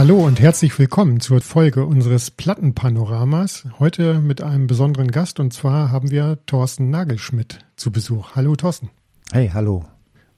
Hallo 0.00 0.24
und 0.24 0.40
herzlich 0.40 0.78
willkommen 0.78 1.20
zur 1.20 1.42
Folge 1.42 1.84
unseres 1.84 2.30
Plattenpanoramas. 2.30 3.66
Heute 3.78 4.18
mit 4.18 4.40
einem 4.40 4.66
besonderen 4.66 5.10
Gast 5.10 5.40
und 5.40 5.52
zwar 5.52 5.90
haben 5.90 6.10
wir 6.10 6.38
Thorsten 6.46 6.88
Nagelschmidt 6.88 7.58
zu 7.76 7.92
Besuch. 7.92 8.34
Hallo 8.34 8.56
Thorsten. 8.56 8.88
Hey, 9.30 9.50
hallo. 9.52 9.84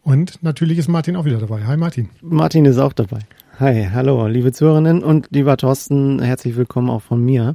Und 0.02 0.42
natürlich 0.42 0.78
ist 0.78 0.88
Martin 0.88 1.14
auch 1.14 1.26
wieder 1.26 1.38
dabei. 1.38 1.64
Hi 1.64 1.76
Martin. 1.76 2.10
Martin 2.22 2.64
ist 2.64 2.78
auch 2.78 2.92
dabei. 2.92 3.20
Hi, 3.60 3.88
hallo, 3.92 4.26
liebe 4.26 4.50
Zuhörerinnen 4.50 5.04
und 5.04 5.28
lieber 5.30 5.56
Thorsten, 5.56 6.20
herzlich 6.20 6.56
willkommen 6.56 6.90
auch 6.90 7.02
von 7.02 7.24
mir. 7.24 7.54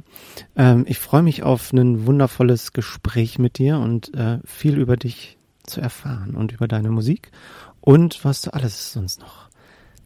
Ähm, 0.56 0.86
ich 0.88 0.98
freue 0.98 1.22
mich 1.22 1.42
auf 1.42 1.74
ein 1.74 2.06
wundervolles 2.06 2.72
Gespräch 2.72 3.38
mit 3.38 3.58
dir 3.58 3.80
und 3.80 4.14
äh, 4.14 4.38
viel 4.46 4.78
über 4.78 4.96
dich 4.96 5.36
zu 5.64 5.82
erfahren 5.82 6.36
und 6.36 6.52
über 6.52 6.68
deine 6.68 6.88
Musik 6.88 7.32
und 7.82 8.24
was 8.24 8.40
du 8.40 8.54
alles 8.54 8.94
sonst 8.94 9.20
noch 9.20 9.50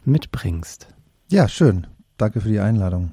mitbringst. 0.05 0.89
Ja, 1.33 1.49
schön. 1.49 1.87
Danke 2.19 2.43
für 2.43 2.49
die 2.51 2.61
Einladung. 2.61 3.13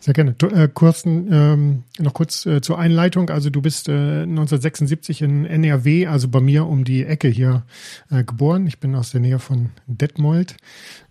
Sehr 0.00 0.14
gerne. 0.14 0.32
Du, 0.32 0.46
äh, 0.46 0.66
kurzen, 0.72 1.28
ähm, 1.30 1.84
noch 1.98 2.14
kurz 2.14 2.46
äh, 2.46 2.62
zur 2.62 2.78
Einleitung. 2.78 3.28
Also 3.28 3.50
du 3.50 3.60
bist 3.60 3.90
äh, 3.90 4.22
1976 4.22 5.20
in 5.20 5.44
NRW, 5.44 6.06
also 6.06 6.28
bei 6.28 6.40
mir 6.40 6.66
um 6.66 6.84
die 6.84 7.04
Ecke 7.04 7.28
hier 7.28 7.64
äh, 8.10 8.24
geboren. 8.24 8.66
Ich 8.66 8.80
bin 8.80 8.94
aus 8.94 9.10
der 9.10 9.20
Nähe 9.20 9.38
von 9.38 9.70
Detmold. 9.86 10.56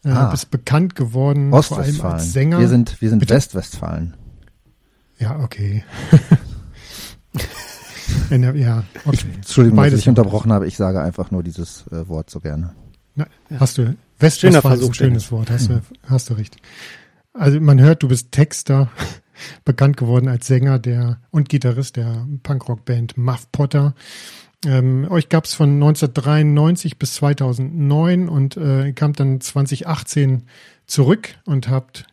Äh, 0.03 0.09
ah. 0.09 0.31
Bist 0.31 0.49
bekannt 0.49 0.95
geworden 0.95 1.51
vor 1.61 1.77
allem 1.77 2.01
als 2.01 2.33
Sänger. 2.33 2.59
Wir 2.59 2.67
sind, 2.67 2.99
wir 2.99 3.09
sind 3.11 3.29
Westwestfalen. 3.29 4.15
Ja, 5.19 5.39
okay. 5.39 5.83
NRW, 8.31 8.59
ja, 8.59 8.83
okay. 9.05 9.17
Ich, 9.29 9.35
Entschuldigung, 9.35 9.77
Beides 9.77 9.93
dass 9.93 9.99
ich 10.01 10.09
unterbrochen 10.09 10.51
habe. 10.51 10.65
Ich 10.65 10.77
sage 10.77 10.99
einfach 10.99 11.29
nur 11.29 11.43
dieses 11.43 11.85
äh, 11.91 12.07
Wort 12.07 12.31
so 12.31 12.39
gerne. 12.39 12.73
Na, 13.13 13.27
hast 13.59 13.77
du 13.77 13.95
Westwestfalen 14.21 14.79
ist 14.79 14.87
ein 14.87 14.93
schönes 14.93 15.31
Wort. 15.31 15.49
Hast, 15.49 15.69
mhm. 15.69 15.81
du, 16.01 16.09
hast 16.09 16.29
du 16.29 16.33
recht. 16.35 16.57
Also 17.33 17.59
man 17.59 17.79
hört, 17.79 18.03
du 18.03 18.07
bist 18.07 18.31
Texter, 18.31 18.89
bekannt 19.65 19.97
geworden 19.97 20.27
als 20.27 20.47
Sänger 20.47 20.79
der 20.79 21.19
und 21.31 21.49
Gitarrist 21.49 21.95
der 21.95 22.27
Punkrock-Band 22.43 23.17
Muff 23.17 23.51
Potter. 23.51 23.95
Ähm, 24.65 25.07
euch 25.09 25.29
gab 25.29 25.45
es 25.45 25.55
von 25.55 25.73
1993 25.73 26.99
bis 26.99 27.15
2009 27.15 28.29
und 28.29 28.57
äh, 28.57 28.93
kam 28.93 29.13
dann 29.13 29.41
2018 29.41 30.43
zurück 30.85 31.29
und 31.45 31.67
habt 31.67 32.05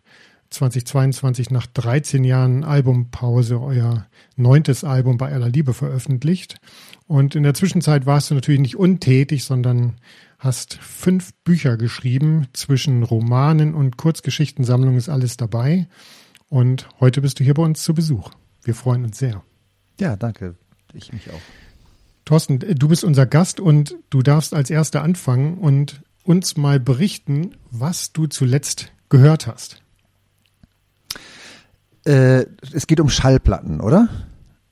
2022 0.50 1.50
nach 1.50 1.66
13 1.66 2.24
Jahren 2.24 2.64
Albumpause 2.64 3.60
euer 3.60 4.06
neuntes 4.36 4.82
Album 4.82 5.18
bei 5.18 5.30
aller 5.30 5.50
Liebe 5.50 5.74
veröffentlicht. 5.74 6.56
Und 7.06 7.34
in 7.34 7.42
der 7.42 7.54
Zwischenzeit 7.54 8.06
warst 8.06 8.30
du 8.30 8.34
natürlich 8.34 8.60
nicht 8.60 8.76
untätig, 8.76 9.44
sondern 9.44 9.96
hast 10.38 10.74
fünf 10.74 11.34
Bücher 11.44 11.76
geschrieben. 11.76 12.46
Zwischen 12.52 13.02
Romanen 13.02 13.74
und 13.74 13.96
Kurzgeschichtensammlungen 13.96 14.96
ist 14.96 15.08
alles 15.08 15.36
dabei. 15.36 15.88
Und 16.48 16.88
heute 17.00 17.20
bist 17.20 17.40
du 17.40 17.44
hier 17.44 17.54
bei 17.54 17.62
uns 17.62 17.82
zu 17.82 17.94
Besuch. 17.94 18.30
Wir 18.62 18.74
freuen 18.74 19.04
uns 19.04 19.18
sehr. 19.18 19.42
Ja, 20.00 20.16
danke. 20.16 20.54
Ich 20.94 21.12
mich 21.12 21.28
auch. 21.30 21.40
Thorsten, 22.24 22.58
du 22.58 22.88
bist 22.88 23.04
unser 23.04 23.26
Gast 23.26 23.58
und 23.58 23.96
du 24.10 24.22
darfst 24.22 24.54
als 24.54 24.70
Erster 24.70 25.02
anfangen 25.02 25.58
und 25.58 26.02
uns 26.24 26.56
mal 26.56 26.78
berichten, 26.78 27.52
was 27.70 28.12
du 28.12 28.26
zuletzt 28.26 28.92
gehört 29.08 29.46
hast. 29.46 29.82
Äh, 32.04 32.46
es 32.72 32.86
geht 32.86 33.00
um 33.00 33.08
Schallplatten, 33.08 33.80
oder? 33.80 34.08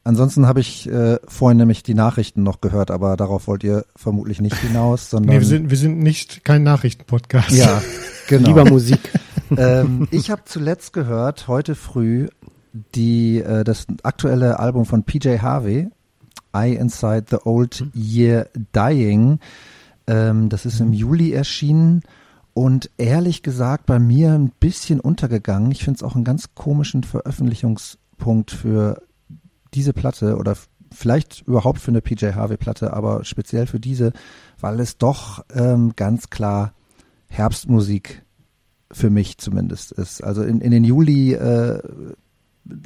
Ansonsten 0.06 0.46
habe 0.46 0.60
ich 0.60 0.88
äh, 0.88 1.18
vorhin 1.26 1.58
nämlich 1.58 1.82
die 1.82 1.94
Nachrichten 1.94 2.44
noch 2.44 2.60
gehört, 2.60 2.92
aber 2.92 3.16
darauf 3.16 3.48
wollt 3.48 3.64
ihr 3.64 3.84
vermutlich 3.96 4.40
nicht 4.40 4.56
hinaus, 4.56 5.10
sondern. 5.10 5.26
Nee, 5.34 5.40
wir 5.40 5.46
sind, 5.46 5.68
wir 5.68 5.76
sind 5.76 5.98
nicht 5.98 6.44
kein 6.44 6.62
Nachrichtenpodcast. 6.62 7.50
Ja, 7.50 7.82
genau. 8.28 8.50
Lieber 8.50 8.64
Musik. 8.66 9.00
ähm, 9.56 10.06
ich 10.12 10.30
habe 10.30 10.42
zuletzt 10.44 10.92
gehört, 10.92 11.48
heute 11.48 11.74
früh, 11.74 12.28
die, 12.94 13.38
äh, 13.38 13.64
das 13.64 13.88
aktuelle 14.04 14.60
Album 14.60 14.84
von 14.84 15.02
PJ 15.02 15.38
Harvey, 15.38 15.88
I 16.56 16.74
Inside 16.74 17.24
the 17.30 17.38
Old 17.44 17.84
Year 17.92 18.48
Dying. 18.72 19.40
Ähm, 20.06 20.48
das 20.50 20.66
ist 20.66 20.78
im 20.78 20.92
Juli 20.92 21.32
erschienen 21.32 22.02
und 22.54 22.90
ehrlich 22.96 23.42
gesagt 23.42 23.86
bei 23.86 23.98
mir 23.98 24.34
ein 24.34 24.52
bisschen 24.60 25.00
untergegangen. 25.00 25.72
Ich 25.72 25.82
finde 25.82 25.96
es 25.96 26.02
auch 26.04 26.14
einen 26.14 26.22
ganz 26.22 26.54
komischen 26.54 27.02
Veröffentlichungspunkt 27.02 28.52
für 28.52 29.02
diese 29.76 29.92
Platte 29.92 30.36
oder 30.36 30.56
vielleicht 30.92 31.42
überhaupt 31.46 31.80
für 31.80 31.90
eine 31.90 32.00
PJ 32.00 32.32
Harvey 32.32 32.56
Platte, 32.56 32.92
aber 32.92 33.24
speziell 33.24 33.66
für 33.66 33.80
diese, 33.80 34.12
weil 34.60 34.80
es 34.80 34.98
doch 34.98 35.44
ähm, 35.54 35.92
ganz 35.96 36.30
klar 36.30 36.72
Herbstmusik 37.28 38.24
für 38.90 39.10
mich 39.10 39.38
zumindest 39.38 39.92
ist. 39.92 40.22
Also 40.22 40.42
in, 40.42 40.60
in 40.60 40.70
den 40.70 40.84
Juli 40.84 41.34
äh, 41.34 41.82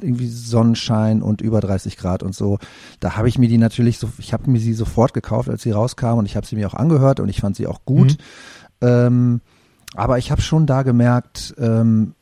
irgendwie 0.01 0.27
Sonnenschein 0.27 1.21
und 1.21 1.41
über 1.41 1.59
30 1.59 1.97
Grad 1.97 2.23
und 2.23 2.35
so. 2.35 2.59
Da 2.99 3.17
habe 3.17 3.29
ich 3.29 3.37
mir 3.37 3.47
die 3.47 3.57
natürlich 3.57 3.97
so, 3.97 4.09
ich 4.17 4.33
habe 4.33 4.49
mir 4.49 4.59
sie 4.59 4.73
sofort 4.73 5.13
gekauft, 5.13 5.49
als 5.49 5.63
sie 5.63 5.71
rauskam 5.71 6.17
und 6.17 6.25
ich 6.25 6.35
habe 6.35 6.45
sie 6.45 6.55
mir 6.55 6.67
auch 6.67 6.73
angehört 6.73 7.19
und 7.19 7.29
ich 7.29 7.41
fand 7.41 7.55
sie 7.55 7.67
auch 7.67 7.85
gut. 7.85 8.17
Mhm. 8.81 8.87
Ähm, 8.87 9.41
aber 9.95 10.17
ich 10.17 10.31
habe 10.31 10.41
schon 10.41 10.65
da 10.65 10.83
gemerkt, 10.83 11.55
ähm, 11.57 12.13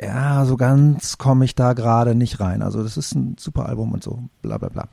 ja, 0.00 0.44
so 0.44 0.56
ganz 0.56 1.18
komme 1.18 1.44
ich 1.44 1.54
da 1.54 1.72
gerade 1.72 2.14
nicht 2.14 2.40
rein. 2.40 2.62
Also 2.62 2.82
das 2.82 2.96
ist 2.96 3.14
ein 3.14 3.36
super 3.38 3.66
Album 3.66 3.92
und 3.92 4.02
so, 4.02 4.24
bla 4.42 4.58
bla 4.58 4.68
bla. 4.68 4.88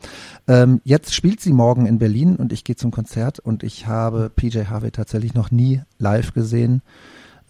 Ähm, 0.47 0.79
jetzt 0.83 1.15
spielt 1.15 1.41
sie 1.41 1.53
morgen 1.53 1.85
in 1.85 1.97
Berlin 1.97 2.35
und 2.35 2.53
ich 2.53 2.63
gehe 2.63 2.75
zum 2.75 2.91
Konzert 2.91 3.39
und 3.39 3.63
ich 3.63 3.87
habe 3.87 4.29
PJ 4.29 4.65
Harvey 4.65 4.91
tatsächlich 4.91 5.33
noch 5.33 5.49
nie 5.49 5.81
live 5.97 6.33
gesehen. 6.33 6.81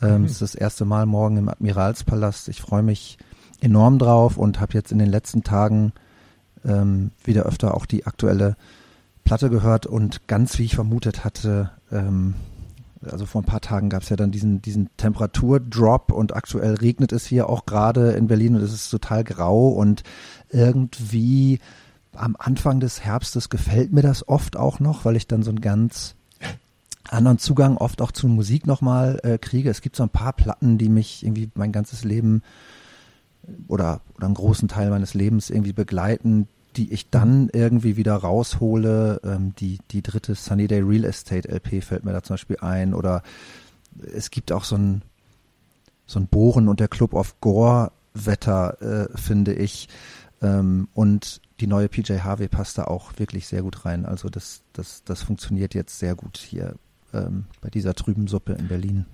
Ähm, 0.02 0.22
mhm. 0.22 0.26
Es 0.26 0.34
ist 0.34 0.42
das 0.42 0.56
erste 0.56 0.86
Mal 0.86 1.06
morgen 1.06 1.38
im 1.38 1.50
Admiralspalast. 1.50 2.48
Ich 2.48 2.62
freue 2.62 2.84
mich 2.84 3.18
enorm 3.60 4.00
drauf 4.00 4.38
und 4.38 4.60
habe 4.60 4.74
jetzt 4.74 4.92
in 4.92 5.00
den 5.00 5.10
letzten 5.10 5.44
Tagen 5.44 5.92
ähm, 6.66 7.12
wieder 7.24 7.44
öfter 7.44 7.76
auch 7.76 7.86
die 7.86 8.06
aktuelle 8.06 8.56
Platte 9.24 9.50
gehört 9.50 9.86
und 9.86 10.28
ganz 10.28 10.58
wie 10.58 10.66
ich 10.66 10.76
vermutet 10.76 11.24
hatte, 11.24 11.72
ähm, 11.92 12.36
also 13.10 13.26
vor 13.26 13.42
ein 13.42 13.46
paar 13.46 13.62
Tagen 13.62 13.90
gab 13.90 14.04
es 14.04 14.10
ja 14.10 14.16
dann 14.16 14.32
diesen, 14.32 14.62
diesen 14.62 14.90
Temperaturdrop 14.98 16.12
und 16.12 16.36
aktuell 16.36 16.76
regnet 16.76 17.12
es 17.12 17.26
hier 17.26 17.50
auch 17.50 17.66
gerade 17.66 18.12
in 18.12 18.28
Berlin 18.28 18.56
und 18.56 18.62
es 18.62 18.74
ist 18.74 18.90
total 18.90 19.24
grau 19.24 19.70
und 19.70 20.04
irgendwie 20.50 21.60
am 22.14 22.36
Anfang 22.38 22.80
des 22.80 23.04
Herbstes 23.04 23.50
gefällt 23.50 23.94
mir 23.94 24.02
das 24.02 24.28
oft 24.28 24.58
auch 24.58 24.80
noch, 24.80 25.06
weil 25.06 25.16
ich 25.16 25.28
dann 25.28 25.44
so 25.44 25.50
einen 25.50 25.62
ganz 25.62 26.16
anderen 27.10 27.40
Zugang 27.40 27.78
oft 27.78 28.02
auch 28.02 28.12
zu 28.12 28.28
Musik 28.28 28.68
nochmal 28.68 29.20
äh, 29.24 29.38
kriege. 29.38 29.70
Es 29.70 29.82
gibt 29.82 29.96
so 29.96 30.04
ein 30.04 30.10
paar 30.10 30.34
Platten, 30.34 30.78
die 30.78 30.90
mich 30.90 31.24
irgendwie 31.26 31.50
mein 31.56 31.72
ganzes 31.72 32.04
Leben 32.04 32.42
oder, 33.68 34.02
oder 34.16 34.26
einen 34.26 34.36
großen 34.36 34.68
Teil 34.68 34.90
meines 34.90 35.14
Lebens 35.14 35.50
irgendwie 35.50 35.74
begleiten, 35.74 36.48
die 36.76 36.94
ich 36.94 37.10
dann 37.10 37.50
irgendwie 37.54 37.98
wieder 37.98 38.16
raushole. 38.16 39.22
Ähm, 39.24 39.54
die, 39.56 39.80
die 39.92 40.02
dritte 40.02 40.36
Sunny 40.36 40.68
Day 40.68 40.82
Real 40.82 41.06
Estate 41.06 41.50
LP 41.50 41.84
fällt 41.84 42.06
mir 42.06 42.14
da 42.14 42.24
zum 42.24 42.36
Beispiel 42.36 42.58
ein. 42.62 42.94
Oder 42.94 43.24
es 44.14 44.32
gibt 44.32 44.52
auch 44.52 44.64
so 44.64 44.76
ein, 44.76 45.02
so 46.06 46.20
ein 46.20 46.28
Bohren 46.28 46.68
und 46.68 46.80
der 46.80 46.88
Club 46.88 47.14
of 47.14 47.40
Gore 47.42 47.92
Wetter, 48.14 48.82
äh, 48.82 49.18
finde 49.18 49.54
ich. 49.54 49.88
Ähm, 50.42 50.88
und 50.94 51.42
die 51.60 51.68
neue 51.68 51.90
PJ 51.90 52.20
Harvey 52.20 52.48
passt 52.48 52.78
da 52.78 52.86
auch 52.86 53.12
wirklich 53.18 53.48
sehr 53.48 53.62
gut 53.62 53.86
rein. 53.86 54.06
Also 54.06 54.30
das, 54.30 54.64
das, 54.74 55.04
das 55.04 55.22
funktioniert 55.22 55.74
jetzt 55.74 56.00
sehr 56.00 56.16
gut 56.16 56.38
hier 56.38 56.76
ähm, 57.14 57.46
bei 57.62 57.70
dieser 57.70 57.94
trüben 57.94 58.28
Suppe 58.28 58.54
in 58.54 58.68
Berlin. 58.68 59.06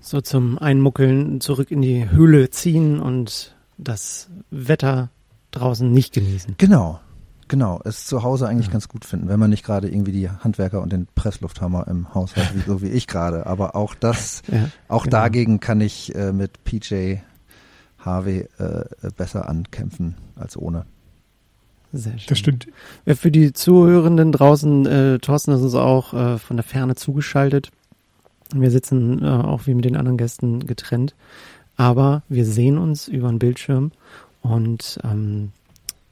So 0.00 0.20
zum 0.20 0.58
Einmuckeln 0.58 1.40
zurück 1.40 1.70
in 1.70 1.82
die 1.82 2.08
Höhle 2.10 2.50
ziehen 2.50 3.00
und 3.00 3.56
das 3.78 4.28
Wetter 4.50 5.10
draußen 5.50 5.90
nicht 5.90 6.12
genießen. 6.12 6.54
Genau, 6.58 7.00
genau. 7.48 7.80
Es 7.84 8.06
zu 8.06 8.22
Hause 8.22 8.48
eigentlich 8.48 8.66
ja. 8.66 8.72
ganz 8.72 8.88
gut 8.88 9.04
finden, 9.04 9.28
wenn 9.28 9.40
man 9.40 9.50
nicht 9.50 9.64
gerade 9.64 9.88
irgendwie 9.88 10.12
die 10.12 10.30
Handwerker 10.30 10.82
und 10.82 10.92
den 10.92 11.06
Presslufthammer 11.14 11.88
im 11.88 12.14
Haus 12.14 12.36
hat, 12.36 12.54
wie, 12.54 12.60
so 12.60 12.82
wie 12.82 12.88
ich 12.88 13.06
gerade. 13.06 13.46
Aber 13.46 13.74
auch 13.74 13.94
das, 13.94 14.42
ja, 14.52 14.70
auch 14.88 15.04
genau. 15.04 15.16
dagegen 15.18 15.60
kann 15.60 15.80
ich 15.80 16.14
äh, 16.14 16.32
mit 16.32 16.64
PJ 16.64 17.16
Harvey 17.98 18.48
äh, 18.58 18.84
besser 19.16 19.48
ankämpfen 19.48 20.16
als 20.36 20.56
ohne. 20.56 20.86
Sehr 21.92 22.18
schön. 22.18 22.28
Das 22.28 22.38
stimmt. 22.38 22.68
Für 23.06 23.30
die 23.30 23.52
Zuhörenden 23.52 24.32
draußen, 24.32 24.86
äh, 24.86 25.18
Thorsten 25.18 25.52
ist 25.52 25.62
uns 25.62 25.74
auch 25.74 26.12
äh, 26.12 26.38
von 26.38 26.56
der 26.56 26.64
Ferne 26.64 26.94
zugeschaltet. 26.96 27.70
Wir 28.54 28.70
sitzen 28.70 29.22
äh, 29.22 29.26
auch 29.26 29.66
wie 29.66 29.74
mit 29.74 29.84
den 29.84 29.96
anderen 29.96 30.18
Gästen 30.18 30.66
getrennt, 30.66 31.14
aber 31.76 32.22
wir 32.28 32.44
sehen 32.44 32.78
uns 32.78 33.08
über 33.08 33.28
den 33.28 33.38
Bildschirm 33.38 33.92
und 34.42 34.98
ähm, 35.04 35.52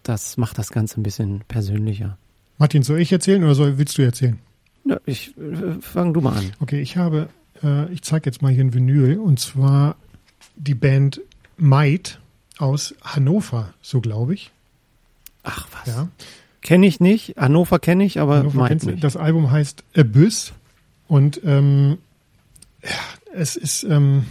das 0.02 0.36
macht 0.36 0.58
das 0.58 0.70
Ganze 0.70 1.00
ein 1.00 1.02
bisschen 1.02 1.42
persönlicher. 1.48 2.16
Martin, 2.58 2.82
soll 2.82 3.00
ich 3.00 3.12
erzählen 3.12 3.42
oder 3.44 3.54
soll, 3.54 3.78
willst 3.78 3.98
du 3.98 4.02
erzählen? 4.02 4.38
Ja, 4.84 4.98
ich 5.04 5.36
äh, 5.36 5.80
fang 5.80 6.14
du 6.14 6.20
mal 6.20 6.36
an. 6.36 6.52
Okay, 6.60 6.80
ich 6.80 6.96
habe, 6.96 7.28
äh, 7.62 7.92
ich 7.92 8.02
zeige 8.02 8.30
jetzt 8.30 8.40
mal 8.40 8.52
hier 8.52 8.64
ein 8.64 8.72
Vinyl 8.72 9.18
und 9.18 9.40
zwar 9.40 9.96
die 10.56 10.74
Band 10.74 11.20
Might 11.56 12.20
aus 12.58 12.94
Hannover, 13.02 13.74
so 13.82 14.00
glaube 14.00 14.34
ich. 14.34 14.52
Ach 15.42 15.66
was. 15.72 15.94
Ja. 15.94 16.08
Kenne 16.62 16.86
ich 16.86 17.00
nicht. 17.00 17.36
Hannover 17.36 17.78
kenne 17.78 18.04
ich, 18.04 18.20
aber 18.20 18.38
Hannover 18.38 18.60
Might 18.60 18.84
nicht. 18.84 19.04
Das 19.04 19.16
Album 19.16 19.50
heißt 19.50 19.84
Abyss 19.96 20.52
und 21.08 21.40
ähm, 21.44 21.98
ja, 22.82 22.90
es 23.34 23.56
ist 23.56 23.84
ähm, 23.84 24.24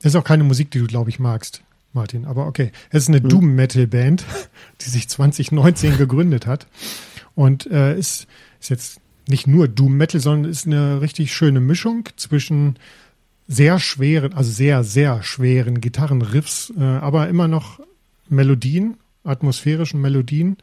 Das 0.00 0.12
ist 0.12 0.16
auch 0.16 0.24
keine 0.24 0.44
Musik, 0.44 0.70
die 0.70 0.80
du, 0.80 0.86
glaube 0.86 1.08
ich, 1.08 1.18
magst, 1.18 1.62
Martin. 1.94 2.24
Aber 2.24 2.46
okay. 2.46 2.72
Es 2.90 3.04
ist 3.04 3.08
eine 3.08 3.22
hm. 3.22 3.28
Doom-Metal-Band, 3.28 4.24
die 4.80 4.90
sich 4.90 5.08
2019 5.08 5.96
gegründet 5.98 6.46
hat. 6.46 6.66
Und 7.34 7.66
äh, 7.66 7.98
ist, 7.98 8.26
ist 8.60 8.70
jetzt 8.70 9.00
nicht 9.28 9.46
nur 9.46 9.68
Doom-Metal, 9.68 10.20
sondern 10.20 10.50
ist 10.50 10.66
eine 10.66 11.00
richtig 11.00 11.32
schöne 11.32 11.60
Mischung 11.60 12.08
zwischen 12.16 12.78
sehr 13.46 13.78
schweren, 13.78 14.32
also 14.34 14.50
sehr, 14.50 14.84
sehr 14.84 15.22
schweren 15.22 15.80
Gitarrenriffs, 15.80 16.72
äh, 16.78 16.82
aber 16.82 17.28
immer 17.28 17.48
noch 17.48 17.80
Melodien, 18.28 18.96
atmosphärischen 19.22 20.00
Melodien 20.00 20.56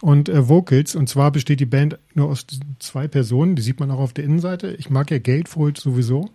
und 0.00 0.28
äh, 0.28 0.48
Vocals. 0.48 0.94
Und 0.94 1.08
zwar 1.08 1.30
besteht 1.30 1.60
die 1.60 1.66
Band 1.66 1.98
nur 2.14 2.28
aus 2.28 2.46
zwei 2.78 3.08
Personen, 3.08 3.56
die 3.56 3.62
sieht 3.62 3.80
man 3.80 3.90
auch 3.90 4.00
auf 4.00 4.12
der 4.12 4.24
Innenseite. 4.24 4.74
Ich 4.78 4.90
mag 4.90 5.10
ja 5.10 5.18
Gatefold 5.18 5.78
sowieso. 5.78 6.30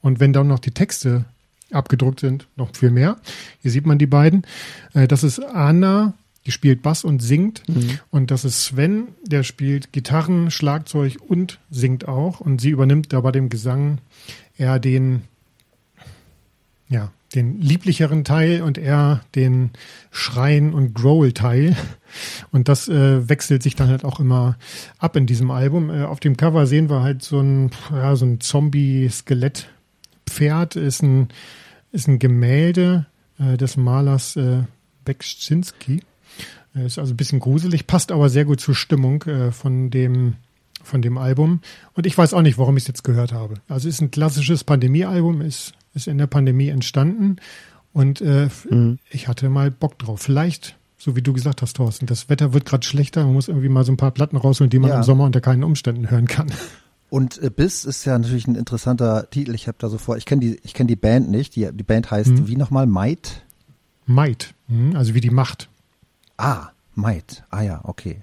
Und 0.00 0.20
wenn 0.20 0.32
dann 0.32 0.48
noch 0.48 0.60
die 0.60 0.70
Texte 0.70 1.24
abgedruckt 1.70 2.20
sind, 2.20 2.48
noch 2.56 2.74
viel 2.74 2.90
mehr. 2.90 3.18
Hier 3.60 3.70
sieht 3.70 3.86
man 3.86 3.98
die 3.98 4.06
beiden. 4.06 4.42
Äh, 4.94 5.08
das 5.08 5.22
ist 5.22 5.40
Anna, 5.40 6.14
die 6.46 6.52
spielt 6.52 6.82
Bass 6.82 7.04
und 7.04 7.20
singt. 7.20 7.62
Mhm. 7.68 7.98
Und 8.10 8.30
das 8.30 8.44
ist 8.44 8.64
Sven, 8.64 9.08
der 9.22 9.42
spielt 9.42 9.92
Gitarren, 9.92 10.50
Schlagzeug 10.50 11.18
und 11.26 11.58
singt 11.70 12.08
auch. 12.08 12.40
Und 12.40 12.60
sie 12.60 12.70
übernimmt 12.70 13.12
da 13.12 13.20
bei 13.20 13.32
dem 13.32 13.50
Gesang 13.50 13.98
eher 14.56 14.78
den, 14.78 15.22
ja, 16.88 17.12
den 17.34 17.60
lieblicheren 17.60 18.24
Teil 18.24 18.62
und 18.62 18.78
eher 18.78 19.20
den 19.34 19.70
Schreien- 20.10 20.72
und 20.72 20.94
Growl-Teil. 20.94 21.76
Und 22.50 22.68
das 22.68 22.88
äh, 22.88 23.28
wechselt 23.28 23.62
sich 23.62 23.76
dann 23.76 23.88
halt 23.88 24.04
auch 24.04 24.18
immer 24.18 24.56
ab 24.98 25.16
in 25.16 25.26
diesem 25.26 25.50
Album. 25.50 25.90
Äh, 25.90 26.04
auf 26.04 26.20
dem 26.20 26.38
Cover 26.38 26.66
sehen 26.66 26.88
wir 26.88 27.02
halt 27.02 27.22
so 27.22 27.40
ein, 27.40 27.70
ja, 27.90 28.16
so 28.16 28.24
ein 28.24 28.40
Zombie-Skelett-Pferd, 30.28 30.76
ist 30.76 31.02
ein, 31.02 31.28
ist 31.92 32.08
ein 32.08 32.18
Gemälde 32.18 33.06
äh, 33.38 33.56
des 33.56 33.76
Malers 33.76 34.36
äh, 34.36 34.62
Bekschinski. 35.04 36.02
Ist 36.74 36.98
also 36.98 37.14
ein 37.14 37.16
bisschen 37.16 37.40
gruselig, 37.40 37.86
passt 37.86 38.12
aber 38.12 38.28
sehr 38.28 38.44
gut 38.44 38.60
zur 38.60 38.74
Stimmung 38.74 39.22
äh, 39.24 39.50
von 39.50 39.90
dem 39.90 40.34
von 40.84 41.02
dem 41.02 41.18
Album. 41.18 41.60
Und 41.94 42.06
ich 42.06 42.16
weiß 42.16 42.34
auch 42.34 42.40
nicht, 42.40 42.56
warum 42.56 42.76
ich 42.76 42.84
es 42.84 42.88
jetzt 42.88 43.04
gehört 43.04 43.32
habe. 43.32 43.54
Also 43.68 43.88
es 43.88 43.96
ist 43.96 44.00
ein 44.00 44.10
klassisches 44.12 44.62
Pandemie-Album, 44.62 45.40
ist 45.40 45.72
ist 45.92 46.06
in 46.06 46.18
der 46.18 46.28
Pandemie 46.28 46.68
entstanden 46.68 47.36
und 47.92 48.20
äh, 48.20 48.48
mhm. 48.70 48.98
ich 49.10 49.26
hatte 49.26 49.48
mal 49.48 49.70
Bock 49.70 49.98
drauf. 49.98 50.20
Vielleicht, 50.20 50.76
so 50.96 51.16
wie 51.16 51.22
du 51.22 51.32
gesagt 51.32 51.62
hast, 51.62 51.76
Thorsten, 51.76 52.06
das 52.06 52.28
Wetter 52.28 52.52
wird 52.52 52.64
gerade 52.64 52.86
schlechter, 52.86 53.24
man 53.24 53.32
muss 53.34 53.48
irgendwie 53.48 53.68
mal 53.68 53.84
so 53.84 53.92
ein 53.92 53.96
paar 53.96 54.12
Platten 54.12 54.36
rausholen, 54.36 54.70
die 54.70 54.78
man 54.78 54.90
ja. 54.90 54.98
im 54.98 55.02
Sommer 55.02 55.24
unter 55.24 55.40
keinen 55.40 55.64
Umständen 55.64 56.10
hören 56.10 56.26
kann. 56.26 56.52
Und 57.10 57.42
äh, 57.42 57.50
Biss 57.50 57.84
ist 57.84 58.04
ja 58.04 58.18
natürlich 58.18 58.46
ein 58.46 58.54
interessanter 58.54 59.30
Titel. 59.30 59.54
Ich 59.54 59.66
habe 59.66 59.78
da 59.80 59.88
so 59.88 59.98
vor, 59.98 60.16
ich 60.16 60.26
kenne 60.26 60.40
die, 60.40 60.60
ich 60.62 60.74
kenne 60.74 60.88
die 60.88 60.96
Band 60.96 61.30
nicht. 61.30 61.56
Die, 61.56 61.70
die 61.72 61.82
Band 61.82 62.10
heißt 62.10 62.30
mhm. 62.30 62.48
wie 62.48 62.56
nochmal 62.56 62.86
Might? 62.86 63.44
Might, 64.06 64.54
mhm, 64.68 64.96
also 64.96 65.14
wie 65.14 65.20
die 65.20 65.30
Macht. 65.30 65.68
Ah, 66.36 66.68
Might. 66.94 67.44
Ah 67.50 67.62
ja, 67.62 67.80
okay. 67.84 68.22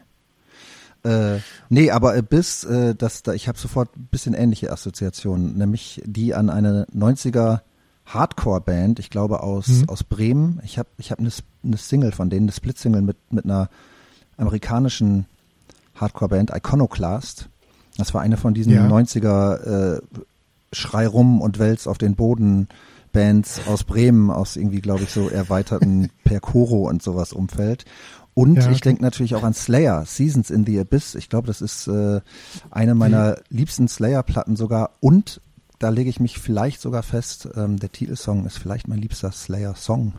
Äh, 1.04 1.40
nee, 1.70 1.92
aber 1.92 2.16
Abyss, 2.16 2.64
äh, 2.64 2.96
das, 2.96 3.22
da, 3.22 3.34
ich 3.34 3.48
habe 3.48 3.60
sofort 3.60 3.96
ein 3.96 4.08
bisschen 4.10 4.34
ähnliche 4.34 4.72
Assoziationen, 4.72 5.56
nämlich 5.56 6.02
die 6.06 6.34
an 6.34 6.50
eine 6.50 6.88
90er 6.88 7.62
Hardcore-Band, 8.08 9.00
ich 9.00 9.12
glaube 9.12 9.42
aus, 9.42 9.68
mhm. 9.68 9.90
aus 9.90 10.04
Bremen. 10.04 10.60
Ich 10.64 10.80
habe 10.80 10.90
ich 10.98 11.12
hab 11.12 11.20
eine, 11.20 11.30
eine 11.64 11.78
Single 11.78 12.12
von 12.12 12.30
denen, 12.30 12.46
eine 12.46 12.52
Split-Single 12.52 13.02
mit, 13.02 13.18
mit 13.32 13.46
einer 13.46 13.70
amerikanischen 14.38 15.26
Hardcore-Band, 15.96 16.52
Iconoclast. 16.52 17.50
Das 17.98 18.14
war 18.14 18.22
eine 18.22 18.38
von 18.38 18.54
diesen 18.54 18.74
ja. 18.74 18.88
90er 18.88 19.98
äh, 19.98 20.02
Schrei 20.74 21.08
rum 21.08 21.42
und 21.42 21.60
Wälz 21.60 21.88
auf 21.88 21.98
den 21.98 22.16
Boden 22.16 22.68
Bands 23.14 23.62
aus 23.66 23.86
Bremen, 23.86 24.30
aus 24.30 24.58
irgendwie, 24.58 24.82
glaube 24.82 25.04
ich, 25.04 25.12
so 25.12 25.30
erweiterten 25.30 26.10
Percoro 26.26 26.90
und 26.90 27.02
sowas 27.02 27.32
Umfeld. 27.32 27.86
Und 28.34 28.58
ja, 28.58 28.70
ich 28.70 28.82
denke 28.82 29.02
natürlich 29.02 29.36
auch 29.36 29.44
an 29.44 29.54
Slayer, 29.54 30.04
Seasons 30.06 30.50
in 30.50 30.66
the 30.66 30.78
Abyss. 30.78 31.16
Ich 31.16 31.30
glaube, 31.30 31.48
das 31.48 31.62
ist 31.62 31.88
äh, 31.88 32.20
eine 32.70 32.94
meiner 32.94 33.38
liebsten 33.50 33.88
Slayer-Platten 33.88 34.58
sogar. 34.58 34.92
Und 35.00 35.40
da 35.80 35.88
lege 35.88 36.10
ich 36.10 36.20
mich 36.20 36.38
vielleicht 36.40 36.82
sogar 36.82 37.02
fest, 37.02 37.48
ähm, 37.56 37.80
der 37.80 37.94
Titelsong 37.94 38.46
ist 38.46 38.58
vielleicht 38.58 38.90
mein 38.90 39.00
liebster 39.00 39.32
Slayer-Song. 39.32 40.14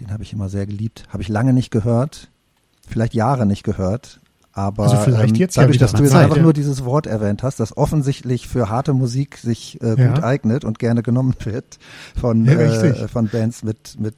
Den 0.00 0.10
habe 0.10 0.22
ich 0.22 0.32
immer 0.32 0.48
sehr 0.48 0.66
geliebt. 0.66 1.04
Habe 1.10 1.22
ich 1.22 1.28
lange 1.28 1.52
nicht 1.52 1.70
gehört, 1.70 2.30
vielleicht 2.86 3.12
Jahre 3.12 3.44
nicht 3.44 3.62
gehört. 3.62 4.17
Aber 4.58 4.82
also 4.82 4.96
vielleicht 4.96 5.34
ähm, 5.34 5.40
jetzt 5.40 5.56
dadurch, 5.56 5.76
ja 5.76 5.80
dass 5.82 5.92
du 5.92 6.02
jetzt 6.02 6.10
Zeit, 6.10 6.24
einfach 6.24 6.36
ja. 6.38 6.42
nur 6.42 6.52
dieses 6.52 6.84
Wort 6.84 7.06
erwähnt 7.06 7.44
hast, 7.44 7.60
das 7.60 7.76
offensichtlich 7.76 8.48
für 8.48 8.68
harte 8.68 8.92
Musik 8.92 9.36
sich 9.36 9.80
äh, 9.80 9.90
gut 9.90 9.98
ja. 9.98 10.24
eignet 10.24 10.64
und 10.64 10.80
gerne 10.80 11.04
genommen 11.04 11.36
wird 11.44 11.78
von, 12.20 12.44
äh, 12.48 13.06
von 13.06 13.28
Bands 13.28 13.62
mit, 13.62 14.00
mit 14.00 14.16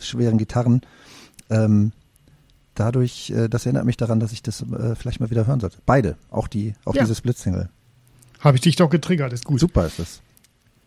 schweren 0.00 0.38
Gitarren, 0.38 0.82
ähm, 1.50 1.90
dadurch, 2.76 3.30
äh, 3.30 3.48
das 3.48 3.66
erinnert 3.66 3.86
mich 3.86 3.96
daran, 3.96 4.20
dass 4.20 4.30
ich 4.30 4.40
das 4.40 4.62
äh, 4.62 4.94
vielleicht 4.94 5.18
mal 5.18 5.30
wieder 5.30 5.48
hören 5.48 5.58
sollte. 5.58 5.78
Beide, 5.84 6.16
auch 6.30 6.46
die, 6.46 6.74
auch 6.84 6.92
diese 6.92 7.16
Split-Single. 7.16 7.68
Habe 8.38 8.56
ich 8.56 8.60
dich 8.60 8.76
doch 8.76 8.88
getriggert, 8.88 9.32
ist 9.32 9.46
gut. 9.46 9.58
Super 9.58 9.86
ist 9.86 9.98
es. 9.98 10.20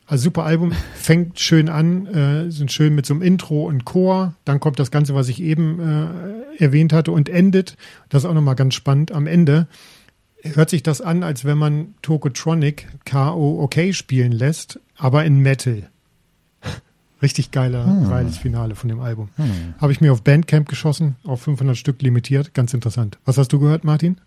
Also 0.09 0.23
super 0.23 0.43
Album, 0.43 0.71
fängt 0.95 1.39
schön 1.39 1.69
an, 1.69 2.07
äh, 2.07 2.49
sind 2.49 2.71
schön 2.71 2.95
mit 2.95 3.05
so 3.05 3.13
einem 3.13 3.21
Intro 3.21 3.67
und 3.67 3.85
Chor, 3.85 4.33
dann 4.43 4.59
kommt 4.59 4.79
das 4.79 4.89
Ganze, 4.89 5.13
was 5.13 5.29
ich 5.29 5.39
eben 5.39 5.79
äh, 5.79 6.63
erwähnt 6.63 6.93
hatte 6.93 7.11
und 7.11 7.29
endet, 7.29 7.77
das 8.09 8.23
ist 8.23 8.29
auch 8.29 8.33
nochmal 8.33 8.55
ganz 8.55 8.73
spannend, 8.73 9.11
am 9.11 9.27
Ende 9.27 9.67
hört 10.41 10.71
sich 10.71 10.81
das 10.81 10.99
an, 10.99 11.21
als 11.21 11.45
wenn 11.45 11.59
man 11.59 11.93
Tokotronic 12.01 12.87
K.O. 13.05 13.61
OK 13.61 13.93
spielen 13.93 14.31
lässt, 14.31 14.79
aber 14.97 15.25
in 15.25 15.41
Metal. 15.41 15.87
Richtig 17.21 17.51
geiler, 17.51 17.85
hm. 17.85 18.09
geiles 18.09 18.37
Finale 18.37 18.73
von 18.73 18.89
dem 18.89 19.01
Album. 19.01 19.29
Hm. 19.35 19.75
Habe 19.79 19.91
ich 19.91 20.01
mir 20.01 20.11
auf 20.11 20.23
Bandcamp 20.23 20.67
geschossen, 20.67 21.17
auf 21.23 21.43
500 21.43 21.77
Stück 21.77 22.01
limitiert. 22.01 22.55
Ganz 22.55 22.73
interessant. 22.73 23.19
Was 23.25 23.37
hast 23.37 23.53
du 23.53 23.59
gehört, 23.59 23.83
Martin? 23.83 24.19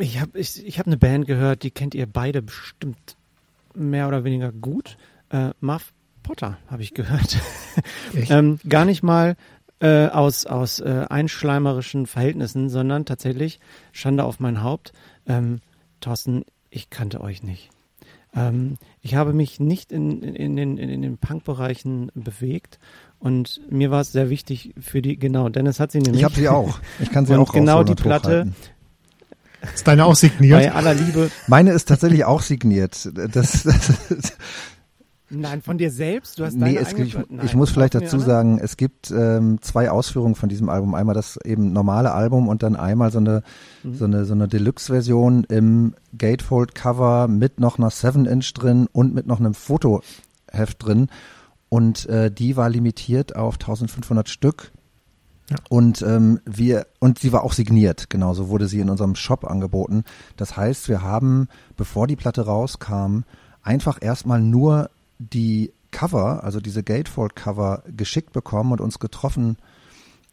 Ich 0.00 0.20
habe 0.20 0.36
ich, 0.36 0.66
ich 0.66 0.80
hab 0.80 0.86
eine 0.86 0.96
Band 0.96 1.26
gehört, 1.26 1.62
die 1.62 1.70
kennt 1.70 1.94
ihr 1.94 2.06
beide 2.06 2.42
bestimmt 2.42 3.16
mehr 3.74 4.08
oder 4.08 4.24
weniger 4.24 4.52
gut. 4.52 4.96
Äh, 5.30 5.50
Muff 5.60 5.92
Potter 6.22 6.58
habe 6.68 6.82
ich 6.82 6.94
gehört. 6.94 7.38
ähm, 8.14 8.58
gar 8.68 8.84
nicht 8.84 9.02
mal 9.02 9.36
äh, 9.80 10.08
aus, 10.08 10.46
aus 10.46 10.80
äh, 10.80 11.06
einschleimerischen 11.08 12.06
Verhältnissen, 12.06 12.68
sondern 12.68 13.06
tatsächlich 13.06 13.60
Schande 13.92 14.24
auf 14.24 14.40
mein 14.40 14.62
Haupt. 14.62 14.92
Ähm, 15.26 15.60
Thorsten, 16.00 16.44
ich 16.70 16.90
kannte 16.90 17.20
euch 17.20 17.42
nicht. 17.42 17.70
Ähm, 18.34 18.76
ich 19.00 19.14
habe 19.14 19.32
mich 19.32 19.58
nicht 19.58 19.92
in, 19.92 20.22
in, 20.22 20.34
in 20.36 20.56
den, 20.56 20.78
in 20.78 21.02
den 21.02 21.18
Punk-Bereichen 21.18 22.12
bewegt 22.14 22.78
und 23.18 23.60
mir 23.70 23.90
war 23.90 24.02
es 24.02 24.12
sehr 24.12 24.30
wichtig 24.30 24.74
für 24.80 25.02
die, 25.02 25.18
genau, 25.18 25.48
Dennis 25.48 25.80
hat 25.80 25.92
sie 25.92 25.98
nämlich. 25.98 26.20
Ich 26.20 26.24
habe 26.24 26.34
sie 26.34 26.48
auch. 26.48 26.78
Ich 27.00 27.10
kann 27.10 27.26
sie 27.26 27.34
und 27.34 27.40
auch 27.40 27.52
genau 27.52 27.82
die 27.82 27.94
Platte. 27.94 28.52
Ist 29.74 29.86
deine 29.86 30.06
auch 30.06 30.16
signiert? 30.16 30.58
Bei 30.58 30.72
aller 30.72 30.94
Liebe. 30.94 31.30
Meine 31.46 31.72
ist 31.72 31.88
tatsächlich 31.88 32.24
auch 32.24 32.42
signiert. 32.42 33.08
Das, 33.14 33.62
das, 33.62 34.32
Nein, 35.30 35.62
von 35.62 35.78
dir 35.78 35.92
selbst? 35.92 36.38
Du 36.38 36.44
hast 36.44 36.56
nee, 36.56 36.76
es, 36.76 36.92
ich, 36.92 37.14
Nein, 37.14 37.40
ich 37.44 37.54
muss 37.54 37.70
vielleicht 37.70 37.94
dazu 37.94 38.18
sagen, 38.18 38.58
es 38.60 38.76
gibt 38.76 39.12
ähm, 39.12 39.58
zwei 39.60 39.88
Ausführungen 39.90 40.34
von 40.34 40.48
diesem 40.48 40.68
Album. 40.68 40.94
Einmal 40.94 41.14
das 41.14 41.38
eben 41.44 41.72
normale 41.72 42.12
Album 42.12 42.48
und 42.48 42.64
dann 42.64 42.74
einmal 42.74 43.12
so 43.12 43.18
eine, 43.18 43.42
mhm. 43.84 43.94
so 43.94 44.04
eine, 44.06 44.24
so 44.24 44.34
eine 44.34 44.48
Deluxe-Version 44.48 45.44
im 45.44 45.94
Gatefold-Cover 46.18 47.28
mit 47.28 47.60
noch 47.60 47.78
einer 47.78 47.90
7-Inch 47.90 48.52
drin 48.54 48.88
und 48.90 49.14
mit 49.14 49.28
noch 49.28 49.38
einem 49.38 49.54
Fotoheft 49.54 50.84
drin. 50.84 51.08
Und 51.68 52.06
äh, 52.06 52.32
die 52.32 52.56
war 52.56 52.68
limitiert 52.68 53.36
auf 53.36 53.54
1500 53.54 54.28
Stück. 54.28 54.72
Ja. 55.50 55.56
Und 55.68 56.02
ähm, 56.02 56.40
wir 56.44 56.86
und 57.00 57.18
sie 57.18 57.32
war 57.32 57.42
auch 57.42 57.52
signiert, 57.52 58.08
genauso 58.08 58.48
wurde 58.48 58.68
sie 58.68 58.80
in 58.80 58.88
unserem 58.88 59.16
Shop 59.16 59.44
angeboten. 59.44 60.04
Das 60.36 60.56
heißt, 60.56 60.88
wir 60.88 61.02
haben, 61.02 61.48
bevor 61.76 62.06
die 62.06 62.16
Platte 62.16 62.46
rauskam, 62.46 63.22
einfach 63.62 63.98
erstmal 64.00 64.40
nur 64.40 64.90
die 65.18 65.72
Cover, 65.90 66.44
also 66.44 66.60
diese 66.60 66.82
Gatefold-Cover, 66.82 67.82
geschickt 67.96 68.32
bekommen 68.32 68.72
und 68.72 68.80
uns 68.80 69.00
getroffen 69.00 69.56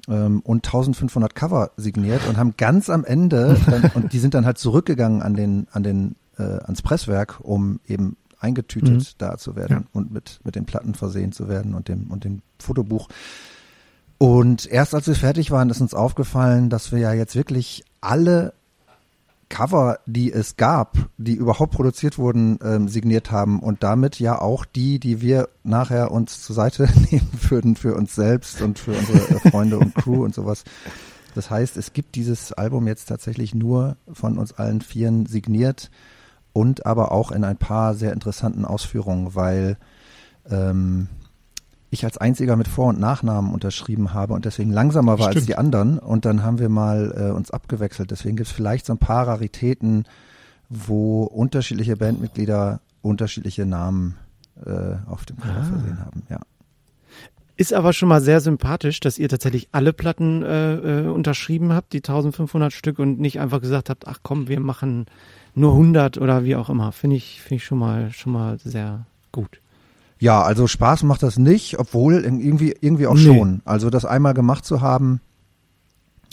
ähm, 0.08 0.42
und 0.42 0.66
1500 0.66 1.36
Cover 1.36 1.72
signiert 1.78 2.28
und 2.28 2.38
haben 2.38 2.54
ganz 2.58 2.90
am 2.90 3.04
Ende, 3.04 3.60
dann, 3.66 3.92
und 3.96 4.14
die 4.14 4.20
sind 4.20 4.34
dann 4.34 4.46
halt 4.46 4.58
zurückgegangen 4.58 5.22
an 5.22 5.34
den, 5.34 5.68
an 5.72 5.84
den, 5.84 6.16
äh, 6.38 6.44
ans 6.44 6.82
Presswerk, 6.82 7.40
um 7.42 7.80
eben 7.88 8.18
eingetütet 8.40 9.00
mhm. 9.00 9.06
da 9.18 9.38
zu 9.38 9.56
werden 9.56 9.78
ja. 9.82 9.84
und 9.94 10.12
mit, 10.12 10.40
mit 10.44 10.56
den 10.56 10.66
Platten 10.66 10.94
versehen 10.94 11.32
zu 11.32 11.48
werden 11.50 11.74
und 11.74 11.88
dem, 11.88 12.12
und 12.12 12.24
dem 12.24 12.42
Fotobuch. 12.60 13.10
Und 14.18 14.66
erst 14.66 14.96
als 14.96 15.08
wir 15.08 15.16
fertig 15.16 15.52
waren, 15.52 15.70
ist 15.70 15.82
uns 15.82 15.94
aufgefallen, 15.94 16.70
dass 16.70 16.92
wir 16.92 17.00
ja 17.00 17.14
jetzt 17.14 17.36
wirklich 17.36 17.84
alle 18.02 18.54
Cover, 19.50 20.00
die 20.06 20.32
es 20.32 20.58
gab, 20.58 20.98
die 21.18 21.36
überhaupt 21.36 21.74
produziert 21.74 22.18
wurden, 22.18 22.60
ähm, 22.64 22.90
signiert 22.90 23.32
haben 23.32 23.60
und 23.60 23.84
damit 23.84 24.20
ja 24.20 24.40
auch 24.42 24.66
die, 24.66 25.00
die 25.00 25.22
wir 25.22 25.50
nachher 25.64 26.12
uns 26.12 26.42
zur 26.42 26.56
Seite 26.56 26.90
nehmen 27.12 27.30
würden 27.50 27.76
für 27.76 27.96
uns 27.96 28.16
selbst 28.16 28.62
und 28.62 28.80
für 28.80 28.92
unsere 28.92 29.20
äh, 29.20 29.50
Freunde 29.52 29.80
und 29.80 29.96
Crew 29.96 30.26
und 30.26 30.36
sowas. 30.36 30.64
Das 31.34 31.50
heißt, 31.50 31.78
es 31.78 31.94
gibt 31.94 32.16
dieses 32.16 32.52
Album 32.52 32.88
jetzt 32.88 33.06
tatsächlich 33.06 33.54
nur 33.54 33.96
von 34.12 34.38
uns 34.38 34.54
allen 34.54 34.82
Vieren 34.82 35.28
signiert 35.28 35.92
und 36.52 36.86
aber 36.86 37.12
auch 37.12 37.32
in 37.32 37.44
ein 37.44 37.58
paar 37.58 37.94
sehr 37.94 38.12
interessanten 38.12 38.66
Ausführungen, 38.66 39.36
weil 39.36 39.78
ähm, 40.50 41.08
ich 41.90 42.04
als 42.04 42.18
einziger 42.18 42.56
mit 42.56 42.68
Vor- 42.68 42.88
und 42.88 43.00
Nachnamen 43.00 43.52
unterschrieben 43.52 44.14
habe 44.14 44.34
und 44.34 44.46
deswegen 44.46 44.72
langsamer 44.72 45.20
war 45.20 45.28
Stimmt. 45.28 45.36
als 45.38 45.46
die 45.46 45.56
anderen. 45.56 46.00
Und 46.00 46.26
dann 46.26 46.44
haben 46.44 46.60
wir 46.60 46.70
mal 46.70 47.14
äh, 47.18 47.32
uns 47.32 47.52
abgewechselt. 47.52 48.12
Deswegen 48.12 48.36
gibt 48.36 48.48
es 48.48 48.54
vielleicht 48.54 48.86
so 48.86 48.94
ein 48.94 49.00
paar 49.00 49.28
Raritäten, 49.28 50.06
wo 50.70 51.24
unterschiedliche 51.24 51.96
Bandmitglieder 51.96 52.82
unterschiedliche 53.02 53.66
Namen 53.66 54.16
äh, 54.66 54.96
auf 55.06 55.26
dem 55.26 55.38
Cover 55.38 55.60
ah. 55.60 55.64
versehen 55.64 56.00
haben. 56.00 56.24
Ja. 56.30 56.40
Ist 57.56 57.74
aber 57.74 57.92
schon 57.94 58.10
mal 58.10 58.22
sehr 58.22 58.40
sympathisch, 58.40 59.00
dass 59.00 59.18
ihr 59.18 59.30
tatsächlich 59.30 59.70
alle 59.72 59.92
Platten 59.92 60.44
äh, 60.44 60.76
äh, 60.76 61.08
unterschrieben 61.08 61.74
habt, 61.74 61.94
die 61.94 61.98
1500 61.98 62.72
Stück 62.72 63.00
und 63.00 63.20
nicht 63.20 63.40
einfach 63.40 63.62
gesagt 63.62 63.90
habt, 63.90 64.08
ach 64.08 64.20
komm, 64.22 64.48
wir 64.48 64.60
machen 64.60 65.08
nur 65.56 65.72
100 65.72 66.20
oder 66.20 66.44
wie 66.44 66.56
auch 66.56 66.70
immer. 66.70 66.92
Finde 66.92 67.16
ich, 67.16 67.42
finde 67.42 67.56
ich 67.56 67.66
schon 67.66 67.80
mal, 67.80 68.12
schon 68.12 68.34
mal 68.34 68.60
sehr 68.60 69.08
gut. 69.32 69.60
Ja, 70.20 70.42
also 70.42 70.68
Spaß 70.68 71.04
macht 71.04 71.24
das 71.24 71.38
nicht, 71.38 71.80
obwohl 71.80 72.24
irgendwie, 72.24 72.76
irgendwie 72.80 73.08
auch 73.08 73.16
nee. 73.16 73.26
schon. 73.26 73.62
Also 73.66 73.90
das 73.90 74.06
einmal 74.06 74.34
gemacht 74.34 74.66
zu 74.66 74.82
haben, 74.82 75.22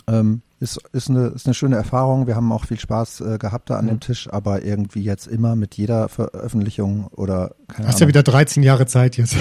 ähm, 0.07 0.43
ist, 0.61 0.81
ist, 0.93 1.11
eine, 1.11 1.27
ist 1.29 1.47
eine 1.47 1.55
schöne 1.55 1.77
Erfahrung. 1.77 2.27
Wir 2.27 2.37
haben 2.37 2.51
auch 2.51 2.65
viel 2.65 2.81
Spaß 2.81 3.21
äh, 3.21 3.39
gehabt 3.39 3.71
da 3.71 3.77
an 3.77 3.85
mhm. 3.85 3.91
dem 3.91 4.01
Tisch, 4.01 4.33
aber 4.33 4.65
irgendwie 4.65 5.03
jetzt 5.03 5.27
immer 5.27 5.57
mit 5.57 5.75
jeder 5.75 6.09
Veröffentlichung 6.09 7.09
oder 7.09 7.55
keine 7.69 7.89
Hast 7.89 7.97
Ahnung. 7.97 8.01
ja 8.01 8.09
wieder 8.09 8.23
13 8.23 8.63
Jahre 8.63 8.87
Zeit 8.87 9.17
jetzt. 9.17 9.37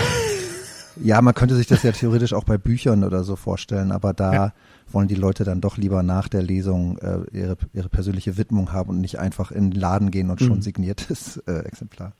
ja, 1.04 1.22
man 1.22 1.34
könnte 1.34 1.56
sich 1.56 1.68
das 1.68 1.84
ja 1.84 1.92
theoretisch 1.92 2.34
auch 2.34 2.44
bei 2.44 2.58
Büchern 2.58 3.04
oder 3.04 3.24
so 3.24 3.36
vorstellen, 3.36 3.92
aber 3.92 4.14
da 4.14 4.34
ja. 4.34 4.54
wollen 4.92 5.08
die 5.08 5.16
Leute 5.16 5.44
dann 5.44 5.62
doch 5.62 5.78
lieber 5.78 6.04
nach 6.04 6.28
der 6.28 6.42
Lesung 6.42 6.98
äh, 6.98 7.20
ihre, 7.32 7.58
ihre 7.74 7.90
persönliche 7.90 8.38
Widmung 8.38 8.74
haben 8.74 8.90
und 8.90 9.02
nicht 9.02 9.20
einfach 9.20 9.52
in 9.52 9.72
den 9.72 9.80
Laden 9.80 10.12
gehen 10.12 10.30
und 10.30 10.42
schon 10.42 10.58
mhm. 10.58 10.62
signiertes 10.62 11.38
äh, 11.48 11.60
Exemplar. 11.60 12.14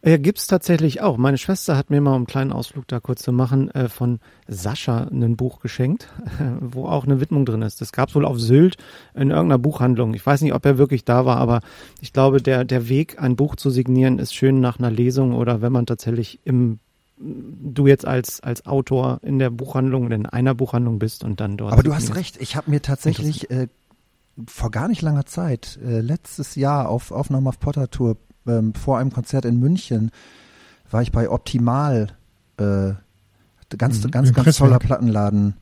Äh, 0.00 0.18
gibt's 0.18 0.46
tatsächlich 0.46 1.00
auch. 1.00 1.16
Meine 1.16 1.38
Schwester 1.38 1.76
hat 1.76 1.90
mir 1.90 2.00
mal 2.00 2.12
um 2.12 2.18
einen 2.18 2.26
kleinen 2.26 2.52
Ausflug 2.52 2.86
da 2.86 3.00
kurz 3.00 3.22
zu 3.22 3.32
machen 3.32 3.70
äh, 3.72 3.88
von 3.88 4.20
Sascha 4.46 5.08
ein 5.10 5.36
Buch 5.36 5.60
geschenkt, 5.60 6.08
wo 6.60 6.86
auch 6.86 7.04
eine 7.04 7.20
Widmung 7.20 7.44
drin 7.44 7.62
ist. 7.62 7.80
Das 7.80 7.92
gab's 7.92 8.14
wohl 8.14 8.24
auf 8.24 8.38
Sylt 8.38 8.76
in 9.14 9.30
irgendeiner 9.30 9.58
Buchhandlung. 9.58 10.14
Ich 10.14 10.24
weiß 10.24 10.42
nicht, 10.42 10.54
ob 10.54 10.64
er 10.64 10.78
wirklich 10.78 11.04
da 11.04 11.26
war, 11.26 11.38
aber 11.38 11.60
ich 12.00 12.12
glaube, 12.12 12.40
der 12.40 12.64
der 12.64 12.88
Weg, 12.88 13.20
ein 13.20 13.34
Buch 13.34 13.56
zu 13.56 13.70
signieren, 13.70 14.18
ist 14.18 14.34
schön 14.34 14.60
nach 14.60 14.78
einer 14.78 14.90
Lesung 14.90 15.34
oder 15.34 15.62
wenn 15.62 15.72
man 15.72 15.86
tatsächlich 15.86 16.38
im 16.44 16.78
du 17.20 17.88
jetzt 17.88 18.06
als 18.06 18.40
als 18.40 18.66
Autor 18.66 19.18
in 19.22 19.40
der 19.40 19.50
Buchhandlung 19.50 20.12
in 20.12 20.26
einer 20.26 20.54
Buchhandlung 20.54 21.00
bist 21.00 21.24
und 21.24 21.40
dann 21.40 21.56
dort. 21.56 21.72
Aber 21.72 21.82
du 21.82 21.92
hast 21.92 22.14
recht. 22.14 22.40
Ich 22.40 22.54
habe 22.54 22.70
mir 22.70 22.80
tatsächlich 22.80 23.50
äh, 23.50 23.66
vor 24.46 24.70
gar 24.70 24.86
nicht 24.86 25.02
langer 25.02 25.26
Zeit 25.26 25.78
äh, 25.84 26.00
letztes 26.00 26.54
Jahr 26.54 26.88
auf 26.88 27.10
Aufnahme 27.10 27.48
auf 27.48 27.58
Potter 27.58 27.90
Tour 27.90 28.16
ähm, 28.48 28.74
vor 28.74 28.98
einem 28.98 29.12
Konzert 29.12 29.44
in 29.44 29.60
München 29.60 30.10
war 30.90 31.02
ich 31.02 31.12
bei 31.12 31.28
Optimal, 31.30 32.08
äh, 32.56 32.92
ganz, 33.76 34.02
mhm, 34.02 34.10
ganz, 34.10 34.32
ganz 34.32 34.56
toller 34.56 34.78
Plattenladen. 34.78 35.54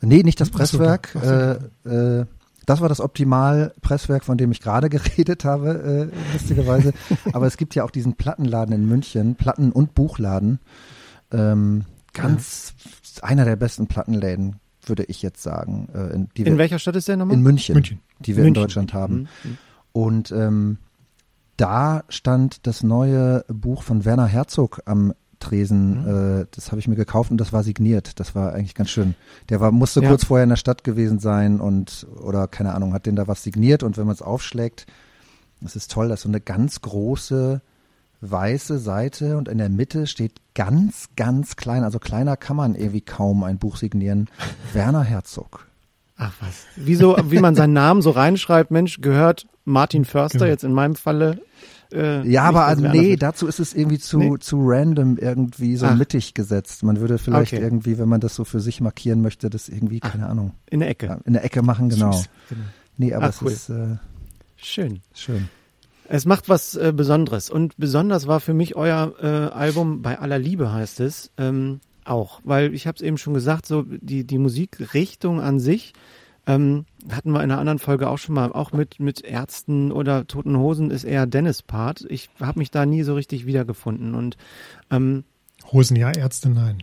Nee, 0.00 0.22
nicht 0.22 0.40
das 0.40 0.50
Presswerk. 0.50 1.14
Äh, 1.14 1.52
äh, 1.88 2.26
das 2.66 2.80
war 2.80 2.88
das 2.88 3.00
Optimal-Presswerk, 3.00 4.24
von 4.24 4.38
dem 4.38 4.52
ich 4.52 4.60
gerade 4.60 4.88
geredet 4.90 5.44
habe, 5.44 6.10
äh, 6.12 6.32
lustigerweise. 6.32 6.92
Aber 7.32 7.46
es 7.46 7.56
gibt 7.56 7.74
ja 7.74 7.84
auch 7.84 7.90
diesen 7.90 8.14
Plattenladen 8.14 8.74
in 8.74 8.86
München, 8.86 9.34
Platten- 9.34 9.72
und 9.72 9.94
Buchladen. 9.94 10.60
Ähm, 11.32 11.84
ganz 12.12 12.74
ja. 13.16 13.24
einer 13.24 13.44
der 13.44 13.56
besten 13.56 13.86
Plattenläden, 13.86 14.56
würde 14.86 15.04
ich 15.04 15.22
jetzt 15.22 15.42
sagen. 15.42 15.88
Äh, 15.94 16.14
in, 16.14 16.28
in 16.34 16.58
welcher 16.58 16.78
Stadt 16.78 16.96
ist 16.96 17.08
der 17.08 17.16
nochmal? 17.16 17.36
In 17.36 17.42
München, 17.42 17.74
München. 17.74 18.00
die 18.20 18.36
wir 18.36 18.44
München. 18.44 18.48
in 18.48 18.54
Deutschland 18.54 18.94
haben. 18.94 19.28
Mhm. 19.44 19.58
Und 19.92 20.32
ähm, 20.32 20.78
da 21.60 22.04
stand 22.08 22.66
das 22.66 22.82
neue 22.82 23.44
Buch 23.48 23.82
von 23.82 24.04
Werner 24.04 24.26
Herzog 24.26 24.80
am 24.86 25.12
Tresen. 25.40 26.02
Mhm. 26.02 26.40
Äh, 26.42 26.46
das 26.52 26.70
habe 26.70 26.80
ich 26.80 26.88
mir 26.88 26.96
gekauft 26.96 27.30
und 27.30 27.38
das 27.38 27.52
war 27.52 27.62
signiert. 27.62 28.18
Das 28.18 28.34
war 28.34 28.54
eigentlich 28.54 28.74
ganz 28.74 28.90
schön. 28.90 29.14
Der 29.48 29.60
war 29.60 29.70
musste 29.70 30.02
ja. 30.02 30.08
kurz 30.08 30.24
vorher 30.24 30.44
in 30.44 30.50
der 30.50 30.56
Stadt 30.56 30.84
gewesen 30.84 31.18
sein 31.18 31.60
und 31.60 32.06
oder 32.22 32.48
keine 32.48 32.74
Ahnung 32.74 32.94
hat 32.94 33.06
den 33.06 33.16
da 33.16 33.28
was 33.28 33.42
signiert 33.42 33.82
und 33.82 33.98
wenn 33.98 34.06
man 34.06 34.14
es 34.14 34.22
aufschlägt, 34.22 34.86
das 35.60 35.76
ist 35.76 35.90
toll. 35.90 36.08
Das 36.08 36.20
ist 36.20 36.24
so 36.24 36.28
eine 36.28 36.40
ganz 36.40 36.80
große 36.80 37.60
weiße 38.22 38.78
Seite 38.78 39.36
und 39.38 39.48
in 39.48 39.58
der 39.58 39.70
Mitte 39.70 40.06
steht 40.06 40.40
ganz 40.54 41.08
ganz 41.16 41.56
klein, 41.56 41.84
also 41.84 41.98
kleiner 41.98 42.36
kann 42.36 42.56
man 42.56 42.74
irgendwie 42.74 43.00
kaum 43.00 43.44
ein 43.44 43.58
Buch 43.58 43.76
signieren. 43.76 44.28
Werner 44.72 45.02
Herzog. 45.02 45.69
Ach 46.20 46.34
was. 46.40 46.66
Wieso, 46.76 47.16
wie 47.30 47.38
man 47.38 47.54
seinen 47.54 47.72
Namen 47.72 48.02
so 48.02 48.10
reinschreibt, 48.10 48.70
Mensch, 48.70 49.00
gehört 49.00 49.46
Martin 49.64 50.04
Förster, 50.04 50.40
genau. 50.40 50.50
jetzt 50.50 50.64
in 50.64 50.72
meinem 50.72 50.94
Falle. 50.94 51.40
Äh, 51.92 52.28
ja, 52.28 52.42
aber 52.44 52.66
also, 52.66 52.86
nee, 52.86 53.16
dazu 53.16 53.46
ist 53.46 53.58
es 53.58 53.74
irgendwie 53.74 53.98
zu, 53.98 54.18
nee. 54.18 54.38
zu 54.38 54.58
random 54.60 55.16
irgendwie 55.16 55.76
so 55.76 55.86
Ach. 55.86 55.96
mittig 55.96 56.34
gesetzt. 56.34 56.82
Man 56.82 57.00
würde 57.00 57.16
vielleicht 57.16 57.54
okay. 57.54 57.62
irgendwie, 57.62 57.98
wenn 57.98 58.08
man 58.08 58.20
das 58.20 58.34
so 58.34 58.44
für 58.44 58.60
sich 58.60 58.82
markieren 58.82 59.22
möchte, 59.22 59.48
das 59.48 59.70
irgendwie, 59.70 60.00
Ach. 60.02 60.12
keine 60.12 60.28
Ahnung. 60.28 60.52
In 60.68 60.80
der 60.80 60.90
Ecke. 60.90 61.20
in 61.24 61.32
der 61.32 61.42
Ecke 61.42 61.62
machen, 61.62 61.88
genau. 61.88 62.10
genau. 62.48 62.62
Nee, 62.98 63.14
aber 63.14 63.24
Ach, 63.24 63.30
es 63.30 63.42
cool. 63.42 63.50
ist 63.50 63.70
äh, 63.70 63.96
schön. 64.56 65.00
Schön. 65.14 65.48
Es 66.06 66.26
macht 66.26 66.50
was 66.50 66.74
äh, 66.74 66.92
Besonderes. 66.94 67.48
Und 67.48 67.78
besonders 67.78 68.26
war 68.26 68.40
für 68.40 68.52
mich 68.52 68.76
euer 68.76 69.14
äh, 69.22 69.26
Album 69.26 70.02
Bei 70.02 70.18
aller 70.18 70.38
Liebe 70.38 70.70
heißt 70.70 71.00
es. 71.00 71.30
Ähm, 71.38 71.80
auch, 72.04 72.40
weil 72.44 72.74
ich 72.74 72.86
habe 72.86 72.96
es 72.96 73.02
eben 73.02 73.18
schon 73.18 73.34
gesagt, 73.34 73.66
so 73.66 73.82
die, 73.82 74.26
die 74.26 74.38
Musikrichtung 74.38 75.40
an 75.40 75.60
sich 75.60 75.92
ähm, 76.46 76.84
hatten 77.10 77.32
wir 77.32 77.42
in 77.42 77.50
einer 77.50 77.58
anderen 77.58 77.78
Folge 77.78 78.08
auch 78.08 78.18
schon 78.18 78.34
mal, 78.34 78.52
auch 78.52 78.72
mit, 78.72 78.98
mit 78.98 79.20
Ärzten 79.22 79.92
oder 79.92 80.26
Toten 80.26 80.56
Hosen 80.56 80.90
ist 80.90 81.04
eher 81.04 81.26
Dennis 81.26 81.62
Part. 81.62 82.06
Ich 82.08 82.30
habe 82.40 82.58
mich 82.58 82.70
da 82.70 82.86
nie 82.86 83.02
so 83.02 83.14
richtig 83.14 83.46
wiedergefunden 83.46 84.14
und 84.14 84.36
ähm, 84.90 85.24
Hosen 85.72 85.96
ja, 85.96 86.10
Ärzte 86.10 86.48
nein. 86.48 86.82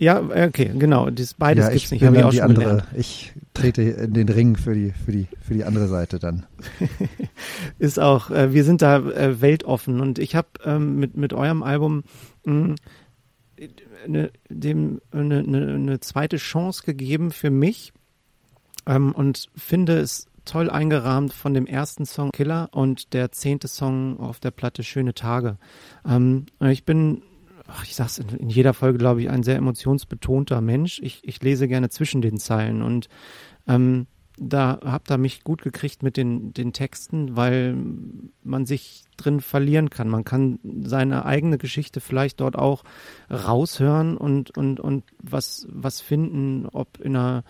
Ja, 0.00 0.20
okay, 0.20 0.70
genau. 0.78 1.10
Das 1.10 1.34
beides 1.34 1.64
ja, 1.64 1.70
gibt's 1.72 1.90
nicht. 1.90 2.04
Habe 2.04 2.18
ich 2.18 2.22
auch 2.22 2.32
schon 2.32 2.42
andere, 2.42 2.64
gelernt. 2.64 2.84
Ich 2.96 3.32
trete 3.52 3.82
in 3.82 4.14
den 4.14 4.28
Ring 4.28 4.56
für 4.56 4.72
die 4.72 4.92
für 4.92 5.10
die 5.10 5.26
für 5.40 5.54
die 5.54 5.64
andere 5.64 5.88
Seite 5.88 6.20
dann. 6.20 6.46
ist 7.80 7.98
auch. 7.98 8.30
Äh, 8.30 8.52
wir 8.52 8.62
sind 8.62 8.80
da 8.80 8.98
äh, 8.98 9.40
weltoffen 9.40 10.00
und 10.00 10.20
ich 10.20 10.36
habe 10.36 10.48
ähm, 10.64 11.00
mit 11.00 11.16
mit 11.16 11.32
eurem 11.32 11.64
Album 11.64 12.04
mh, 12.44 12.52
hm, 12.52 12.74
eine, 14.04 14.30
dem 14.48 15.00
eine, 15.10 15.38
eine, 15.38 16.00
zweite 16.00 16.36
Chance 16.36 16.82
gegeben 16.84 17.30
für 17.30 17.50
mich 17.50 17.92
ähm, 18.86 19.12
und 19.12 19.48
finde 19.56 19.98
es 19.98 20.26
toll 20.44 20.70
eingerahmt 20.70 21.32
von 21.32 21.54
dem 21.54 21.66
ersten 21.66 22.06
Song 22.06 22.30
Killer 22.32 22.70
und 22.72 23.12
der 23.12 23.32
zehnte 23.32 23.68
Song 23.68 24.18
auf 24.18 24.40
der 24.40 24.50
Platte 24.50 24.82
Schöne 24.82 25.14
Tage. 25.14 25.58
Ähm, 26.06 26.46
ich 26.60 26.84
bin, 26.84 27.22
ach, 27.66 27.84
ich 27.84 27.94
sag's 27.94 28.18
in, 28.18 28.28
in 28.30 28.48
jeder 28.48 28.74
Folge, 28.74 28.98
glaube 28.98 29.20
ich, 29.20 29.30
ein 29.30 29.42
sehr 29.42 29.56
emotionsbetonter 29.56 30.60
Mensch. 30.60 31.00
Ich, 31.02 31.20
ich 31.22 31.42
lese 31.42 31.68
gerne 31.68 31.90
zwischen 31.90 32.22
den 32.22 32.38
Zeilen 32.38 32.82
und 32.82 33.08
ähm, 33.66 34.06
da 34.40 34.78
habt 34.84 35.10
ihr 35.10 35.18
mich 35.18 35.44
gut 35.44 35.62
gekriegt 35.62 36.02
mit 36.02 36.16
den, 36.16 36.52
den 36.52 36.72
Texten, 36.72 37.36
weil 37.36 37.76
man 38.42 38.66
sich 38.66 39.04
drin 39.16 39.40
verlieren 39.40 39.90
kann. 39.90 40.08
Man 40.08 40.24
kann 40.24 40.58
seine 40.82 41.24
eigene 41.24 41.58
Geschichte 41.58 42.00
vielleicht 42.00 42.40
dort 42.40 42.56
auch 42.56 42.84
raushören 43.30 44.16
und, 44.16 44.56
und, 44.56 44.80
und 44.80 45.04
was, 45.22 45.66
was 45.70 46.00
finden, 46.00 46.66
ob 46.66 47.00
in 47.00 47.16
einer 47.16 47.44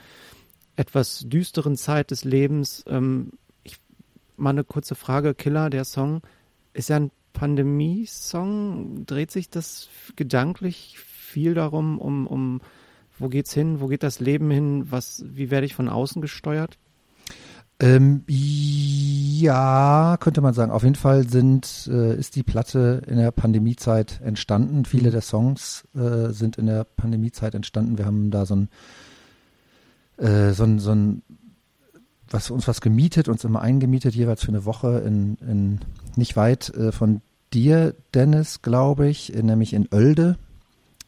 etwas 0.76 1.24
düsteren 1.26 1.76
Zeit 1.76 2.10
des 2.10 2.24
Lebens. 2.24 2.84
Ähm, 2.86 3.32
ich, 3.64 3.76
mal 4.36 4.50
eine 4.50 4.64
kurze 4.64 4.94
Frage, 4.94 5.34
Killer, 5.34 5.70
der 5.70 5.84
Song, 5.84 6.22
ist 6.72 6.88
ja 6.88 6.96
ein 6.96 7.10
Pandemie-Song. 7.32 9.04
Dreht 9.06 9.30
sich 9.30 9.50
das 9.50 9.88
gedanklich 10.16 10.98
viel 10.98 11.54
darum, 11.54 11.98
um, 11.98 12.26
um 12.26 12.60
wo 13.20 13.28
geht's 13.28 13.52
hin, 13.52 13.80
wo 13.80 13.86
geht 13.86 14.02
das 14.02 14.20
Leben 14.20 14.50
hin, 14.50 14.90
was, 14.90 15.24
wie 15.26 15.50
werde 15.50 15.66
ich 15.66 15.74
von 15.74 15.88
außen 15.88 16.22
gesteuert? 16.22 16.78
Ähm, 17.80 18.24
ja, 18.26 20.16
könnte 20.18 20.40
man 20.40 20.52
sagen. 20.52 20.72
Auf 20.72 20.82
jeden 20.82 20.96
Fall 20.96 21.28
sind, 21.28 21.88
äh, 21.92 22.16
ist 22.16 22.34
die 22.34 22.42
Platte 22.42 23.02
in 23.06 23.18
der 23.18 23.30
Pandemiezeit 23.30 24.20
entstanden. 24.20 24.84
Viele 24.84 25.08
mhm. 25.08 25.12
der 25.12 25.20
Songs 25.20 25.86
äh, 25.94 26.30
sind 26.30 26.58
in 26.58 26.66
der 26.66 26.84
Pandemiezeit 26.84 27.54
entstanden. 27.54 27.96
Wir 27.96 28.04
haben 28.04 28.32
da 28.32 28.46
so 28.46 28.56
ein 28.56 28.68
äh, 30.18 30.52
so 30.52 30.64
ein, 30.64 30.80
so 30.80 30.92
ein 30.92 31.22
was 32.28 32.50
uns 32.50 32.68
was 32.68 32.80
gemietet, 32.80 33.28
uns 33.28 33.44
immer 33.44 33.62
eingemietet, 33.62 34.14
jeweils 34.14 34.42
für 34.42 34.48
eine 34.48 34.64
Woche 34.64 34.98
in, 35.06 35.36
in 35.36 35.80
nicht 36.16 36.36
weit 36.36 36.68
äh, 36.70 36.92
von 36.92 37.22
dir, 37.52 37.94
Dennis, 38.12 38.60
glaube 38.60 39.08
ich, 39.08 39.32
in, 39.32 39.46
nämlich 39.46 39.72
in 39.72 39.88
Oelde 39.90 40.36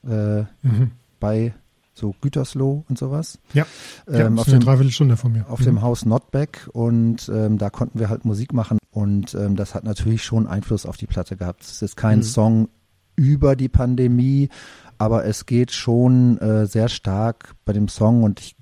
äh, 0.04 0.42
mhm. 0.62 0.92
bei 1.18 1.52
so 2.00 2.14
Gütersloh 2.20 2.84
und 2.88 2.98
sowas. 2.98 3.38
Ja, 3.54 3.66
ähm, 4.08 4.36
ja 4.36 4.40
auf 4.40 4.48
dem, 4.48 4.60
Dreiviertelstunde 4.60 5.16
von 5.16 5.32
mir. 5.32 5.48
Auf 5.48 5.60
mhm. 5.60 5.64
dem 5.64 5.82
Haus 5.82 6.04
Notbeck 6.04 6.68
und 6.72 7.30
ähm, 7.32 7.58
da 7.58 7.70
konnten 7.70 7.98
wir 7.98 8.08
halt 8.08 8.24
Musik 8.24 8.52
machen 8.52 8.78
und 8.90 9.34
ähm, 9.34 9.56
das 9.56 9.74
hat 9.74 9.84
natürlich 9.84 10.24
schon 10.24 10.46
Einfluss 10.46 10.86
auf 10.86 10.96
die 10.96 11.06
Platte 11.06 11.36
gehabt. 11.36 11.62
Es 11.62 11.82
ist 11.82 11.96
kein 11.96 12.18
mhm. 12.18 12.24
Song 12.24 12.68
über 13.14 13.54
die 13.54 13.68
Pandemie, 13.68 14.48
aber 14.98 15.24
es 15.24 15.46
geht 15.46 15.72
schon 15.72 16.38
äh, 16.38 16.66
sehr 16.66 16.88
stark 16.88 17.54
bei 17.64 17.72
dem 17.72 17.88
Song 17.88 18.22
und 18.22 18.40
ich 18.40 18.56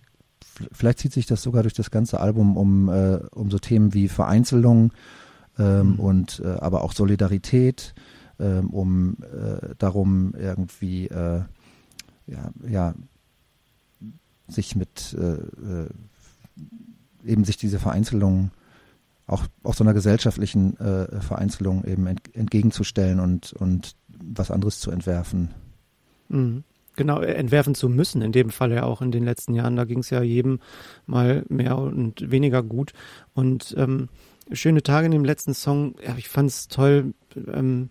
vielleicht 0.72 0.98
zieht 0.98 1.12
sich 1.12 1.26
das 1.26 1.42
sogar 1.42 1.62
durch 1.62 1.74
das 1.74 1.92
ganze 1.92 2.20
Album 2.20 2.56
um, 2.56 2.88
äh, 2.88 3.20
um 3.30 3.48
so 3.50 3.58
Themen 3.58 3.94
wie 3.94 4.08
Vereinzelung, 4.08 4.92
ähm, 5.58 5.92
mhm. 5.92 6.00
und 6.00 6.42
äh, 6.44 6.48
aber 6.48 6.82
auch 6.82 6.92
Solidarität, 6.92 7.94
ähm, 8.38 8.70
um 8.70 9.16
äh, 9.22 9.74
darum 9.78 10.34
irgendwie 10.38 11.08
äh, 11.08 11.42
ja, 12.26 12.50
ja 12.68 12.94
sich 14.48 14.76
mit 14.76 15.16
äh, 15.18 15.34
äh, 15.34 15.88
eben 17.24 17.44
sich 17.44 17.56
diese 17.56 17.78
Vereinzelung 17.78 18.50
auch 19.26 19.44
auch 19.62 19.74
so 19.74 19.84
einer 19.84 19.94
gesellschaftlichen 19.94 20.78
äh, 20.78 21.20
Vereinzelung 21.20 21.84
eben 21.84 22.06
ent, 22.06 22.34
entgegenzustellen 22.34 23.20
und 23.20 23.52
und 23.52 23.94
was 24.08 24.50
anderes 24.50 24.80
zu 24.80 24.90
entwerfen. 24.90 25.50
Mhm. 26.28 26.64
Genau, 26.98 27.20
äh, 27.20 27.34
entwerfen 27.34 27.76
zu 27.76 27.88
müssen, 27.88 28.22
in 28.22 28.32
dem 28.32 28.50
Fall 28.50 28.72
ja 28.72 28.82
auch 28.82 29.02
in 29.02 29.12
den 29.12 29.24
letzten 29.24 29.54
Jahren. 29.54 29.76
Da 29.76 29.84
ging 29.84 30.00
es 30.00 30.10
ja 30.10 30.20
jedem 30.20 30.58
mal 31.06 31.44
mehr 31.48 31.78
und 31.78 32.28
weniger 32.30 32.62
gut. 32.64 32.92
Und 33.34 33.72
ähm, 33.78 34.08
schöne 34.50 34.82
Tage 34.82 35.06
in 35.06 35.12
dem 35.12 35.24
letzten 35.24 35.54
Song, 35.54 35.94
ja, 36.04 36.16
ich 36.16 36.28
fand 36.28 36.50
es 36.50 36.66
toll, 36.66 37.14
ähm, 37.36 37.90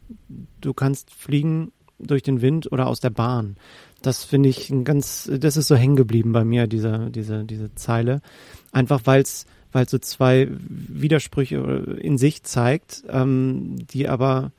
du 0.59 0.73
kannst 0.73 1.11
fliegen 1.11 1.71
durch 1.99 2.21
den 2.21 2.41
Wind 2.41 2.69
oder 2.69 2.87
aus 2.87 2.99
der 2.99 3.09
Bahn. 3.09 3.55
Das 4.01 4.23
finde 4.23 4.49
ich 4.49 4.69
ein 4.69 4.83
ganz, 4.83 5.29
das 5.39 5.57
ist 5.57 5.67
so 5.67 5.75
hängen 5.75 5.95
geblieben 5.95 6.31
bei 6.31 6.43
mir, 6.43 6.67
diese, 6.67 7.09
diese, 7.09 7.43
diese 7.45 7.73
Zeile. 7.75 8.21
Einfach 8.71 9.01
weil 9.05 9.21
es 9.21 9.45
weil 9.71 9.87
so 9.87 9.97
zwei 9.97 10.47
Widersprüche 10.49 11.57
in 12.01 12.17
sich 12.17 12.43
zeigt, 12.43 13.03
ähm, 13.09 13.75
die 13.87 14.07
aber 14.07 14.51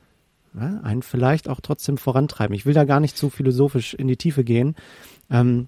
ja, 0.53 0.79
einen 0.83 1.01
vielleicht 1.01 1.49
auch 1.49 1.59
trotzdem 1.61 1.97
vorantreiben. 1.97 2.55
Ich 2.55 2.65
will 2.65 2.73
da 2.73 2.85
gar 2.85 2.99
nicht 2.99 3.17
zu 3.17 3.29
philosophisch 3.29 3.93
in 3.93 4.07
die 4.07 4.17
Tiefe 4.17 4.43
gehen. 4.43 4.75
Ähm, 5.29 5.67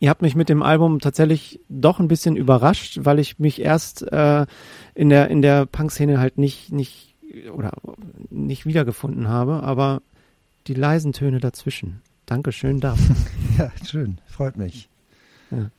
ihr 0.00 0.10
habt 0.10 0.22
mich 0.22 0.34
mit 0.34 0.48
dem 0.48 0.62
Album 0.62 0.98
tatsächlich 1.00 1.60
doch 1.68 2.00
ein 2.00 2.08
bisschen 2.08 2.36
überrascht, 2.36 3.00
weil 3.02 3.18
ich 3.18 3.38
mich 3.38 3.60
erst 3.60 4.02
äh, 4.10 4.46
in 4.94 5.10
der 5.10 5.28
in 5.28 5.42
der 5.42 5.66
Punk-Szene 5.66 6.18
halt 6.18 6.38
nicht 6.38 6.72
nicht 6.72 7.14
oder 7.52 7.72
nicht 8.30 8.66
wiedergefunden 8.66 9.28
habe, 9.28 9.62
aber 9.62 10.02
die 10.66 10.74
leisen 10.74 11.12
Töne 11.12 11.40
dazwischen. 11.40 12.00
Dankeschön 12.26 12.80
dafür. 12.80 13.16
ja, 13.58 13.70
schön, 13.84 14.18
freut 14.26 14.56
mich. 14.56 14.88
Ja. 15.50 15.70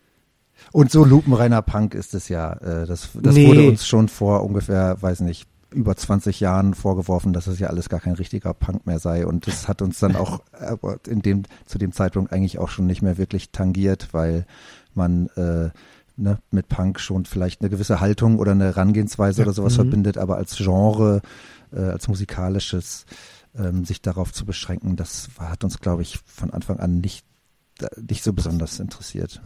Und 0.72 0.92
so 0.92 1.04
lupenreiner 1.04 1.62
Punk 1.62 1.94
ist 1.94 2.14
es 2.14 2.30
ja. 2.30 2.54
Äh, 2.54 2.86
das 2.86 3.10
das 3.14 3.36
nee. 3.36 3.48
wurde 3.48 3.68
uns 3.68 3.86
schon 3.88 4.08
vor 4.08 4.44
ungefähr, 4.44 5.02
weiß 5.02 5.22
nicht, 5.22 5.48
über 5.72 5.96
20 5.96 6.40
Jahren 6.40 6.74
vorgeworfen, 6.74 7.34
dass 7.34 7.48
es 7.48 7.60
ja 7.60 7.68
alles 7.68 7.90
gar 7.90 8.00
kein 8.00 8.14
richtiger 8.14 8.54
Punk 8.54 8.86
mehr 8.86 9.00
sei. 9.00 9.26
Und 9.28 9.48
das 9.48 9.68
hat 9.68 9.82
uns 9.82 10.00
dann 10.00 10.16
auch 10.16 10.42
in 11.08 11.22
dem, 11.22 11.44
zu 11.66 11.78
dem 11.78 11.92
Zeitpunkt 11.92 12.32
eigentlich 12.32 12.60
auch 12.60 12.70
schon 12.70 12.88
nicht 12.88 13.02
mehr 13.02 13.18
wirklich 13.18 13.52
tangiert, 13.52 14.10
weil 14.14 14.46
man 14.94 15.28
äh, 15.36 15.70
ne, 16.18 16.40
mit 16.52 16.70
Punk 16.70 17.00
schon 17.00 17.26
vielleicht 17.26 17.62
eine 17.62 17.70
gewisse 17.70 18.00
Haltung 18.00 18.40
oder 18.40 18.52
eine 18.52 18.66
Herangehensweise 18.66 19.42
ja. 19.42 19.48
oder 19.48 19.54
sowas 19.54 19.74
mhm. 19.74 19.76
verbindet, 19.76 20.18
aber 20.18 20.38
als 20.38 20.56
Genre, 20.56 21.22
äh, 21.74 21.82
als 21.82 22.08
musikalisches, 22.08 23.06
ähm, 23.58 23.86
sich 23.86 24.02
darauf 24.02 24.34
zu 24.34 24.46
beschränken, 24.46 24.96
das 24.96 25.30
hat 25.40 25.64
uns, 25.64 25.80
glaube 25.80 26.02
ich, 26.02 26.20
von 26.26 26.52
Anfang 26.52 26.80
an 26.80 27.00
nicht, 27.00 27.26
nicht 27.98 28.24
so 28.24 28.34
besonders 28.34 28.80
interessiert. 28.80 29.42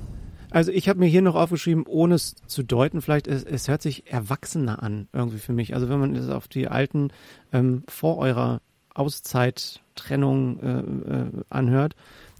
Also 0.51 0.71
ich 0.71 0.89
habe 0.89 0.99
mir 0.99 1.07
hier 1.07 1.21
noch 1.21 1.35
aufgeschrieben, 1.35 1.85
ohne 1.85 2.15
es 2.15 2.35
zu 2.47 2.63
deuten, 2.63 3.01
vielleicht, 3.01 3.27
es, 3.27 3.43
es 3.43 3.67
hört 3.67 3.81
sich 3.81 4.11
erwachsener 4.11 4.81
an 4.81 5.07
irgendwie 5.13 5.37
für 5.37 5.53
mich. 5.53 5.75
Also 5.75 5.89
wenn 5.89 5.99
man 5.99 6.15
es 6.15 6.29
auf 6.29 6.47
die 6.47 6.67
alten 6.67 7.11
ähm, 7.53 7.83
vor 7.87 8.17
eurer 8.17 8.61
Auszeit-Trennung 8.95 10.59
äh, 10.59 10.79
äh, 10.79 11.31
anhört, 11.49 11.95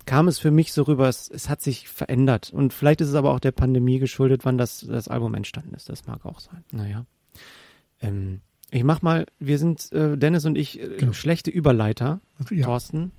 kam 0.06 0.28
es 0.28 0.40
für 0.40 0.50
mich 0.50 0.74
so 0.74 0.84
rüber, 0.84 1.08
es, 1.08 1.30
es 1.30 1.50
hat 1.50 1.62
sich 1.62 1.88
verändert. 1.88 2.52
Und 2.52 2.74
vielleicht 2.74 3.02
ist 3.02 3.10
es 3.10 3.16
aber 3.16 3.32
auch 3.32 3.40
der 3.40 3.52
Pandemie 3.52 4.00
geschuldet, 4.00 4.44
wann 4.44 4.58
das, 4.58 4.80
das 4.80 5.08
Album 5.08 5.36
entstanden 5.36 5.76
ist. 5.76 5.88
Das 5.88 6.08
mag 6.08 6.26
auch 6.26 6.40
sein. 6.40 6.64
Naja. 6.72 7.06
Ähm, 8.02 8.42
ich 8.72 8.84
mach 8.84 9.02
mal, 9.02 9.26
wir 9.40 9.58
sind, 9.58 9.92
äh, 9.92 10.18
Dennis 10.18 10.46
und 10.46 10.58
ich, 10.58 10.80
äh, 10.80 10.98
genau. 10.98 11.14
schlechte 11.14 11.52
Überleiter, 11.52 12.20
ja. 12.52 12.66
Thorsten. 12.66 13.12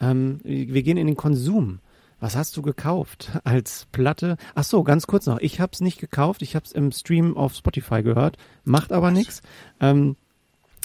Ähm, 0.00 0.40
wir 0.44 0.82
gehen 0.82 0.96
in 0.96 1.06
den 1.06 1.16
Konsum. 1.16 1.80
Was 2.20 2.36
hast 2.36 2.56
du 2.56 2.62
gekauft 2.62 3.32
als 3.44 3.86
Platte? 3.90 4.36
Ach 4.54 4.64
so, 4.64 4.84
ganz 4.84 5.06
kurz 5.06 5.26
noch. 5.26 5.40
Ich 5.40 5.60
habe 5.60 5.72
es 5.72 5.80
nicht 5.80 5.98
gekauft. 5.98 6.42
Ich 6.42 6.54
habe 6.54 6.64
es 6.64 6.72
im 6.72 6.92
Stream 6.92 7.36
auf 7.36 7.54
Spotify 7.54 8.02
gehört. 8.02 8.36
Macht 8.64 8.92
aber 8.92 9.10
nichts. 9.10 9.42
Ähm, 9.80 10.16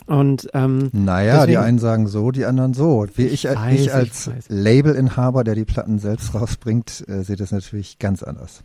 und 0.05 0.47
ähm, 0.53 0.89
naja, 0.93 1.33
deswegen, 1.33 1.51
die 1.51 1.57
einen 1.57 1.79
sagen 1.79 2.07
so, 2.07 2.31
die 2.31 2.45
anderen 2.45 2.73
so. 2.73 3.05
Wie 3.15 3.25
ich, 3.25 3.45
ich, 3.45 3.55
weiß, 3.55 3.79
ich 3.79 3.93
als 3.93 4.27
ich 4.27 4.45
Labelinhaber, 4.47 5.43
der 5.43 5.55
die 5.55 5.65
Platten 5.65 5.99
selbst 5.99 6.33
rausbringt, 6.33 7.03
äh, 7.07 7.23
sehe 7.23 7.35
das 7.35 7.51
natürlich 7.51 7.99
ganz 7.99 8.23
anders. 8.23 8.63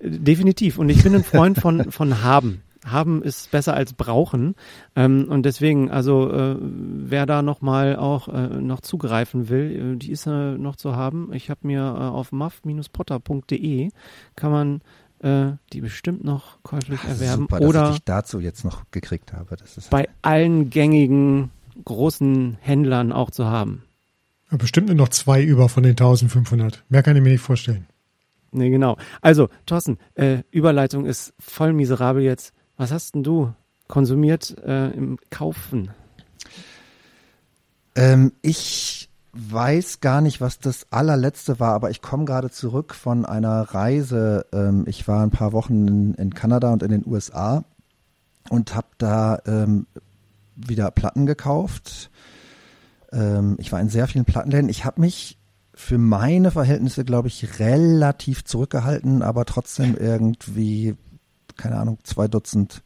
Definitiv. 0.00 0.78
Und 0.78 0.88
ich 0.88 1.02
bin 1.02 1.14
ein 1.14 1.24
Freund 1.24 1.58
von 1.58 1.90
von 1.90 2.22
haben 2.22 2.62
haben 2.86 3.22
ist 3.22 3.50
besser 3.50 3.74
als 3.74 3.92
brauchen. 3.92 4.54
Ähm, 4.94 5.26
und 5.28 5.44
deswegen, 5.44 5.90
also 5.90 6.30
äh, 6.30 6.56
wer 6.60 7.26
da 7.26 7.42
nochmal 7.42 7.96
auch 7.96 8.28
äh, 8.28 8.60
noch 8.60 8.80
zugreifen 8.80 9.48
will, 9.48 9.94
äh, 9.94 9.96
die 9.96 10.12
ist 10.12 10.26
äh, 10.26 10.56
noch 10.56 10.76
zu 10.76 10.96
haben. 10.96 11.32
Ich 11.32 11.50
habe 11.50 11.60
mir 11.64 11.80
äh, 11.80 12.02
auf 12.04 12.32
muff-potter.de 12.32 13.90
kann 14.36 14.50
man 14.50 14.80
äh, 15.20 15.56
die 15.72 15.80
bestimmt 15.80 16.24
noch 16.24 16.62
käuflich 16.62 17.00
Ach, 17.02 17.08
erwerben. 17.08 17.42
Super, 17.42 17.60
oder 17.62 17.80
dass 17.82 17.96
ich 17.96 18.04
dazu 18.04 18.40
jetzt 18.40 18.64
noch 18.64 18.82
gekriegt 18.90 19.32
habe. 19.32 19.56
Das 19.56 19.76
ist 19.76 19.90
bei 19.90 20.08
allen 20.22 20.70
gängigen 20.70 21.50
großen 21.84 22.58
Händlern 22.60 23.12
auch 23.12 23.30
zu 23.30 23.46
haben. 23.46 23.82
Ja, 24.50 24.56
bestimmt 24.56 24.88
nur 24.88 24.96
noch 24.96 25.08
zwei 25.08 25.42
über 25.42 25.68
von 25.68 25.82
den 25.82 25.92
1500. 25.92 26.84
Mehr 26.88 27.02
kann 27.02 27.16
ich 27.16 27.22
mir 27.22 27.30
nicht 27.30 27.40
vorstellen. 27.40 27.86
Nee, 28.52 28.70
genau. 28.70 28.96
Also, 29.20 29.48
Thorsten, 29.66 29.98
äh, 30.14 30.38
Überleitung 30.50 31.04
ist 31.04 31.34
voll 31.38 31.72
miserabel 31.72 32.22
jetzt. 32.22 32.52
Was 32.76 32.92
hast 32.92 33.14
denn 33.14 33.22
du 33.22 33.52
konsumiert 33.88 34.56
äh, 34.64 34.90
im 34.90 35.18
Kaufen? 35.30 35.90
Ähm, 37.94 38.32
ich 38.42 39.08
weiß 39.32 40.00
gar 40.00 40.20
nicht, 40.20 40.40
was 40.40 40.58
das 40.58 40.86
allerletzte 40.90 41.60
war, 41.60 41.74
aber 41.74 41.90
ich 41.90 42.02
komme 42.02 42.24
gerade 42.24 42.50
zurück 42.50 42.94
von 42.94 43.24
einer 43.24 43.62
Reise. 43.62 44.46
Ähm, 44.52 44.84
ich 44.86 45.08
war 45.08 45.22
ein 45.22 45.30
paar 45.30 45.52
Wochen 45.52 45.88
in, 45.88 46.14
in, 46.14 46.34
Kanada 46.34 46.72
und 46.72 46.82
in 46.82 46.90
den 46.90 47.06
USA 47.06 47.64
und 48.50 48.74
habe 48.74 48.88
da 48.98 49.40
ähm, 49.46 49.86
wieder 50.54 50.90
Platten 50.90 51.26
gekauft. 51.26 52.10
Ähm, 53.12 53.56
ich 53.58 53.72
war 53.72 53.80
in 53.80 53.88
sehr 53.88 54.06
vielen 54.06 54.24
Plattenläden. 54.24 54.68
Ich 54.68 54.84
habe 54.84 55.00
mich 55.00 55.38
für 55.74 55.98
meine 55.98 56.50
Verhältnisse, 56.50 57.04
glaube 57.04 57.28
ich, 57.28 57.58
relativ 57.58 58.44
zurückgehalten, 58.44 59.22
aber 59.22 59.44
trotzdem 59.44 59.96
irgendwie 59.96 60.96
keine 61.56 61.76
Ahnung, 61.76 61.98
zwei 62.02 62.28
Dutzend 62.28 62.82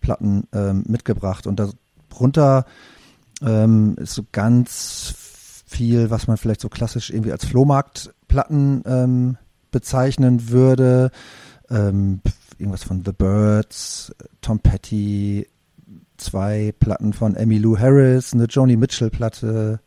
Platten 0.00 0.46
ähm, 0.52 0.84
mitgebracht. 0.86 1.46
Und 1.46 1.60
darunter 2.10 2.64
ähm, 3.42 3.96
ist 3.98 4.14
so 4.14 4.24
ganz 4.32 5.14
viel, 5.66 6.10
was 6.10 6.28
man 6.28 6.36
vielleicht 6.36 6.60
so 6.60 6.68
klassisch 6.68 7.10
irgendwie 7.10 7.32
als 7.32 7.44
Flohmarktplatten 7.44 8.82
ähm, 8.86 9.36
bezeichnen 9.70 10.48
würde. 10.50 11.10
Ähm, 11.68 12.20
irgendwas 12.58 12.84
von 12.84 13.02
The 13.04 13.12
Birds, 13.12 14.14
Tom 14.40 14.60
Petty, 14.60 15.46
zwei 16.16 16.72
Platten 16.78 17.12
von 17.12 17.34
Emmylou 17.34 17.78
Harris, 17.78 18.32
eine 18.32 18.44
Joni 18.44 18.76
Mitchell 18.76 19.10
Platte, 19.10 19.80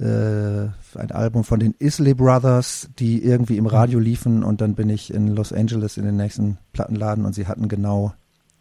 äh, 0.00 0.68
ein 0.94 1.10
Album 1.10 1.44
von 1.44 1.58
den 1.58 1.74
Isley 1.78 2.14
Brothers, 2.14 2.88
die 2.98 3.22
irgendwie 3.22 3.56
im 3.56 3.66
Radio 3.66 3.98
liefen 3.98 4.44
und 4.44 4.60
dann 4.60 4.74
bin 4.74 4.88
ich 4.90 5.12
in 5.12 5.28
Los 5.28 5.52
Angeles 5.52 5.96
in 5.96 6.04
den 6.04 6.16
nächsten 6.16 6.58
Plattenladen 6.72 7.24
und 7.24 7.34
sie 7.34 7.46
hatten 7.46 7.68
genau 7.68 8.12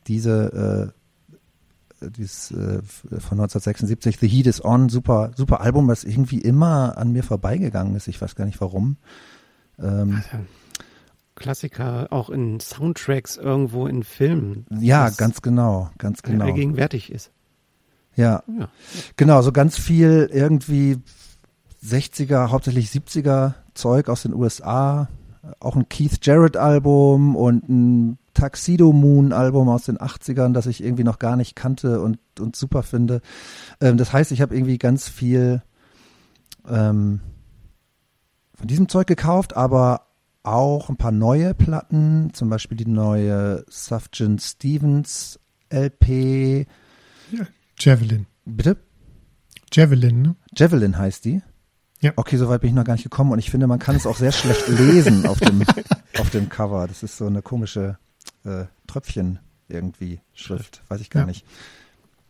diese 0.08 0.93
äh, 2.02 2.10
dieses 2.10 2.52
äh, 2.52 2.82
von 2.82 3.39
1976 3.39 4.17
The 4.19 4.28
Heat 4.28 4.47
is 4.47 4.63
On, 4.63 4.89
super 4.89 5.32
super 5.36 5.62
Album, 5.62 5.88
was 5.88 6.04
irgendwie 6.04 6.39
immer 6.39 6.97
an 6.97 7.12
mir 7.12 7.23
vorbeigegangen 7.23 7.95
ist. 7.95 8.08
Ich 8.08 8.21
weiß 8.21 8.36
gar 8.36 8.45
nicht 8.45 8.62
warum. 8.62 8.97
Ähm, 9.80 10.15
also, 10.15 10.43
Klassiker 11.36 12.08
auch 12.10 12.32
in 12.32 12.60
Soundtracks 12.60 13.38
irgendwo 13.38 13.86
in 13.86 14.04
Filmen. 14.04 14.65
Ja, 14.80 15.10
ganz 15.12 15.43
genau, 15.43 15.91
ganz 16.00 16.23
genau. 16.23 16.52
Gegenwärtig 16.52 17.12
ist. 17.12 17.32
Ja. 18.15 18.43
ja. 18.47 18.69
Genau, 19.15 19.43
so 19.43 19.52
ganz 19.52 19.78
viel 19.78 20.30
irgendwie 20.34 20.97
60er, 21.84 22.50
hauptsächlich 22.50 22.90
70er 22.90 23.54
Zeug 23.74 24.10
aus 24.10 24.24
den 24.24 24.34
USA, 24.34 25.08
auch 25.60 25.76
ein 25.76 25.88
Keith 25.90 26.20
Jarrett 26.22 26.58
Album 26.58 27.36
und 27.36 27.70
ein 27.70 28.18
Tuxedo 28.34 28.94
Moon 28.94 29.34
Album 29.34 29.70
aus 29.70 29.86
den 29.86 29.98
80ern, 29.98 30.54
das 30.54 30.68
ich 30.68 30.84
irgendwie 30.84 31.04
noch 31.04 31.20
gar 31.20 31.36
nicht 31.36 31.56
kannte 31.56 32.02
und, 32.02 32.20
und 32.40 32.56
super 32.56 32.84
finde. 32.84 33.22
Ähm, 33.82 33.98
das 33.98 34.13
heißt, 34.13 34.32
ich 34.32 34.42
habe 34.42 34.56
irgendwie 34.56 34.78
ganz 34.78 35.08
viel 35.08 35.63
ähm, 36.68 37.22
von 38.54 38.68
diesem 38.68 38.90
Zeug 38.90 39.08
gekauft, 39.08 39.56
aber 39.56 40.08
auch 40.44 40.90
ein 40.90 40.98
paar 40.98 41.12
neue 41.12 41.54
Platten, 41.54 42.32
zum 42.34 42.50
Beispiel 42.50 42.78
die 42.78 42.88
neue 42.88 43.66
Sufjan 43.70 44.40
Stevens 44.40 45.40
LP. 45.70 46.68
Ja, 47.32 47.48
Javelin. 47.78 48.28
Bitte? 48.46 48.78
Javelin, 49.74 50.22
ne? 50.22 50.36
Javelin 50.56 50.98
heißt 50.98 51.26
die. 51.26 51.42
Ja. 51.99 52.12
Okay, 52.15 52.38
soweit 52.38 52.62
bin 52.62 52.69
ich 52.69 52.75
noch 52.75 52.83
gar 52.83 52.93
nicht 52.93 53.03
gekommen 53.03 53.31
und 53.31 53.39
ich 53.39 53.49
finde, 53.49 53.67
man 53.67 53.79
kann 53.79 53.95
es 53.95 54.05
auch 54.05 54.17
sehr 54.17 54.31
schlecht 54.31 54.67
lesen 54.67 55.25
auf 55.25 55.39
dem, 55.39 55.63
auf 56.19 56.29
dem 56.29 56.49
Cover. 56.49 56.88
Das 56.88 57.01
ist 57.01 57.17
so 57.17 57.25
eine 57.25 57.41
komische 57.41 57.97
äh, 58.45 58.65
Tröpfchen 58.86 59.39
irgendwie 59.67 60.19
Schrift, 60.33 60.81
weiß 60.89 61.01
ich 61.01 61.10
gar 61.10 61.21
ja. 61.21 61.27
nicht. 61.27 61.45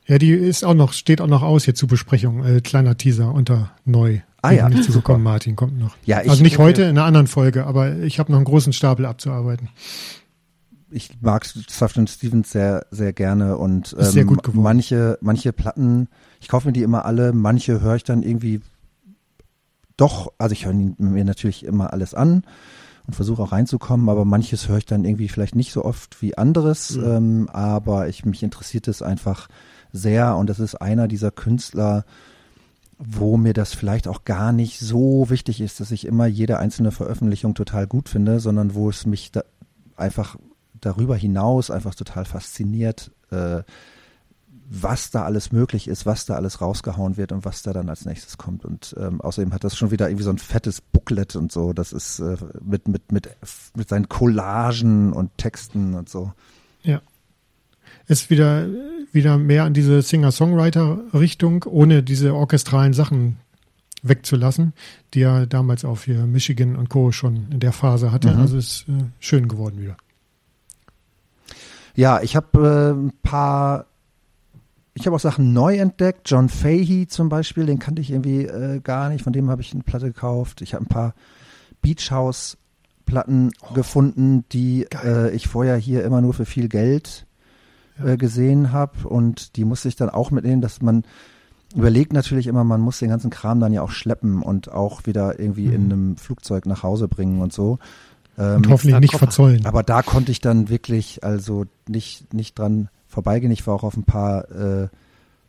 Ja, 0.06 0.18
die 0.18 0.32
ist 0.32 0.64
auch 0.64 0.74
noch, 0.74 0.94
steht 0.94 1.20
auch 1.20 1.28
noch 1.28 1.44
aus 1.44 1.66
hier 1.66 1.76
zur 1.76 1.90
Besprechung. 1.90 2.46
Äh, 2.46 2.62
kleiner 2.62 2.98
Teaser 2.98 3.34
unter 3.34 3.72
neu. 3.84 4.22
Ah 4.42 4.52
ja. 4.52 4.70
Nicht 4.70 4.86
zugekommen, 4.86 5.22
Martin, 5.22 5.58
kommt 5.58 5.78
noch. 5.78 5.98
Ja, 6.06 6.22
ich, 6.22 6.30
also 6.30 6.44
nicht 6.44 6.58
heute, 6.58 6.84
in 6.84 6.90
einer 6.90 7.04
anderen 7.04 7.28
Folge, 7.28 7.66
aber 7.66 7.98
ich 7.98 8.18
habe 8.20 8.32
noch 8.32 8.38
einen 8.38 8.46
großen 8.46 8.72
Stapel 8.72 9.06
abzuarbeiten. 9.06 9.68
Ich 10.90 11.10
mag 11.20 11.44
Sufjan 11.44 12.08
Stevens 12.08 12.52
sehr, 12.52 12.86
sehr 12.92 13.12
gerne 13.12 13.58
und 13.58 13.94
ähm, 14.00 14.06
sehr 14.06 14.24
gut 14.24 14.44
geworden. 14.44 14.64
manche, 14.64 15.18
manche 15.20 15.52
Platten, 15.52 16.08
ich 16.40 16.48
kaufe 16.48 16.68
mir 16.68 16.74
die 16.74 16.84
immer 16.84 17.04
alle, 17.04 17.34
manche 17.34 17.82
höre 17.82 17.96
ich 17.96 18.06
dann 18.06 18.24
irgendwie 18.24 18.62
doch, 19.98 20.32
also 20.38 20.54
ich 20.54 20.66
höre 20.66 20.74
mir 20.74 21.26
natürlich 21.26 21.66
immer 21.66 21.92
alles 21.92 22.14
an 22.14 22.44
und 23.08 23.14
versuche 23.14 23.42
auch 23.42 23.52
reinzukommen, 23.52 24.10
aber 24.10 24.26
manches 24.26 24.68
höre 24.68 24.78
ich 24.78 24.86
dann 24.86 25.06
irgendwie 25.06 25.30
vielleicht 25.30 25.56
nicht 25.56 25.72
so 25.72 25.84
oft 25.84 26.22
wie 26.22 26.38
anderes, 26.38 26.96
mhm. 26.96 27.04
ähm, 27.06 27.50
aber 27.52 28.08
ich 28.08 28.26
mich 28.26 28.44
interessiert 28.44 28.88
es 28.88 29.02
einfach 29.02 29.48
sehr 29.92 30.36
und 30.36 30.50
das 30.50 30.60
ist 30.60 30.76
einer 30.76 31.08
dieser 31.08 31.32
Künstler, 31.32 32.06
wo 33.00 33.38
mir 33.38 33.54
das 33.54 33.74
vielleicht 33.74 34.08
auch 34.08 34.26
gar 34.26 34.52
nicht 34.52 34.80
so 34.80 35.30
wichtig 35.30 35.62
ist, 35.62 35.80
dass 35.80 35.92
ich 35.92 36.06
immer 36.06 36.26
jede 36.26 36.58
einzelne 36.58 36.92
Veröffentlichung 36.92 37.54
total 37.54 37.88
gut 37.88 38.10
finde, 38.10 38.40
sondern 38.40 38.74
wo 38.74 38.90
es 38.90 39.06
mich 39.06 39.32
da 39.32 39.44
einfach 39.96 40.36
darüber 40.80 41.16
hinaus 41.16 41.72
einfach 41.72 41.96
total 41.96 42.26
fasziniert, 42.26 43.12
äh, 43.32 43.64
was 44.70 45.12
da 45.12 45.24
alles 45.24 45.52
möglich 45.52 45.88
ist, 45.88 46.06
was 46.06 46.26
da 46.26 46.36
alles 46.36 46.60
rausgehauen 46.60 47.16
wird 47.16 47.32
und 47.32 47.46
was 47.46 47.62
da 47.64 47.72
dann 47.72 47.90
als 47.90 48.06
nächstes 48.06 48.38
kommt. 48.38 48.66
Und 48.66 48.96
ähm, 49.00 49.22
außerdem 49.22 49.54
hat 49.54 49.64
das 49.64 49.78
schon 49.78 49.92
wieder 49.92 50.10
irgendwie 50.10 50.24
so 50.24 50.30
ein 50.30 50.38
fettes 50.38 50.82
Booklet 50.82 51.36
und 51.36 51.52
so. 51.52 51.72
Das 51.74 51.94
ist 51.94 52.20
äh, 52.20 52.36
mit, 52.62 52.88
mit, 52.88 53.12
mit, 53.12 53.30
mit 53.76 53.90
seinen 53.90 54.10
Collagen 54.10 55.14
und 55.14 55.38
Texten 55.38 55.94
und 55.94 56.10
so. 56.10 56.34
Ja. 56.84 57.02
Ist 58.08 58.30
wieder, 58.30 58.68
wieder 59.12 59.38
mehr 59.38 59.64
an 59.64 59.74
diese 59.74 60.02
Singer-Songwriter-Richtung, 60.02 61.64
ohne 61.64 62.04
diese 62.04 62.34
orchestralen 62.34 62.94
Sachen 62.94 63.38
wegzulassen, 64.04 64.74
die 65.14 65.22
er 65.22 65.48
damals 65.48 65.86
auf 65.86 66.04
hier 66.04 66.26
Michigan 66.26 66.76
und 66.76 66.90
Co. 66.90 67.12
schon 67.12 67.48
in 67.52 67.60
der 67.60 67.72
Phase 67.72 68.12
hatte. 68.12 68.34
Mhm. 68.34 68.40
Also 68.40 68.58
ist 68.58 68.86
äh, 68.90 69.04
schön 69.20 69.48
geworden 69.48 69.82
wieder. 69.82 69.98
Ja, 71.96 72.22
ich 72.22 72.36
habe 72.36 72.96
äh, 72.96 73.00
ein 73.00 73.14
paar 73.24 73.88
ich 75.00 75.06
habe 75.06 75.16
auch 75.16 75.22
Sachen 75.22 75.54
neu 75.54 75.78
entdeckt. 75.78 76.22
John 76.26 76.50
Fahey 76.50 77.08
zum 77.08 77.30
Beispiel, 77.30 77.66
den 77.66 77.78
kannte 77.78 78.02
ich 78.02 78.12
irgendwie 78.12 78.46
äh, 78.46 78.80
gar 78.80 79.10
nicht. 79.10 79.24
Von 79.24 79.34
dem 79.34 79.50
habe 79.50 79.62
ich 79.62 79.74
eine 79.74 79.84
Platte 79.84 80.08
gekauft. 80.08 80.62
Ich 80.62 80.74
habe 80.74 80.86
ein 80.86 80.90
paar 80.90 81.14
Beach 81.82 82.12
House 82.12 82.58
Platten 83.06 83.52
oh, 83.62 83.74
gefunden, 83.74 84.44
die 84.52 84.88
äh, 85.04 85.34
ich 85.34 85.48
vorher 85.48 85.78
hier 85.78 86.04
immer 86.04 86.22
nur 86.22 86.34
für 86.34 86.46
viel 86.46 86.68
Geld 86.68 87.26
ja. 88.00 88.14
äh, 88.14 88.18
gesehen 88.18 88.72
habe. 88.72 89.08
Und 89.08 89.56
die 89.56 89.66
musste 89.66 89.88
ich 89.88 89.96
dann 89.96 90.10
auch 90.10 90.32
mitnehmen, 90.32 90.62
dass 90.62 90.82
man 90.82 91.04
überlegt 91.76 92.12
natürlich 92.12 92.48
immer, 92.48 92.64
man 92.64 92.82
muss 92.82 93.00
den 93.00 93.10
ganzen 93.10 93.30
Kram 93.30 93.60
dann 93.60 93.74
ja 93.74 93.84
auch 93.84 93.92
schleppen 93.92 94.42
und 94.42 94.72
auch 94.72 95.06
wieder 95.06 95.40
irgendwie 95.40 95.68
mhm. 95.68 95.74
in 95.74 95.84
einem 95.84 96.18
Flugzeug 96.18 96.66
nach 96.66 96.82
Hause 96.82 97.08
bringen 97.08 97.42
und 97.42 97.54
so. 97.54 97.78
Ähm, 98.38 98.58
und 98.58 98.70
hoffentlich 98.70 99.00
nicht 99.00 99.18
verzollen. 99.18 99.66
Aber 99.66 99.84
da 99.84 100.02
konnte 100.02 100.32
ich 100.32 100.42
dann 100.42 100.70
wirklich 100.70 101.24
also 101.24 101.66
nicht, 101.88 102.34
nicht 102.34 102.58
dran 102.58 102.90
vorbeigehen. 103.08 103.52
Ich 103.52 103.66
war 103.68 103.76
auch 103.76 103.84
auf 103.84 103.98
ein 103.98 104.04
paar 104.04 104.50
äh, 104.52 104.88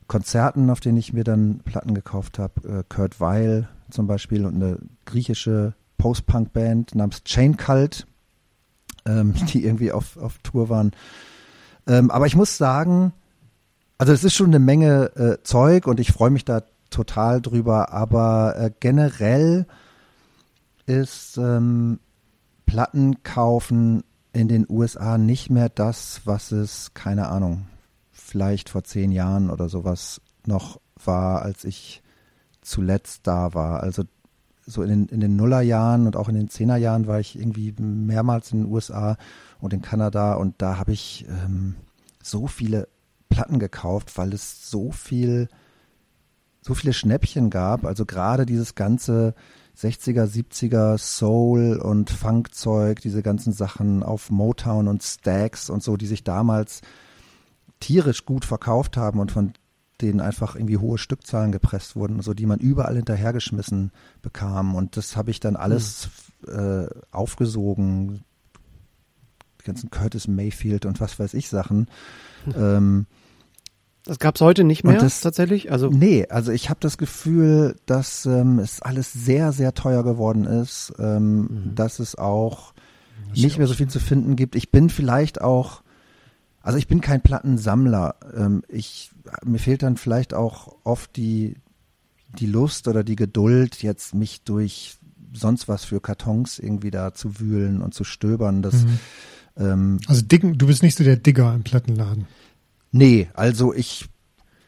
Konzerten, 0.06 0.70
auf 0.70 0.80
denen 0.80 0.98
ich 0.98 1.12
mir 1.12 1.24
dann 1.24 1.60
Platten 1.60 1.94
gekauft 1.94 2.38
habe. 2.38 2.78
Äh, 2.80 2.84
Kurt 2.88 3.20
Weil 3.20 3.68
zum 3.90 4.06
Beispiel 4.06 4.46
und 4.46 4.54
eine 4.54 4.78
griechische 5.04 5.74
Post-Punk-Band 5.98 6.94
namens 6.94 7.24
Chain 7.24 7.56
Cult, 7.56 8.06
ähm, 9.06 9.34
die 9.52 9.64
irgendwie 9.64 9.92
auf, 9.92 10.16
auf 10.16 10.38
Tour 10.38 10.68
waren. 10.68 10.92
Ähm, 11.86 12.10
aber 12.10 12.26
ich 12.26 12.36
muss 12.36 12.56
sagen, 12.56 13.12
also 13.98 14.12
es 14.12 14.24
ist 14.24 14.34
schon 14.34 14.46
eine 14.46 14.60
Menge 14.60 15.16
äh, 15.16 15.42
Zeug 15.42 15.86
und 15.86 16.00
ich 16.00 16.12
freue 16.12 16.30
mich 16.30 16.44
da 16.44 16.62
total 16.90 17.40
drüber, 17.40 17.92
aber 17.92 18.54
äh, 18.56 18.70
generell 18.80 19.66
ist 20.86 21.36
ähm, 21.36 21.98
Platten 22.64 23.22
kaufen 23.22 24.04
in 24.32 24.48
den 24.48 24.66
USA 24.68 25.18
nicht 25.18 25.50
mehr 25.50 25.68
das, 25.68 26.22
was 26.24 26.52
es, 26.52 26.94
keine 26.94 27.28
Ahnung, 27.28 27.66
vielleicht 28.12 28.68
vor 28.68 28.84
zehn 28.84 29.10
Jahren 29.10 29.50
oder 29.50 29.68
sowas 29.68 30.20
noch 30.46 30.80
war, 31.02 31.42
als 31.42 31.64
ich 31.64 32.02
zuletzt 32.60 33.26
da 33.26 33.54
war. 33.54 33.82
Also 33.82 34.04
so 34.66 34.82
in 34.82 34.88
den, 34.88 35.06
in 35.06 35.20
den 35.20 35.36
Nullerjahren 35.36 36.06
und 36.06 36.16
auch 36.16 36.28
in 36.28 36.34
den 36.34 36.50
Zehnerjahren 36.50 37.06
war 37.06 37.20
ich 37.20 37.38
irgendwie 37.38 37.74
mehrmals 37.78 38.52
in 38.52 38.64
den 38.64 38.72
USA 38.72 39.16
und 39.60 39.72
in 39.72 39.80
Kanada 39.80 40.34
und 40.34 40.56
da 40.58 40.76
habe 40.76 40.92
ich 40.92 41.26
ähm, 41.28 41.76
so 42.22 42.46
viele 42.46 42.88
Platten 43.30 43.58
gekauft, 43.58 44.16
weil 44.18 44.32
es 44.32 44.70
so 44.70 44.90
viel, 44.90 45.48
so 46.60 46.74
viele 46.74 46.92
Schnäppchen 46.92 47.50
gab. 47.50 47.84
Also 47.84 48.04
gerade 48.04 48.44
dieses 48.44 48.74
ganze 48.74 49.34
60er, 49.78 50.24
70er 50.24 50.98
Soul 50.98 51.76
und 51.76 52.10
Funkzeug, 52.10 53.00
diese 53.00 53.22
ganzen 53.22 53.52
Sachen 53.52 54.02
auf 54.02 54.30
Motown 54.30 54.88
und 54.88 55.02
Stax 55.02 55.70
und 55.70 55.82
so, 55.82 55.96
die 55.96 56.06
sich 56.06 56.24
damals 56.24 56.80
tierisch 57.78 58.24
gut 58.24 58.44
verkauft 58.44 58.96
haben 58.96 59.20
und 59.20 59.30
von 59.30 59.52
denen 60.00 60.20
einfach 60.20 60.56
irgendwie 60.56 60.78
hohe 60.78 60.98
Stückzahlen 60.98 61.52
gepresst 61.52 61.96
wurden, 61.96 62.22
so 62.22 62.34
die 62.34 62.46
man 62.46 62.58
überall 62.58 62.96
hinterhergeschmissen 62.96 63.92
bekam. 64.22 64.74
Und 64.74 64.96
das 64.96 65.16
habe 65.16 65.30
ich 65.30 65.40
dann 65.40 65.56
alles 65.56 66.08
mhm. 66.46 66.52
äh, 66.52 66.88
aufgesogen, 67.10 68.24
die 69.60 69.64
ganzen 69.64 69.90
Curtis 69.90 70.28
Mayfield 70.28 70.86
und 70.86 71.00
was 71.00 71.18
weiß 71.18 71.34
ich 71.34 71.48
Sachen. 71.48 71.88
Mhm. 72.46 72.54
Ähm, 72.56 73.06
das 74.08 74.18
gab 74.18 74.36
es 74.36 74.40
heute 74.40 74.64
nicht 74.64 74.84
mehr 74.84 74.98
das, 74.98 75.20
tatsächlich? 75.20 75.70
Also 75.70 75.90
nee, 75.90 76.26
also 76.30 76.50
ich 76.50 76.70
habe 76.70 76.80
das 76.80 76.96
Gefühl, 76.96 77.76
dass 77.84 78.24
ähm, 78.24 78.58
es 78.58 78.80
alles 78.80 79.12
sehr, 79.12 79.52
sehr 79.52 79.74
teuer 79.74 80.02
geworden 80.02 80.44
ist, 80.44 80.94
ähm, 80.98 81.40
mhm. 81.40 81.74
dass 81.74 81.98
es 81.98 82.16
auch 82.16 82.72
das 83.28 83.38
nicht 83.38 83.58
mehr 83.58 83.66
so 83.66 83.74
viel 83.74 83.88
zu 83.88 84.00
finden 84.00 84.34
gibt. 84.34 84.56
Ich 84.56 84.70
bin 84.70 84.88
vielleicht 84.88 85.42
auch, 85.42 85.82
also 86.62 86.78
ich 86.78 86.88
bin 86.88 87.02
kein 87.02 87.20
Plattensammler. 87.20 88.14
Ähm, 88.34 88.62
ich, 88.68 89.10
mir 89.44 89.58
fehlt 89.58 89.82
dann 89.82 89.98
vielleicht 89.98 90.32
auch 90.32 90.76
oft 90.84 91.14
die, 91.16 91.56
die 92.38 92.46
Lust 92.46 92.88
oder 92.88 93.04
die 93.04 93.16
Geduld, 93.16 93.82
jetzt 93.82 94.14
mich 94.14 94.40
durch 94.40 94.96
sonst 95.34 95.68
was 95.68 95.84
für 95.84 96.00
Kartons 96.00 96.58
irgendwie 96.58 96.90
da 96.90 97.12
zu 97.12 97.40
wühlen 97.40 97.82
und 97.82 97.92
zu 97.92 98.04
stöbern. 98.04 98.62
Das, 98.62 98.84
mhm. 98.84 98.98
ähm, 99.58 100.00
also 100.06 100.22
Diggen, 100.22 100.56
du 100.56 100.66
bist 100.66 100.82
nicht 100.82 100.96
so 100.96 101.04
der 101.04 101.16
Digger 101.16 101.54
im 101.54 101.62
Plattenladen. 101.62 102.26
Nee, 102.90 103.28
also 103.34 103.74
ich 103.74 104.08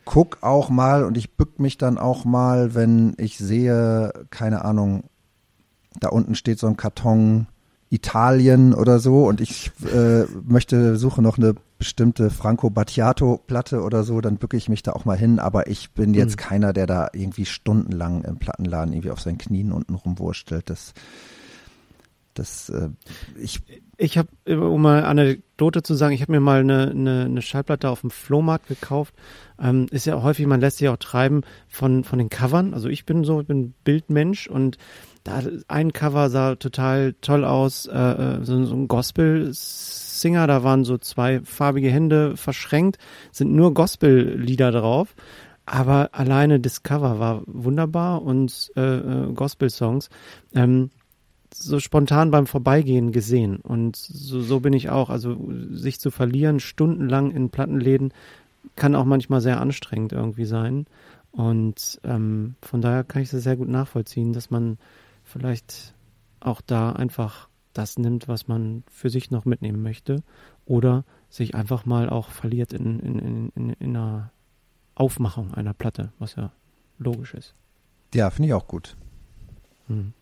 guck 0.05 0.43
auch 0.43 0.71
mal 0.71 1.05
und 1.05 1.17
ich 1.17 1.37
bück 1.37 1.61
mich 1.61 1.79
dann 1.79 1.99
auch 1.99 2.25
mal, 2.25 2.75
wenn 2.75 3.15
ich 3.19 3.39
sehe, 3.39 4.13
keine 4.31 4.65
Ahnung, 4.65 5.05
da 5.99 6.09
unten 6.09 6.35
steht 6.35 6.59
so 6.59 6.67
ein 6.67 6.77
Karton 6.77 7.47
Italien 7.91 8.73
oder 8.73 9.01
so 9.01 9.27
und 9.27 9.41
ich 9.41 9.73
äh, 9.93 10.25
möchte, 10.45 10.97
suche 10.97 11.23
noch 11.23 11.39
eine 11.39 11.55
bestimmte 11.79 12.31
Franco 12.31 12.71
Battiato 12.71 13.41
Platte 13.47 13.83
oder 13.83 14.05
so, 14.05 14.21
dann 14.21 14.37
bücke 14.37 14.57
ich 14.57 14.69
mich 14.69 14.83
da 14.83 14.93
auch 14.93 15.05
mal 15.05 15.17
hin, 15.17 15.41
aber 15.41 15.67
ich 15.67 15.91
bin 15.91 16.15
jetzt 16.15 16.37
mhm. 16.37 16.41
keiner, 16.41 16.73
der 16.73 16.87
da 16.87 17.09
irgendwie 17.13 17.47
stundenlang 17.47 18.23
im 18.23 18.39
Plattenladen 18.39 18.93
irgendwie 18.93 19.11
auf 19.11 19.21
seinen 19.21 19.39
Knien 19.39 19.73
unten 19.73 19.95
rumwurstelt. 19.95 20.71
Das 20.71 20.93
das, 22.41 22.71
äh, 22.71 22.89
ich 23.39 23.61
ich 23.99 24.17
habe, 24.17 24.29
um 24.47 24.81
mal 24.81 25.05
Anekdote 25.05 25.83
zu 25.83 25.95
sagen, 25.95 26.15
ich 26.15 26.23
habe 26.23 26.33
mir 26.33 26.41
mal 26.41 26.61
eine, 26.61 26.91
eine, 26.91 27.25
eine 27.27 27.43
Schallplatte 27.43 27.91
auf 27.91 28.01
dem 28.01 28.11
Flohmarkt 28.11 28.67
gekauft. 28.67 29.15
Ähm, 29.61 29.87
ist 29.91 30.07
ja 30.07 30.23
häufig, 30.23 30.47
man 30.47 30.61
lässt 30.61 30.79
sich 30.79 30.89
auch 30.89 30.97
treiben 30.97 31.43
von, 31.69 32.03
von 32.03 32.19
den 32.19 32.31
Covern. 32.31 32.73
Also 32.73 32.89
ich 32.89 33.05
bin 33.05 33.25
so, 33.25 33.43
ich 33.43 33.47
bin 33.47 33.75
Bildmensch 33.85 34.47
und 34.49 34.79
da 35.23 35.43
ein 35.69 35.93
Cover 35.93 36.31
sah 36.31 36.55
total 36.55 37.15
toll 37.21 37.45
aus, 37.45 37.87
äh, 37.87 37.99
äh 37.99 38.43
so, 38.43 38.65
so 38.65 38.75
ein 38.75 38.89
Gospel-Singer, 38.89 40.47
da 40.47 40.65
waren 40.65 40.85
so 40.85 40.97
zwei 40.97 41.41
farbige 41.41 41.91
Hände 41.91 42.39
verschränkt, 42.39 42.97
sind 43.33 43.53
nur 43.53 43.75
Gospel-Lieder 43.75 44.73
drauf. 44.73 45.15
Aber 45.67 46.09
alleine 46.13 46.59
das 46.59 46.83
Cover 46.83 47.19
war 47.19 47.43
wunderbar 47.47 48.23
und 48.23 48.73
äh, 48.77 48.97
äh, 48.97 49.33
Gospel-Songs. 49.35 50.09
Ähm, 50.55 50.89
so 51.55 51.81
spontan 51.81 52.31
beim 52.31 52.47
Vorbeigehen 52.47 53.13
gesehen. 53.13 53.57
Und 53.57 53.97
so, 53.97 54.41
so 54.41 54.61
bin 54.61 54.73
ich 54.73 54.91
auch. 54.91 55.11
Also 55.11 55.37
sich 55.71 56.01
zu 56.01 56.11
verlieren, 56.11 56.61
stundenlang 56.61 57.31
in 57.31 57.51
Plattenläden, 57.51 58.13
kann 58.77 58.95
auch 58.95 59.05
manchmal 59.05 59.41
sehr 59.41 59.61
anstrengend 59.61 60.13
irgendwie 60.13 60.45
sein. 60.45 60.87
Und 61.33 62.01
ähm, 62.05 62.57
von 62.63 62.81
daher 62.81 63.05
kann 63.05 63.23
ich 63.23 63.31
das 63.31 63.43
sehr 63.43 63.57
gut 63.57 63.69
nachvollziehen, 63.69 64.33
dass 64.33 64.51
man 64.51 64.79
vielleicht 65.25 65.95
auch 66.41 66.61
da 66.61 66.93
einfach 66.93 67.49
das 67.73 67.99
nimmt, 67.99 68.27
was 68.27 68.49
man 68.49 68.83
für 68.91 69.11
sich 69.11 69.31
noch 69.31 69.45
mitnehmen 69.45 69.83
möchte. 69.83 70.23
Oder 70.67 71.05
sich 71.29 71.55
einfach 71.55 71.87
mal 71.87 72.11
auch 72.11 72.31
verliert 72.31 72.73
in, 72.73 73.01
in, 73.01 73.19
in, 73.19 73.49
in, 73.55 73.71
in 73.71 73.97
einer 73.97 74.33
Aufmachung 74.95 75.55
einer 75.55 75.75
Platte, 75.75 76.13
was 76.19 76.35
ja 76.37 76.53
logisch 76.99 77.35
ist. 77.35 77.55
Ja, 78.13 78.31
finde 78.31 78.49
ich 78.49 78.55
auch 78.55 78.67
gut. 78.67 78.97
Hm. 79.87 80.13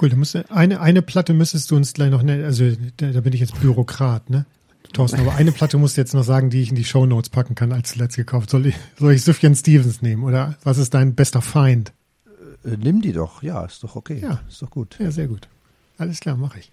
Cool, 0.00 0.10
da 0.10 0.16
musst 0.16 0.36
eine, 0.50 0.80
eine 0.80 1.02
Platte 1.02 1.32
müsstest 1.32 1.70
du 1.70 1.76
uns 1.76 1.94
gleich 1.94 2.10
noch 2.10 2.22
nennen. 2.22 2.44
Also 2.44 2.70
da, 2.98 3.10
da 3.12 3.20
bin 3.20 3.32
ich 3.32 3.40
jetzt 3.40 3.58
Bürokrat, 3.60 4.28
ne? 4.30 4.44
Thorsten, 4.92 5.20
aber 5.20 5.34
eine 5.34 5.52
Platte 5.52 5.78
musst 5.78 5.96
du 5.96 6.00
jetzt 6.00 6.14
noch 6.14 6.22
sagen, 6.22 6.48
die 6.48 6.62
ich 6.62 6.70
in 6.70 6.76
die 6.76 6.84
Show 6.84 7.06
Notes 7.06 7.28
packen 7.28 7.54
kann, 7.54 7.72
als 7.72 7.90
zuletzt 7.90 8.16
gekauft. 8.16 8.50
Soll 8.50 8.66
ich, 8.66 8.76
soll 8.98 9.12
ich 9.12 9.22
Sufjan 9.22 9.54
Stevens 9.54 10.00
nehmen 10.00 10.22
oder 10.22 10.56
was 10.62 10.78
ist 10.78 10.94
dein 10.94 11.14
bester 11.14 11.42
Feind? 11.42 11.92
Äh, 12.64 12.76
nimm 12.78 13.02
die 13.02 13.12
doch, 13.12 13.42
ja, 13.42 13.64
ist 13.64 13.82
doch 13.82 13.96
okay. 13.96 14.20
Ja, 14.22 14.40
ist 14.48 14.62
doch 14.62 14.70
gut. 14.70 14.96
Ja, 15.00 15.10
sehr 15.10 15.28
gut. 15.28 15.48
Alles 15.98 16.20
klar, 16.20 16.36
mache 16.36 16.58
ich. 16.58 16.70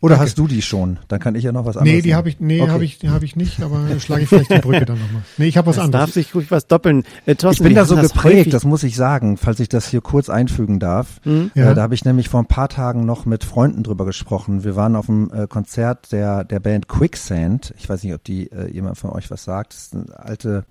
Oder 0.00 0.16
Danke. 0.16 0.26
hast 0.26 0.38
du 0.38 0.48
die 0.48 0.60
schon? 0.60 0.98
Dann 1.06 1.20
kann 1.20 1.36
ich 1.36 1.44
ja 1.44 1.52
noch 1.52 1.66
was 1.66 1.76
anderes. 1.76 1.96
Nee, 1.96 2.02
die 2.02 2.16
habe 2.16 2.28
ich, 2.28 2.40
nee, 2.40 2.60
okay. 2.60 2.70
habe 2.70 2.84
ich, 2.84 2.98
die 2.98 3.10
habe 3.10 3.24
ich 3.24 3.36
nicht, 3.36 3.62
aber 3.62 4.00
schlage 4.00 4.24
ich 4.24 4.28
vielleicht 4.28 4.50
die 4.50 4.58
Brücke 4.58 4.84
dann 4.84 4.98
nochmal. 4.98 5.22
Nee, 5.36 5.46
ich 5.46 5.56
habe 5.56 5.68
was 5.68 5.76
das 5.76 5.84
anderes. 5.84 6.06
darf 6.06 6.14
sich 6.14 6.34
ruhig 6.34 6.50
was 6.50 6.66
doppeln. 6.66 7.04
Äh, 7.26 7.36
Thorsten, 7.36 7.62
ich 7.62 7.68
bin 7.68 7.76
da 7.76 7.84
so 7.84 7.94
das 7.94 8.12
geprägt, 8.12 8.38
häufig. 8.38 8.52
das 8.52 8.64
muss 8.64 8.82
ich 8.82 8.96
sagen, 8.96 9.36
falls 9.36 9.60
ich 9.60 9.68
das 9.68 9.86
hier 9.88 10.00
kurz 10.00 10.28
einfügen 10.28 10.80
darf. 10.80 11.20
Mhm. 11.24 11.52
Ja. 11.54 11.70
Äh, 11.70 11.76
da 11.76 11.82
habe 11.82 11.94
ich 11.94 12.04
nämlich 12.04 12.28
vor 12.28 12.40
ein 12.40 12.46
paar 12.46 12.68
Tagen 12.68 13.06
noch 13.06 13.24
mit 13.24 13.44
Freunden 13.44 13.84
drüber 13.84 14.04
gesprochen. 14.04 14.64
Wir 14.64 14.74
waren 14.74 14.96
auf 14.96 15.08
einem 15.08 15.30
äh, 15.32 15.46
Konzert 15.46 16.10
der, 16.10 16.42
der 16.42 16.58
Band 16.58 16.88
Quicksand. 16.88 17.72
Ich 17.78 17.88
weiß 17.88 18.02
nicht, 18.02 18.14
ob 18.14 18.24
die 18.24 18.50
äh, 18.50 18.68
jemand 18.72 18.98
von 18.98 19.10
euch 19.10 19.30
was 19.30 19.44
sagt. 19.44 19.74
Das 19.74 19.82
ist 19.84 19.94
eine 19.94 20.06
alte 20.18 20.64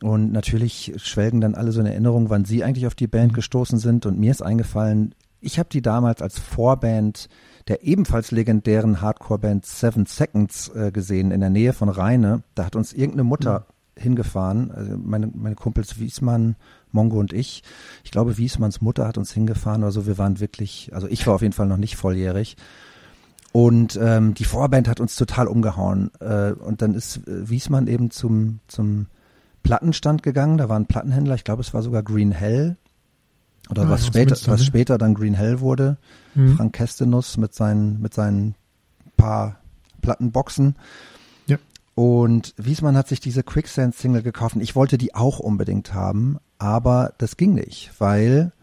Und 0.01 0.31
natürlich 0.31 0.93
schwelgen 0.97 1.41
dann 1.41 1.55
alle 1.55 1.71
so 1.71 1.81
in 1.81 1.85
Erinnerung, 1.85 2.29
wann 2.29 2.45
sie 2.45 2.63
eigentlich 2.63 2.87
auf 2.87 2.95
die 2.95 3.07
Band 3.07 3.31
mhm. 3.31 3.35
gestoßen 3.35 3.79
sind. 3.79 4.05
Und 4.05 4.19
mir 4.19 4.31
ist 4.31 4.41
eingefallen, 4.41 5.13
ich 5.41 5.59
habe 5.59 5.69
die 5.69 5.81
damals 5.81 6.21
als 6.21 6.39
Vorband 6.39 7.27
der 7.67 7.83
ebenfalls 7.83 8.31
legendären 8.31 9.01
Hardcore-Band 9.01 9.65
Seven 9.65 10.05
Seconds 10.05 10.69
äh, 10.69 10.91
gesehen 10.91 11.31
in 11.31 11.41
der 11.41 11.49
Nähe 11.49 11.73
von 11.73 11.89
Rheine. 11.89 12.43
Da 12.55 12.65
hat 12.65 12.75
uns 12.75 12.93
irgendeine 12.93 13.23
Mutter 13.23 13.59
mhm 13.59 13.80
hingefahren. 13.97 14.71
Also 14.71 14.97
meine, 14.97 15.27
meine 15.27 15.55
Kumpels 15.55 15.99
Wiesmann, 15.99 16.55
Mongo 16.91 17.19
und 17.19 17.33
ich. 17.33 17.63
Ich 18.03 18.11
glaube, 18.11 18.37
Wiesmanns 18.37 18.81
Mutter 18.81 19.07
hat 19.07 19.17
uns 19.17 19.31
hingefahren. 19.31 19.83
Also 19.83 20.05
wir 20.07 20.17
waren 20.17 20.39
wirklich, 20.39 20.91
also 20.93 21.07
ich 21.07 21.25
war 21.27 21.35
auf 21.35 21.41
jeden 21.41 21.53
Fall 21.53 21.67
noch 21.67 21.77
nicht 21.77 21.95
volljährig. 21.95 22.57
Und 23.51 23.99
ähm, 24.01 24.33
die 24.33 24.45
Vorband 24.45 24.87
hat 24.87 24.99
uns 24.99 25.15
total 25.15 25.47
umgehauen. 25.47 26.11
Äh, 26.19 26.53
und 26.53 26.81
dann 26.81 26.93
ist 26.93 27.27
äh, 27.27 27.49
Wiesmann 27.49 27.87
eben 27.87 28.11
zum, 28.11 28.59
zum 28.67 29.07
Plattenstand 29.63 30.23
gegangen. 30.23 30.57
Da 30.57 30.69
war 30.69 30.79
ein 30.79 30.85
Plattenhändler, 30.85 31.35
ich 31.35 31.43
glaube, 31.43 31.61
es 31.61 31.73
war 31.73 31.81
sogar 31.81 32.03
Green 32.03 32.31
Hell. 32.31 32.77
Oder 33.69 33.83
ah, 33.83 33.89
was 33.89 34.07
später, 34.07 34.31
was 34.31 34.59
ne? 34.59 34.65
später 34.65 34.97
dann 34.97 35.13
Green 35.13 35.33
Hell 35.33 35.59
wurde. 35.59 35.97
Mhm. 36.33 36.55
Frank 36.55 36.73
Kestenus 36.73 37.37
mit 37.37 37.53
seinen, 37.53 38.01
mit 38.01 38.13
seinen 38.13 38.55
paar 39.17 39.57
Plattenboxen. 40.01 40.75
Und 41.95 42.53
Wiesmann 42.57 42.95
hat 42.95 43.07
sich 43.07 43.19
diese 43.19 43.43
Quicksand-Single 43.43 44.23
gekauft. 44.23 44.55
Ich 44.59 44.75
wollte 44.75 44.97
die 44.97 45.13
auch 45.13 45.39
unbedingt 45.39 45.93
haben, 45.93 46.37
aber 46.57 47.13
das 47.17 47.37
ging 47.37 47.53
nicht, 47.53 47.91
weil 47.99 48.53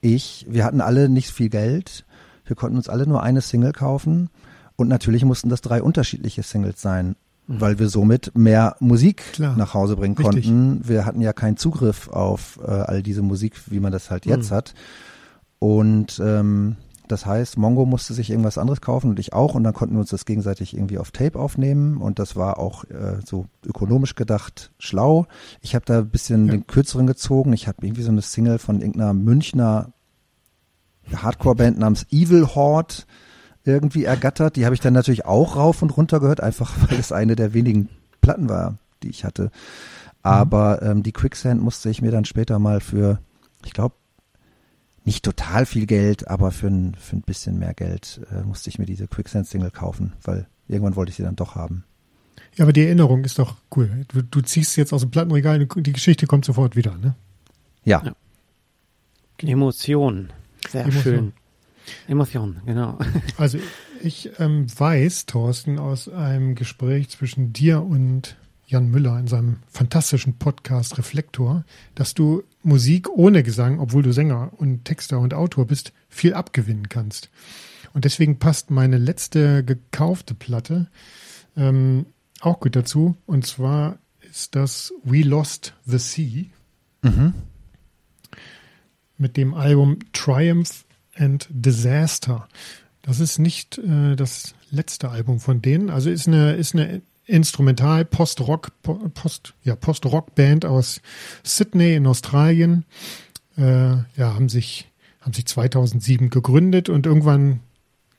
ich, 0.00 0.46
wir 0.48 0.64
hatten 0.64 0.80
alle 0.80 1.08
nicht 1.08 1.30
viel 1.30 1.48
Geld. 1.48 2.04
Wir 2.44 2.56
konnten 2.56 2.76
uns 2.76 2.88
alle 2.88 3.06
nur 3.06 3.22
eine 3.22 3.40
Single 3.40 3.72
kaufen. 3.72 4.30
Und 4.76 4.88
natürlich 4.88 5.24
mussten 5.24 5.48
das 5.48 5.60
drei 5.60 5.82
unterschiedliche 5.82 6.42
Singles 6.42 6.80
sein, 6.80 7.16
mhm. 7.46 7.60
weil 7.60 7.78
wir 7.78 7.88
somit 7.88 8.36
mehr 8.36 8.76
Musik 8.80 9.22
Klar. 9.32 9.56
nach 9.56 9.72
Hause 9.72 9.96
bringen 9.96 10.16
Richtig. 10.16 10.46
konnten. 10.46 10.88
Wir 10.88 11.06
hatten 11.06 11.20
ja 11.20 11.32
keinen 11.32 11.56
Zugriff 11.56 12.08
auf 12.08 12.58
äh, 12.62 12.70
all 12.70 13.02
diese 13.02 13.22
Musik, 13.22 13.54
wie 13.66 13.80
man 13.80 13.92
das 13.92 14.10
halt 14.10 14.26
jetzt 14.26 14.50
mhm. 14.50 14.54
hat. 14.54 14.74
Und 15.58 16.20
ähm, 16.22 16.76
das 17.08 17.26
heißt, 17.26 17.58
Mongo 17.58 17.84
musste 17.84 18.14
sich 18.14 18.30
irgendwas 18.30 18.56
anderes 18.56 18.80
kaufen 18.80 19.10
und 19.10 19.18
ich 19.18 19.32
auch 19.32 19.54
und 19.54 19.64
dann 19.64 19.74
konnten 19.74 19.94
wir 19.94 20.00
uns 20.00 20.10
das 20.10 20.24
gegenseitig 20.24 20.74
irgendwie 20.74 20.98
auf 20.98 21.10
Tape 21.10 21.38
aufnehmen 21.38 21.98
und 21.98 22.18
das 22.18 22.34
war 22.34 22.58
auch 22.58 22.84
äh, 22.84 23.18
so 23.24 23.46
ökonomisch 23.64 24.14
gedacht 24.14 24.72
schlau. 24.78 25.26
Ich 25.60 25.74
habe 25.74 25.84
da 25.84 25.98
ein 25.98 26.08
bisschen 26.08 26.46
ja. 26.46 26.52
den 26.52 26.66
kürzeren 26.66 27.06
gezogen. 27.06 27.52
Ich 27.52 27.68
habe 27.68 27.86
irgendwie 27.86 28.02
so 28.02 28.10
eine 28.10 28.22
Single 28.22 28.58
von 28.58 28.80
irgendeiner 28.80 29.12
Münchner 29.12 29.92
Hardcore-Band 31.14 31.78
namens 31.78 32.06
Evil 32.10 32.46
Horde 32.46 32.94
irgendwie 33.64 34.04
ergattert. 34.04 34.56
Die 34.56 34.64
habe 34.64 34.74
ich 34.74 34.80
dann 34.80 34.94
natürlich 34.94 35.26
auch 35.26 35.56
rauf 35.56 35.82
und 35.82 35.96
runter 35.96 36.20
gehört, 36.20 36.40
einfach 36.40 36.74
weil 36.88 36.98
es 36.98 37.12
eine 37.12 37.36
der 37.36 37.52
wenigen 37.52 37.90
Platten 38.22 38.48
war, 38.48 38.78
die 39.02 39.10
ich 39.10 39.24
hatte. 39.24 39.50
Aber 40.22 40.80
ähm, 40.80 41.02
die 41.02 41.12
Quicksand 41.12 41.62
musste 41.62 41.90
ich 41.90 42.00
mir 42.00 42.10
dann 42.10 42.24
später 42.24 42.58
mal 42.58 42.80
für, 42.80 43.18
ich 43.62 43.74
glaube, 43.74 43.94
nicht 45.04 45.24
total 45.24 45.66
viel 45.66 45.86
Geld, 45.86 46.28
aber 46.28 46.50
für 46.50 46.68
ein, 46.68 46.94
für 46.94 47.16
ein 47.16 47.22
bisschen 47.22 47.58
mehr 47.58 47.74
Geld 47.74 48.20
äh, 48.30 48.42
musste 48.42 48.70
ich 48.70 48.78
mir 48.78 48.86
diese 48.86 49.06
Quicksand-Single 49.06 49.70
kaufen, 49.70 50.14
weil 50.22 50.46
irgendwann 50.66 50.96
wollte 50.96 51.10
ich 51.10 51.16
sie 51.16 51.22
dann 51.22 51.36
doch 51.36 51.54
haben. 51.54 51.84
Ja, 52.56 52.64
aber 52.64 52.72
die 52.72 52.84
Erinnerung 52.84 53.24
ist 53.24 53.38
doch 53.38 53.56
cool. 53.76 54.06
Du, 54.08 54.22
du 54.22 54.40
ziehst 54.40 54.76
jetzt 54.76 54.92
aus 54.92 55.02
dem 55.02 55.10
Plattenregal, 55.10 55.66
die 55.66 55.92
Geschichte 55.92 56.26
kommt 56.26 56.44
sofort 56.44 56.76
wieder, 56.76 56.96
ne? 56.96 57.14
Ja. 57.84 58.02
ja. 58.04 58.14
Emotion. 59.48 60.32
Sehr 60.68 60.82
Emotion. 60.82 61.02
schön. 61.02 61.32
Emotion, 62.08 62.60
genau. 62.64 62.98
Also 63.36 63.58
ich 64.02 64.30
ähm, 64.38 64.66
weiß, 64.74 65.26
Thorsten, 65.26 65.78
aus 65.78 66.08
einem 66.08 66.54
Gespräch 66.54 67.10
zwischen 67.10 67.52
dir 67.52 67.82
und 67.82 68.36
Jan 68.66 68.90
Müller 68.90 69.18
in 69.18 69.26
seinem 69.26 69.58
fantastischen 69.68 70.38
Podcast 70.38 70.98
Reflektor, 70.98 71.64
dass 71.94 72.14
du 72.14 72.42
Musik 72.62 73.08
ohne 73.10 73.42
Gesang, 73.42 73.78
obwohl 73.78 74.02
du 74.02 74.12
Sänger 74.12 74.52
und 74.56 74.84
Texter 74.84 75.18
und 75.18 75.34
Autor 75.34 75.66
bist, 75.66 75.92
viel 76.08 76.34
abgewinnen 76.34 76.88
kannst. 76.88 77.30
Und 77.92 78.04
deswegen 78.04 78.38
passt 78.38 78.70
meine 78.70 78.98
letzte 78.98 79.64
gekaufte 79.64 80.34
Platte 80.34 80.88
ähm, 81.56 82.06
auch 82.40 82.60
gut 82.60 82.74
dazu. 82.74 83.16
Und 83.26 83.46
zwar 83.46 83.98
ist 84.30 84.54
das 84.54 84.92
We 85.04 85.22
Lost 85.22 85.74
the 85.84 85.98
Sea 85.98 86.46
mhm. 87.02 87.34
mit 89.16 89.36
dem 89.36 89.54
Album 89.54 89.98
Triumph 90.12 90.84
and 91.14 91.46
Disaster. 91.50 92.48
Das 93.02 93.20
ist 93.20 93.38
nicht 93.38 93.78
äh, 93.78 94.16
das 94.16 94.54
letzte 94.70 95.10
Album 95.10 95.38
von 95.38 95.62
denen. 95.62 95.90
Also 95.90 96.10
ist 96.10 96.26
eine, 96.26 96.54
ist 96.54 96.74
eine 96.74 97.02
Instrumental 97.26 98.04
Post-Rock 98.04 98.72
Post 99.14 99.54
ja 99.62 99.76
Post-Rock 99.76 100.34
Band 100.34 100.64
aus 100.64 101.00
Sydney 101.42 101.94
in 101.94 102.06
Australien. 102.06 102.84
Äh, 103.56 103.62
ja, 104.16 104.34
haben 104.34 104.48
sich 104.48 104.90
haben 105.20 105.32
sich 105.32 105.46
2007 105.46 106.28
gegründet 106.30 106.88
und 106.88 107.06
irgendwann 107.06 107.60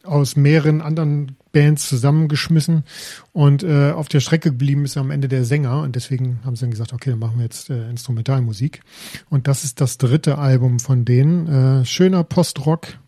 aus 0.04 0.36
mehreren 0.36 0.82
anderen 0.82 1.36
Bands 1.52 1.88
zusammengeschmissen 1.88 2.84
und 3.32 3.64
äh, 3.64 3.92
auf 3.92 4.08
der 4.08 4.20
Strecke 4.20 4.52
geblieben 4.52 4.86
ist 4.86 4.98
am 4.98 5.12
Ende 5.12 5.28
der 5.28 5.46
Sänger 5.46 5.82
und 5.82 5.96
deswegen 5.96 6.40
haben 6.44 6.56
sie 6.56 6.62
dann 6.62 6.72
gesagt, 6.72 6.94
okay, 6.94 7.12
dann 7.12 7.20
machen 7.20 7.38
wir 7.38 7.44
jetzt 7.44 7.70
äh, 7.70 7.90
Instrumentalmusik 7.90 8.82
und 9.30 9.48
das 9.48 9.64
ist 9.64 9.82
das 9.82 9.98
dritte 9.98 10.38
Album 10.38 10.80
von 10.80 11.06
denen. 11.06 11.48
Äh, 11.48 11.86
schöner 11.86 12.24
Post-Rock. 12.24 13.00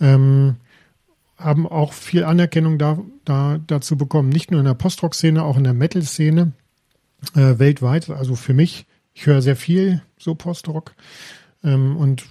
Ähm, 0.00 0.56
haben 1.38 1.66
auch 1.66 1.92
viel 1.92 2.24
Anerkennung 2.24 2.78
da, 2.78 2.98
da, 3.24 3.58
dazu 3.66 3.96
bekommen, 3.96 4.28
nicht 4.28 4.50
nur 4.50 4.60
in 4.60 4.66
der 4.66 4.74
Post-Rock-Szene, 4.74 5.42
auch 5.42 5.56
in 5.56 5.64
der 5.64 5.74
Metal-Szene 5.74 6.52
äh, 7.34 7.58
weltweit. 7.58 8.10
Also 8.10 8.34
für 8.34 8.54
mich, 8.54 8.86
ich 9.14 9.26
höre 9.26 9.40
sehr 9.40 9.56
viel 9.56 10.02
so 10.18 10.34
Post-Rock. 10.34 10.94
Ähm, 11.62 11.96
und 11.96 12.26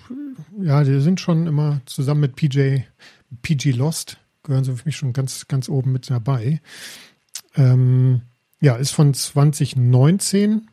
ja, 0.62 0.84
die 0.84 1.00
sind 1.00 1.20
schon 1.20 1.48
immer 1.48 1.82
zusammen 1.86 2.22
mit 2.22 2.36
PJ, 2.36 2.80
PG 3.41 3.72
Lost, 3.72 4.17
gehören 4.43 4.63
sie 4.63 4.76
für 4.76 4.86
mich 4.86 4.98
schon 4.98 5.13
ganz, 5.13 5.48
ganz 5.48 5.70
oben 5.70 5.93
mit 5.93 6.10
dabei. 6.10 6.62
Ähm, 7.56 8.22
ja, 8.60 8.76
ist 8.76 8.91
von 8.91 9.13
2019. 9.13 10.67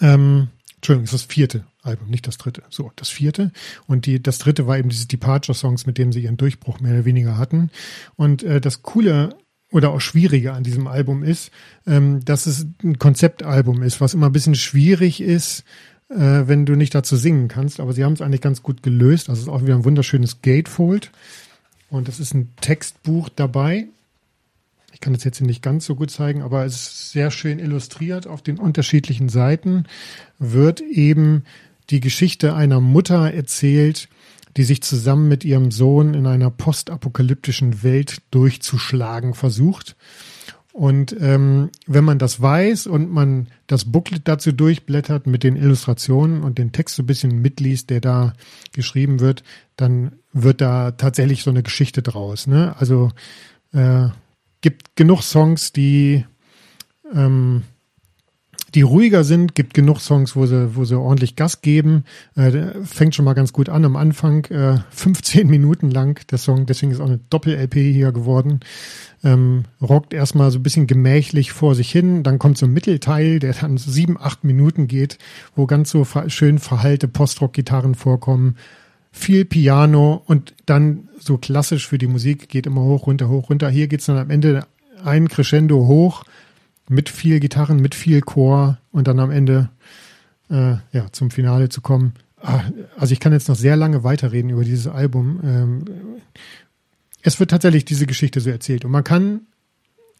Ähm, 0.00 0.48
Entschuldigung, 0.78 1.04
ist 1.04 1.14
das 1.14 1.24
vierte 1.24 1.64
Album, 1.82 2.08
nicht 2.08 2.26
das 2.28 2.38
dritte. 2.38 2.62
So, 2.70 2.92
das 2.94 3.08
vierte. 3.08 3.50
Und 3.86 4.06
die, 4.06 4.22
das 4.22 4.38
dritte 4.38 4.68
war 4.68 4.78
eben 4.78 4.90
diese 4.90 5.08
Departure-Songs, 5.08 5.86
mit 5.86 5.98
denen 5.98 6.12
sie 6.12 6.22
ihren 6.22 6.36
Durchbruch 6.36 6.80
mehr 6.80 6.92
oder 6.92 7.04
weniger 7.04 7.36
hatten. 7.36 7.70
Und 8.14 8.44
äh, 8.44 8.60
das 8.60 8.82
Coole 8.82 9.36
oder 9.72 9.90
auch 9.90 10.00
Schwierige 10.00 10.52
an 10.52 10.62
diesem 10.62 10.86
Album 10.86 11.24
ist, 11.24 11.50
ähm, 11.86 12.24
dass 12.24 12.46
es 12.46 12.66
ein 12.84 12.98
Konzeptalbum 12.98 13.82
ist, 13.82 14.00
was 14.00 14.14
immer 14.14 14.26
ein 14.26 14.32
bisschen 14.32 14.54
schwierig 14.54 15.20
ist, 15.20 15.64
äh, 16.10 16.14
wenn 16.46 16.64
du 16.64 16.76
nicht 16.76 16.94
dazu 16.94 17.16
singen 17.16 17.48
kannst. 17.48 17.80
Aber 17.80 17.92
sie 17.92 18.04
haben 18.04 18.12
es 18.12 18.22
eigentlich 18.22 18.40
ganz 18.40 18.62
gut 18.62 18.84
gelöst. 18.84 19.28
Also 19.28 19.40
es 19.40 19.48
ist 19.48 19.52
auch 19.52 19.62
wieder 19.62 19.74
ein 19.74 19.84
wunderschönes 19.84 20.42
Gatefold. 20.42 21.10
Und 21.90 22.06
das 22.06 22.20
ist 22.20 22.34
ein 22.34 22.54
Textbuch 22.60 23.30
dabei 23.30 23.88
ich 24.98 25.00
kann 25.00 25.12
das 25.12 25.22
jetzt 25.22 25.40
nicht 25.40 25.62
ganz 25.62 25.86
so 25.86 25.94
gut 25.94 26.10
zeigen, 26.10 26.42
aber 26.42 26.64
es 26.64 26.74
ist 26.74 27.12
sehr 27.12 27.30
schön 27.30 27.60
illustriert. 27.60 28.26
Auf 28.26 28.42
den 28.42 28.58
unterschiedlichen 28.58 29.28
Seiten 29.28 29.84
wird 30.40 30.80
eben 30.80 31.44
die 31.88 32.00
Geschichte 32.00 32.56
einer 32.56 32.80
Mutter 32.80 33.32
erzählt, 33.32 34.08
die 34.56 34.64
sich 34.64 34.82
zusammen 34.82 35.28
mit 35.28 35.44
ihrem 35.44 35.70
Sohn 35.70 36.14
in 36.14 36.26
einer 36.26 36.50
postapokalyptischen 36.50 37.84
Welt 37.84 38.22
durchzuschlagen 38.32 39.34
versucht. 39.34 39.94
Und 40.72 41.14
ähm, 41.20 41.70
wenn 41.86 42.02
man 42.02 42.18
das 42.18 42.42
weiß 42.42 42.88
und 42.88 43.08
man 43.08 43.46
das 43.68 43.92
Booklet 43.92 44.26
dazu 44.26 44.50
durchblättert 44.50 45.28
mit 45.28 45.44
den 45.44 45.54
Illustrationen 45.54 46.42
und 46.42 46.58
den 46.58 46.72
Text 46.72 46.96
so 46.96 47.04
ein 47.04 47.06
bisschen 47.06 47.40
mitliest, 47.40 47.90
der 47.90 48.00
da 48.00 48.32
geschrieben 48.72 49.20
wird, 49.20 49.44
dann 49.76 50.16
wird 50.32 50.60
da 50.60 50.90
tatsächlich 50.90 51.44
so 51.44 51.50
eine 51.50 51.62
Geschichte 51.62 52.02
draus. 52.02 52.48
Ne? 52.48 52.74
Also 52.80 53.12
äh, 53.72 54.08
gibt 54.60 54.96
genug 54.96 55.22
Songs, 55.22 55.72
die 55.72 56.24
ähm, 57.14 57.62
die 58.74 58.82
ruhiger 58.82 59.24
sind, 59.24 59.54
gibt 59.54 59.72
genug 59.72 60.00
Songs, 60.00 60.36
wo 60.36 60.44
sie, 60.44 60.76
wo 60.76 60.84
sie 60.84 60.98
ordentlich 60.98 61.36
Gas 61.36 61.62
geben. 61.62 62.04
Äh, 62.36 62.82
fängt 62.84 63.14
schon 63.14 63.24
mal 63.24 63.34
ganz 63.34 63.52
gut 63.52 63.68
an 63.68 63.84
am 63.84 63.96
Anfang, 63.96 64.44
äh, 64.46 64.78
15 64.90 65.48
Minuten 65.48 65.90
lang 65.90 66.20
der 66.30 66.38
Song, 66.38 66.66
deswegen 66.66 66.92
ist 66.92 67.00
auch 67.00 67.06
eine 67.06 67.20
Doppel-LP 67.30 67.74
hier 67.74 68.12
geworden. 68.12 68.60
Ähm, 69.24 69.64
rockt 69.80 70.12
erstmal 70.12 70.50
so 70.50 70.58
ein 70.58 70.62
bisschen 70.62 70.86
gemächlich 70.86 71.52
vor 71.52 71.74
sich 71.74 71.90
hin, 71.90 72.22
dann 72.22 72.38
kommt 72.38 72.58
so 72.58 72.66
ein 72.66 72.72
Mittelteil, 72.72 73.38
der 73.38 73.54
dann 73.54 73.78
so 73.78 73.90
sieben, 73.90 74.18
acht 74.18 74.44
Minuten 74.44 74.86
geht, 74.86 75.18
wo 75.56 75.66
ganz 75.66 75.90
so 75.90 76.06
schön 76.28 76.58
verhallte 76.58 77.08
Postrock-Gitarren 77.08 77.94
vorkommen, 77.94 78.56
viel 79.18 79.44
Piano 79.44 80.22
und 80.26 80.54
dann 80.64 81.08
so 81.18 81.36
klassisch 81.36 81.86
für 81.88 81.98
die 81.98 82.06
Musik 82.06 82.48
geht 82.48 82.66
immer 82.66 82.82
hoch, 82.82 83.06
runter, 83.06 83.28
hoch, 83.28 83.50
runter. 83.50 83.68
Hier 83.68 83.88
geht's 83.88 84.06
dann 84.06 84.16
am 84.16 84.30
Ende 84.30 84.66
ein 85.04 85.28
Crescendo 85.28 85.86
hoch 85.86 86.24
mit 86.88 87.08
viel 87.08 87.40
Gitarren, 87.40 87.80
mit 87.80 87.94
viel 87.94 88.20
Chor 88.20 88.78
und 88.92 89.08
dann 89.08 89.20
am 89.20 89.30
Ende 89.30 89.70
äh, 90.50 90.76
ja, 90.92 91.12
zum 91.12 91.30
Finale 91.30 91.68
zu 91.68 91.80
kommen. 91.80 92.14
Ah, 92.40 92.62
also 92.96 93.12
ich 93.12 93.20
kann 93.20 93.32
jetzt 93.32 93.48
noch 93.48 93.56
sehr 93.56 93.76
lange 93.76 94.04
weiterreden 94.04 94.50
über 94.50 94.64
dieses 94.64 94.86
Album. 94.86 95.40
Ähm, 95.42 95.84
es 97.22 97.40
wird 97.40 97.50
tatsächlich 97.50 97.84
diese 97.84 98.06
Geschichte 98.06 98.40
so 98.40 98.48
erzählt 98.48 98.84
und 98.84 98.92
man 98.92 99.04
kann, 99.04 99.42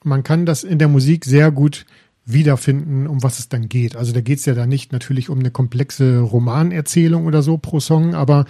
man 0.02 0.24
kann 0.24 0.44
das 0.44 0.64
in 0.64 0.78
der 0.78 0.88
Musik 0.88 1.24
sehr 1.24 1.50
gut 1.50 1.86
wiederfinden, 2.24 3.06
um 3.06 3.22
was 3.22 3.38
es 3.38 3.48
dann 3.48 3.68
geht. 3.68 3.96
Also 3.96 4.12
da 4.12 4.20
geht 4.20 4.40
es 4.40 4.44
ja 4.44 4.54
dann 4.54 4.68
nicht 4.68 4.92
natürlich 4.92 5.30
um 5.30 5.38
eine 5.38 5.50
komplexe 5.50 6.18
Romanerzählung 6.18 7.26
oder 7.26 7.42
so 7.42 7.56
pro 7.56 7.80
Song, 7.80 8.14
aber 8.14 8.44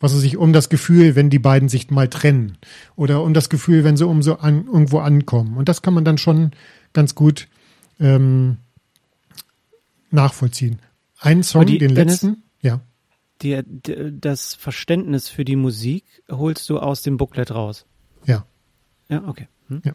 was 0.00 0.12
es 0.12 0.20
sich 0.20 0.36
um 0.36 0.52
das 0.52 0.68
Gefühl, 0.68 1.16
wenn 1.16 1.30
die 1.30 1.38
beiden 1.38 1.68
sich 1.68 1.90
mal 1.90 2.08
trennen 2.08 2.58
oder 2.96 3.22
um 3.22 3.34
das 3.34 3.48
Gefühl, 3.48 3.84
wenn 3.84 3.96
sie 3.96 4.06
um 4.06 4.22
so 4.22 4.38
an, 4.38 4.66
irgendwo 4.66 4.98
ankommen. 4.98 5.56
Und 5.56 5.68
das 5.68 5.82
kann 5.82 5.94
man 5.94 6.04
dann 6.04 6.18
schon 6.18 6.52
ganz 6.92 7.14
gut 7.14 7.48
ähm, 7.98 8.58
nachvollziehen. 10.10 10.78
Ein 11.18 11.42
Song, 11.42 11.66
die, 11.66 11.78
den 11.78 11.90
letzten, 11.90 12.26
Dennis, 12.26 12.42
ja. 12.62 12.80
Die, 13.42 13.62
die, 13.64 14.20
das 14.20 14.54
Verständnis 14.54 15.28
für 15.28 15.44
die 15.44 15.56
Musik 15.56 16.04
holst 16.30 16.68
du 16.70 16.78
aus 16.78 17.02
dem 17.02 17.16
Booklet 17.16 17.50
raus. 17.50 17.86
Ja. 18.24 18.44
Ja, 19.08 19.26
okay. 19.26 19.48
Hm? 19.68 19.82
Ja. 19.84 19.92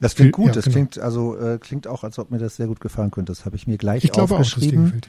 Das 0.00 0.16
klingt 0.16 0.32
gut. 0.32 0.46
Ja, 0.48 0.52
das 0.52 0.64
genau. 0.64 0.74
klingt 0.74 0.98
also 0.98 1.36
äh, 1.36 1.58
klingt 1.58 1.86
auch, 1.86 2.02
als 2.02 2.18
ob 2.18 2.30
mir 2.30 2.38
das 2.38 2.56
sehr 2.56 2.66
gut 2.66 2.80
gefallen 2.80 3.10
könnte. 3.10 3.30
Das 3.30 3.44
habe 3.44 3.56
ich 3.56 3.66
mir 3.66 3.78
gleich 3.78 4.04
ich 4.04 4.12
aufgeschrieben. 4.12 5.00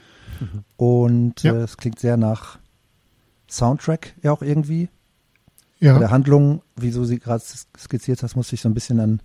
Auch, 0.77 0.85
Und 0.85 1.41
ja. 1.41 1.53
äh, 1.53 1.61
es 1.61 1.77
klingt 1.77 1.99
sehr 1.99 2.15
nach 2.15 2.59
Soundtrack 3.55 4.15
ja 4.21 4.31
auch 4.31 4.41
irgendwie. 4.41 4.89
Ja. 5.79 5.93
Bei 5.93 5.99
der 5.99 6.11
Handlung, 6.11 6.61
wie 6.75 6.91
du 6.91 7.03
sie 7.03 7.19
gerade 7.19 7.43
skizziert 7.77 8.23
hast, 8.23 8.35
musste 8.35 8.55
ich 8.55 8.61
so 8.61 8.69
ein 8.69 8.73
bisschen 8.73 8.99
an 8.99 9.21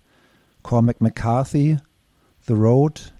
Cormac 0.62 1.00
McCarthy, 1.00 1.78
The 2.46 2.52
Road 2.52 3.14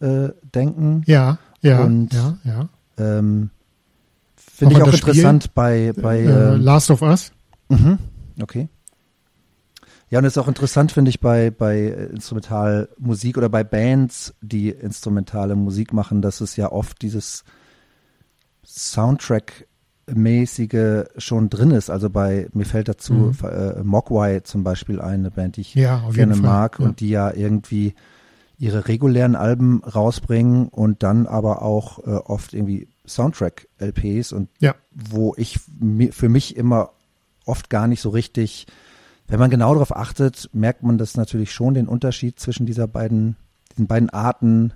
äh, 0.00 0.30
denken. 0.54 1.02
Ja, 1.06 1.38
ja, 1.60 1.82
und, 1.84 2.12
ja, 2.12 2.38
ja. 2.44 2.68
Ähm, 2.98 3.50
Finde 4.36 4.74
ich 4.74 4.82
auch 4.82 4.92
interessant 4.92 5.44
Spiel? 5.44 5.52
bei, 5.54 5.92
bei 5.92 6.18
äh, 6.18 6.54
ähm, 6.54 6.60
Last 6.60 6.90
of 6.90 7.02
Us. 7.02 7.32
Mhm, 7.68 7.98
okay. 8.40 8.68
Ja, 10.10 10.18
und 10.18 10.26
es 10.26 10.34
ist 10.34 10.38
auch 10.38 10.48
interessant, 10.48 10.92
finde 10.92 11.08
ich, 11.08 11.20
bei, 11.20 11.50
bei 11.50 11.86
Instrumentalmusik 11.86 13.38
oder 13.38 13.48
bei 13.48 13.64
Bands, 13.64 14.34
die 14.42 14.68
instrumentale 14.68 15.54
Musik 15.54 15.94
machen, 15.94 16.20
dass 16.20 16.42
es 16.42 16.56
ja 16.56 16.70
oft 16.70 17.00
dieses 17.00 17.44
Soundtrack 18.62 19.66
mäßige 20.06 21.04
schon 21.16 21.48
drin 21.48 21.70
ist. 21.70 21.90
Also 21.90 22.10
bei, 22.10 22.48
mir 22.52 22.64
fällt 22.64 22.88
dazu 22.88 23.12
mhm. 23.12 23.36
äh, 23.44 23.82
Mogwai 23.82 24.40
zum 24.40 24.64
Beispiel 24.64 25.00
ein, 25.00 25.20
eine 25.20 25.30
Band, 25.30 25.56
die 25.56 25.62
ich 25.62 25.74
ja, 25.74 26.02
gerne 26.12 26.36
mag 26.36 26.78
ja. 26.78 26.86
und 26.86 27.00
die 27.00 27.10
ja 27.10 27.32
irgendwie 27.32 27.94
ihre 28.58 28.86
regulären 28.88 29.34
Alben 29.34 29.82
rausbringen 29.82 30.68
und 30.68 31.02
dann 31.02 31.26
aber 31.26 31.62
auch 31.62 31.98
äh, 32.00 32.10
oft 32.10 32.54
irgendwie 32.54 32.88
Soundtrack-LPs 33.06 34.32
und 34.32 34.48
ja. 34.60 34.74
wo 34.92 35.34
ich 35.36 35.58
für 36.12 36.28
mich 36.28 36.56
immer 36.56 36.90
oft 37.44 37.70
gar 37.70 37.88
nicht 37.88 38.00
so 38.00 38.10
richtig, 38.10 38.66
wenn 39.26 39.40
man 39.40 39.50
genau 39.50 39.72
darauf 39.74 39.96
achtet, 39.96 40.48
merkt 40.52 40.82
man 40.82 40.98
das 40.98 41.16
natürlich 41.16 41.52
schon, 41.52 41.74
den 41.74 41.88
Unterschied 41.88 42.38
zwischen 42.38 42.66
dieser 42.66 42.86
beiden, 42.86 43.36
diesen 43.72 43.88
beiden 43.88 44.10
Arten 44.10 44.72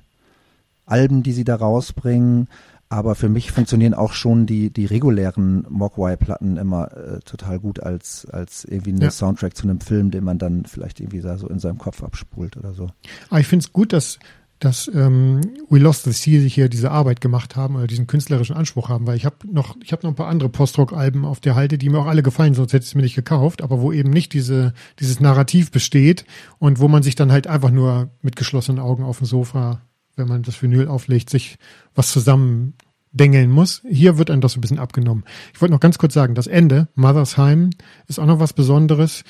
Alben, 0.86 1.22
die 1.22 1.32
sie 1.32 1.44
da 1.44 1.56
rausbringen. 1.56 2.48
Aber 2.88 3.16
für 3.16 3.28
mich 3.28 3.50
funktionieren 3.50 3.94
auch 3.94 4.12
schon 4.12 4.46
die, 4.46 4.70
die 4.70 4.86
regulären 4.86 5.66
Mogwai-Platten 5.68 6.56
immer 6.56 6.96
äh, 6.96 7.18
total 7.20 7.58
gut 7.58 7.80
als, 7.80 8.26
als 8.26 8.64
irgendwie 8.64 8.92
ein 8.92 9.00
ja. 9.00 9.10
Soundtrack 9.10 9.56
zu 9.56 9.64
einem 9.64 9.80
Film, 9.80 10.12
den 10.12 10.22
man 10.22 10.38
dann 10.38 10.64
vielleicht 10.66 11.00
irgendwie 11.00 11.20
da 11.20 11.36
so 11.36 11.48
in 11.48 11.58
seinem 11.58 11.78
Kopf 11.78 12.04
abspult 12.04 12.56
oder 12.56 12.74
so. 12.74 12.84
Aber 12.84 12.92
ah, 13.30 13.40
ich 13.40 13.48
finde 13.48 13.64
es 13.64 13.72
gut, 13.72 13.92
dass, 13.92 14.20
dass 14.60 14.88
ähm, 14.94 15.40
We 15.68 15.80
Lost 15.80 16.04
the 16.04 16.12
Sea 16.12 16.40
sich 16.40 16.54
hier 16.54 16.68
diese 16.68 16.92
Arbeit 16.92 17.20
gemacht 17.20 17.56
haben 17.56 17.74
oder 17.74 17.88
diesen 17.88 18.06
künstlerischen 18.06 18.54
Anspruch 18.54 18.88
haben, 18.88 19.08
weil 19.08 19.16
ich 19.16 19.24
habe 19.24 19.36
noch, 19.50 19.76
ich 19.82 19.90
habe 19.90 20.04
noch 20.04 20.12
ein 20.12 20.16
paar 20.16 20.28
andere 20.28 20.48
Postrock-Alben 20.48 21.24
auf 21.24 21.40
der 21.40 21.56
Halte, 21.56 21.78
die 21.78 21.88
mir 21.88 21.98
auch 21.98 22.06
alle 22.06 22.22
gefallen, 22.22 22.54
sonst 22.54 22.72
hätte 22.72 22.84
ich 22.84 22.90
es 22.90 22.94
mir 22.94 23.02
nicht 23.02 23.16
gekauft, 23.16 23.62
aber 23.62 23.80
wo 23.80 23.90
eben 23.90 24.10
nicht 24.10 24.32
diese, 24.32 24.74
dieses 25.00 25.18
Narrativ 25.18 25.72
besteht 25.72 26.24
und 26.60 26.78
wo 26.78 26.86
man 26.86 27.02
sich 27.02 27.16
dann 27.16 27.32
halt 27.32 27.48
einfach 27.48 27.72
nur 27.72 28.10
mit 28.22 28.36
geschlossenen 28.36 28.80
Augen 28.80 29.02
auf 29.02 29.18
dem 29.18 29.26
Sofa 29.26 29.82
wenn 30.16 30.28
man 30.28 30.42
das 30.42 30.60
Vinyl 30.60 30.88
auflegt, 30.88 31.30
sich 31.30 31.58
was 31.94 32.10
zusammen 32.10 32.74
dengeln 33.12 33.50
muss. 33.50 33.82
Hier 33.88 34.18
wird 34.18 34.30
einem 34.30 34.40
das 34.40 34.52
so 34.52 34.58
ein 34.58 34.60
bisschen 34.60 34.78
abgenommen. 34.78 35.24
Ich 35.54 35.60
wollte 35.60 35.72
noch 35.72 35.80
ganz 35.80 35.98
kurz 35.98 36.14
sagen, 36.14 36.34
das 36.34 36.46
Ende, 36.46 36.88
Mother's 36.94 37.36
Heim, 37.36 37.70
ist 38.08 38.18
auch 38.18 38.26
noch 38.26 38.40
was 38.40 38.52
Besonderes, 38.52 39.24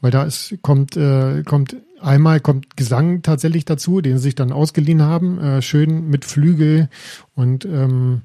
weil 0.00 0.10
da 0.10 0.24
ist, 0.24 0.54
kommt, 0.62 0.96
äh, 0.96 1.42
kommt 1.44 1.76
einmal 2.00 2.40
kommt 2.40 2.76
Gesang 2.76 3.22
tatsächlich 3.22 3.64
dazu, 3.64 4.00
den 4.00 4.16
sie 4.16 4.24
sich 4.24 4.34
dann 4.34 4.52
ausgeliehen 4.52 5.02
haben, 5.02 5.38
äh, 5.38 5.62
schön 5.62 6.08
mit 6.08 6.24
Flügel 6.24 6.88
und 7.34 7.64
ähm, 7.64 8.22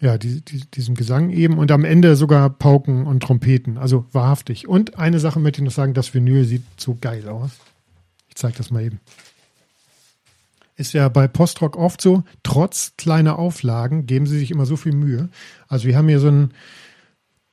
ja, 0.00 0.16
die, 0.16 0.40
die, 0.40 0.60
diesem 0.70 0.94
Gesang 0.94 1.30
eben 1.30 1.58
und 1.58 1.70
am 1.70 1.84
Ende 1.84 2.16
sogar 2.16 2.48
Pauken 2.48 3.06
und 3.06 3.22
Trompeten, 3.22 3.76
also 3.76 4.06
wahrhaftig. 4.12 4.66
Und 4.66 4.98
eine 4.98 5.20
Sache 5.20 5.40
möchte 5.40 5.60
ich 5.60 5.64
noch 5.64 5.72
sagen, 5.72 5.94
das 5.94 6.14
Vinyl 6.14 6.44
sieht 6.44 6.62
so 6.78 6.96
geil 6.98 7.28
aus. 7.28 7.50
Ich 8.28 8.36
zeige 8.36 8.56
das 8.56 8.70
mal 8.70 8.82
eben. 8.82 9.00
Ist 10.80 10.94
ja 10.94 11.10
bei 11.10 11.28
Postrock 11.28 11.76
oft 11.76 12.00
so, 12.00 12.24
trotz 12.42 12.94
kleiner 12.96 13.38
Auflagen 13.38 14.06
geben 14.06 14.24
sie 14.24 14.38
sich 14.38 14.50
immer 14.50 14.64
so 14.64 14.76
viel 14.76 14.94
Mühe. 14.94 15.28
Also 15.68 15.86
wir 15.86 15.94
haben 15.94 16.08
hier 16.08 16.20
so 16.20 16.28
ein 16.28 16.54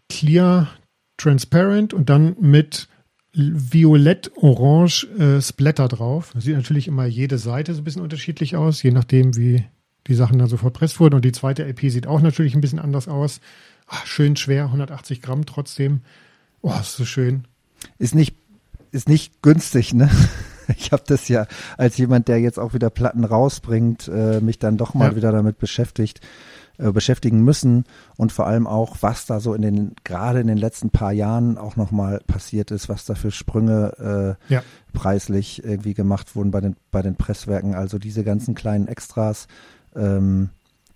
Clear 0.07 0.69
Transparent 1.17 1.93
und 1.93 2.09
dann 2.09 2.37
mit 2.39 2.87
Violett-Orange 3.33 5.07
äh, 5.19 5.41
Splatter 5.41 5.89
drauf. 5.89 6.31
Das 6.35 6.45
sieht 6.45 6.55
natürlich 6.55 6.87
immer 6.87 7.05
jede 7.05 7.37
Seite 7.37 7.73
so 7.73 7.81
ein 7.81 7.83
bisschen 7.83 8.01
unterschiedlich 8.01 8.55
aus, 8.55 8.81
je 8.81 8.91
nachdem, 8.91 9.35
wie 9.35 9.65
die 10.07 10.15
Sachen 10.15 10.39
dann 10.39 10.47
so 10.47 10.55
verpresst 10.55 11.01
wurden. 11.01 11.15
Und 11.15 11.25
die 11.25 11.33
zweite 11.33 11.65
LP 11.65 11.91
sieht 11.91 12.07
auch 12.07 12.21
natürlich 12.21 12.55
ein 12.55 12.61
bisschen 12.61 12.79
anders 12.79 13.09
aus. 13.09 13.41
Ach, 13.87 14.05
schön 14.05 14.37
schwer, 14.37 14.67
180 14.67 15.21
Gramm 15.21 15.45
trotzdem. 15.45 15.99
Oh, 16.61 16.73
ist 16.79 16.95
so 16.95 17.03
schön. 17.03 17.43
Ist 17.99 18.15
nicht, 18.15 18.37
ist 18.91 19.09
nicht 19.09 19.41
günstig, 19.41 19.93
ne? 19.93 20.09
ich 20.77 20.91
habe 20.91 21.03
das 21.05 21.27
ja 21.27 21.47
als 21.77 21.97
jemand, 21.97 22.27
der 22.27 22.39
jetzt 22.39 22.59
auch 22.59 22.73
wieder 22.73 22.89
Platten 22.89 23.23
rausbringt, 23.23 24.07
äh, 24.07 24.41
mich 24.41 24.59
dann 24.59 24.77
doch 24.77 24.93
mal 24.93 25.11
ja. 25.11 25.15
wieder 25.15 25.31
damit 25.31 25.59
beschäftigt, 25.59 26.21
äh, 26.77 26.91
beschäftigen 26.91 27.43
müssen 27.43 27.85
und 28.17 28.31
vor 28.31 28.47
allem 28.47 28.67
auch, 28.67 28.97
was 29.01 29.25
da 29.25 29.39
so 29.39 29.53
in 29.53 29.61
den, 29.61 29.95
gerade 30.03 30.39
in 30.39 30.47
den 30.47 30.57
letzten 30.57 30.89
paar 30.89 31.11
Jahren 31.11 31.57
auch 31.57 31.75
nochmal 31.75 32.21
passiert 32.27 32.71
ist, 32.71 32.89
was 32.89 33.05
da 33.05 33.15
für 33.15 33.31
Sprünge 33.31 34.37
äh, 34.49 34.53
ja. 34.53 34.63
preislich 34.93 35.63
irgendwie 35.63 35.93
gemacht 35.93 36.35
wurden 36.35 36.51
bei 36.51 36.61
den, 36.61 36.75
bei 36.91 37.01
den 37.01 37.15
Presswerken. 37.15 37.75
Also 37.75 37.97
diese 37.97 38.23
ganzen 38.23 38.55
kleinen 38.55 38.87
Extras, 38.87 39.47
ähm, 39.95 40.49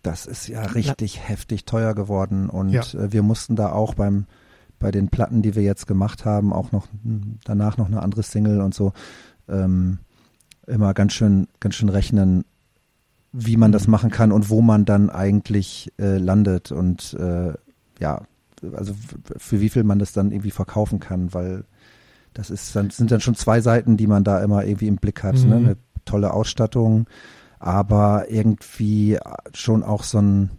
das 0.03 0.25
ist 0.25 0.47
ja 0.47 0.61
richtig 0.63 1.15
ja. 1.15 1.21
heftig 1.21 1.65
teuer 1.65 1.93
geworden 1.93 2.49
und 2.49 2.73
äh, 2.75 3.11
wir 3.11 3.23
mussten 3.23 3.55
da 3.55 3.71
auch 3.71 3.95
beim 3.95 4.25
bei 4.81 4.91
den 4.91 5.09
Platten, 5.09 5.41
die 5.43 5.55
wir 5.55 5.61
jetzt 5.61 5.87
gemacht 5.87 6.25
haben, 6.25 6.51
auch 6.51 6.71
noch 6.71 6.87
danach 7.45 7.77
noch 7.77 7.85
eine 7.85 8.01
andere 8.01 8.23
Single 8.23 8.61
und 8.61 8.73
so, 8.73 8.93
ähm, 9.47 9.99
immer 10.67 10.93
ganz 10.93 11.13
schön, 11.13 11.47
ganz 11.59 11.75
schön 11.75 11.89
rechnen, 11.89 12.45
wie 13.33 13.57
man 13.57 13.71
das 13.71 13.87
machen 13.87 14.11
kann 14.11 14.31
und 14.31 14.49
wo 14.49 14.61
man 14.61 14.85
dann 14.85 15.09
eigentlich 15.09 15.91
äh, 15.97 16.17
landet 16.17 16.71
und 16.71 17.13
äh, 17.13 17.53
ja, 17.99 18.21
also 18.73 18.93
für 19.37 19.61
wie 19.61 19.69
viel 19.69 19.83
man 19.83 19.99
das 19.99 20.13
dann 20.13 20.31
irgendwie 20.31 20.51
verkaufen 20.51 20.99
kann, 20.99 21.33
weil 21.33 21.63
das 22.33 22.49
ist 22.49 22.75
dann 22.75 22.89
sind 22.89 23.11
dann 23.11 23.21
schon 23.21 23.35
zwei 23.35 23.61
Seiten, 23.61 23.97
die 23.97 24.07
man 24.07 24.23
da 24.23 24.41
immer 24.43 24.65
irgendwie 24.65 24.87
im 24.87 24.97
Blick 24.97 25.23
hat. 25.23 25.35
Ne? 25.35 25.41
Mhm. 25.43 25.49
Ne? 25.49 25.55
Eine 25.55 25.77
tolle 26.05 26.33
Ausstattung, 26.33 27.07
aber 27.59 28.29
irgendwie 28.29 29.17
schon 29.53 29.83
auch 29.83 30.03
so 30.03 30.19
ein, 30.19 30.51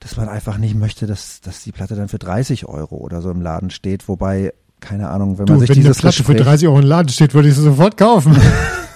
dass 0.00 0.16
man 0.16 0.28
einfach 0.28 0.58
nicht 0.58 0.74
möchte, 0.74 1.06
dass, 1.06 1.40
dass 1.40 1.62
die 1.62 1.72
Platte 1.72 1.94
dann 1.94 2.08
für 2.08 2.18
30 2.18 2.66
Euro 2.66 2.96
oder 2.96 3.22
so 3.22 3.30
im 3.30 3.40
Laden 3.40 3.70
steht, 3.70 4.08
wobei 4.08 4.52
keine 4.84 5.08
Ahnung, 5.08 5.38
wenn 5.38 5.46
man 5.46 5.60
sich 5.60 5.68
wenn 5.70 5.76
dieses 5.76 5.96
eine 5.96 6.12
Flasche 6.12 6.24
für 6.24 6.34
30 6.34 6.68
Euro 6.68 6.78
im 6.78 6.86
Laden 6.86 7.08
steht, 7.08 7.34
würde 7.34 7.48
ich 7.48 7.54
sie 7.54 7.62
sofort 7.62 7.96
kaufen. 7.96 8.36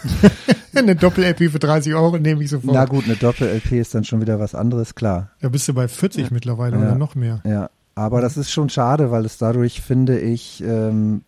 eine 0.74 0.94
Doppel-LP 0.94 1.50
für 1.50 1.58
30 1.58 1.94
Euro 1.94 2.18
nehme 2.18 2.42
ich 2.42 2.50
sofort. 2.50 2.74
Na 2.74 2.84
gut, 2.84 3.04
eine 3.04 3.16
Doppel-LP 3.16 3.72
ist 3.72 3.94
dann 3.94 4.04
schon 4.04 4.20
wieder 4.20 4.38
was 4.38 4.54
anderes, 4.54 4.94
klar. 4.94 5.30
Da 5.40 5.48
bist 5.48 5.66
du 5.66 5.74
bei 5.74 5.88
40 5.88 6.24
ja. 6.24 6.28
mittlerweile 6.30 6.76
ja. 6.76 6.82
oder 6.82 6.94
noch 6.94 7.14
mehr. 7.14 7.40
Ja, 7.44 7.70
Aber 7.94 8.20
das 8.20 8.36
ist 8.36 8.50
schon 8.50 8.68
schade, 8.68 9.10
weil 9.10 9.24
es 9.24 9.38
dadurch, 9.38 9.80
finde 9.80 10.20
ich, 10.20 10.62
ähm, 10.62 11.22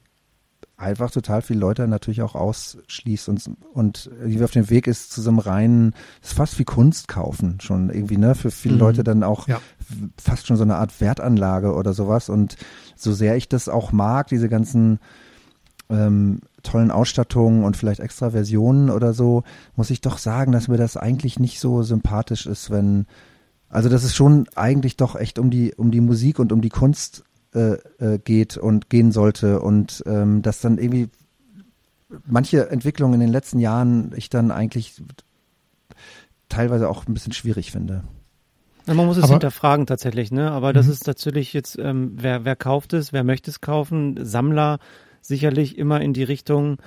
einfach 0.80 1.10
total 1.10 1.42
viele 1.42 1.60
Leute 1.60 1.86
natürlich 1.86 2.22
auch 2.22 2.34
ausschließt 2.34 3.28
und, 3.28 3.50
und 3.72 4.10
irgendwie 4.20 4.42
auf 4.42 4.50
dem 4.50 4.70
Weg 4.70 4.86
ist 4.86 5.12
zu 5.12 5.20
so 5.20 5.30
einem 5.30 5.38
reinen, 5.38 5.94
ist 6.22 6.32
fast 6.32 6.58
wie 6.58 6.64
Kunst 6.64 7.06
kaufen 7.06 7.58
schon 7.60 7.90
irgendwie, 7.90 8.16
ne? 8.16 8.34
Für 8.34 8.50
viele 8.50 8.74
mhm. 8.74 8.80
Leute 8.80 9.04
dann 9.04 9.22
auch 9.22 9.46
ja. 9.46 9.60
fast 10.16 10.46
schon 10.46 10.56
so 10.56 10.62
eine 10.62 10.76
Art 10.76 11.00
Wertanlage 11.00 11.74
oder 11.74 11.92
sowas. 11.92 12.28
Und 12.28 12.56
so 12.96 13.12
sehr 13.12 13.36
ich 13.36 13.48
das 13.48 13.68
auch 13.68 13.92
mag, 13.92 14.28
diese 14.28 14.48
ganzen 14.48 14.98
ähm, 15.90 16.40
tollen 16.62 16.90
Ausstattungen 16.90 17.64
und 17.64 17.76
vielleicht 17.76 18.00
extra 18.00 18.30
Versionen 18.30 18.90
oder 18.90 19.12
so, 19.12 19.42
muss 19.76 19.90
ich 19.90 20.00
doch 20.00 20.18
sagen, 20.18 20.52
dass 20.52 20.68
mir 20.68 20.78
das 20.78 20.96
eigentlich 20.96 21.38
nicht 21.38 21.60
so 21.60 21.82
sympathisch 21.82 22.46
ist, 22.46 22.70
wenn 22.70 23.06
also 23.68 23.88
dass 23.88 24.02
es 24.02 24.16
schon 24.16 24.48
eigentlich 24.56 24.96
doch 24.96 25.14
echt 25.14 25.38
um 25.38 25.50
die 25.50 25.74
um 25.74 25.92
die 25.92 26.00
Musik 26.00 26.38
und 26.40 26.52
um 26.52 26.60
die 26.60 26.70
Kunst 26.70 27.24
äh, 27.54 27.78
äh, 27.98 28.18
geht 28.18 28.56
und 28.56 28.90
gehen 28.90 29.12
sollte 29.12 29.60
und 29.60 30.02
ähm, 30.06 30.42
dass 30.42 30.60
dann 30.60 30.78
irgendwie 30.78 31.08
manche 32.26 32.70
Entwicklungen 32.70 33.14
in 33.14 33.20
den 33.20 33.32
letzten 33.32 33.58
Jahren 33.58 34.12
ich 34.16 34.30
dann 34.30 34.50
eigentlich 34.50 35.02
teilweise 36.48 36.88
auch 36.88 37.06
ein 37.06 37.14
bisschen 37.14 37.32
schwierig 37.32 37.70
finde. 37.70 38.04
Ja, 38.86 38.94
man 38.94 39.06
muss 39.06 39.16
es 39.16 39.24
aber, 39.24 39.34
hinterfragen 39.34 39.86
tatsächlich, 39.86 40.32
ne? 40.32 40.50
Aber 40.50 40.72
das 40.72 40.86
mhm. 40.86 40.92
ist 40.92 41.06
natürlich 41.06 41.52
jetzt, 41.52 41.78
ähm, 41.78 42.12
wer, 42.16 42.44
wer 42.44 42.56
kauft 42.56 42.92
es, 42.92 43.12
wer 43.12 43.24
möchte 43.24 43.50
es 43.50 43.60
kaufen? 43.60 44.18
Sammler 44.24 44.78
sicherlich 45.20 45.78
immer 45.78 46.00
in 46.00 46.12
die 46.12 46.24
Richtung 46.24 46.78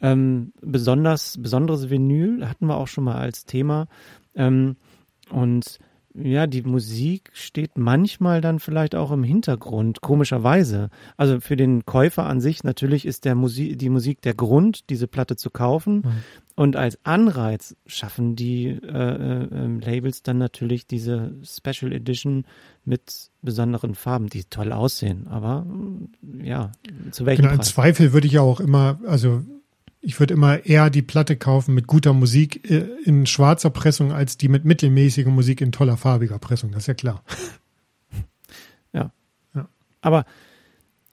ähm, 0.00 0.52
besonders, 0.60 1.40
besonderes 1.40 1.90
Vinyl, 1.90 2.48
hatten 2.48 2.66
wir 2.66 2.76
auch 2.76 2.86
schon 2.86 3.04
mal 3.04 3.16
als 3.16 3.44
Thema. 3.44 3.88
Ähm, 4.34 4.76
und 5.30 5.78
ja, 6.22 6.46
die 6.46 6.62
Musik 6.62 7.30
steht 7.32 7.76
manchmal 7.76 8.40
dann 8.40 8.58
vielleicht 8.58 8.94
auch 8.94 9.10
im 9.10 9.22
Hintergrund, 9.24 10.00
komischerweise. 10.00 10.90
Also 11.16 11.40
für 11.40 11.56
den 11.56 11.84
Käufer 11.86 12.26
an 12.26 12.40
sich 12.40 12.64
natürlich 12.64 13.06
ist 13.06 13.24
der 13.24 13.34
Musik, 13.34 13.78
die 13.78 13.88
Musik 13.88 14.22
der 14.22 14.34
Grund, 14.34 14.90
diese 14.90 15.06
Platte 15.06 15.36
zu 15.36 15.50
kaufen. 15.50 15.96
Mhm. 15.96 16.12
Und 16.56 16.74
als 16.74 16.98
Anreiz 17.04 17.76
schaffen 17.86 18.34
die 18.34 18.66
äh, 18.66 19.44
äh, 19.44 19.78
Labels 19.80 20.22
dann 20.22 20.38
natürlich 20.38 20.86
diese 20.86 21.36
Special 21.44 21.92
Edition 21.92 22.44
mit 22.84 23.30
besonderen 23.42 23.94
Farben, 23.94 24.28
die 24.28 24.44
toll 24.44 24.72
aussehen. 24.72 25.28
Aber 25.28 25.66
ja, 26.42 26.72
zu 27.12 27.26
welchem 27.26 27.42
genau, 27.42 27.54
Preis? 27.54 27.68
Im 27.68 27.72
Zweifel 27.72 28.12
würde 28.12 28.26
ich 28.26 28.32
ja 28.32 28.40
auch 28.40 28.58
immer, 28.58 28.98
also 29.06 29.42
ich 30.00 30.18
würde 30.20 30.34
immer 30.34 30.64
eher 30.64 30.90
die 30.90 31.02
Platte 31.02 31.36
kaufen 31.36 31.74
mit 31.74 31.86
guter 31.86 32.12
Musik 32.12 32.70
äh, 32.70 32.88
in 33.04 33.26
schwarzer 33.26 33.70
Pressung 33.70 34.12
als 34.12 34.36
die 34.36 34.48
mit 34.48 34.64
mittelmäßiger 34.64 35.30
Musik 35.30 35.60
in 35.60 35.72
toller 35.72 35.96
farbiger 35.96 36.38
Pressung. 36.38 36.70
Das 36.72 36.84
ist 36.84 36.86
ja 36.88 36.94
klar. 36.94 37.22
Ja. 38.94 39.12
ja. 39.54 39.68
Aber 40.00 40.24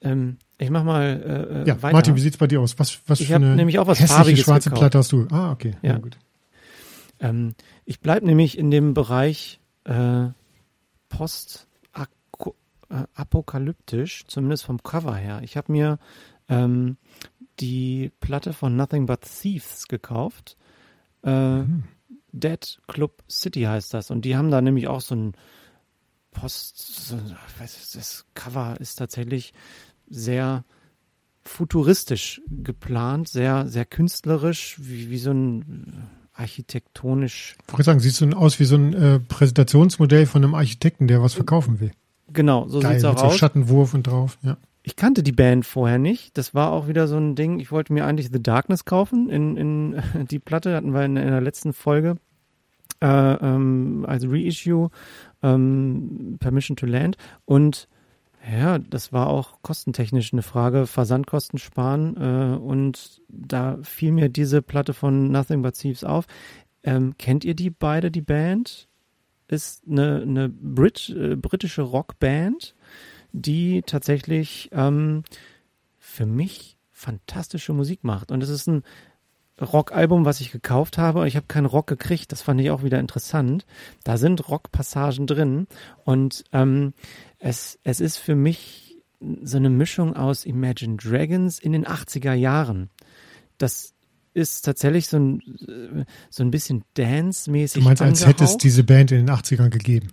ähm, 0.00 0.38
ich 0.56 0.70
mach 0.70 0.82
mal 0.82 1.04
äh, 1.04 1.62
äh, 1.62 1.68
ja, 1.68 1.82
weiter. 1.82 1.92
Martin, 1.92 2.16
wie 2.16 2.20
sieht's 2.20 2.38
bei 2.38 2.46
dir 2.46 2.62
aus? 2.62 2.78
Was, 2.78 3.00
was 3.06 3.20
ich 3.20 3.26
für 3.26 3.36
eine 3.36 3.54
nämlich 3.54 3.78
auch 3.78 3.86
was 3.86 4.00
hässliche 4.00 4.18
Farbiges 4.18 4.44
schwarze 4.44 4.70
gekauft. 4.70 4.80
Platte 4.80 4.98
hast 4.98 5.12
du? 5.12 5.28
Ah, 5.30 5.52
okay. 5.52 5.74
Ja, 5.82 5.92
ja 5.92 5.98
gut. 5.98 6.16
Ähm, 7.20 7.54
ich 7.84 8.00
bleib 8.00 8.22
nämlich 8.22 8.56
in 8.56 8.70
dem 8.70 8.94
Bereich 8.94 9.60
äh, 9.84 10.28
Post 11.10 11.66
äh, 12.88 13.04
apokalyptisch, 13.14 14.24
zumindest 14.28 14.64
vom 14.64 14.82
Cover 14.82 15.16
her. 15.16 15.40
Ich 15.42 15.56
habe 15.56 15.72
mir 15.72 15.98
ähm, 16.48 16.96
die 17.60 18.12
Platte 18.20 18.52
von 18.52 18.76
Nothing 18.76 19.06
But 19.06 19.22
Thieves 19.22 19.88
gekauft. 19.88 20.56
Äh, 21.24 21.60
mhm. 21.60 21.84
Dead 22.32 22.78
Club 22.86 23.22
City 23.30 23.62
heißt 23.62 23.94
das. 23.94 24.10
Und 24.10 24.24
die 24.24 24.36
haben 24.36 24.50
da 24.50 24.60
nämlich 24.60 24.88
auch 24.88 25.00
so 25.00 25.14
ein 25.14 25.32
Post, 26.32 27.08
so, 27.08 27.16
weiß, 27.58 27.92
das 27.92 28.26
Cover 28.34 28.76
ist 28.78 28.96
tatsächlich 28.96 29.54
sehr 30.08 30.64
futuristisch 31.42 32.42
geplant, 32.48 33.28
sehr, 33.28 33.68
sehr 33.68 33.86
künstlerisch, 33.86 34.76
wie, 34.80 35.10
wie 35.10 35.18
so 35.18 35.30
ein 35.30 36.08
architektonisch. 36.34 37.56
Ich 37.66 37.72
wollte 37.72 37.84
sagen, 37.84 38.00
siehst 38.00 38.20
du 38.20 38.30
aus 38.32 38.60
wie 38.60 38.64
so 38.64 38.76
ein 38.76 38.92
äh, 38.92 39.20
Präsentationsmodell 39.20 40.26
von 40.26 40.44
einem 40.44 40.54
Architekten, 40.54 41.08
der 41.08 41.22
was 41.22 41.32
verkaufen 41.32 41.80
will. 41.80 41.92
Genau, 42.32 42.68
so 42.68 42.80
Geil, 42.80 42.94
sieht's 42.94 43.04
auch 43.04 43.14
mit 43.14 43.22
aus. 43.22 43.32
So 43.32 43.38
Schattenwurf 43.38 43.94
und 43.94 44.06
drauf, 44.06 44.36
ja. 44.42 44.58
Ich 44.86 44.94
kannte 44.94 45.24
die 45.24 45.32
Band 45.32 45.66
vorher 45.66 45.98
nicht. 45.98 46.38
Das 46.38 46.54
war 46.54 46.70
auch 46.70 46.86
wieder 46.86 47.08
so 47.08 47.16
ein 47.16 47.34
Ding. 47.34 47.58
Ich 47.58 47.72
wollte 47.72 47.92
mir 47.92 48.06
eigentlich 48.06 48.30
The 48.32 48.40
Darkness 48.40 48.84
kaufen. 48.84 49.28
In, 49.28 49.56
in 49.56 50.02
die 50.30 50.38
Platte 50.38 50.76
hatten 50.76 50.94
wir 50.94 51.04
in, 51.04 51.16
in 51.16 51.26
der 51.26 51.40
letzten 51.40 51.72
Folge 51.72 52.18
äh, 53.02 53.06
ähm, 53.06 54.06
als 54.06 54.24
Reissue 54.28 54.90
ähm, 55.42 56.36
Permission 56.38 56.76
to 56.76 56.86
Land. 56.86 57.16
Und 57.44 57.88
ja, 58.48 58.78
das 58.78 59.12
war 59.12 59.26
auch 59.26 59.60
kostentechnisch 59.62 60.32
eine 60.32 60.42
Frage. 60.42 60.86
Versandkosten 60.86 61.58
sparen. 61.58 62.16
Äh, 62.16 62.56
und 62.56 63.22
da 63.28 63.78
fiel 63.82 64.12
mir 64.12 64.28
diese 64.28 64.62
Platte 64.62 64.94
von 64.94 65.32
Nothing 65.32 65.62
But 65.62 65.74
Thieves 65.74 66.04
auf. 66.04 66.26
Ähm, 66.84 67.16
kennt 67.18 67.44
ihr 67.44 67.54
die 67.54 67.70
beide, 67.70 68.12
die 68.12 68.22
Band? 68.22 68.86
Ist 69.48 69.82
eine, 69.90 70.22
eine 70.22 70.48
Brit, 70.48 71.08
äh, 71.08 71.34
britische 71.34 71.82
Rockband 71.82 72.75
die 73.36 73.82
tatsächlich 73.82 74.70
ähm, 74.72 75.22
für 75.98 76.26
mich 76.26 76.76
fantastische 76.92 77.72
Musik 77.72 78.02
macht. 78.02 78.30
Und 78.30 78.42
es 78.42 78.48
ist 78.48 78.66
ein 78.66 78.82
Rockalbum, 79.60 80.24
was 80.24 80.40
ich 80.40 80.50
gekauft 80.52 80.98
habe 80.98 81.20
und 81.20 81.26
ich 81.26 81.36
habe 81.36 81.46
keinen 81.46 81.66
Rock 81.66 81.86
gekriegt. 81.86 82.32
Das 82.32 82.42
fand 82.42 82.60
ich 82.60 82.70
auch 82.70 82.82
wieder 82.82 82.98
interessant. 82.98 83.66
Da 84.04 84.16
sind 84.16 84.48
Rockpassagen 84.48 85.26
drin 85.26 85.66
und 86.04 86.44
ähm, 86.52 86.94
es, 87.38 87.78
es 87.82 88.00
ist 88.00 88.16
für 88.16 88.34
mich 88.34 88.96
so 89.42 89.56
eine 89.56 89.70
Mischung 89.70 90.14
aus 90.14 90.44
Imagine 90.44 90.96
Dragons 90.96 91.58
in 91.58 91.72
den 91.72 91.86
80er 91.86 92.34
Jahren. 92.34 92.90
Das 93.58 93.94
ist 94.34 94.62
tatsächlich 94.62 95.08
so 95.08 95.18
ein, 95.18 96.06
so 96.28 96.42
ein 96.42 96.50
bisschen 96.50 96.84
Dance-mäßig. 96.94 97.82
Du 97.82 97.88
meinst, 97.88 98.02
als 98.02 98.26
hätte 98.26 98.44
es 98.44 98.58
diese 98.58 98.84
Band 98.84 99.10
in 99.10 99.24
den 99.24 99.34
80ern 99.34 99.70
gegeben? 99.70 100.08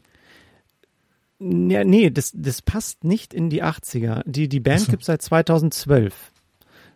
Ja, 1.43 1.83
nee, 1.83 2.09
das, 2.09 2.31
das 2.33 2.61
passt 2.61 3.03
nicht 3.03 3.33
in 3.33 3.49
die 3.49 3.63
80er. 3.63 4.23
Die, 4.25 4.47
die 4.47 4.59
Band 4.59 4.81
so. 4.81 4.91
gibt 4.91 5.03
seit 5.03 5.21
2012. 5.21 6.31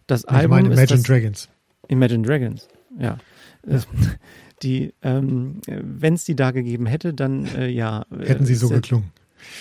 Das 0.05 0.23
ich 0.23 0.29
Album 0.29 0.51
meine 0.51 0.67
Imagine 0.73 0.99
ist 0.99 1.09
Dragons. 1.09 1.49
Imagine 1.89 2.25
Dragons, 2.25 2.67
ja. 2.97 3.17
ja. 3.67 3.79
Die, 4.63 4.93
ähm, 5.03 5.61
wenn 5.67 6.15
es 6.15 6.23
die 6.23 6.35
da 6.35 6.51
gegeben 6.51 6.85
hätte, 6.85 7.13
dann 7.13 7.45
äh, 7.45 7.67
ja. 7.67 8.05
Hätten 8.19 8.45
sie 8.45 8.55
so 8.55 8.69
geklungen. 8.69 9.11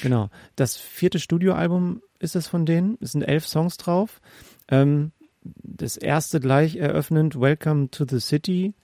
Genau. 0.03 0.31
Das 0.55 0.77
vierte 0.77 1.19
Studioalbum 1.19 2.01
ist 2.19 2.37
es 2.37 2.47
von 2.47 2.65
denen. 2.65 2.97
Es 3.01 3.13
sind 3.13 3.23
elf 3.23 3.47
Songs 3.47 3.77
drauf. 3.77 4.21
Ähm, 4.69 5.13
das 5.43 5.97
erste 5.97 6.41
gleich 6.41 6.77
eröffnend 6.77 7.39
Welcome 7.39 7.91
to 7.91 8.07
the 8.09 8.21
City. 8.21 8.75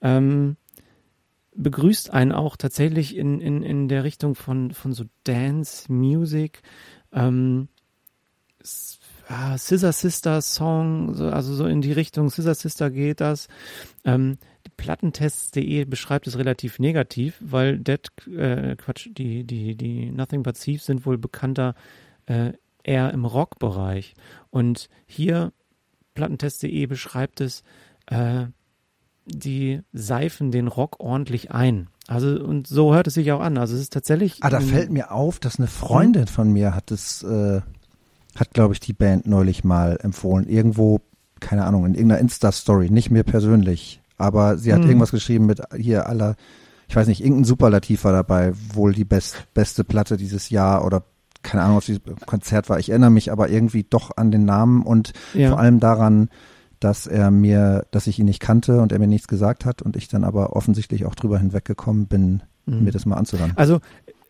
Ähm, 0.00 0.56
begrüßt 1.58 2.10
einen 2.10 2.32
auch 2.32 2.56
tatsächlich 2.56 3.16
in, 3.16 3.40
in, 3.40 3.62
in 3.62 3.88
der 3.88 4.04
Richtung 4.04 4.34
von, 4.34 4.70
von 4.70 4.92
so 4.92 5.04
Dance, 5.24 5.92
Music, 5.92 6.62
ähm, 7.12 7.68
ah, 9.28 9.58
Scissor 9.58 9.92
Sister 9.92 10.40
Song, 10.40 11.14
so, 11.14 11.28
also 11.28 11.54
so 11.54 11.66
in 11.66 11.82
die 11.82 11.92
Richtung 11.92 12.30
Scissor 12.30 12.54
Sister 12.54 12.90
geht 12.90 13.20
das. 13.20 13.48
Ähm, 14.04 14.38
Plattentests.de 14.76 15.84
beschreibt 15.84 16.26
es 16.28 16.38
relativ 16.38 16.78
negativ, 16.78 17.36
weil 17.40 17.78
Dead, 17.78 18.08
äh, 18.28 18.76
Quatsch, 18.76 19.08
die, 19.10 19.44
die, 19.44 19.74
die 19.74 20.10
Nothing 20.10 20.44
But 20.44 20.60
Thieves 20.60 20.86
sind 20.86 21.04
wohl 21.04 21.18
bekannter 21.18 21.74
äh, 22.26 22.52
eher 22.84 23.12
im 23.12 23.24
Rockbereich. 23.24 24.14
Und 24.50 24.88
hier 25.06 25.52
Plattentest.de 26.14 26.86
beschreibt 26.86 27.40
es, 27.40 27.64
äh, 28.06 28.46
die 29.28 29.80
seifen 29.92 30.50
den 30.50 30.68
Rock 30.68 31.00
ordentlich 31.00 31.50
ein. 31.50 31.88
Also 32.06 32.28
und 32.42 32.66
so 32.66 32.94
hört 32.94 33.06
es 33.06 33.14
sich 33.14 33.32
auch 33.32 33.40
an. 33.40 33.58
Also 33.58 33.74
es 33.74 33.82
ist 33.82 33.92
tatsächlich. 33.92 34.38
Ah, 34.40 34.50
da 34.50 34.60
fällt 34.60 34.90
mir 34.90 35.12
auf, 35.12 35.38
dass 35.38 35.58
eine 35.58 35.68
Freundin 35.68 36.26
von 36.26 36.52
mir 36.52 36.74
hat 36.74 36.90
es, 36.90 37.22
äh, 37.22 37.60
hat 38.34 38.54
glaube 38.54 38.74
ich 38.74 38.80
die 38.80 38.94
Band 38.94 39.26
neulich 39.26 39.62
mal 39.62 39.98
empfohlen. 40.02 40.48
Irgendwo, 40.48 41.00
keine 41.40 41.64
Ahnung, 41.64 41.84
in 41.84 41.94
irgendeiner 41.94 42.20
Insta-Story, 42.20 42.90
nicht 42.90 43.10
mir 43.10 43.24
persönlich, 43.24 44.00
aber 44.16 44.56
sie 44.56 44.72
hat 44.72 44.80
mhm. 44.80 44.88
irgendwas 44.88 45.10
geschrieben 45.10 45.46
mit 45.46 45.60
hier 45.76 46.08
aller, 46.08 46.36
ich 46.88 46.96
weiß 46.96 47.08
nicht, 47.08 47.22
irgendein 47.22 47.44
Superlativ 47.44 48.04
war 48.04 48.12
dabei, 48.12 48.52
wohl 48.72 48.94
die 48.94 49.04
best, 49.04 49.36
beste 49.52 49.84
Platte 49.84 50.16
dieses 50.16 50.48
Jahr 50.48 50.84
oder 50.84 51.04
keine 51.42 51.62
Ahnung, 51.62 51.76
ob 51.76 51.84
sie 51.84 52.00
Konzert 52.26 52.68
war. 52.68 52.78
Ich 52.78 52.90
erinnere 52.90 53.10
mich 53.10 53.30
aber 53.30 53.48
irgendwie 53.48 53.84
doch 53.84 54.16
an 54.16 54.30
den 54.30 54.44
Namen 54.44 54.82
und 54.82 55.12
ja. 55.34 55.50
vor 55.50 55.58
allem 55.58 55.78
daran, 55.78 56.30
dass 56.80 57.06
er 57.06 57.30
mir, 57.30 57.86
dass 57.90 58.06
ich 58.06 58.18
ihn 58.18 58.26
nicht 58.26 58.40
kannte 58.40 58.80
und 58.80 58.92
er 58.92 58.98
mir 58.98 59.06
nichts 59.06 59.28
gesagt 59.28 59.64
hat 59.64 59.82
und 59.82 59.96
ich 59.96 60.08
dann 60.08 60.24
aber 60.24 60.54
offensichtlich 60.56 61.04
auch 61.04 61.14
drüber 61.14 61.38
hinweggekommen 61.38 62.06
bin, 62.06 62.42
mhm. 62.66 62.84
mir 62.84 62.92
das 62.92 63.06
mal 63.06 63.16
anzuhören. 63.16 63.52
Also 63.56 63.80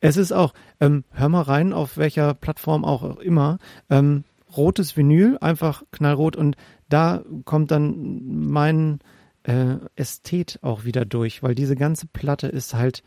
es 0.01 0.16
ist 0.16 0.32
auch, 0.32 0.55
ähm, 0.80 1.05
hör 1.11 1.28
mal 1.28 1.42
rein, 1.42 1.72
auf 1.72 1.96
welcher 1.96 2.34
Plattform 2.34 2.84
auch 2.84 3.18
immer, 3.18 3.59
ähm, 3.90 4.24
rotes 4.57 4.96
Vinyl, 4.96 5.38
einfach 5.40 5.82
knallrot 5.92 6.36
und 6.36 6.57
da 6.88 7.22
kommt 7.44 7.70
dann 7.70 8.46
mein 8.46 9.01
äh, 9.42 9.76
Ästhet 9.96 10.59
auch 10.62 10.84
wieder 10.84 11.05
durch, 11.05 11.42
weil 11.42 11.55
diese 11.55 11.76
ganze 11.76 12.07
Platte 12.07 12.49
ist 12.49 12.74
halt 12.74 13.03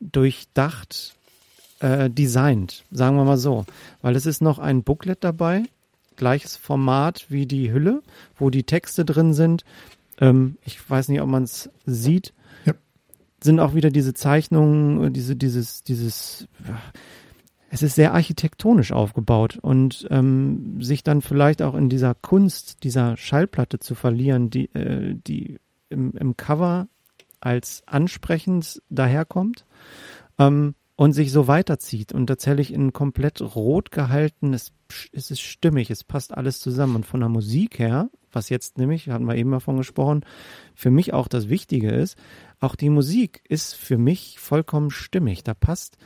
durchdacht 0.00 1.14
äh, 1.80 2.08
designt, 2.08 2.84
sagen 2.90 3.16
wir 3.16 3.24
mal 3.24 3.36
so. 3.36 3.66
Weil 4.00 4.16
es 4.16 4.26
ist 4.26 4.40
noch 4.40 4.58
ein 4.58 4.82
Booklet 4.82 5.22
dabei, 5.22 5.64
gleiches 6.20 6.54
Format 6.54 7.24
wie 7.30 7.46
die 7.46 7.72
Hülle, 7.72 8.02
wo 8.36 8.50
die 8.50 8.64
Texte 8.64 9.06
drin 9.06 9.32
sind. 9.32 9.64
Ähm, 10.20 10.58
ich 10.66 10.78
weiß 10.88 11.08
nicht, 11.08 11.22
ob 11.22 11.28
man 11.30 11.44
es 11.44 11.70
sieht. 11.86 12.34
Ja. 12.66 12.74
Sind 13.42 13.58
auch 13.58 13.74
wieder 13.74 13.88
diese 13.88 14.12
Zeichnungen, 14.12 15.14
diese, 15.14 15.34
dieses, 15.34 15.82
dieses, 15.82 16.46
es 17.70 17.82
ist 17.82 17.94
sehr 17.94 18.12
architektonisch 18.12 18.92
aufgebaut 18.92 19.58
und 19.62 20.06
ähm, 20.10 20.82
sich 20.82 21.02
dann 21.02 21.22
vielleicht 21.22 21.62
auch 21.62 21.74
in 21.74 21.88
dieser 21.88 22.14
Kunst 22.14 22.84
dieser 22.84 23.16
Schallplatte 23.16 23.78
zu 23.78 23.94
verlieren, 23.94 24.50
die, 24.50 24.66
äh, 24.74 25.16
die 25.26 25.58
im, 25.88 26.12
im 26.18 26.36
Cover 26.36 26.88
als 27.40 27.82
ansprechend 27.86 28.82
daherkommt 28.90 29.64
ähm, 30.38 30.74
und 31.00 31.14
sich 31.14 31.32
so 31.32 31.48
weiterzieht. 31.48 32.12
Und 32.12 32.26
tatsächlich 32.26 32.74
in 32.74 32.92
komplett 32.92 33.40
rot 33.40 33.90
gehalten, 33.90 34.52
es, 34.52 34.74
es 35.12 35.30
ist 35.30 35.40
stimmig, 35.40 35.90
es 35.90 36.04
passt 36.04 36.36
alles 36.36 36.60
zusammen. 36.60 36.96
Und 36.96 37.06
von 37.06 37.20
der 37.20 37.30
Musik 37.30 37.78
her, 37.78 38.10
was 38.30 38.50
jetzt 38.50 38.76
nämlich, 38.76 39.08
hatten 39.08 39.24
wir 39.24 39.34
eben 39.34 39.50
davon 39.50 39.78
gesprochen, 39.78 40.26
für 40.74 40.90
mich 40.90 41.14
auch 41.14 41.26
das 41.26 41.48
Wichtige 41.48 41.88
ist, 41.90 42.18
auch 42.58 42.76
die 42.76 42.90
Musik 42.90 43.40
ist 43.48 43.76
für 43.76 43.96
mich 43.96 44.38
vollkommen 44.40 44.90
stimmig, 44.90 45.42
da 45.42 45.54
passt 45.54 45.96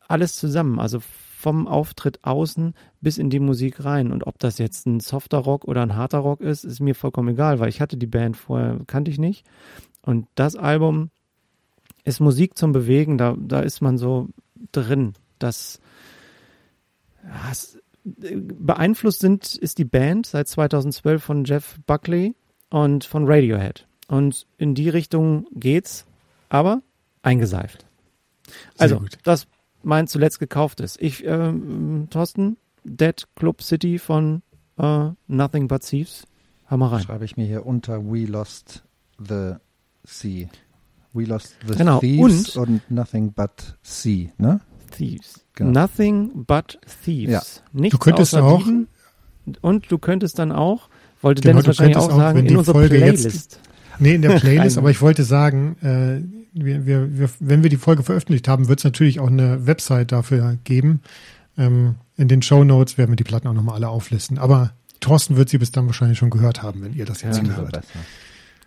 alles 0.00 0.36
zusammen, 0.36 0.80
also 0.80 1.00
vom 1.00 1.68
Auftritt 1.68 2.24
außen 2.24 2.72
bis 3.02 3.18
in 3.18 3.28
die 3.28 3.40
Musik 3.40 3.84
rein. 3.84 4.10
Und 4.10 4.26
ob 4.26 4.38
das 4.38 4.56
jetzt 4.56 4.86
ein 4.86 5.00
softer 5.00 5.36
Rock 5.36 5.66
oder 5.66 5.82
ein 5.82 5.96
harter 5.96 6.20
Rock 6.20 6.40
ist, 6.40 6.64
ist 6.64 6.80
mir 6.80 6.94
vollkommen 6.94 7.34
egal, 7.34 7.60
weil 7.60 7.68
ich 7.68 7.82
hatte 7.82 7.98
die 7.98 8.06
Band 8.06 8.38
vorher, 8.38 8.80
kannte 8.86 9.10
ich 9.10 9.18
nicht. 9.18 9.44
Und 10.00 10.28
das 10.34 10.56
Album 10.56 11.10
ist 12.08 12.20
Musik 12.20 12.56
zum 12.56 12.72
Bewegen, 12.72 13.18
da, 13.18 13.36
da 13.38 13.60
ist 13.60 13.80
man 13.80 13.98
so 13.98 14.28
drin. 14.72 15.12
Das, 15.38 15.80
das 17.44 17.78
beeinflusst 18.04 19.20
sind, 19.20 19.54
ist 19.54 19.78
die 19.78 19.84
Band 19.84 20.26
seit 20.26 20.48
2012 20.48 21.22
von 21.22 21.44
Jeff 21.44 21.78
Buckley 21.86 22.34
und 22.70 23.04
von 23.04 23.26
Radiohead. 23.26 23.86
Und 24.08 24.46
in 24.56 24.74
die 24.74 24.88
Richtung 24.88 25.46
geht's, 25.52 26.06
aber 26.48 26.82
eingeseift. 27.22 27.84
Also, 28.78 29.04
das 29.22 29.46
mein 29.82 30.06
zuletzt 30.06 30.38
gekauftes. 30.38 30.96
Ich, 30.98 31.24
äh, 31.24 31.52
Thorsten, 32.10 32.56
Dead 32.84 33.26
Club 33.36 33.62
City 33.62 33.98
von 33.98 34.42
äh, 34.78 35.10
Nothing 35.26 35.68
But 35.68 35.82
Thieves. 35.82 36.26
Hör 36.66 36.78
mal 36.78 36.88
rein. 36.88 37.02
Schreibe 37.02 37.26
ich 37.26 37.36
mir 37.36 37.46
hier 37.46 37.66
unter 37.66 38.02
We 38.02 38.24
Lost 38.24 38.84
the 39.18 39.54
Sea. 40.04 40.48
We 41.18 41.24
Lost 41.24 41.54
the 41.66 41.74
genau. 41.74 42.00
Thieves 42.00 42.56
und, 42.56 42.68
und 42.68 42.90
Nothing 42.90 43.32
But 43.32 43.76
Sea, 43.82 44.30
ne? 44.38 44.60
Thieves. 44.90 45.44
Genau. 45.54 45.82
Nothing 45.82 46.44
But 46.46 46.78
Thieves. 47.04 47.30
Ja. 47.30 47.42
Nichts 47.72 47.98
du 47.98 47.98
könntest 47.98 48.34
auch. 48.36 48.64
Dieben. 48.64 48.88
Und 49.60 49.90
du 49.90 49.98
könntest 49.98 50.38
dann 50.38 50.52
auch, 50.52 50.88
wollte 51.22 51.42
genau, 51.42 51.54
Dennis 51.54 51.66
wahrscheinlich 51.66 51.96
auch 51.96 52.10
sagen, 52.10 52.46
in 52.46 52.56
unserer 52.56 52.74
Folge 52.74 52.96
Playlist. 52.96 53.24
Jetzt, 53.24 53.60
nee, 53.98 54.14
in 54.14 54.22
der 54.22 54.36
Playlist, 54.40 54.78
aber 54.78 54.90
ich 54.90 55.00
wollte 55.00 55.24
sagen, 55.24 55.76
äh, 55.82 56.22
wir, 56.52 56.86
wir, 56.86 57.18
wir, 57.18 57.30
wenn 57.40 57.62
wir 57.62 57.70
die 57.70 57.76
Folge 57.76 58.02
veröffentlicht 58.02 58.48
haben, 58.48 58.68
wird 58.68 58.80
es 58.80 58.84
natürlich 58.84 59.20
auch 59.20 59.28
eine 59.28 59.66
Website 59.66 60.12
dafür 60.12 60.58
geben. 60.64 61.00
Ähm, 61.56 61.96
in 62.16 62.28
den 62.28 62.42
Show 62.42 62.64
Notes 62.64 62.98
werden 62.98 63.10
wir 63.12 63.16
die 63.16 63.24
Platten 63.24 63.48
auch 63.48 63.54
nochmal 63.54 63.76
alle 63.76 63.88
auflisten. 63.88 64.38
Aber 64.38 64.72
Thorsten 65.00 65.36
wird 65.36 65.48
sie 65.48 65.58
bis 65.58 65.72
dann 65.72 65.86
wahrscheinlich 65.86 66.18
schon 66.18 66.30
gehört 66.30 66.62
haben, 66.62 66.82
wenn 66.82 66.92
ihr 66.94 67.04
das 67.04 67.22
jetzt 67.22 67.38
ja, 67.38 67.56
hört. 67.56 67.80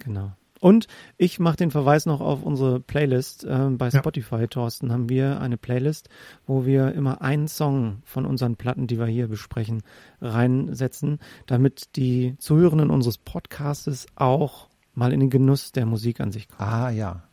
Genau. 0.04 0.32
Und 0.62 0.88
ich 1.18 1.40
mache 1.40 1.58
den 1.58 1.72
Verweis 1.72 2.06
noch 2.06 2.22
auf 2.22 2.44
unsere 2.44 2.80
Playlist. 2.80 3.44
Äh, 3.44 3.72
bei 3.72 3.92
Spotify, 3.92 4.42
ja. 4.42 4.48
Thorsten, 4.48 4.94
haben 4.94 5.10
wir 5.10 5.42
eine 5.42 5.58
Playlist, 5.58 6.08
wo 6.46 6.66
wir 6.66 6.94
immer 6.94 7.22
einen 7.22 7.50
Song 7.50 8.02
von 8.06 8.26
unseren 8.26 8.56
Platten, 8.56 8.88
die 8.88 8.98
wir 8.98 9.08
hier 9.08 9.28
besprechen, 9.28 9.82
reinsetzen, 10.22 11.20
damit 11.48 11.98
die 11.98 12.36
Zuhörenden 12.38 12.90
unseres 12.92 13.18
Podcastes 13.18 14.06
auch 14.16 14.70
mal 14.94 15.12
in 15.12 15.20
den 15.20 15.30
Genuss 15.30 15.74
der 15.74 15.86
Musik 15.86 16.22
an 16.22 16.32
sich 16.32 16.48
kommen. 16.48 16.70
Ah 16.70 16.90
ja, 16.92 17.24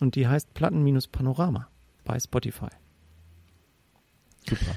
und 0.00 0.14
die 0.14 0.26
heißt 0.26 0.54
Platten-Panorama 0.54 1.68
bei 2.04 2.18
Spotify. 2.18 2.68
Super. 4.48 4.76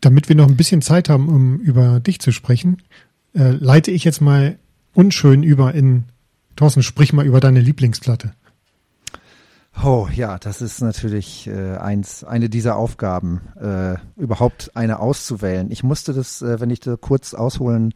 Damit 0.00 0.28
wir 0.28 0.36
noch 0.36 0.48
ein 0.48 0.56
bisschen 0.56 0.82
Zeit 0.82 1.08
haben, 1.08 1.28
um 1.28 1.58
über 1.58 2.00
dich 2.00 2.20
zu 2.20 2.32
sprechen, 2.32 2.82
äh, 3.34 3.50
leite 3.50 3.90
ich 3.90 4.04
jetzt 4.04 4.20
mal 4.20 4.58
unschön 4.94 5.42
über 5.42 5.74
in 5.74 6.04
Thorsten, 6.58 6.82
sprich 6.82 7.12
mal 7.12 7.24
über 7.24 7.38
deine 7.38 7.60
Lieblingsplatte. 7.60 8.32
Oh 9.84 10.08
ja, 10.12 10.38
das 10.38 10.60
ist 10.60 10.80
natürlich 10.80 11.46
äh, 11.46 11.76
eins, 11.76 12.24
eine 12.24 12.48
dieser 12.48 12.74
Aufgaben, 12.74 13.42
äh, 13.60 13.94
überhaupt 14.16 14.72
eine 14.74 14.98
auszuwählen. 14.98 15.70
Ich 15.70 15.84
musste 15.84 16.12
das, 16.12 16.42
äh, 16.42 16.58
wenn 16.58 16.70
ich 16.70 16.80
da 16.80 16.96
kurz 16.96 17.32
ausholen 17.32 17.94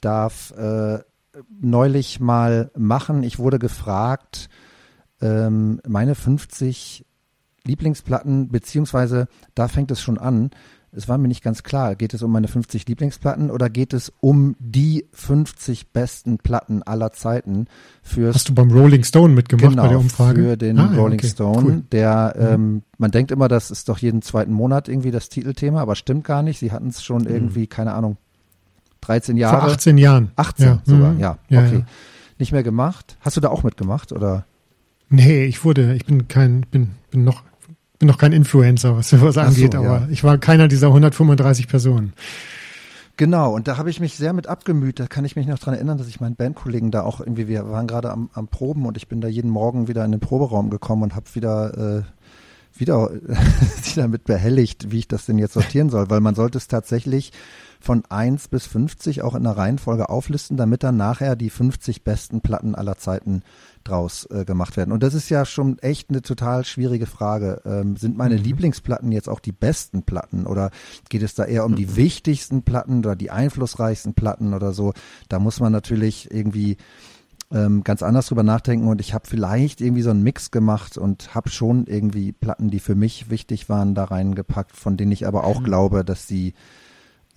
darf, 0.00 0.52
äh, 0.52 1.00
neulich 1.60 2.20
mal 2.20 2.70
machen. 2.76 3.24
Ich 3.24 3.40
wurde 3.40 3.58
gefragt, 3.58 4.48
ähm, 5.20 5.80
meine 5.84 6.14
50 6.14 7.04
Lieblingsplatten, 7.64 8.48
beziehungsweise 8.50 9.26
da 9.56 9.66
fängt 9.66 9.90
es 9.90 10.00
schon 10.00 10.18
an. 10.18 10.50
Es 10.92 11.08
war 11.08 11.18
mir 11.18 11.28
nicht 11.28 11.42
ganz 11.42 11.62
klar, 11.62 11.94
geht 11.96 12.14
es 12.14 12.22
um 12.22 12.32
meine 12.32 12.48
50 12.48 12.86
Lieblingsplatten 12.88 13.50
oder 13.50 13.68
geht 13.68 13.92
es 13.92 14.12
um 14.20 14.56
die 14.58 15.06
50 15.12 15.92
besten 15.92 16.38
Platten 16.38 16.82
aller 16.82 17.12
Zeiten 17.12 17.66
für 18.02 18.32
Hast 18.32 18.48
du 18.48 18.54
beim 18.54 18.70
Rolling 18.70 19.04
Stone 19.04 19.34
mitgemacht 19.34 19.70
genau, 19.70 19.82
bei 19.82 19.88
der 19.88 19.98
Umfrage? 19.98 20.42
für 20.42 20.56
den 20.56 20.78
ah, 20.78 20.94
Rolling 20.96 21.18
okay, 21.18 21.28
Stone, 21.28 21.66
cool. 21.66 21.82
der 21.92 22.34
mhm. 22.36 22.46
ähm, 22.46 22.82
man 22.96 23.10
denkt 23.10 23.30
immer, 23.30 23.48
das 23.48 23.70
ist 23.70 23.88
doch 23.88 23.98
jeden 23.98 24.22
zweiten 24.22 24.52
Monat 24.52 24.88
irgendwie 24.88 25.10
das 25.10 25.28
Titelthema, 25.28 25.80
aber 25.80 25.94
stimmt 25.94 26.24
gar 26.24 26.42
nicht. 26.42 26.58
Sie 26.58 26.72
hatten 26.72 26.88
es 26.88 27.02
schon 27.02 27.22
mhm. 27.22 27.28
irgendwie, 27.28 27.66
keine 27.66 27.94
Ahnung, 27.94 28.16
13 29.02 29.36
Jahre. 29.36 29.60
Vor 29.60 29.70
18 29.70 29.98
Jahren. 29.98 30.32
18 30.36 30.66
ja. 30.66 30.82
sogar, 30.84 31.12
mhm. 31.12 31.20
ja. 31.20 31.38
ja 31.48 31.60
okay. 31.60 31.78
Ja. 31.78 31.86
Nicht 32.38 32.52
mehr 32.52 32.62
gemacht. 32.62 33.16
Hast 33.20 33.36
du 33.36 33.40
da 33.40 33.48
auch 33.48 33.62
mitgemacht 33.62 34.12
oder? 34.12 34.44
Nee, 35.10 35.44
ich 35.44 35.64
wurde, 35.64 35.94
ich 35.94 36.04
bin 36.04 36.28
kein, 36.28 36.66
bin, 36.70 36.90
bin 37.10 37.24
noch, 37.24 37.42
bin 37.98 38.08
noch 38.08 38.18
kein 38.18 38.32
Influencer, 38.32 38.96
was 38.96 39.10
sowas 39.10 39.34
so, 39.34 39.40
angeht, 39.40 39.74
aber 39.74 40.00
ja. 40.00 40.08
ich 40.10 40.22
war 40.24 40.38
keiner 40.38 40.68
dieser 40.68 40.88
135 40.88 41.68
Personen. 41.68 42.12
Genau, 43.16 43.52
und 43.52 43.66
da 43.66 43.76
habe 43.76 43.90
ich 43.90 43.98
mich 43.98 44.14
sehr 44.14 44.32
mit 44.32 44.46
abgemüht. 44.46 45.00
Da 45.00 45.08
kann 45.08 45.24
ich 45.24 45.34
mich 45.34 45.48
noch 45.48 45.58
dran 45.58 45.74
erinnern, 45.74 45.98
dass 45.98 46.06
ich 46.06 46.20
meinen 46.20 46.36
Bandkollegen 46.36 46.92
da 46.92 47.02
auch 47.02 47.18
irgendwie, 47.18 47.48
wir 47.48 47.68
waren 47.68 47.88
gerade 47.88 48.12
am, 48.12 48.30
am 48.32 48.46
Proben 48.46 48.86
und 48.86 48.96
ich 48.96 49.08
bin 49.08 49.20
da 49.20 49.26
jeden 49.26 49.50
Morgen 49.50 49.88
wieder 49.88 50.04
in 50.04 50.12
den 50.12 50.20
Proberaum 50.20 50.70
gekommen 50.70 51.02
und 51.02 51.16
habe 51.16 51.26
wieder, 51.34 52.04
äh, 52.06 52.78
wieder, 52.78 53.10
wieder 53.92 54.06
mit 54.06 54.22
behelligt, 54.22 54.92
wie 54.92 55.00
ich 55.00 55.08
das 55.08 55.26
denn 55.26 55.38
jetzt 55.38 55.54
sortieren 55.54 55.90
soll, 55.90 56.10
weil 56.10 56.20
man 56.20 56.36
sollte 56.36 56.58
es 56.58 56.68
tatsächlich 56.68 57.32
von 57.80 58.04
1 58.08 58.46
bis 58.48 58.66
50 58.66 59.22
auch 59.22 59.34
in 59.34 59.42
der 59.42 59.56
Reihenfolge 59.56 60.08
auflisten, 60.08 60.56
damit 60.56 60.84
dann 60.84 60.96
nachher 60.96 61.34
die 61.34 61.50
50 61.50 62.04
besten 62.04 62.40
Platten 62.40 62.76
aller 62.76 62.98
Zeiten 62.98 63.42
draus 63.88 64.26
äh, 64.30 64.44
gemacht 64.44 64.76
werden. 64.76 64.92
Und 64.92 65.02
das 65.02 65.14
ist 65.14 65.28
ja 65.28 65.44
schon 65.44 65.78
echt 65.78 66.10
eine 66.10 66.22
total 66.22 66.64
schwierige 66.64 67.06
Frage. 67.06 67.62
Ähm, 67.64 67.96
sind 67.96 68.16
meine 68.16 68.36
mhm. 68.36 68.42
Lieblingsplatten 68.42 69.12
jetzt 69.12 69.28
auch 69.28 69.40
die 69.40 69.52
besten 69.52 70.02
Platten 70.02 70.46
oder 70.46 70.70
geht 71.08 71.22
es 71.22 71.34
da 71.34 71.44
eher 71.44 71.64
um 71.64 71.72
mhm. 71.72 71.76
die 71.76 71.96
wichtigsten 71.96 72.62
Platten 72.62 72.98
oder 72.98 73.16
die 73.16 73.30
einflussreichsten 73.30 74.14
Platten 74.14 74.54
oder 74.54 74.72
so? 74.72 74.92
Da 75.28 75.38
muss 75.38 75.60
man 75.60 75.72
natürlich 75.72 76.30
irgendwie 76.30 76.76
ähm, 77.50 77.82
ganz 77.82 78.02
anders 78.02 78.26
drüber 78.26 78.42
nachdenken 78.42 78.88
und 78.88 79.00
ich 79.00 79.14
habe 79.14 79.26
vielleicht 79.26 79.80
irgendwie 79.80 80.02
so 80.02 80.10
einen 80.10 80.22
Mix 80.22 80.50
gemacht 80.50 80.98
und 80.98 81.34
habe 81.34 81.48
schon 81.48 81.86
irgendwie 81.86 82.32
Platten, 82.32 82.70
die 82.70 82.80
für 82.80 82.94
mich 82.94 83.30
wichtig 83.30 83.68
waren, 83.68 83.94
da 83.94 84.04
reingepackt, 84.04 84.76
von 84.76 84.96
denen 84.96 85.12
ich 85.12 85.26
aber 85.26 85.44
auch 85.44 85.60
mhm. 85.60 85.64
glaube, 85.64 86.04
dass 86.04 86.26
sie 86.26 86.54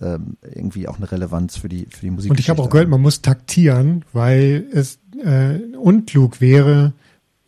ähm, 0.02 0.36
irgendwie 0.42 0.88
auch 0.88 0.96
eine 0.96 1.10
Relevanz 1.10 1.56
für 1.56 1.68
die, 1.68 1.86
für 1.90 2.00
die 2.00 2.10
Musik. 2.10 2.30
Und 2.30 2.40
ich 2.40 2.50
habe 2.50 2.60
auch 2.62 2.70
gehört, 2.70 2.88
man 2.88 3.00
muss 3.00 3.22
taktieren, 3.22 4.04
weil 4.12 4.66
es 4.72 4.98
äh, 5.24 5.58
unklug 5.76 6.40
wäre, 6.40 6.92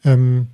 ähm, 0.04 0.48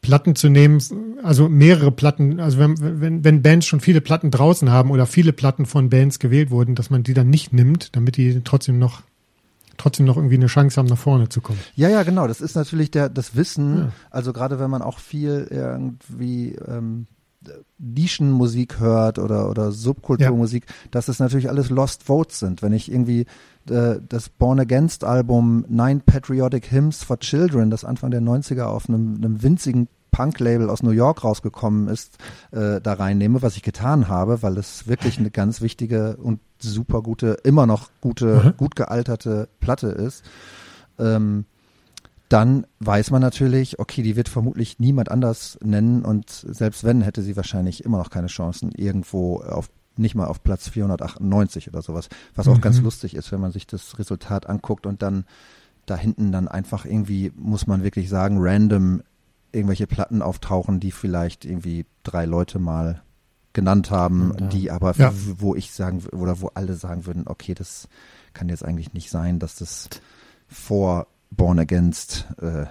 Platten 0.00 0.36
zu 0.36 0.48
nehmen, 0.48 0.80
also 1.24 1.48
mehrere 1.48 1.90
Platten, 1.90 2.38
also 2.38 2.58
wenn, 2.58 3.00
wenn, 3.00 3.24
wenn 3.24 3.42
Bands 3.42 3.66
schon 3.66 3.80
viele 3.80 4.00
Platten 4.00 4.30
draußen 4.30 4.70
haben 4.70 4.92
oder 4.92 5.04
viele 5.04 5.32
Platten 5.32 5.66
von 5.66 5.90
Bands 5.90 6.20
gewählt 6.20 6.50
wurden, 6.50 6.76
dass 6.76 6.90
man 6.90 7.02
die 7.02 7.12
dann 7.12 7.28
nicht 7.28 7.52
nimmt, 7.52 7.96
damit 7.96 8.16
die 8.16 8.42
trotzdem 8.44 8.78
noch 8.78 9.02
trotzdem 9.78 10.06
noch 10.06 10.16
irgendwie 10.16 10.36
eine 10.36 10.46
Chance 10.46 10.78
haben, 10.78 10.86
nach 10.86 10.96
vorne 10.96 11.28
zu 11.28 11.40
kommen. 11.40 11.58
Ja, 11.74 11.88
ja, 11.88 12.02
genau. 12.02 12.26
Das 12.26 12.40
ist 12.40 12.54
natürlich 12.54 12.90
der, 12.90 13.08
das 13.10 13.36
Wissen. 13.36 13.78
Ja. 13.78 13.92
Also 14.10 14.32
gerade 14.32 14.58
wenn 14.58 14.70
man 14.70 14.80
auch 14.80 14.98
viel 14.98 15.48
irgendwie 15.50 16.54
ähm, 16.66 17.06
Nischenmusik 17.78 18.80
hört 18.80 19.18
oder, 19.18 19.50
oder 19.50 19.72
Subkulturmusik, 19.72 20.64
ja. 20.66 20.74
dass 20.90 21.08
es 21.08 21.18
natürlich 21.18 21.48
alles 21.48 21.70
Lost 21.70 22.02
Votes 22.02 22.38
sind. 22.38 22.62
Wenn 22.62 22.72
ich 22.72 22.90
irgendwie 22.90 23.26
äh, 23.70 23.96
das 24.08 24.28
Born 24.28 24.60
Against 24.60 25.04
Album 25.04 25.64
Nine 25.68 26.00
Patriotic 26.04 26.70
Hymns 26.70 27.02
for 27.02 27.18
Children, 27.18 27.70
das 27.70 27.84
Anfang 27.84 28.10
der 28.10 28.22
90er 28.22 28.64
auf 28.64 28.88
einem, 28.88 29.16
einem 29.16 29.42
winzigen 29.42 29.88
Punk-Label 30.16 30.70
aus 30.70 30.82
New 30.82 30.92
York 30.92 31.24
rausgekommen 31.24 31.88
ist, 31.88 32.16
äh, 32.50 32.80
da 32.80 32.94
reinnehme, 32.94 33.42
was 33.42 33.56
ich 33.56 33.62
getan 33.62 34.08
habe, 34.08 34.42
weil 34.42 34.56
es 34.56 34.86
wirklich 34.88 35.18
eine 35.18 35.30
ganz 35.30 35.60
wichtige 35.60 36.16
und 36.16 36.40
super 36.58 37.02
gute, 37.02 37.36
immer 37.44 37.66
noch 37.66 37.90
gute, 38.00 38.42
mhm. 38.42 38.56
gut 38.56 38.76
gealterte 38.76 39.48
Platte 39.60 39.88
ist. 39.88 40.24
Ähm, 40.98 41.44
dann 42.28 42.66
weiß 42.80 43.10
man 43.10 43.22
natürlich, 43.22 43.78
okay, 43.78 44.02
die 44.02 44.16
wird 44.16 44.28
vermutlich 44.28 44.78
niemand 44.78 45.10
anders 45.10 45.58
nennen 45.62 46.04
und 46.04 46.28
selbst 46.30 46.84
wenn, 46.84 47.02
hätte 47.02 47.22
sie 47.22 47.36
wahrscheinlich 47.36 47.84
immer 47.84 47.98
noch 47.98 48.10
keine 48.10 48.26
Chancen 48.26 48.72
irgendwo 48.72 49.40
auf 49.40 49.70
nicht 49.98 50.14
mal 50.14 50.26
auf 50.26 50.42
Platz 50.42 50.68
498 50.68 51.68
oder 51.68 51.80
sowas, 51.80 52.10
was 52.34 52.48
auch 52.48 52.56
mhm. 52.56 52.60
ganz 52.60 52.80
lustig 52.80 53.14
ist, 53.14 53.32
wenn 53.32 53.40
man 53.40 53.52
sich 53.52 53.66
das 53.66 53.98
Resultat 53.98 54.46
anguckt 54.46 54.86
und 54.86 55.00
dann 55.00 55.24
da 55.86 55.96
hinten 55.96 56.32
dann 56.32 56.48
einfach 56.48 56.84
irgendwie, 56.84 57.32
muss 57.34 57.66
man 57.66 57.82
wirklich 57.82 58.08
sagen, 58.08 58.36
random 58.40 59.02
irgendwelche 59.52 59.86
Platten 59.86 60.20
auftauchen, 60.20 60.80
die 60.80 60.92
vielleicht 60.92 61.44
irgendwie 61.44 61.86
drei 62.02 62.26
Leute 62.26 62.58
mal 62.58 63.02
genannt 63.52 63.90
haben, 63.90 64.34
ja. 64.38 64.46
die 64.48 64.70
aber, 64.70 64.94
ja. 64.96 65.12
wo 65.38 65.54
ich 65.54 65.72
sagen, 65.72 66.04
oder 66.12 66.40
wo 66.40 66.48
alle 66.48 66.74
sagen 66.74 67.06
würden, 67.06 67.22
okay, 67.26 67.54
das 67.54 67.88
kann 68.34 68.50
jetzt 68.50 68.64
eigentlich 68.64 68.92
nicht 68.92 69.08
sein, 69.08 69.38
dass 69.38 69.54
das 69.54 69.88
vor 70.46 71.06
Born 71.30 71.58
Against 71.58 72.26
äh, 72.40 72.66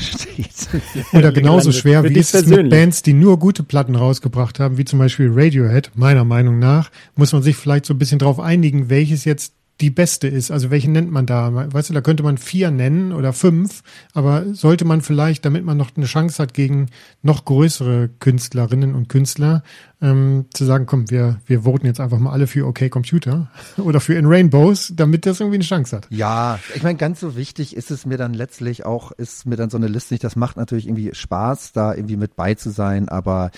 steht. 0.00 0.68
Oder 1.12 1.32
genauso 1.32 1.72
schwer 1.72 2.04
wie 2.04 2.14
ist 2.14 2.34
es 2.34 2.46
mit 2.46 2.68
Bands, 2.70 3.02
die 3.02 3.12
nur 3.12 3.38
gute 3.38 3.62
Platten 3.62 3.94
rausgebracht 3.94 4.60
haben, 4.60 4.78
wie 4.78 4.84
zum 4.84 4.98
Beispiel 4.98 5.30
Radiohead, 5.32 5.92
meiner 5.94 6.24
Meinung 6.24 6.58
nach, 6.58 6.90
muss 7.16 7.32
man 7.32 7.42
sich 7.42 7.56
vielleicht 7.56 7.86
so 7.86 7.94
ein 7.94 7.98
bisschen 7.98 8.18
drauf 8.18 8.40
einigen, 8.40 8.90
welches 8.90 9.24
jetzt 9.24 9.54
die 9.80 9.90
beste 9.90 10.28
ist. 10.28 10.50
Also 10.50 10.70
welche 10.70 10.90
nennt 10.90 11.10
man 11.10 11.26
da? 11.26 11.72
Weißt 11.72 11.88
du, 11.88 11.94
da 11.94 12.00
könnte 12.00 12.22
man 12.22 12.38
vier 12.38 12.70
nennen 12.70 13.12
oder 13.12 13.32
fünf, 13.32 13.82
aber 14.12 14.54
sollte 14.54 14.84
man 14.84 15.00
vielleicht, 15.00 15.44
damit 15.44 15.64
man 15.64 15.76
noch 15.76 15.90
eine 15.96 16.06
Chance 16.06 16.42
hat 16.42 16.54
gegen 16.54 16.86
noch 17.22 17.44
größere 17.44 18.10
Künstlerinnen 18.20 18.94
und 18.94 19.08
Künstler, 19.08 19.62
ähm, 20.02 20.46
zu 20.52 20.64
sagen, 20.64 20.86
komm, 20.86 21.10
wir, 21.10 21.40
wir 21.46 21.62
voten 21.62 21.86
jetzt 21.86 22.00
einfach 22.00 22.18
mal 22.18 22.32
alle 22.32 22.46
für 22.46 22.66
OK 22.66 22.90
Computer 22.90 23.50
oder 23.78 24.00
für 24.00 24.14
In 24.14 24.26
Rainbows, 24.26 24.92
damit 24.94 25.26
das 25.26 25.40
irgendwie 25.40 25.56
eine 25.56 25.64
Chance 25.64 25.96
hat. 25.96 26.06
Ja, 26.10 26.58
ich 26.74 26.82
meine, 26.82 26.98
ganz 26.98 27.20
so 27.20 27.36
wichtig 27.36 27.76
ist 27.76 27.90
es 27.90 28.06
mir 28.06 28.18
dann 28.18 28.34
letztlich 28.34 28.84
auch, 28.84 29.12
ist 29.12 29.46
mir 29.46 29.56
dann 29.56 29.70
so 29.70 29.76
eine 29.76 29.88
Liste 29.88 30.14
nicht, 30.14 30.24
das 30.24 30.36
macht 30.36 30.56
natürlich 30.56 30.86
irgendwie 30.86 31.14
Spaß, 31.14 31.72
da 31.72 31.94
irgendwie 31.94 32.16
mit 32.16 32.36
bei 32.36 32.54
zu 32.54 32.70
sein, 32.70 33.08
aber 33.08 33.50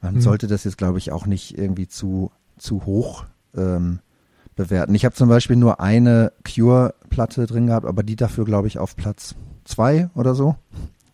man 0.00 0.14
hm. 0.14 0.20
sollte 0.20 0.46
das 0.46 0.64
jetzt, 0.64 0.78
glaube 0.78 0.98
ich, 0.98 1.10
auch 1.10 1.26
nicht 1.26 1.58
irgendwie 1.58 1.88
zu, 1.88 2.30
zu 2.58 2.84
hoch 2.86 3.24
ähm, 3.56 4.00
bewerten. 4.54 4.94
Ich 4.94 5.04
habe 5.04 5.14
zum 5.14 5.28
Beispiel 5.28 5.56
nur 5.56 5.80
eine 5.80 6.32
Cure-Platte 6.44 7.46
drin 7.46 7.66
gehabt, 7.66 7.86
aber 7.86 8.02
die 8.02 8.16
dafür, 8.16 8.44
glaube 8.44 8.68
ich, 8.68 8.78
auf 8.78 8.96
Platz 8.96 9.34
zwei 9.64 10.10
oder 10.14 10.34
so. 10.34 10.56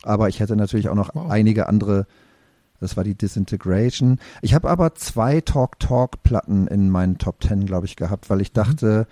Aber 0.03 0.29
ich 0.29 0.41
hätte 0.41 0.57
natürlich 0.57 0.89
auch 0.89 0.95
noch 0.95 1.15
wow. 1.15 1.31
einige 1.31 1.69
andere. 1.69 2.07
Das 2.81 2.97
war 2.97 3.05
die 3.05 3.15
Disintegration. 3.15 4.19
Ich 4.41 4.55
habe 4.55 4.71
aber 4.71 4.95
zwei 4.95 5.41
Talk-Talk-Platten 5.41 6.67
in 6.67 6.91
meinen 6.91 7.19
Top 7.19 7.41
Ten, 7.41 7.67
glaube 7.67 7.87
ich, 7.87 7.97
gehabt, 7.97 8.31
weil 8.31 8.41
ich 8.41 8.51
mhm. 8.51 8.55
dachte, 8.55 9.07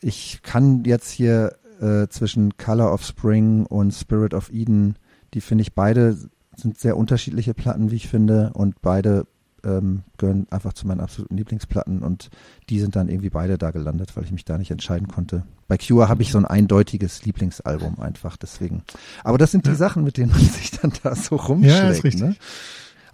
ich 0.00 0.40
kann 0.42 0.84
jetzt 0.84 1.10
hier 1.10 1.56
äh, 1.80 2.06
zwischen 2.08 2.56
Color 2.58 2.92
of 2.92 3.04
Spring 3.04 3.66
und 3.66 3.92
Spirit 3.92 4.34
of 4.34 4.52
Eden, 4.52 4.96
die 5.32 5.40
finde 5.40 5.62
ich 5.62 5.74
beide 5.74 6.16
sind 6.56 6.78
sehr 6.78 6.96
unterschiedliche 6.96 7.54
Platten, 7.54 7.90
wie 7.90 7.96
ich 7.96 8.08
finde, 8.08 8.52
und 8.54 8.80
beide 8.82 9.26
ähm, 9.64 10.02
gehören 10.18 10.46
einfach 10.50 10.72
zu 10.72 10.86
meinen 10.86 11.00
absoluten 11.00 11.36
Lieblingsplatten 11.36 12.02
und 12.02 12.30
die 12.68 12.80
sind 12.80 12.96
dann 12.96 13.08
irgendwie 13.08 13.30
beide 13.30 13.58
da 13.58 13.70
gelandet, 13.70 14.16
weil 14.16 14.24
ich 14.24 14.32
mich 14.32 14.44
da 14.44 14.58
nicht 14.58 14.70
entscheiden 14.70 15.08
konnte. 15.08 15.44
Bei 15.68 15.78
Cure 15.78 16.08
habe 16.08 16.22
ich 16.22 16.30
so 16.30 16.38
ein 16.38 16.44
eindeutiges 16.44 17.24
Lieblingsalbum 17.24 18.00
einfach, 18.00 18.36
deswegen. 18.36 18.82
Aber 19.22 19.38
das 19.38 19.50
sind 19.50 19.66
die 19.66 19.70
ja. 19.70 19.76
Sachen, 19.76 20.04
mit 20.04 20.16
denen 20.16 20.32
man 20.32 20.40
sich 20.44 20.72
dann 20.72 20.92
da 21.02 21.14
so 21.14 21.36
rumschlägt. 21.36 21.82
Ja, 21.82 21.88
ist 21.88 22.04
richtig. 22.04 22.22
Ne? 22.22 22.36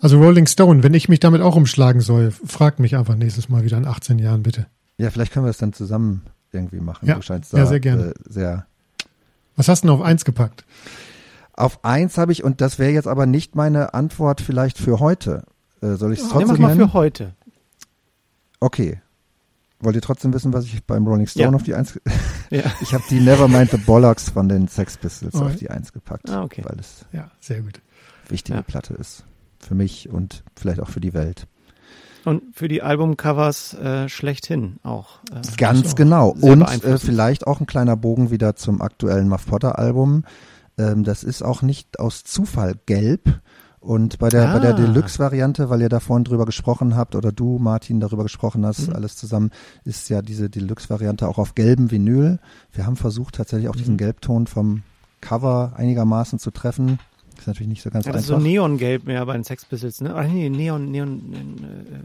Also 0.01 0.19
Rolling 0.19 0.47
Stone, 0.47 0.83
wenn 0.83 0.95
ich 0.95 1.09
mich 1.09 1.21
damit 1.21 1.43
auch 1.43 1.57
umschlagen 1.57 2.01
soll, 2.01 2.31
fragt 2.31 2.81
mich 2.81 2.97
einfach 2.97 3.17
nächstes 3.17 3.49
Mal 3.49 3.65
wieder 3.65 3.77
in 3.77 3.87
18 3.87 4.19
Jahren, 4.19 4.43
bitte. 4.43 4.67
Ja, 4.99 5.11
vielleicht 5.11 5.33
können 5.33 5.45
wir 5.45 5.51
es 5.51 5.59
dann 5.59 5.73
zusammen 5.73 6.23
irgendwie 6.53 6.81
machen. 6.81 7.07
Ja, 7.07 7.19
da, 7.19 7.41
ja 7.53 7.67
sehr 7.67 7.81
gerne. 7.81 8.09
Äh, 8.09 8.15
sehr 8.27 8.67
Was 9.57 9.69
hast 9.69 9.85
du 9.85 9.89
denn 9.89 9.97
auf 9.97 10.03
eins 10.03 10.25
gepackt? 10.25 10.65
Auf 11.53 11.85
eins 11.85 12.17
habe 12.17 12.33
ich, 12.33 12.43
und 12.43 12.61
das 12.63 12.79
wäre 12.79 12.93
jetzt 12.93 13.07
aber 13.07 13.27
nicht 13.27 13.55
meine 13.55 13.93
Antwort 13.93 14.41
vielleicht 14.41 14.79
für 14.79 14.99
heute, 15.01 15.45
äh, 15.83 15.95
soll 15.95 16.13
ich 16.13 16.21
es 16.21 16.29
trotzdem 16.29 16.57
Nehmen 16.57 16.59
wir 16.59 16.69
mal 16.69 16.89
für 16.89 16.93
heute. 16.93 17.35
Okay. 18.61 19.01
Wollt 19.81 19.97
ihr 19.97 20.03
trotzdem 20.03 20.35
wissen, 20.35 20.53
was 20.53 20.67
ich 20.67 20.85
beim 20.85 21.07
Rolling 21.07 21.27
Stone 21.27 21.49
ja. 21.49 21.55
auf 21.55 21.63
die 21.63 21.75
Eins 21.75 21.99
ja. 22.51 22.65
Ich 22.83 22.93
habe 22.93 23.05
die 23.09 23.21
Nevermind 23.21 23.71
the 23.71 23.79
Bollocks 23.79 24.29
von 24.29 24.49
den 24.49 24.69
Sex 24.69 24.99
Pistols 24.99 25.35
oh. 25.35 25.45
auf 25.45 25.57
die 25.57 25.71
Eins 25.71 25.93
gepackt. 25.93 26.29
Ah, 26.29 26.43
okay. 26.43 26.63
Weil 26.65 26.79
es 26.79 27.07
ja, 27.13 27.31
sehr 27.41 27.63
gut. 27.63 27.81
wichtige 28.29 28.59
ja. 28.59 28.63
Platte 28.63 28.95
ist. 28.95 29.25
Für 29.59 29.75
mich 29.75 30.09
und 30.11 30.43
vielleicht 30.57 30.81
auch 30.81 30.89
für 30.89 31.01
die 31.01 31.15
Welt. 31.15 31.47
Und 32.25 32.55
für 32.55 32.69
die 32.69 32.83
Albumcovers 32.83 33.75
äh, 33.75 34.09
schlechthin 34.09 34.77
auch. 34.83 35.21
Äh, 35.33 35.41
Ganz 35.57 35.91
so 35.91 35.95
genau. 35.97 36.31
Und 36.31 36.63
äh, 36.85 36.99
vielleicht 36.99 37.47
auch 37.47 37.61
ein 37.61 37.67
kleiner 37.67 37.97
Bogen 37.97 38.31
wieder 38.31 38.57
zum 38.57 38.83
aktuellen 38.83 39.29
Muff 39.29 39.47
Potter 39.47 39.79
Album. 39.79 40.25
Ähm, 40.77 41.05
das 41.05 41.25
ist 41.25 41.43
auch 41.43 41.63
nicht 41.63 41.99
aus 41.99 42.25
Zufall 42.25 42.75
gelb, 42.87 43.41
und 43.81 44.19
bei 44.19 44.29
der, 44.29 44.51
ah. 44.51 44.53
bei 44.53 44.59
der 44.59 44.75
ah. 44.75 44.77
Deluxe-Variante, 44.77 45.71
weil 45.71 45.81
ihr 45.81 45.89
da 45.89 46.01
vorhin 46.01 46.25
drüber 46.25 46.45
gesprochen 46.45 46.97
habt 46.97 47.15
oder 47.15 47.33
du, 47.33 47.59
Martin, 47.59 47.99
darüber 47.99 48.25
gesprochen 48.25 48.67
hast, 48.67 48.89
mhm. 48.89 48.95
alles 48.95 49.17
zusammen, 49.17 49.51
ist 49.85 50.11
ja 50.11 50.21
diese 50.21 50.51
Deluxe-Variante 50.51 51.27
auch 51.27 51.39
auf 51.39 51.55
gelbem 51.55 51.91
Vinyl. 51.91 52.39
Wir 52.73 52.87
haben 52.87 52.97
versucht, 52.97 53.37
tatsächlich 53.37 53.71
auch 53.71 53.77
diesen 53.77 53.95
mhm. 53.95 53.99
Gelbton 53.99 54.47
vom 54.47 54.83
Cover 55.23 55.73
einigermaßen 55.77 56.39
zu 56.39 56.51
treffen. 56.51 56.99
Ist 57.39 57.47
natürlich 57.47 57.69
nicht 57.69 57.83
so 57.83 57.91
ganz 57.91 58.05
ja, 58.05 58.13
das 58.13 58.25
einfach. 58.25 58.35
Das 58.35 58.39
ist 58.39 58.45
so 58.45 58.49
Neongelb 58.49 59.07
mehr 59.07 59.25
bei 59.25 59.33
den 59.33 59.45
Sex 59.45 59.65
Pistols, 59.65 60.03
ne? 60.03 60.15
Ach 60.15 60.27
nee, 60.27 60.51
Neon, 60.51 60.91
Neon, 60.91 61.35
äh, 61.63 61.99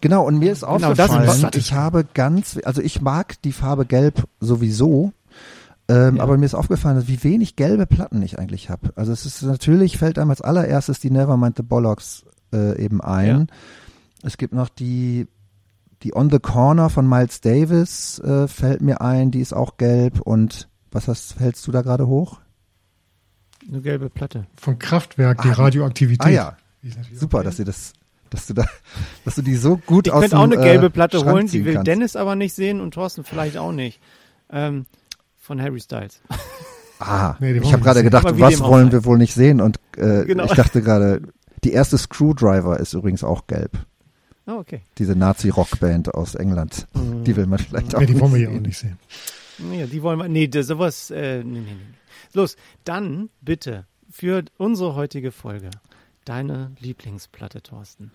Genau, 0.00 0.26
und 0.26 0.38
mir 0.38 0.52
ist 0.52 0.60
genau, 0.60 0.90
aufgefallen, 0.90 1.50
ich 1.54 1.74
habe 1.74 2.06
ganz, 2.14 2.58
also 2.64 2.80
ich 2.80 3.02
mag 3.02 3.40
die 3.42 3.52
Farbe 3.52 3.84
Gelb 3.84 4.24
sowieso, 4.40 5.12
ähm, 5.88 6.16
ja. 6.16 6.22
Aber 6.22 6.36
mir 6.36 6.44
ist 6.44 6.54
aufgefallen, 6.54 7.02
wie 7.06 7.24
wenig 7.24 7.56
gelbe 7.56 7.86
Platten 7.86 8.22
ich 8.22 8.38
eigentlich 8.38 8.68
habe. 8.68 8.92
Also 8.94 9.12
es 9.12 9.24
ist 9.24 9.42
natürlich, 9.42 9.96
fällt 9.96 10.18
einem 10.18 10.30
als 10.30 10.42
allererstes 10.42 11.00
die 11.00 11.10
Nevermind 11.10 11.56
the 11.56 11.62
Bollocks 11.62 12.24
äh, 12.52 12.82
eben 12.82 13.00
ein. 13.00 13.26
Ja. 13.26 13.46
Es 14.22 14.36
gibt 14.36 14.52
noch 14.52 14.68
die, 14.68 15.26
die 16.02 16.14
On 16.14 16.28
the 16.30 16.38
Corner 16.38 16.90
von 16.90 17.08
Miles 17.08 17.40
Davis 17.40 18.18
äh, 18.18 18.48
fällt 18.48 18.82
mir 18.82 19.00
ein, 19.00 19.30
die 19.30 19.40
ist 19.40 19.54
auch 19.54 19.78
gelb. 19.78 20.20
Und 20.20 20.68
was 20.90 21.08
hast, 21.08 21.40
hältst 21.40 21.66
du 21.66 21.72
da 21.72 21.80
gerade 21.80 22.06
hoch? 22.06 22.40
Eine 23.66 23.80
gelbe 23.80 24.10
Platte. 24.10 24.46
Von 24.56 24.78
Kraftwerk, 24.78 25.42
die 25.42 25.50
ah, 25.50 25.54
Radioaktivität. 25.54 26.26
Ah 26.26 26.30
ja, 26.30 26.56
super, 27.12 27.42
dass 27.42 27.58
ihr 27.58 27.64
das 27.64 27.92
dass 28.30 28.46
du 28.46 28.52
da, 28.52 28.66
dass 29.24 29.36
du 29.36 29.42
die 29.42 29.56
so 29.56 29.78
gut 29.78 30.06
ich 30.06 30.12
aus 30.12 30.24
Ich 30.24 30.30
könnte 30.30 30.38
auch 30.38 30.44
eine 30.44 30.62
gelbe 30.62 30.86
äh, 30.86 30.90
Platte 30.90 31.24
holen, 31.24 31.46
die 31.46 31.64
will 31.64 31.74
kannst. 31.74 31.86
Dennis 31.86 32.14
aber 32.14 32.36
nicht 32.36 32.52
sehen 32.52 32.82
und 32.82 32.92
Thorsten 32.92 33.24
vielleicht 33.24 33.56
auch 33.56 33.72
nicht. 33.72 34.00
Ähm, 34.50 34.84
von 35.48 35.60
Harry 35.60 35.80
Styles. 35.80 36.20
Ah, 37.00 37.36
nee, 37.38 37.52
ich 37.52 37.72
habe 37.72 37.82
gerade 37.82 38.02
gedacht, 38.02 38.26
was 38.40 38.60
wollen 38.60 38.90
wir 38.90 39.04
wohl 39.04 39.18
nicht 39.18 39.32
sehen? 39.32 39.60
Und 39.60 39.78
äh, 39.96 40.24
genau. 40.24 40.44
ich 40.44 40.52
dachte 40.52 40.82
gerade, 40.82 41.22
die 41.62 41.72
erste 41.72 41.96
Screwdriver 41.96 42.78
ist 42.80 42.92
übrigens 42.92 43.22
auch 43.22 43.46
gelb. 43.46 43.70
Oh, 44.46 44.54
okay. 44.54 44.82
Diese 44.98 45.14
Nazi-Rockband 45.14 46.12
aus 46.12 46.34
England. 46.34 46.86
Mhm. 46.94 47.22
Die 47.22 47.36
will 47.36 47.46
man 47.46 47.60
vielleicht 47.60 47.94
auch 47.94 48.00
ja, 48.00 48.06
die 48.06 48.14
nicht 48.14 48.22
wollen 48.22 48.34
wir 48.34 48.40
ja 48.40 48.48
auch 48.48 48.60
nicht 48.60 48.78
sehen. 48.78 48.98
Ja, 49.72 49.86
die 49.86 50.02
wollen 50.02 50.18
wir, 50.18 50.28
nee, 50.28 50.50
sowas, 50.60 51.10
äh, 51.10 51.44
nee, 51.44 51.60
nee, 51.60 51.74
nee. 51.74 51.94
Los, 52.32 52.56
dann 52.84 53.30
bitte 53.40 53.86
für 54.10 54.44
unsere 54.56 54.94
heutige 54.96 55.30
Folge 55.30 55.70
deine 56.24 56.72
Lieblingsplatte, 56.80 57.62
Thorsten. 57.62 58.10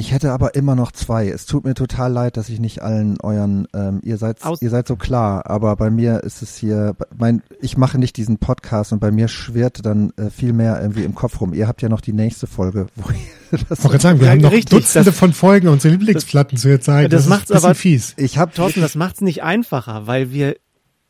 Ich 0.00 0.12
hätte 0.12 0.32
aber 0.32 0.54
immer 0.54 0.74
noch 0.74 0.92
zwei. 0.92 1.28
Es 1.28 1.44
tut 1.44 1.64
mir 1.64 1.74
total 1.74 2.10
leid, 2.10 2.38
dass 2.38 2.48
ich 2.48 2.58
nicht 2.58 2.80
allen 2.80 3.20
euren, 3.20 3.68
ähm, 3.74 4.00
ihr 4.02 4.16
seid, 4.16 4.42
Aus 4.42 4.62
ihr 4.62 4.70
seid 4.70 4.88
so 4.88 4.96
klar, 4.96 5.44
aber 5.44 5.76
bei 5.76 5.90
mir 5.90 6.24
ist 6.24 6.40
es 6.40 6.56
hier, 6.56 6.96
mein, 7.14 7.42
ich 7.60 7.76
mache 7.76 7.98
nicht 7.98 8.16
diesen 8.16 8.38
Podcast 8.38 8.94
und 8.94 9.00
bei 9.00 9.10
mir 9.10 9.28
schwirrt 9.28 9.84
dann 9.84 10.14
äh, 10.16 10.30
viel 10.30 10.54
mehr 10.54 10.80
irgendwie 10.80 11.04
im 11.04 11.14
Kopf 11.14 11.42
rum. 11.42 11.52
Ihr 11.52 11.68
habt 11.68 11.82
ja 11.82 11.90
noch 11.90 12.00
die 12.00 12.14
nächste 12.14 12.46
Folge, 12.46 12.86
wo 12.96 13.10
ihr 13.10 13.58
das. 13.68 13.84
Ich 13.84 14.00
sagen, 14.00 14.20
wir 14.20 14.28
ja, 14.28 14.32
haben 14.32 14.40
noch 14.40 14.52
richtig, 14.52 14.70
Dutzende 14.70 15.10
das, 15.10 15.18
von 15.18 15.34
Folgen 15.34 15.68
unsere 15.68 15.92
Lieblingsplatten 15.92 16.56
zu 16.56 16.70
erzeigen. 16.70 17.10
Das, 17.10 17.24
das 17.24 17.28
macht's 17.28 17.52
aber 17.52 17.74
fies. 17.74 18.14
Ich 18.16 18.38
habe 18.38 18.54
Thorsten, 18.54 18.80
das 18.80 18.94
macht's 18.94 19.20
nicht 19.20 19.42
einfacher, 19.42 20.06
weil 20.06 20.32
wir 20.32 20.56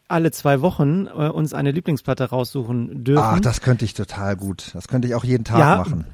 alle 0.08 0.32
zwei 0.32 0.62
Wochen 0.62 1.06
äh, 1.06 1.28
uns 1.28 1.54
eine 1.54 1.70
Lieblingsplatte 1.70 2.24
raussuchen 2.24 3.04
dürfen. 3.04 3.22
Ach, 3.24 3.38
das 3.38 3.60
könnte 3.60 3.84
ich 3.84 3.94
total 3.94 4.34
gut. 4.34 4.72
Das 4.74 4.88
könnte 4.88 5.06
ich 5.06 5.14
auch 5.14 5.22
jeden 5.22 5.44
Tag 5.44 5.60
ja, 5.60 5.76
machen. 5.76 6.06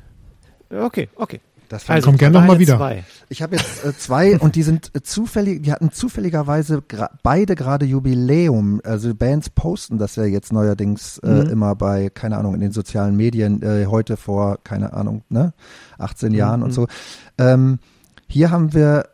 Okay, 0.69 1.09
okay. 1.15 1.41
Das 1.69 1.89
also, 1.89 2.07
kommt 2.07 2.19
gerne 2.19 2.39
nochmal 2.39 2.59
wieder. 2.59 2.77
Zwei. 2.77 3.05
Ich 3.29 3.43
habe 3.43 3.57
jetzt 3.57 3.85
äh, 3.85 3.97
zwei 3.97 4.39
und 4.41 4.55
die 4.55 4.63
sind 4.63 4.91
äh, 4.95 5.03
zufällig, 5.03 5.63
die 5.63 5.73
hatten 5.73 5.91
zufälligerweise 5.91 6.83
beide 7.23 7.55
gerade 7.55 7.87
Jubiläum. 7.87 8.81
Also 8.85 9.15
Bands 9.15 9.51
posten 9.51 9.99
das 9.99 10.17
ja 10.17 10.25
jetzt 10.25 10.53
neuerdings 10.53 11.19
äh, 11.19 11.29
mhm. 11.29 11.51
immer 11.51 11.75
bei, 11.75 12.11
keine 12.11 12.37
Ahnung, 12.39 12.55
in 12.55 12.61
den 12.61 12.73
sozialen 12.73 13.17
Medien, 13.17 13.63
äh, 13.63 13.87
heute 13.87 14.17
vor, 14.17 14.59
keine 14.65 14.93
Ahnung, 14.93 15.23
ne, 15.29 15.53
18 15.99 16.31
mhm. 16.31 16.35
Jahren 16.39 16.63
und 16.63 16.73
so. 16.73 16.87
Ähm, 17.39 17.79
hier 18.29 18.51
haben 18.51 18.73
wir 18.73 19.09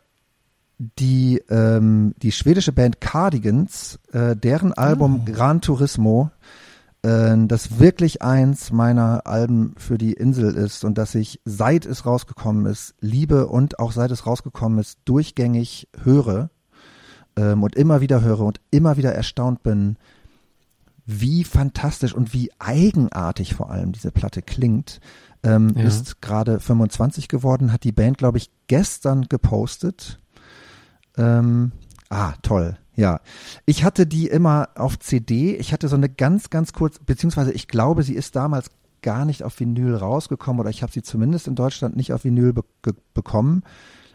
die, 0.98 1.42
ähm, 1.48 2.14
die 2.22 2.32
schwedische 2.32 2.72
Band 2.72 3.00
Cardigans, 3.00 3.98
äh, 4.12 4.34
deren 4.36 4.72
Album 4.72 5.24
oh. 5.26 5.32
Gran 5.32 5.61
Turismo 5.61 6.30
äh, 7.03 7.36
das 7.46 7.78
wirklich 7.78 8.22
eins 8.22 8.72
meiner 8.72 9.26
Alben 9.26 9.74
für 9.76 9.98
die 9.98 10.12
Insel 10.12 10.55
ist 10.55 10.84
und 10.84 10.98
dass 10.98 11.14
ich 11.14 11.40
seit 11.44 11.86
es 11.86 12.07
rausgekommen 12.07 12.66
ist 12.66 12.94
liebe 13.00 13.48
und 13.48 13.78
auch 13.78 13.92
seit 13.92 14.11
es 14.11 14.26
rausgekommen 14.26 14.78
ist 14.78 14.98
durchgängig 15.05 15.88
höre 16.03 16.50
ähm, 17.36 17.62
und 17.62 17.76
immer 17.76 18.00
wieder 18.00 18.22
höre 18.22 18.40
und 18.40 18.61
immer 18.70 18.96
wieder 18.96 19.14
erstaunt 19.14 19.62
bin, 19.62 19.96
wie 21.05 21.44
fantastisch 21.44 22.14
und 22.14 22.32
wie 22.32 22.50
eigenartig 22.59 23.55
vor 23.55 23.70
allem 23.70 23.92
diese 23.92 24.12
Platte 24.12 24.42
klingt. 24.42 25.00
Ähm, 25.42 25.74
ja. 25.76 25.82
Ist 25.82 26.22
gerade 26.22 26.61
25 26.61 27.26
geworden, 27.26 27.72
hat 27.72 27.82
die 27.82 27.92
Band, 27.92 28.18
glaube 28.18 28.38
ich, 28.38 28.50
gestern 28.68 29.22
gepostet. 29.22 30.20
Ähm, 31.16 31.72
ah, 32.09 32.34
toll. 32.42 32.78
Ja, 32.95 33.20
ich 33.64 33.84
hatte 33.84 34.07
die 34.07 34.26
immer 34.26 34.68
auf 34.74 34.99
CD. 34.99 35.57
Ich 35.57 35.72
hatte 35.72 35.88
so 35.88 35.97
eine 35.97 36.09
ganz, 36.09 36.51
ganz 36.51 36.72
kurz, 36.72 36.99
beziehungsweise 36.99 37.53
ich 37.53 37.68
glaube, 37.68 38.03
sie 38.03 38.14
ist 38.14 38.36
damals 38.36 38.70
gar 39.01 39.24
nicht 39.24 39.43
auf 39.43 39.59
Vinyl 39.59 39.97
rausgekommen 39.97 40.61
oder 40.61 40.70
ich 40.70 40.82
habe 40.82 40.93
sie 40.93 41.03
zumindest 41.03 41.49
in 41.49 41.55
Deutschland 41.55 41.97
nicht 41.97 42.12
auf 42.12 42.24
Vinyl 42.24 42.53
be 42.53 42.64
bekommen. 43.14 43.62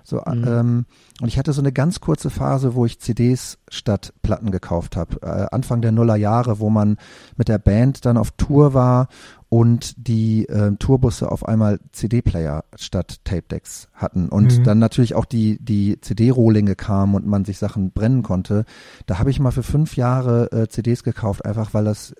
So, 0.10 0.22
mhm. 0.26 0.46
ähm, 0.48 0.86
und 1.20 1.28
ich 1.28 1.38
hatte 1.38 1.52
so 1.52 1.60
eine 1.60 1.74
ganz 1.74 2.00
kurze 2.00 2.30
Phase, 2.30 2.76
wo 2.76 2.86
ich 2.86 3.02
CDs 3.02 3.58
statt 3.68 4.14
Platten 4.22 4.52
gekauft 4.52 4.96
habe. 4.96 5.22
Äh, 5.22 5.54
Anfang 5.54 5.82
der 5.82 5.92
Nuller 5.92 6.16
Jahre, 6.16 6.60
wo 6.60 6.70
man 6.70 6.96
mit 7.36 7.50
der 7.50 7.58
Band 7.58 8.06
dann 8.06 8.16
auf 8.16 8.32
Tour 8.32 8.74
war 8.74 9.10
und 9.50 10.08
die 10.08 10.48
äh, 10.48 10.72
Tourbusse 10.78 11.30
auf 11.30 11.46
einmal 11.46 11.82
CD-Player 11.92 12.64
statt 12.78 13.20
Tape-Decks 13.26 13.90
hatten 13.94 14.30
und 14.30 14.60
mhm. 14.60 14.64
dann 14.64 14.80
natürlich 14.80 15.14
auch 15.14 15.26
die, 15.26 15.58
die 15.60 16.00
CD-Rohlinge 16.00 16.76
kamen 16.76 17.14
und 17.14 17.28
man 17.28 17.44
sich 17.44 17.58
Sachen 17.58 17.92
brennen 17.92 18.24
konnte. 18.24 18.64
Da 19.08 19.20
habe 19.20 19.30
ich 19.30 19.42
mal 19.42 19.52
für 19.52 19.64
fünf 19.64 19.98
Jahre 19.98 20.50
äh, 20.54 20.70
CDs 20.70 21.04
gekauft, 21.04 21.44
einfach 21.44 21.74
weil 21.74 21.84
das 21.84 22.16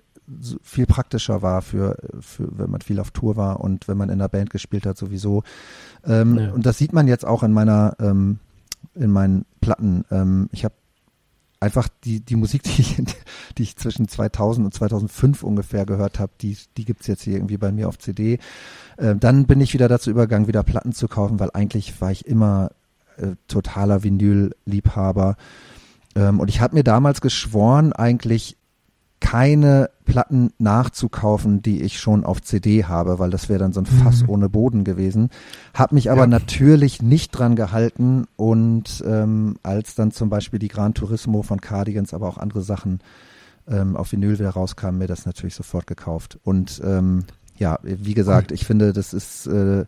viel 0.62 0.86
praktischer 0.86 1.42
war 1.42 1.62
für, 1.62 1.96
für, 2.20 2.48
wenn 2.58 2.70
man 2.70 2.80
viel 2.80 3.00
auf 3.00 3.10
Tour 3.10 3.36
war 3.36 3.60
und 3.60 3.88
wenn 3.88 3.96
man 3.96 4.10
in 4.10 4.18
der 4.18 4.28
Band 4.28 4.50
gespielt 4.50 4.86
hat 4.86 4.98
sowieso. 4.98 5.42
Ähm, 6.04 6.38
ja. 6.38 6.50
Und 6.52 6.66
das 6.66 6.78
sieht 6.78 6.92
man 6.92 7.08
jetzt 7.08 7.24
auch 7.24 7.42
in 7.42 7.52
meiner, 7.52 7.96
ähm, 8.00 8.38
in 8.94 9.10
meinen 9.10 9.46
Platten. 9.60 10.04
Ähm, 10.10 10.48
ich 10.52 10.64
habe 10.64 10.74
einfach 11.60 11.88
die, 12.04 12.20
die 12.20 12.36
Musik, 12.36 12.62
die 12.64 12.80
ich, 12.80 12.96
die 13.56 13.62
ich 13.62 13.76
zwischen 13.76 14.08
2000 14.08 14.66
und 14.66 14.74
2005 14.74 15.42
ungefähr 15.42 15.86
gehört 15.86 16.18
habe, 16.18 16.32
die, 16.40 16.56
die 16.76 16.84
gibt's 16.84 17.06
jetzt 17.06 17.22
hier 17.22 17.34
irgendwie 17.34 17.58
bei 17.58 17.72
mir 17.72 17.88
auf 17.88 17.98
CD. 17.98 18.38
Äh, 18.96 19.16
dann 19.16 19.46
bin 19.46 19.60
ich 19.60 19.74
wieder 19.74 19.88
dazu 19.88 20.10
übergegangen, 20.10 20.48
wieder 20.48 20.62
Platten 20.62 20.92
zu 20.92 21.08
kaufen, 21.08 21.40
weil 21.40 21.50
eigentlich 21.52 22.00
war 22.00 22.10
ich 22.12 22.26
immer 22.26 22.70
äh, 23.16 23.28
totaler 23.48 24.02
Vinyl-Liebhaber. 24.02 25.36
Ähm, 26.14 26.40
und 26.40 26.48
ich 26.48 26.60
habe 26.60 26.76
mir 26.76 26.84
damals 26.84 27.20
geschworen, 27.20 27.92
eigentlich 27.92 28.56
keine 29.28 29.90
Platten 30.06 30.54
nachzukaufen, 30.56 31.60
die 31.60 31.82
ich 31.82 31.98
schon 31.98 32.24
auf 32.24 32.40
CD 32.40 32.84
habe, 32.84 33.18
weil 33.18 33.28
das 33.28 33.50
wäre 33.50 33.58
dann 33.58 33.74
so 33.74 33.80
ein 33.80 33.84
Fass 33.84 34.22
mhm. 34.22 34.30
ohne 34.30 34.48
Boden 34.48 34.84
gewesen. 34.84 35.28
Hab 35.74 35.92
mich 35.92 36.10
aber 36.10 36.22
ja. 36.22 36.26
natürlich 36.28 37.02
nicht 37.02 37.32
dran 37.32 37.54
gehalten 37.54 38.24
und 38.36 39.04
ähm, 39.06 39.56
als 39.62 39.94
dann 39.94 40.12
zum 40.12 40.30
Beispiel 40.30 40.58
die 40.58 40.68
Gran 40.68 40.94
Turismo 40.94 41.42
von 41.42 41.60
Cardigans, 41.60 42.14
aber 42.14 42.26
auch 42.26 42.38
andere 42.38 42.62
Sachen 42.62 43.00
ähm, 43.68 43.96
auf 43.96 44.12
Vinyl 44.12 44.38
wieder 44.38 44.48
rauskamen, 44.48 44.98
mir 44.98 45.08
das 45.08 45.26
natürlich 45.26 45.54
sofort 45.54 45.86
gekauft. 45.86 46.38
Und 46.42 46.80
ähm, 46.82 47.24
ja, 47.58 47.78
wie 47.82 48.14
gesagt, 48.14 48.50
ich 48.50 48.64
finde, 48.64 48.94
das 48.94 49.12
ist 49.12 49.46
äh, 49.46 49.84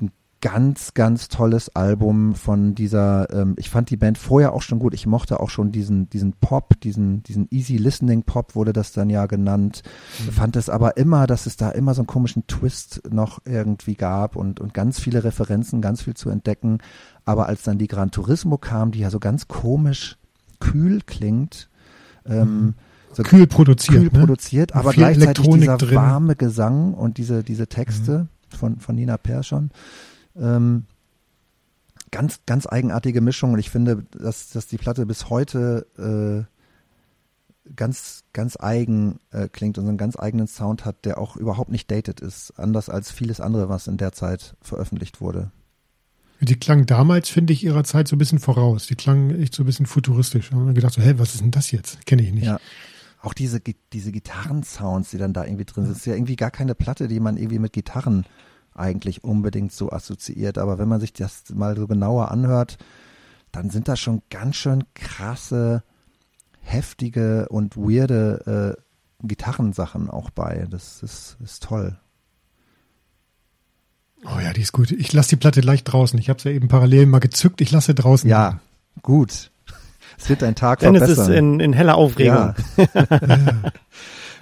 ein 0.00 0.12
ganz, 0.40 0.94
ganz 0.94 1.28
tolles 1.28 1.74
Album 1.76 2.34
von 2.34 2.74
dieser, 2.74 3.28
ähm, 3.30 3.54
ich 3.58 3.68
fand 3.68 3.90
die 3.90 3.96
Band 3.96 4.16
vorher 4.16 4.54
auch 4.54 4.62
schon 4.62 4.78
gut, 4.78 4.94
ich 4.94 5.06
mochte 5.06 5.38
auch 5.38 5.50
schon 5.50 5.70
diesen, 5.70 6.08
diesen 6.08 6.32
Pop, 6.32 6.80
diesen, 6.80 7.22
diesen 7.22 7.48
Easy 7.50 7.76
Listening 7.76 8.22
Pop 8.22 8.54
wurde 8.54 8.72
das 8.72 8.92
dann 8.92 9.10
ja 9.10 9.26
genannt, 9.26 9.82
mhm. 10.18 10.32
fand 10.32 10.56
es 10.56 10.70
aber 10.70 10.96
immer, 10.96 11.26
dass 11.26 11.44
es 11.44 11.56
da 11.56 11.70
immer 11.70 11.92
so 11.92 12.00
einen 12.00 12.06
komischen 12.06 12.46
Twist 12.46 13.02
noch 13.10 13.40
irgendwie 13.44 13.94
gab 13.94 14.34
und, 14.34 14.60
und 14.60 14.72
ganz 14.72 14.98
viele 14.98 15.24
Referenzen, 15.24 15.82
ganz 15.82 16.02
viel 16.02 16.14
zu 16.14 16.30
entdecken, 16.30 16.78
aber 17.26 17.46
als 17.46 17.62
dann 17.62 17.76
die 17.76 17.88
Gran 17.88 18.10
Turismo 18.10 18.56
kam, 18.56 18.92
die 18.92 19.00
ja 19.00 19.10
so 19.10 19.20
ganz 19.20 19.46
komisch 19.46 20.16
kühl 20.58 21.02
klingt, 21.04 21.68
ähm, 22.24 22.64
mhm. 22.64 22.74
so 23.12 23.22
kühl 23.24 23.46
produziert, 23.46 23.98
kühl 23.98 24.04
ne? 24.04 24.18
produziert, 24.18 24.74
aber 24.74 24.92
gleichzeitig 24.92 25.46
dieser 25.50 25.76
drin. 25.76 25.96
warme 25.96 26.34
Gesang 26.34 26.94
und 26.94 27.18
diese, 27.18 27.44
diese 27.44 27.66
Texte 27.66 28.20
mhm. 28.20 28.56
von, 28.56 28.80
von 28.80 28.94
Nina 28.94 29.18
Persson, 29.18 29.70
ähm, 30.36 30.84
ganz, 32.10 32.40
ganz 32.46 32.66
eigenartige 32.66 33.20
Mischung 33.20 33.52
und 33.52 33.58
ich 33.58 33.70
finde, 33.70 34.04
dass, 34.12 34.50
dass 34.50 34.66
die 34.66 34.78
Platte 34.78 35.06
bis 35.06 35.30
heute 35.30 35.86
äh, 35.98 37.72
ganz, 37.76 38.24
ganz 38.32 38.56
eigen 38.58 39.20
äh, 39.30 39.48
klingt 39.48 39.78
und 39.78 39.84
so 39.84 39.88
einen 39.88 39.98
ganz 39.98 40.18
eigenen 40.18 40.46
Sound 40.46 40.84
hat, 40.84 41.04
der 41.04 41.18
auch 41.18 41.36
überhaupt 41.36 41.70
nicht 41.70 41.90
dated 41.90 42.20
ist, 42.20 42.52
anders 42.58 42.88
als 42.88 43.10
vieles 43.10 43.40
andere, 43.40 43.68
was 43.68 43.86
in 43.86 43.96
der 43.96 44.12
Zeit 44.12 44.56
veröffentlicht 44.60 45.20
wurde. 45.20 45.50
Die 46.40 46.58
klang 46.58 46.86
damals, 46.86 47.28
finde 47.28 47.52
ich, 47.52 47.62
ihrer 47.62 47.84
Zeit 47.84 48.08
so 48.08 48.16
ein 48.16 48.18
bisschen 48.18 48.38
voraus. 48.38 48.86
Die 48.86 48.94
klang 48.94 49.30
echt 49.30 49.54
so 49.54 49.62
ein 49.62 49.66
bisschen 49.66 49.84
futuristisch. 49.84 50.48
Da 50.48 50.56
haben 50.56 50.66
wir 50.66 50.72
gedacht 50.72 50.94
so, 50.94 51.02
hä, 51.02 51.14
was 51.18 51.34
ist 51.34 51.42
denn 51.42 51.50
das 51.50 51.70
jetzt? 51.70 52.06
Kenne 52.06 52.22
ich 52.22 52.32
nicht. 52.32 52.46
Ja. 52.46 52.58
Auch 53.20 53.34
diese, 53.34 53.60
diese 53.92 54.10
Gitarrensounds, 54.10 55.10
die 55.10 55.18
dann 55.18 55.34
da 55.34 55.44
irgendwie 55.44 55.66
drin 55.66 55.84
sind, 55.84 55.96
ist 55.98 56.06
ja 56.06 56.14
irgendwie 56.14 56.36
gar 56.36 56.50
keine 56.50 56.74
Platte, 56.74 57.08
die 57.08 57.20
man 57.20 57.36
irgendwie 57.36 57.58
mit 57.58 57.74
Gitarren 57.74 58.24
eigentlich 58.80 59.22
unbedingt 59.22 59.72
so 59.72 59.90
assoziiert. 59.90 60.58
Aber 60.58 60.78
wenn 60.78 60.88
man 60.88 61.00
sich 61.00 61.12
das 61.12 61.44
mal 61.52 61.76
so 61.76 61.86
genauer 61.86 62.30
anhört, 62.30 62.78
dann 63.52 63.70
sind 63.70 63.88
da 63.88 63.96
schon 63.96 64.22
ganz 64.30 64.56
schön 64.56 64.84
krasse, 64.94 65.82
heftige 66.60 67.48
und 67.48 67.76
weirde 67.76 68.76
äh, 68.76 69.26
Gitarrensachen 69.26 70.10
auch 70.10 70.30
bei. 70.30 70.66
Das 70.70 71.02
ist, 71.02 71.36
ist 71.42 71.62
toll. 71.62 71.98
Oh 74.24 74.38
ja, 74.42 74.52
die 74.52 74.60
ist 74.60 74.72
gut. 74.72 74.90
Ich 74.90 75.12
lasse 75.12 75.30
die 75.30 75.36
Platte 75.36 75.60
leicht 75.60 75.90
draußen. 75.90 76.18
Ich 76.18 76.28
habe 76.28 76.40
sie 76.40 76.50
ja 76.50 76.54
eben 76.54 76.68
parallel 76.68 77.06
mal 77.06 77.20
gezückt. 77.20 77.60
Ich 77.60 77.70
lasse 77.70 77.94
draußen. 77.94 78.28
Ja, 78.28 78.60
gut. 79.02 79.50
Es 80.18 80.28
wird 80.28 80.42
ein 80.42 80.54
Tag 80.54 80.80
Dennis 80.80 80.98
verbessern. 80.98 81.32
Dennis 81.32 81.34
ist 81.34 81.38
in, 81.38 81.60
in 81.60 81.72
heller 81.72 81.94
Aufregung. 81.94 82.34
Ja. 82.34 82.54
ja. 83.10 83.72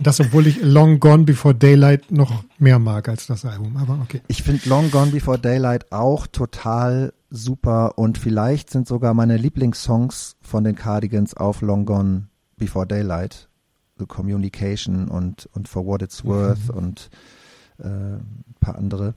Das, 0.00 0.20
obwohl 0.20 0.46
ich 0.46 0.60
Long 0.62 1.00
Gone 1.00 1.24
Before 1.24 1.54
Daylight 1.54 2.10
noch 2.10 2.44
mehr 2.58 2.78
mag 2.78 3.08
als 3.08 3.26
das 3.26 3.44
Album, 3.44 3.76
aber 3.76 3.98
okay. 4.02 4.20
Ich 4.28 4.42
finde 4.42 4.68
Long 4.68 4.90
Gone 4.90 5.10
Before 5.10 5.38
Daylight 5.38 5.90
auch 5.90 6.26
total 6.26 7.12
super 7.30 7.98
und 7.98 8.16
vielleicht 8.18 8.70
sind 8.70 8.86
sogar 8.86 9.12
meine 9.14 9.36
Lieblingssongs 9.36 10.36
von 10.40 10.64
den 10.64 10.76
Cardigans 10.76 11.34
auf 11.34 11.62
Long 11.62 11.84
Gone 11.84 12.28
Before 12.56 12.86
Daylight. 12.86 13.48
The 13.98 14.06
Communication 14.06 15.08
und, 15.08 15.48
und 15.54 15.68
For 15.68 15.84
What 15.84 16.02
It's 16.02 16.24
Worth 16.24 16.68
mhm. 16.68 16.78
und 16.78 17.10
äh, 17.78 17.86
ein 17.88 18.54
paar 18.60 18.76
andere. 18.76 19.14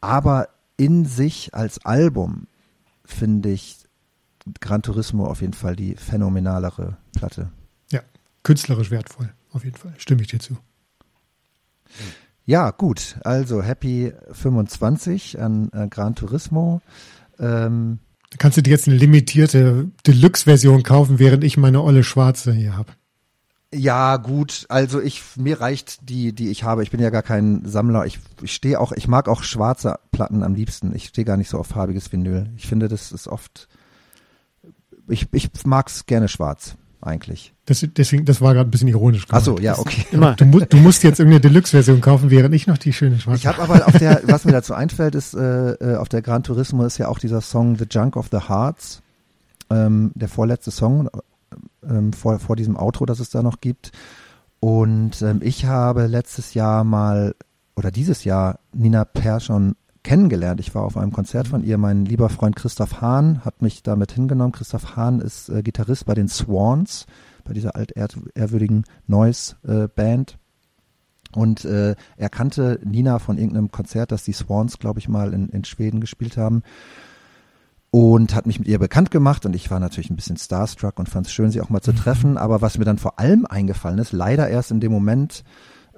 Aber 0.00 0.48
in 0.76 1.04
sich 1.04 1.54
als 1.54 1.84
Album 1.84 2.46
finde 3.04 3.50
ich 3.50 3.78
Gran 4.60 4.82
Turismo 4.82 5.26
auf 5.26 5.40
jeden 5.40 5.52
Fall 5.52 5.76
die 5.76 5.96
phänomenalere 5.96 6.96
Platte. 7.16 7.50
Ja, 7.90 8.00
künstlerisch 8.42 8.90
wertvoll 8.90 9.30
auf 9.52 9.64
jeden 9.64 9.76
Fall. 9.76 9.94
Stimme 9.98 10.22
ich 10.22 10.28
dir 10.28 10.40
zu. 10.40 10.56
Ja, 12.44 12.70
gut. 12.70 13.16
Also 13.22 13.62
Happy 13.62 14.12
25 14.32 15.40
an 15.40 15.70
äh, 15.72 15.88
Gran 15.88 16.14
Turismo. 16.14 16.80
Ähm, 17.38 17.98
da 18.30 18.36
kannst 18.38 18.58
du 18.58 18.62
dir 18.62 18.70
jetzt 18.70 18.88
eine 18.88 18.96
limitierte 18.96 19.90
Deluxe-Version 20.06 20.82
kaufen, 20.82 21.18
während 21.18 21.44
ich 21.44 21.56
meine 21.56 21.82
olle 21.82 22.04
schwarze 22.04 22.52
hier 22.52 22.76
habe. 22.76 22.92
Ja, 23.72 24.16
gut. 24.16 24.66
Also 24.68 25.00
ich 25.00 25.22
mir 25.36 25.60
reicht 25.60 26.08
die, 26.08 26.32
die 26.32 26.50
ich 26.50 26.64
habe. 26.64 26.82
Ich 26.82 26.90
bin 26.90 27.00
ja 27.00 27.10
gar 27.10 27.22
kein 27.22 27.64
Sammler. 27.66 28.04
Ich, 28.04 28.18
ich 28.42 28.52
stehe 28.52 28.80
auch, 28.80 28.92
ich 28.92 29.06
mag 29.06 29.28
auch 29.28 29.42
schwarze 29.42 30.00
Platten 30.10 30.42
am 30.42 30.54
liebsten. 30.54 30.94
Ich 30.94 31.06
stehe 31.06 31.24
gar 31.24 31.36
nicht 31.36 31.50
so 31.50 31.58
auf 31.58 31.68
farbiges 31.68 32.12
Vinyl. 32.12 32.50
Ich 32.56 32.66
finde, 32.66 32.88
das 32.88 33.12
ist 33.12 33.28
oft. 33.28 33.68
Ich, 35.08 35.28
ich 35.32 35.50
mag's 35.64 36.06
gerne 36.06 36.28
schwarz 36.28 36.76
eigentlich. 37.02 37.52
Das, 37.66 37.86
deswegen, 37.96 38.24
das 38.24 38.40
war 38.40 38.54
gerade 38.54 38.68
ein 38.68 38.70
bisschen 38.70 38.88
ironisch. 38.88 39.26
Ach 39.30 39.40
so, 39.40 39.58
ja, 39.58 39.78
okay. 39.78 40.06
Immer. 40.10 40.34
Du, 40.34 40.44
du, 40.44 40.76
musst 40.76 41.02
jetzt 41.02 41.18
irgendeine 41.18 41.40
Deluxe-Version 41.40 42.00
kaufen, 42.00 42.30
während 42.30 42.54
ich 42.54 42.66
noch 42.66 42.78
die 42.78 42.92
schöne 42.92 43.18
schwarze. 43.18 43.38
Ich 43.38 43.46
habe 43.46 43.62
aber 43.62 43.86
auf 43.86 43.98
der, 43.98 44.22
was 44.24 44.44
mir 44.44 44.52
dazu 44.52 44.74
einfällt, 44.74 45.14
ist 45.14 45.34
äh, 45.34 45.72
äh, 45.72 45.96
auf 45.96 46.08
der 46.08 46.22
Gran 46.22 46.42
Turismo 46.42 46.84
ist 46.84 46.98
ja 46.98 47.08
auch 47.08 47.18
dieser 47.18 47.40
Song 47.40 47.76
The 47.76 47.86
Junk 47.90 48.16
of 48.16 48.28
the 48.30 48.48
Hearts, 48.48 49.02
ähm, 49.70 50.12
der 50.14 50.28
vorletzte 50.28 50.70
Song 50.70 51.08
ähm, 51.88 52.12
vor, 52.12 52.38
vor 52.38 52.56
diesem 52.56 52.76
Outro, 52.76 53.06
das 53.06 53.20
es 53.20 53.30
da 53.30 53.42
noch 53.42 53.60
gibt. 53.60 53.92
Und 54.60 55.22
ähm, 55.22 55.40
ich 55.42 55.64
habe 55.64 56.06
letztes 56.06 56.54
Jahr 56.54 56.84
mal 56.84 57.34
oder 57.76 57.90
dieses 57.90 58.24
Jahr 58.24 58.58
Nina 58.74 59.06
Persson 59.06 59.74
kennengelernt. 60.02 60.60
Ich 60.60 60.74
war 60.74 60.82
auf 60.82 60.96
einem 60.96 61.12
Konzert 61.12 61.48
von 61.48 61.62
ihr. 61.62 61.78
Mein 61.78 62.04
lieber 62.04 62.28
Freund 62.28 62.56
Christoph 62.56 63.00
Hahn 63.00 63.44
hat 63.44 63.62
mich 63.62 63.82
damit 63.82 64.12
hingenommen. 64.12 64.52
Christoph 64.52 64.96
Hahn 64.96 65.20
ist 65.20 65.48
äh, 65.48 65.62
Gitarrist 65.62 66.06
bei 66.06 66.14
den 66.14 66.28
Swans, 66.28 67.06
bei 67.44 67.52
dieser 67.52 67.76
altehrwürdigen 67.76 68.84
Noise-Band. 69.06 70.30
Äh, 70.32 71.38
und 71.38 71.64
äh, 71.64 71.94
er 72.16 72.28
kannte 72.28 72.80
Nina 72.84 73.18
von 73.18 73.38
irgendeinem 73.38 73.70
Konzert, 73.70 74.10
das 74.10 74.24
die 74.24 74.32
Swans, 74.32 74.78
glaube 74.78 74.98
ich, 74.98 75.08
mal 75.08 75.32
in, 75.32 75.48
in 75.50 75.64
Schweden 75.64 76.00
gespielt 76.00 76.36
haben. 76.36 76.62
Und 77.92 78.34
hat 78.36 78.46
mich 78.46 78.60
mit 78.60 78.68
ihr 78.68 78.78
bekannt 78.78 79.10
gemacht 79.10 79.44
und 79.46 79.56
ich 79.56 79.68
war 79.70 79.80
natürlich 79.80 80.10
ein 80.10 80.16
bisschen 80.16 80.36
starstruck 80.36 80.98
und 81.00 81.08
fand 81.08 81.26
es 81.26 81.32
schön, 81.32 81.50
sie 81.50 81.60
auch 81.60 81.70
mal 81.70 81.80
zu 81.80 81.92
treffen. 81.92 82.38
Aber 82.38 82.62
was 82.62 82.78
mir 82.78 82.84
dann 82.84 82.98
vor 82.98 83.18
allem 83.18 83.46
eingefallen 83.46 83.98
ist, 83.98 84.12
leider 84.12 84.48
erst 84.48 84.70
in 84.70 84.78
dem 84.78 84.92
Moment, 84.92 85.42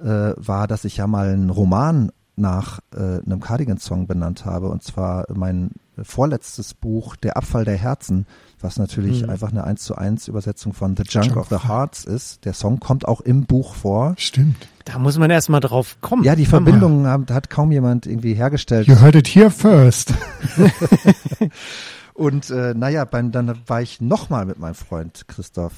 äh, 0.01 0.33
war, 0.35 0.67
dass 0.67 0.85
ich 0.85 0.97
ja 0.97 1.05
mal 1.05 1.29
einen 1.29 1.51
Roman 1.51 2.11
nach 2.35 2.79
äh, 2.95 3.19
einem 3.23 3.39
Cardigan-Song 3.39 4.07
benannt 4.07 4.45
habe, 4.45 4.69
und 4.69 4.83
zwar 4.83 5.25
mein 5.33 5.71
vorletztes 6.01 6.73
Buch, 6.73 7.15
Der 7.15 7.37
Abfall 7.37 7.65
der 7.65 7.77
Herzen, 7.77 8.25
was 8.59 8.77
natürlich 8.77 9.23
mhm. 9.23 9.29
einfach 9.29 9.51
eine 9.51 9.63
1 9.63 9.83
zu 9.83 9.95
1 9.95 10.27
Übersetzung 10.27 10.73
von 10.73 10.95
The 10.97 11.03
Junk, 11.07 11.27
Junk 11.27 11.37
of 11.37 11.49
the 11.49 11.67
Hearts 11.67 12.05
ist. 12.05 12.45
Der 12.45 12.53
Song 12.53 12.79
kommt 12.79 13.07
auch 13.07 13.21
im 13.21 13.45
Buch 13.45 13.75
vor. 13.75 14.15
Stimmt. 14.17 14.67
Da 14.85 14.97
muss 14.97 15.17
man 15.17 15.29
erstmal 15.29 15.59
drauf 15.59 15.97
kommen. 16.01 16.23
Ja, 16.23 16.35
die 16.35 16.45
Verbindung 16.45 17.07
hat, 17.07 17.31
hat 17.31 17.49
kaum 17.49 17.71
jemand 17.71 18.05
irgendwie 18.05 18.33
hergestellt. 18.33 18.87
You 18.87 18.99
heard 18.99 19.15
it 19.15 19.27
here 19.27 19.51
first. 19.51 20.13
Und 22.13 22.49
äh, 22.49 22.73
naja, 22.73 23.05
beim, 23.05 23.31
dann 23.31 23.59
war 23.67 23.81
ich 23.81 24.01
nochmal 24.01 24.45
mit 24.45 24.59
meinem 24.59 24.75
Freund 24.75 25.25
Christoph 25.27 25.73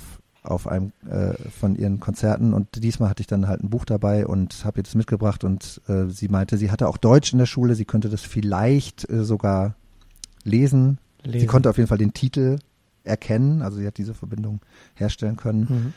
auf 0.45 0.67
einem 0.67 0.91
äh, 1.09 1.33
von 1.49 1.75
ihren 1.75 1.99
Konzerten 1.99 2.53
und 2.53 2.83
diesmal 2.83 3.09
hatte 3.09 3.21
ich 3.21 3.27
dann 3.27 3.47
halt 3.47 3.63
ein 3.63 3.69
Buch 3.69 3.85
dabei 3.85 4.25
und 4.25 4.63
habe 4.65 4.79
ihr 4.79 4.83
das 4.83 4.95
mitgebracht 4.95 5.43
und 5.43 5.81
äh, 5.87 6.05
sie 6.07 6.27
meinte, 6.27 6.57
sie 6.57 6.71
hatte 6.71 6.87
auch 6.87 6.97
Deutsch 6.97 7.33
in 7.33 7.39
der 7.39 7.45
Schule, 7.45 7.75
sie 7.75 7.85
könnte 7.85 8.09
das 8.09 8.21
vielleicht 8.21 9.09
äh, 9.09 9.23
sogar 9.23 9.75
lesen. 10.43 10.99
lesen. 11.23 11.39
Sie 11.41 11.47
konnte 11.47 11.69
auf 11.69 11.77
jeden 11.77 11.87
Fall 11.87 11.97
den 11.97 12.13
Titel 12.13 12.59
erkennen, 13.03 13.61
also 13.61 13.77
sie 13.77 13.87
hat 13.87 13.97
diese 13.97 14.13
Verbindung 14.13 14.61
herstellen 14.93 15.37
können. 15.37 15.93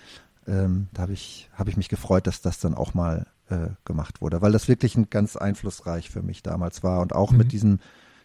Mhm. 0.47 0.53
Ähm, 0.53 0.89
da 0.93 1.03
habe 1.03 1.13
ich, 1.13 1.51
hab 1.55 1.69
ich 1.69 1.77
mich 1.77 1.89
gefreut, 1.89 2.27
dass 2.27 2.41
das 2.41 2.59
dann 2.59 2.75
auch 2.75 2.95
mal 2.95 3.27
äh, 3.51 3.69
gemacht 3.85 4.21
wurde, 4.21 4.41
weil 4.43 4.53
das 4.53 4.69
wirklich 4.69 4.97
ein 4.97 5.11
ganz 5.11 5.37
einflussreich 5.37 6.11
für 6.11 6.23
mich 6.23 6.43
damals 6.43 6.83
war 6.83 7.01
und 7.01 7.15
auch 7.15 7.33
mhm. 7.33 7.39
mit 7.39 7.53
diesem 7.53 7.81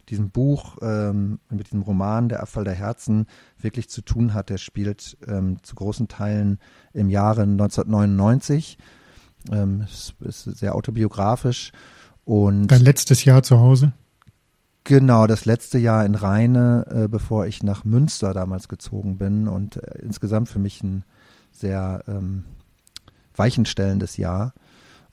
diesem 0.09 0.29
Buch, 0.29 0.77
ähm, 0.81 1.39
mit 1.49 1.67
diesem 1.67 1.81
Roman 1.81 2.29
Der 2.29 2.41
Abfall 2.41 2.63
der 2.63 2.73
Herzen 2.73 3.27
wirklich 3.59 3.89
zu 3.89 4.01
tun 4.01 4.33
hat. 4.33 4.49
Der 4.49 4.57
spielt 4.57 5.17
ähm, 5.27 5.57
zu 5.63 5.75
großen 5.75 6.07
Teilen 6.07 6.59
im 6.93 7.09
Jahre 7.09 7.43
1999. 7.43 8.77
Ähm, 9.51 9.81
es 9.81 10.13
ist 10.19 10.43
sehr 10.43 10.75
autobiografisch. 10.75 11.71
Und 12.25 12.67
Dein 12.67 12.81
letztes 12.81 13.25
Jahr 13.25 13.43
zu 13.43 13.59
Hause? 13.59 13.93
Genau, 14.85 15.27
das 15.27 15.45
letzte 15.45 15.77
Jahr 15.77 16.05
in 16.05 16.15
Rheine, 16.15 16.85
äh, 16.89 17.07
bevor 17.07 17.45
ich 17.45 17.63
nach 17.63 17.85
Münster 17.85 18.33
damals 18.33 18.67
gezogen 18.67 19.17
bin 19.17 19.47
und 19.47 19.77
äh, 19.77 19.99
insgesamt 20.01 20.49
für 20.49 20.59
mich 20.59 20.83
ein 20.83 21.05
sehr 21.51 22.03
ähm, 22.07 22.43
weichenstellendes 23.35 24.17
Jahr. 24.17 24.53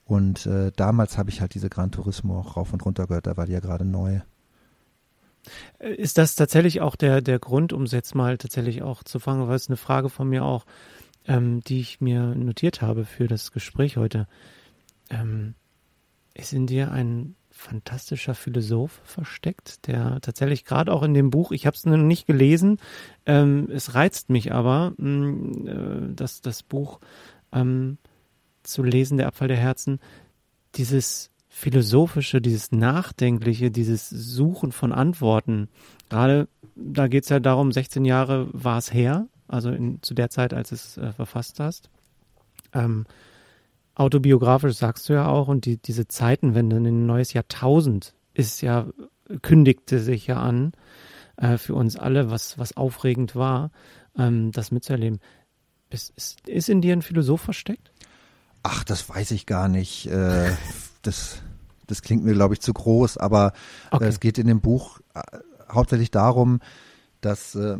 Und 0.04 0.46
äh, 0.46 0.72
damals 0.74 1.18
habe 1.18 1.30
ich 1.30 1.40
halt 1.40 1.54
diese 1.54 1.70
Gran 1.70 1.92
Turismo 1.92 2.40
auch 2.40 2.56
rauf 2.56 2.72
und 2.72 2.84
runter 2.84 3.06
gehört, 3.06 3.28
da 3.28 3.36
war 3.36 3.46
die 3.46 3.52
ja 3.52 3.60
gerade 3.60 3.84
neu. 3.84 4.20
Ist 5.78 6.18
das 6.18 6.34
tatsächlich 6.34 6.80
auch 6.80 6.96
der, 6.96 7.20
der 7.20 7.38
Grund, 7.38 7.72
um 7.72 7.82
es 7.82 7.92
jetzt 7.92 8.14
mal 8.14 8.38
tatsächlich 8.38 8.82
auch 8.82 9.02
zu 9.02 9.18
fangen, 9.18 9.48
weil 9.48 9.56
es 9.56 9.68
eine 9.68 9.76
Frage 9.76 10.08
von 10.08 10.28
mir 10.28 10.44
auch, 10.44 10.66
ähm, 11.26 11.60
die 11.62 11.80
ich 11.80 12.00
mir 12.00 12.34
notiert 12.34 12.82
habe 12.82 13.04
für 13.04 13.26
das 13.26 13.52
Gespräch 13.52 13.96
heute. 13.96 14.26
Ähm, 15.10 15.54
ist 16.34 16.52
in 16.52 16.66
dir 16.66 16.92
ein 16.92 17.34
fantastischer 17.50 18.34
Philosoph 18.34 19.00
versteckt, 19.04 19.86
der 19.86 20.20
tatsächlich 20.20 20.64
gerade 20.64 20.92
auch 20.92 21.02
in 21.02 21.14
dem 21.14 21.30
Buch, 21.30 21.52
ich 21.52 21.66
habe 21.66 21.76
es 21.76 21.84
noch 21.84 21.96
nicht 21.96 22.26
gelesen, 22.26 22.78
ähm, 23.26 23.68
es 23.70 23.94
reizt 23.94 24.30
mich 24.30 24.52
aber, 24.52 24.94
mh, 24.96 25.26
mm, 25.26 25.66
äh, 25.66 26.14
das, 26.14 26.40
das 26.40 26.62
Buch 26.62 27.00
ähm, 27.52 27.98
zu 28.62 28.82
lesen, 28.82 29.18
der 29.18 29.26
Abfall 29.26 29.48
der 29.48 29.56
Herzen, 29.56 30.00
dieses 30.76 31.29
philosophische, 31.60 32.40
dieses 32.40 32.72
nachdenkliche, 32.72 33.70
dieses 33.70 34.08
Suchen 34.08 34.72
von 34.72 34.92
Antworten. 34.92 35.68
Gerade 36.08 36.48
da 36.74 37.06
geht 37.06 37.24
es 37.24 37.28
ja 37.28 37.38
darum, 37.38 37.70
16 37.70 38.04
Jahre 38.04 38.48
war 38.52 38.78
es 38.78 38.92
her, 38.92 39.28
also 39.46 39.70
in, 39.70 40.02
zu 40.02 40.14
der 40.14 40.30
Zeit, 40.30 40.54
als 40.54 40.72
es 40.72 40.96
äh, 40.96 41.12
verfasst 41.12 41.60
hast. 41.60 41.90
Ähm, 42.72 43.04
autobiografisch 43.94 44.76
sagst 44.76 45.08
du 45.08 45.12
ja 45.12 45.28
auch, 45.28 45.48
und 45.48 45.66
die, 45.66 45.76
diese 45.76 46.08
Zeitenwende 46.08 46.76
in 46.76 46.86
ein 46.86 47.06
neues 47.06 47.34
Jahrtausend 47.34 48.14
ist 48.32 48.62
ja, 48.62 48.86
kündigte 49.42 50.00
sich 50.00 50.26
ja 50.26 50.40
an 50.40 50.72
äh, 51.36 51.58
für 51.58 51.74
uns 51.74 51.96
alle, 51.96 52.30
was, 52.30 52.58
was 52.58 52.76
aufregend 52.76 53.36
war, 53.36 53.70
ähm, 54.16 54.50
das 54.52 54.70
mitzuerleben. 54.70 55.20
Ist, 55.90 56.40
ist, 56.46 56.68
in 56.68 56.80
dir 56.80 56.94
ein 56.94 57.02
Philosoph 57.02 57.42
versteckt? 57.42 57.92
Ach, 58.62 58.82
das 58.84 59.08
weiß 59.08 59.32
ich 59.32 59.44
gar 59.44 59.68
nicht. 59.68 60.06
Äh, 60.06 60.52
das, 61.02 61.42
das 61.90 62.02
klingt 62.02 62.24
mir, 62.24 62.34
glaube 62.34 62.54
ich, 62.54 62.60
zu 62.60 62.72
groß, 62.72 63.16
aber 63.16 63.52
okay. 63.90 64.04
äh, 64.04 64.08
es 64.08 64.20
geht 64.20 64.38
in 64.38 64.46
dem 64.46 64.60
Buch 64.60 65.00
äh, 65.14 65.20
hauptsächlich 65.70 66.10
darum, 66.10 66.60
dass 67.20 67.54
äh, 67.54 67.78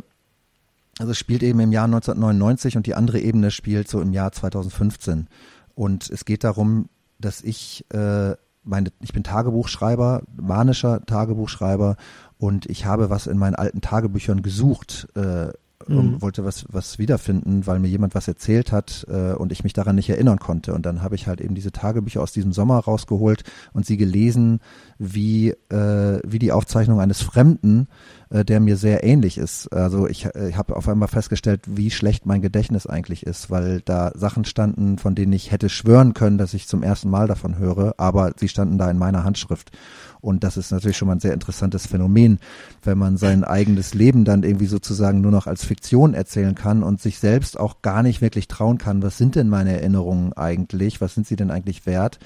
also 0.99 1.11
es 1.11 1.17
spielt 1.17 1.41
eben 1.41 1.59
im 1.59 1.71
Jahr 1.71 1.85
1999 1.85 2.77
und 2.77 2.85
die 2.85 2.95
andere 2.95 3.19
Ebene 3.19 3.49
spielt 3.49 3.87
so 3.87 4.01
im 4.01 4.13
Jahr 4.13 4.31
2015. 4.31 5.27
Und 5.73 6.09
es 6.09 6.25
geht 6.25 6.43
darum, 6.43 6.89
dass 7.17 7.41
ich 7.41 7.85
äh, 7.91 8.35
meine, 8.63 8.89
ich 8.99 9.13
bin 9.13 9.23
Tagebuchschreiber, 9.23 10.23
manischer 10.35 11.03
Tagebuchschreiber 11.05 11.95
und 12.37 12.67
ich 12.67 12.85
habe 12.85 13.09
was 13.09 13.27
in 13.27 13.37
meinen 13.37 13.55
alten 13.55 13.81
Tagebüchern 13.81 14.41
gesucht, 14.41 15.07
äh, 15.15 15.47
mhm. 15.87 16.21
wollte 16.21 16.45
was, 16.45 16.65
was 16.69 16.99
wiederfinden, 16.99 17.67
weil 17.67 17.79
mir 17.79 17.87
jemand 17.87 18.15
was 18.15 18.27
erzählt 18.27 18.71
hat 18.71 19.05
äh, 19.09 19.33
und 19.33 19.51
ich 19.51 19.63
mich 19.63 19.73
daran 19.73 19.95
nicht 19.95 20.09
erinnern 20.09 20.39
konnte. 20.39 20.73
Und 20.73 20.85
dann 20.85 21.01
habe 21.01 21.15
ich 21.15 21.27
halt 21.27 21.41
eben 21.41 21.55
diese 21.55 21.71
Tagebücher 21.71 22.21
aus 22.21 22.31
diesem 22.31 22.51
Sommer 22.51 22.79
rausgeholt 22.79 23.43
und 23.73 23.85
sie 23.85 23.97
gelesen, 23.97 24.59
wie, 25.03 25.49
äh, 25.69 26.19
wie 26.23 26.37
die 26.37 26.51
Aufzeichnung 26.51 26.99
eines 26.99 27.23
Fremden, 27.23 27.87
äh, 28.29 28.45
der 28.45 28.59
mir 28.59 28.77
sehr 28.77 29.03
ähnlich 29.03 29.39
ist. 29.39 29.73
Also 29.73 30.07
ich, 30.07 30.25
äh, 30.35 30.49
ich 30.49 30.57
habe 30.57 30.75
auf 30.75 30.87
einmal 30.87 31.07
festgestellt, 31.07 31.61
wie 31.65 31.89
schlecht 31.89 32.27
mein 32.27 32.43
Gedächtnis 32.43 32.85
eigentlich 32.85 33.25
ist, 33.25 33.49
weil 33.49 33.81
da 33.81 34.11
Sachen 34.13 34.45
standen, 34.45 34.99
von 34.99 35.15
denen 35.15 35.33
ich 35.33 35.51
hätte 35.51 35.69
schwören 35.69 36.13
können, 36.13 36.37
dass 36.37 36.53
ich 36.53 36.67
zum 36.67 36.83
ersten 36.83 37.09
Mal 37.09 37.27
davon 37.27 37.57
höre, 37.57 37.95
aber 37.97 38.33
sie 38.37 38.47
standen 38.47 38.77
da 38.77 38.91
in 38.91 38.99
meiner 38.99 39.23
Handschrift. 39.23 39.71
Und 40.21 40.43
das 40.43 40.55
ist 40.55 40.71
natürlich 40.71 40.97
schon 40.97 41.07
mal 41.07 41.15
ein 41.15 41.19
sehr 41.19 41.33
interessantes 41.33 41.87
Phänomen, 41.87 42.37
wenn 42.83 42.99
man 42.99 43.17
sein 43.17 43.43
eigenes 43.43 43.95
Leben 43.95 44.23
dann 44.23 44.43
irgendwie 44.43 44.67
sozusagen 44.67 45.21
nur 45.21 45.31
noch 45.31 45.47
als 45.47 45.65
Fiktion 45.65 46.13
erzählen 46.13 46.53
kann 46.53 46.83
und 46.83 47.01
sich 47.01 47.17
selbst 47.17 47.59
auch 47.59 47.81
gar 47.81 48.03
nicht 48.03 48.21
wirklich 48.21 48.47
trauen 48.47 48.77
kann, 48.77 49.01
was 49.01 49.17
sind 49.17 49.33
denn 49.33 49.49
meine 49.49 49.73
Erinnerungen 49.73 50.33
eigentlich, 50.33 51.01
was 51.01 51.15
sind 51.15 51.25
sie 51.25 51.37
denn 51.37 51.49
eigentlich 51.49 51.87
wert? 51.87 52.19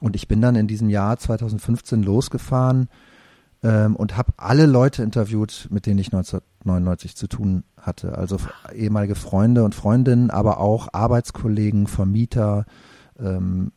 Und 0.00 0.16
ich 0.16 0.26
bin 0.28 0.40
dann 0.40 0.56
in 0.56 0.66
diesem 0.66 0.88
Jahr 0.88 1.18
2015 1.18 2.02
losgefahren 2.02 2.88
ähm, 3.62 3.96
und 3.96 4.16
habe 4.16 4.32
alle 4.38 4.66
Leute 4.66 5.02
interviewt, 5.02 5.68
mit 5.70 5.86
denen 5.86 5.98
ich 5.98 6.08
1999 6.08 7.16
zu 7.16 7.28
tun 7.28 7.64
hatte. 7.76 8.16
Also 8.16 8.38
ehemalige 8.74 9.14
Freunde 9.14 9.62
und 9.64 9.74
Freundinnen, 9.74 10.30
aber 10.30 10.58
auch 10.58 10.88
Arbeitskollegen, 10.92 11.86
Vermieter, 11.86 12.64
ähm, 13.18 13.72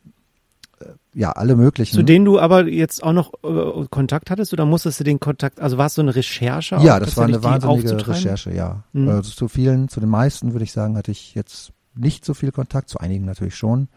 äh, 0.80 0.86
ja, 1.12 1.32
alle 1.32 1.56
möglichen. 1.56 1.94
Zu 1.94 2.02
denen 2.02 2.24
du 2.24 2.40
aber 2.40 2.66
jetzt 2.66 3.02
auch 3.02 3.12
noch 3.12 3.32
äh, 3.44 3.86
Kontakt 3.90 4.30
hattest 4.30 4.54
oder 4.54 4.64
musstest 4.64 5.00
du 5.00 5.04
den 5.04 5.20
Kontakt, 5.20 5.60
also 5.60 5.76
war 5.76 5.86
es 5.86 5.94
so 5.94 6.02
eine 6.02 6.14
Recherche? 6.14 6.76
Ja, 6.80 6.98
das 6.98 7.18
war 7.18 7.26
eine 7.26 7.42
wahnsinnige 7.42 8.08
Recherche, 8.08 8.54
ja. 8.54 8.84
Mhm. 8.94 9.08
Also 9.08 9.30
zu 9.30 9.48
vielen, 9.48 9.88
zu 9.88 10.00
den 10.00 10.08
meisten 10.08 10.52
würde 10.52 10.64
ich 10.64 10.72
sagen, 10.72 10.96
hatte 10.96 11.10
ich 11.10 11.34
jetzt 11.34 11.72
nicht 11.94 12.24
so 12.24 12.32
viel 12.32 12.50
Kontakt, 12.50 12.88
zu 12.88 12.98
einigen 12.98 13.26
natürlich 13.26 13.54
schon. 13.54 13.88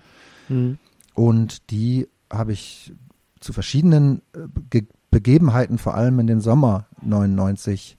Mhm. 0.50 0.78
Und 1.14 1.72
die 1.72 2.08
habe 2.32 2.54
ich 2.54 2.94
zu 3.40 3.54
verschiedenen 3.54 4.22
äh, 4.34 4.82
Begebenheiten, 5.12 5.78
vor 5.78 5.96
allem 5.96 6.20
in 6.20 6.28
den 6.28 6.42
Sommer 6.42 6.88
99, 7.02 7.98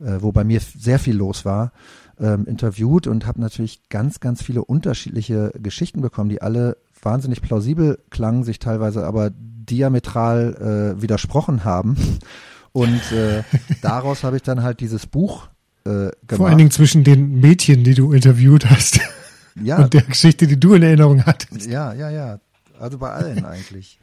äh, 0.00 0.16
wo 0.20 0.32
bei 0.32 0.44
mir 0.44 0.60
sehr 0.60 0.98
viel 0.98 1.16
los 1.16 1.44
war, 1.44 1.72
ähm, 2.18 2.46
interviewt 2.46 3.06
und 3.06 3.26
habe 3.26 3.40
natürlich 3.40 3.88
ganz, 3.88 4.20
ganz 4.20 4.42
viele 4.42 4.64
unterschiedliche 4.64 5.52
Geschichten 5.60 6.00
bekommen, 6.00 6.30
die 6.30 6.42
alle 6.42 6.76
wahnsinnig 7.02 7.42
plausibel 7.42 7.98
klangen, 8.10 8.44
sich 8.44 8.58
teilweise 8.58 9.06
aber 9.06 9.30
diametral 9.30 10.94
äh, 10.96 11.02
widersprochen 11.02 11.64
haben. 11.64 11.96
Und 12.72 13.12
äh, 13.12 13.42
daraus 13.82 14.24
habe 14.24 14.36
ich 14.36 14.42
dann 14.42 14.62
halt 14.62 14.80
dieses 14.80 15.06
Buch 15.06 15.48
äh, 15.84 15.88
gemacht. 15.88 16.14
Vor 16.36 16.48
allen 16.48 16.58
Dingen 16.58 16.70
zwischen 16.70 17.04
den 17.04 17.40
Mädchen, 17.40 17.84
die 17.84 17.94
du 17.94 18.12
interviewt 18.12 18.68
hast. 18.68 19.00
Ja. 19.62 19.76
Und 19.84 19.94
der 19.94 20.02
Geschichte, 20.02 20.46
die 20.46 20.58
du 20.58 20.74
in 20.74 20.82
Erinnerung 20.82 21.24
hattest. 21.24 21.66
Ja, 21.66 21.92
ja, 21.92 22.10
ja. 22.10 22.38
Also 22.78 22.98
bei 22.98 23.10
allen 23.10 23.44
eigentlich. 23.44 23.98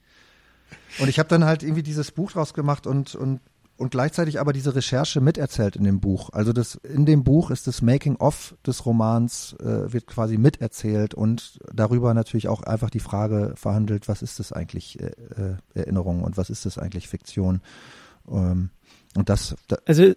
Und 1.00 1.10
ich 1.10 1.20
habe 1.20 1.30
dann 1.30 1.46
halt 1.46 1.64
irgendwie 1.64 1.84
dieses 1.84 2.12
Buch 2.12 2.32
draus 2.32 2.54
gemacht 2.54 2.88
und, 2.88 3.16
und 3.16 3.42
und 3.82 3.90
gleichzeitig 3.90 4.40
aber 4.40 4.54
diese 4.54 4.76
Recherche 4.76 5.22
miterzählt 5.22 5.76
in 5.76 5.84
dem 5.84 6.00
Buch. 6.00 6.30
Also 6.34 6.54
das 6.54 6.76
in 6.76 7.08
dem 7.08 7.24
Buch 7.24 7.50
ist 7.50 7.66
das 7.66 7.82
Making 7.82 8.16
of 8.18 8.56
des 8.66 8.86
Romans 8.86 9.56
äh, 9.60 9.92
wird 9.92 10.06
quasi 10.06 10.38
miterzählt 10.38 11.16
und 11.16 11.58
darüber 11.74 12.14
natürlich 12.14 12.48
auch 12.48 12.62
einfach 12.62 12.92
die 12.92 13.00
Frage 13.00 13.54
verhandelt, 13.56 14.08
was 14.08 14.22
ist 14.22 14.40
das 14.40 14.54
eigentlich 14.54 15.00
äh, 15.00 15.08
äh, 15.08 15.56
Erinnerung 15.74 16.22
und 16.22 16.38
was 16.38 16.52
ist 16.52 16.68
das 16.68 16.78
eigentlich 16.78 17.08
Fiktion? 17.08 17.62
Ähm, 18.30 18.70
und 19.18 19.30
das, 19.30 19.56
da 19.68 19.78
also 19.88 20.14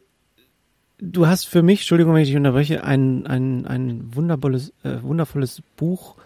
du 0.99 1.27
hast 1.27 1.47
für 1.47 1.63
mich, 1.63 1.81
Entschuldigung, 1.81 2.13
wenn 2.13 2.23
ich 2.23 2.29
dich 2.29 2.37
unterbreche, 2.37 2.85
ein 2.85 3.27
ein 3.27 3.67
ein 3.67 4.15
wundervolles 4.15 4.75
äh, 4.83 5.03
wundervolles 5.03 5.63
Buch 5.77 6.17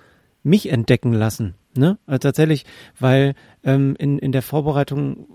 mich 0.42 0.72
entdecken 0.72 1.12
lassen. 1.12 1.54
Ne? 1.74 1.98
Also 2.06 2.18
tatsächlich, 2.18 2.64
weil 2.98 3.34
ähm, 3.62 3.94
in 3.98 4.18
in 4.18 4.32
der 4.32 4.42
Vorbereitung 4.42 5.26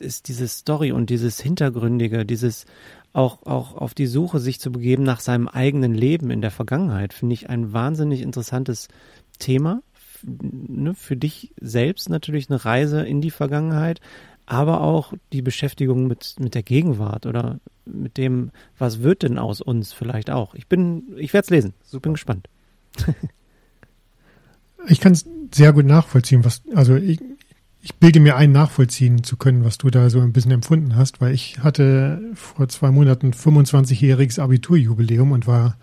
ist 0.00 0.28
diese 0.28 0.48
Story 0.48 0.92
und 0.92 1.10
dieses 1.10 1.40
Hintergründige, 1.40 2.24
dieses 2.24 2.66
auch, 3.12 3.44
auch 3.46 3.74
auf 3.74 3.94
die 3.94 4.06
Suche 4.06 4.40
sich 4.40 4.60
zu 4.60 4.70
begeben 4.70 5.02
nach 5.02 5.20
seinem 5.20 5.48
eigenen 5.48 5.94
Leben 5.94 6.30
in 6.30 6.42
der 6.42 6.50
Vergangenheit, 6.50 7.14
finde 7.14 7.34
ich 7.34 7.48
ein 7.48 7.72
wahnsinnig 7.72 8.20
interessantes 8.20 8.88
Thema. 9.38 9.82
ne, 10.22 10.94
für 10.94 11.16
dich 11.16 11.52
selbst 11.60 12.10
natürlich 12.10 12.50
eine 12.50 12.64
Reise 12.64 13.02
in 13.02 13.20
die 13.20 13.30
Vergangenheit, 13.30 14.00
aber 14.44 14.82
auch 14.82 15.14
die 15.32 15.42
Beschäftigung 15.42 16.06
mit, 16.06 16.36
mit 16.38 16.54
der 16.54 16.62
Gegenwart 16.62 17.26
oder 17.26 17.58
mit 17.84 18.16
dem, 18.16 18.50
was 18.78 19.02
wird 19.02 19.22
denn 19.22 19.38
aus 19.38 19.60
uns 19.60 19.92
vielleicht 19.92 20.30
auch. 20.30 20.54
Ich 20.54 20.66
bin, 20.66 21.14
ich 21.16 21.32
werde 21.32 21.44
es 21.44 21.50
lesen. 21.50 21.74
Super. 21.82 22.02
Bin 22.02 22.12
gespannt. 22.14 22.48
ich 24.86 25.00
kann 25.00 25.12
es 25.12 25.26
sehr 25.52 25.72
gut 25.72 25.86
nachvollziehen, 25.86 26.44
was, 26.44 26.62
also 26.74 26.96
ich, 26.96 27.20
ich 27.82 27.94
bilde 27.96 28.20
mir 28.20 28.36
ein, 28.36 28.52
nachvollziehen 28.52 29.24
zu 29.24 29.36
können, 29.36 29.64
was 29.64 29.78
du 29.78 29.90
da 29.90 30.10
so 30.10 30.20
ein 30.20 30.32
bisschen 30.32 30.52
empfunden 30.52 30.96
hast, 30.96 31.20
weil 31.20 31.34
ich 31.34 31.60
hatte 31.60 32.20
vor 32.34 32.68
zwei 32.68 32.90
Monaten 32.90 33.32
25-jähriges 33.32 34.40
Abiturjubiläum 34.40 35.32
und 35.32 35.46
war 35.46 35.76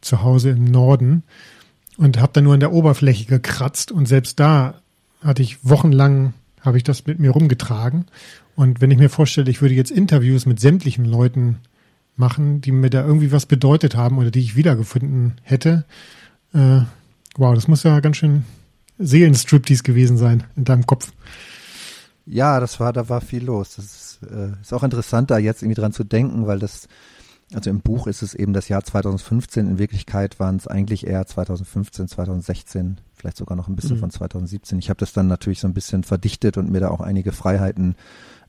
zu 0.00 0.22
Hause 0.22 0.50
im 0.50 0.64
Norden 0.64 1.22
und 1.96 2.18
habe 2.18 2.32
da 2.32 2.40
nur 2.40 2.54
an 2.54 2.60
der 2.60 2.72
Oberfläche 2.72 3.26
gekratzt 3.26 3.92
und 3.92 4.06
selbst 4.06 4.40
da 4.40 4.80
hatte 5.22 5.42
ich 5.42 5.58
wochenlang 5.62 6.32
habe 6.60 6.76
ich 6.76 6.84
das 6.84 7.06
mit 7.06 7.18
mir 7.18 7.30
rumgetragen. 7.30 8.06
Und 8.54 8.80
wenn 8.80 8.90
ich 8.90 8.98
mir 8.98 9.08
vorstelle, 9.08 9.50
ich 9.50 9.62
würde 9.62 9.74
jetzt 9.74 9.90
Interviews 9.90 10.46
mit 10.46 10.60
sämtlichen 10.60 11.04
Leuten 11.04 11.58
machen, 12.16 12.60
die 12.60 12.72
mir 12.72 12.90
da 12.90 13.04
irgendwie 13.04 13.32
was 13.32 13.46
bedeutet 13.46 13.96
haben 13.96 14.18
oder 14.18 14.30
die 14.30 14.40
ich 14.40 14.56
wiedergefunden 14.56 15.40
hätte, 15.42 15.84
äh, 16.52 16.82
wow, 17.36 17.54
das 17.54 17.68
muss 17.68 17.82
ja 17.82 18.00
ganz 18.00 18.16
schön 18.16 18.44
Seelenstriptease 18.98 19.82
gewesen 19.82 20.16
sein 20.16 20.44
in 20.56 20.64
deinem 20.64 20.86
Kopf. 20.86 21.12
Ja, 22.26 22.60
das 22.60 22.78
war, 22.80 22.92
da 22.92 23.08
war 23.08 23.20
viel 23.20 23.44
los. 23.44 23.76
Das 23.76 23.84
ist, 23.84 24.20
äh, 24.30 24.52
ist 24.60 24.72
auch 24.72 24.82
interessant, 24.82 25.30
da 25.30 25.38
jetzt 25.38 25.62
irgendwie 25.62 25.80
dran 25.80 25.92
zu 25.92 26.04
denken, 26.04 26.46
weil 26.46 26.58
das, 26.58 26.86
also 27.52 27.70
im 27.70 27.80
Buch 27.80 28.06
ist 28.06 28.22
es 28.22 28.34
eben 28.34 28.52
das 28.52 28.68
Jahr 28.68 28.84
2015, 28.84 29.66
in 29.66 29.78
Wirklichkeit 29.78 30.38
waren 30.38 30.56
es 30.56 30.66
eigentlich 30.66 31.06
eher 31.06 31.26
2015, 31.26 32.08
2016 32.08 33.00
vielleicht 33.20 33.36
sogar 33.36 33.56
noch 33.56 33.68
ein 33.68 33.76
bisschen 33.76 33.96
mhm. 33.96 34.00
von 34.00 34.10
2017. 34.10 34.78
Ich 34.78 34.88
habe 34.88 34.98
das 34.98 35.12
dann 35.12 35.28
natürlich 35.28 35.60
so 35.60 35.68
ein 35.68 35.74
bisschen 35.74 36.04
verdichtet 36.04 36.56
und 36.56 36.70
mir 36.70 36.80
da 36.80 36.88
auch 36.88 37.00
einige 37.00 37.32
Freiheiten 37.32 37.94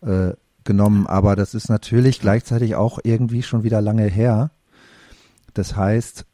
äh, 0.01 0.31
genommen, 0.63 1.07
aber 1.07 1.35
das 1.35 1.53
ist 1.53 1.69
natürlich 1.69 2.19
gleichzeitig 2.19 2.75
auch 2.75 2.99
irgendwie 3.03 3.43
schon 3.43 3.63
wieder 3.63 3.81
lange 3.81 4.05
her. 4.05 4.51
Das 5.53 5.75
heißt, 5.75 6.25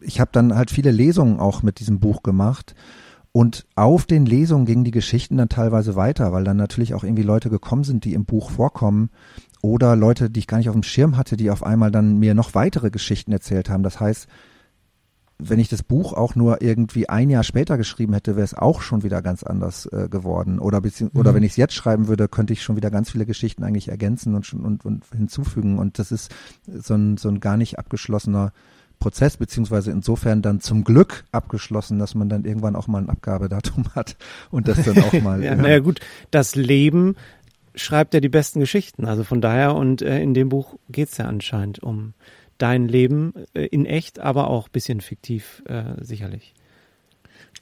ich 0.00 0.20
habe 0.20 0.30
dann 0.32 0.54
halt 0.54 0.70
viele 0.70 0.90
Lesungen 0.90 1.40
auch 1.40 1.62
mit 1.62 1.80
diesem 1.80 2.00
Buch 2.00 2.22
gemacht 2.22 2.74
und 3.32 3.66
auf 3.74 4.06
den 4.06 4.26
Lesungen 4.26 4.66
gingen 4.66 4.84
die 4.84 4.90
Geschichten 4.90 5.36
dann 5.36 5.48
teilweise 5.48 5.96
weiter, 5.96 6.32
weil 6.32 6.44
dann 6.44 6.56
natürlich 6.56 6.94
auch 6.94 7.02
irgendwie 7.02 7.22
Leute 7.22 7.50
gekommen 7.50 7.82
sind, 7.82 8.04
die 8.04 8.14
im 8.14 8.26
Buch 8.26 8.50
vorkommen 8.50 9.10
oder 9.60 9.96
Leute, 9.96 10.30
die 10.30 10.40
ich 10.40 10.46
gar 10.46 10.58
nicht 10.58 10.68
auf 10.68 10.76
dem 10.76 10.82
Schirm 10.82 11.16
hatte, 11.16 11.36
die 11.36 11.50
auf 11.50 11.64
einmal 11.64 11.90
dann 11.90 12.18
mir 12.18 12.34
noch 12.34 12.54
weitere 12.54 12.90
Geschichten 12.90 13.32
erzählt 13.32 13.70
haben. 13.70 13.82
Das 13.82 13.98
heißt, 13.98 14.28
wenn 15.38 15.58
ich 15.58 15.68
das 15.68 15.82
Buch 15.82 16.12
auch 16.12 16.36
nur 16.36 16.62
irgendwie 16.62 17.08
ein 17.08 17.28
Jahr 17.28 17.42
später 17.42 17.76
geschrieben 17.76 18.12
hätte, 18.12 18.36
wäre 18.36 18.44
es 18.44 18.54
auch 18.54 18.82
schon 18.82 19.02
wieder 19.02 19.20
ganz 19.20 19.42
anders 19.42 19.86
äh, 19.86 20.08
geworden. 20.08 20.58
Oder, 20.60 20.80
mhm. 20.80 21.10
oder 21.14 21.34
wenn 21.34 21.42
ich 21.42 21.52
es 21.52 21.56
jetzt 21.56 21.74
schreiben 21.74 22.06
würde, 22.06 22.28
könnte 22.28 22.52
ich 22.52 22.62
schon 22.62 22.76
wieder 22.76 22.90
ganz 22.90 23.10
viele 23.10 23.26
Geschichten 23.26 23.64
eigentlich 23.64 23.88
ergänzen 23.88 24.34
und, 24.34 24.52
und, 24.52 24.84
und 24.84 25.04
hinzufügen. 25.12 25.78
Und 25.78 25.98
das 25.98 26.12
ist 26.12 26.32
so 26.66 26.94
ein, 26.94 27.16
so 27.16 27.28
ein 27.28 27.40
gar 27.40 27.56
nicht 27.56 27.78
abgeschlossener 27.78 28.52
Prozess, 28.98 29.36
beziehungsweise 29.36 29.90
insofern 29.90 30.42
dann 30.42 30.60
zum 30.60 30.84
Glück 30.84 31.24
abgeschlossen, 31.32 31.98
dass 31.98 32.14
man 32.14 32.28
dann 32.28 32.44
irgendwann 32.44 32.76
auch 32.76 32.86
mal 32.86 33.02
ein 33.02 33.10
Abgabedatum 33.10 33.86
hat 33.94 34.16
und 34.50 34.68
das 34.68 34.84
dann 34.84 34.98
auch 34.98 35.12
mal. 35.20 35.42
ja, 35.44 35.54
naja 35.54 35.80
gut, 35.80 36.00
das 36.30 36.54
Leben 36.54 37.16
schreibt 37.74 38.14
ja 38.14 38.20
die 38.20 38.28
besten 38.28 38.60
Geschichten. 38.60 39.04
Also 39.04 39.24
von 39.24 39.40
daher, 39.40 39.74
und 39.74 40.02
äh, 40.02 40.20
in 40.20 40.34
dem 40.34 40.48
Buch 40.48 40.76
geht's 40.88 41.16
ja 41.16 41.26
anscheinend 41.26 41.80
um 41.80 42.14
dein 42.58 42.88
Leben 42.88 43.34
äh, 43.54 43.66
in 43.66 43.84
echt, 43.86 44.20
aber 44.20 44.48
auch 44.48 44.68
bisschen 44.68 45.00
fiktiv 45.00 45.62
äh, 45.66 45.82
sicherlich. 46.00 46.54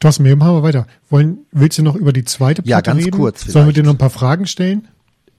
Thorsten, 0.01 0.25
wir 0.25 0.37
machen 0.37 0.57
wir 0.57 0.63
weiter. 0.63 0.87
Wollen, 1.11 1.47
willst 1.53 1.79
du 1.79 1.83
noch 1.83 1.95
über 1.95 2.13
die 2.13 2.25
zweite 2.25 2.63
Platte 2.63 2.71
ja, 2.71 2.81
ganz 2.81 3.05
reden? 3.05 3.17
kurz. 3.17 3.43
Vielleicht. 3.43 3.53
Sollen 3.53 3.67
wir 3.67 3.73
dir 3.73 3.85
noch 3.85 3.93
ein 3.93 3.99
paar 3.99 4.11
Fragen 4.11 4.47
stellen? 4.47 4.89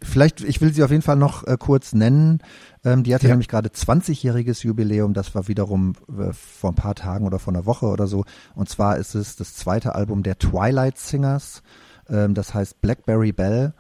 Vielleicht, 0.04 0.42
ich 0.42 0.62
will 0.62 0.74
sie 0.74 0.84
auf 0.84 0.92
jeden 0.92 1.02
Fall 1.02 1.16
noch 1.16 1.46
äh, 1.48 1.58
kurz 1.58 1.94
nennen. 1.94 2.40
Ähm, 2.84 3.04
die 3.04 3.16
hatte 3.16 3.28
ja. 3.28 3.34
nämlich 3.34 3.48
gerade 3.48 3.70
20-jähriges 3.70 4.64
Jubiläum. 4.64 5.14
Das 5.14 5.34
war 5.34 5.48
wiederum 5.48 5.94
äh, 6.10 6.34
vor 6.34 6.72
ein 6.72 6.76
paar 6.76 6.96
Tagen 6.96 7.26
oder 7.26 7.40
vor 7.40 7.54
einer 7.54 7.66
Woche 7.66 7.88
oder 7.88 8.08
so. 8.08 8.26
Und 8.56 8.70
zwar 8.70 8.98
ist 8.98 9.16
es 9.16 9.36
das 9.36 9.56
zweite 9.56 9.96
Album 9.96 10.24
der 10.24 10.38
Twilight 10.38 10.98
Singers. 10.98 11.64
Ähm, 12.10 12.34
das 12.34 12.54
heißt 12.54 12.82
Blackberry 12.82 13.32
Bell 13.32 13.74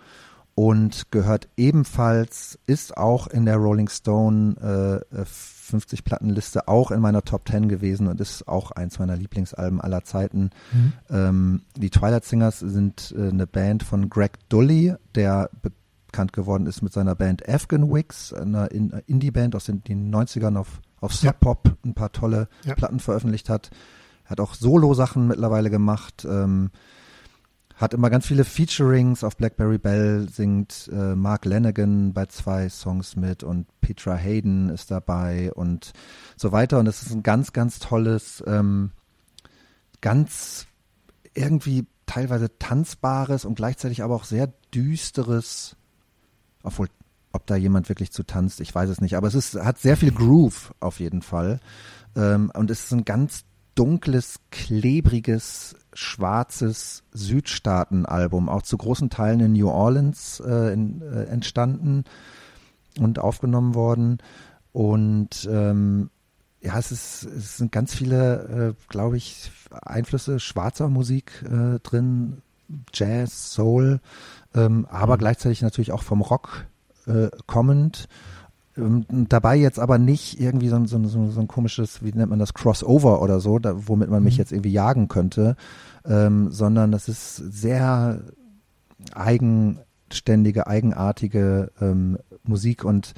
und 0.55 1.11
gehört 1.11 1.49
ebenfalls, 1.57 2.59
ist 2.67 2.95
auch 2.95 3.27
in 3.27 3.45
der 3.45 3.57
Rolling 3.57 3.89
Stone 3.89 5.01
äh, 5.11 5.25
50 5.25 5.99
äh, 5.99 6.01
Plattenliste 6.03 6.67
auch 6.67 6.91
in 6.91 7.01
meiner 7.01 7.23
Top 7.23 7.47
10 7.47 7.69
gewesen 7.69 8.07
und 8.07 8.21
ist 8.21 8.47
auch 8.47 8.71
eins 8.71 8.99
meiner 8.99 9.15
Lieblingsalben 9.15 9.81
aller 9.81 10.03
Zeiten. 10.03 10.51
Mhm. 10.71 10.93
Ähm, 11.09 11.61
die 11.75 11.89
Twilight 11.89 12.25
Singers 12.25 12.59
sind 12.59 13.13
äh, 13.17 13.29
eine 13.29 13.47
Band 13.47 13.81
von 13.83 14.09
Greg 14.09 14.33
Dully, 14.49 14.93
der 15.15 15.49
bekannt 16.13 16.31
geworden 16.31 16.67
ist 16.67 16.83
mit 16.83 16.93
seiner 16.93 17.15
Band 17.15 17.49
Afghan 17.49 17.91
Wigs, 17.91 18.31
einer 18.33 18.69
Indie-Band 18.71 19.55
aus 19.55 19.65
den, 19.65 19.83
den 19.83 20.13
90ern 20.13 20.57
auf, 20.57 20.79
auf 21.01 21.11
Sub 21.13 21.39
Pop 21.39 21.65
ja. 21.65 21.73
ein 21.83 21.95
paar 21.95 22.11
tolle 22.11 22.47
ja. 22.63 22.75
Platten 22.75 22.99
veröffentlicht 22.99 23.49
hat. 23.49 23.71
Hat 24.23 24.39
auch 24.39 24.53
Solo-Sachen 24.53 25.27
mittlerweile 25.27 25.71
gemacht. 25.71 26.25
Ähm, 26.29 26.69
hat 27.75 27.95
immer 27.95 28.11
ganz 28.11 28.27
viele 28.27 28.45
Featurings 28.45 29.23
auf 29.23 29.35
Blackberry 29.37 29.79
Bell, 29.79 30.29
singt 30.29 30.87
äh, 30.93 31.15
Mark 31.15 31.45
Lanigan 31.45 32.13
bei 32.13 32.27
zwei 32.27 32.69
Songs 32.69 33.15
mit 33.15 33.43
und 33.43 33.65
Petra 33.81 34.13
Hayden 34.13 34.69
ist 34.69 34.91
dabei 34.91 35.51
und 35.53 35.93
so 36.37 36.51
weiter. 36.51 36.77
Und 36.79 36.85
es 36.85 37.01
ist 37.01 37.11
ein 37.11 37.23
ganz, 37.23 37.53
ganz 37.53 37.79
tolles, 37.79 38.43
ähm, 38.45 38.91
ganz 39.99 40.67
irgendwie 41.33 41.87
teilweise 42.05 42.55
tanzbares 42.59 43.45
und 43.45 43.55
gleichzeitig 43.55 44.03
aber 44.03 44.13
auch 44.13 44.25
sehr 44.25 44.53
düsteres, 44.73 45.75
obwohl 46.63 46.87
ob 47.31 47.45
da 47.47 47.55
jemand 47.55 47.89
wirklich 47.89 48.11
zu 48.11 48.23
tanzt, 48.23 48.61
ich 48.61 48.73
weiß 48.73 48.89
es 48.89 49.01
nicht, 49.01 49.15
aber 49.15 49.27
es 49.27 49.35
ist, 49.35 49.55
hat 49.55 49.79
sehr 49.79 49.97
viel 49.97 50.11
Groove 50.11 50.73
auf 50.79 50.99
jeden 50.99 51.21
Fall. 51.21 51.59
Ähm, 52.15 52.51
und 52.53 52.69
es 52.69 52.85
ist 52.85 52.93
ein 52.93 53.05
ganz 53.05 53.43
dunkles, 53.75 54.39
klebriges, 54.51 55.75
schwarzes 55.93 57.03
Südstaaten-Album, 57.11 58.49
auch 58.49 58.61
zu 58.61 58.77
großen 58.77 59.09
Teilen 59.09 59.39
in 59.39 59.53
New 59.53 59.69
Orleans 59.69 60.41
äh, 60.45 60.73
in, 60.73 61.01
äh, 61.01 61.23
entstanden 61.23 62.03
und 62.99 63.17
aufgenommen 63.17 63.73
worden. 63.73 64.19
Und 64.71 65.47
ähm, 65.51 66.11
ja, 66.61 66.77
es, 66.77 66.91
ist, 66.91 67.23
es 67.23 67.57
sind 67.57 67.71
ganz 67.71 67.93
viele, 67.93 68.75
äh, 68.77 68.89
glaube 68.89 69.17
ich, 69.17 69.51
Einflüsse 69.71 70.39
schwarzer 70.39 70.87
Musik 70.87 71.43
äh, 71.45 71.79
drin, 71.79 72.41
Jazz, 72.93 73.53
Soul, 73.53 73.99
ähm, 74.55 74.87
aber 74.89 75.15
mhm. 75.15 75.19
gleichzeitig 75.19 75.61
natürlich 75.61 75.91
auch 75.91 76.03
vom 76.03 76.21
Rock 76.21 76.65
äh, 77.07 77.29
kommend. 77.47 78.07
Ähm, 78.75 79.05
dabei 79.29 79.55
jetzt 79.55 79.79
aber 79.79 79.97
nicht 79.97 80.39
irgendwie 80.39 80.69
so, 80.69 80.83
so, 80.85 81.03
so, 81.05 81.29
so, 81.29 81.39
ein 81.39 81.47
komisches, 81.47 82.03
wie 82.03 82.11
nennt 82.11 82.29
man 82.29 82.39
das, 82.39 82.53
Crossover 82.53 83.21
oder 83.21 83.39
so, 83.39 83.59
da, 83.59 83.87
womit 83.87 84.09
man 84.09 84.23
mich 84.23 84.35
mhm. 84.35 84.39
jetzt 84.39 84.51
irgendwie 84.51 84.71
jagen 84.71 85.07
könnte, 85.07 85.55
ähm, 86.05 86.51
sondern 86.51 86.91
das 86.91 87.07
ist 87.07 87.35
sehr 87.35 88.21
eigenständige, 89.13 90.67
eigenartige 90.67 91.71
ähm, 91.79 92.17
Musik 92.43 92.83
und 92.83 93.13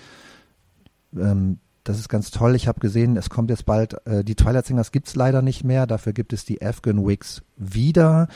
ähm, 1.16 1.60
das 1.86 2.00
ist 2.00 2.10
ganz 2.10 2.32
toll. 2.32 2.56
Ich 2.56 2.68
habe 2.68 2.80
gesehen, 2.80 3.16
es 3.16 3.30
kommt 3.30 3.52
jetzt 3.52 3.66
bald, 3.66 4.06
äh, 4.08 4.24
die 4.24 4.36
Twilight 4.36 4.66
Singers 4.66 4.92
gibt's 4.92 5.16
leider 5.16 5.42
nicht 5.42 5.64
mehr, 5.64 5.86
dafür 5.88 6.14
gibt 6.14 6.34
es 6.34 6.44
die 6.44 6.62
Afghan 6.62 7.06
Wigs 7.06 7.44
wieder. 7.56 8.28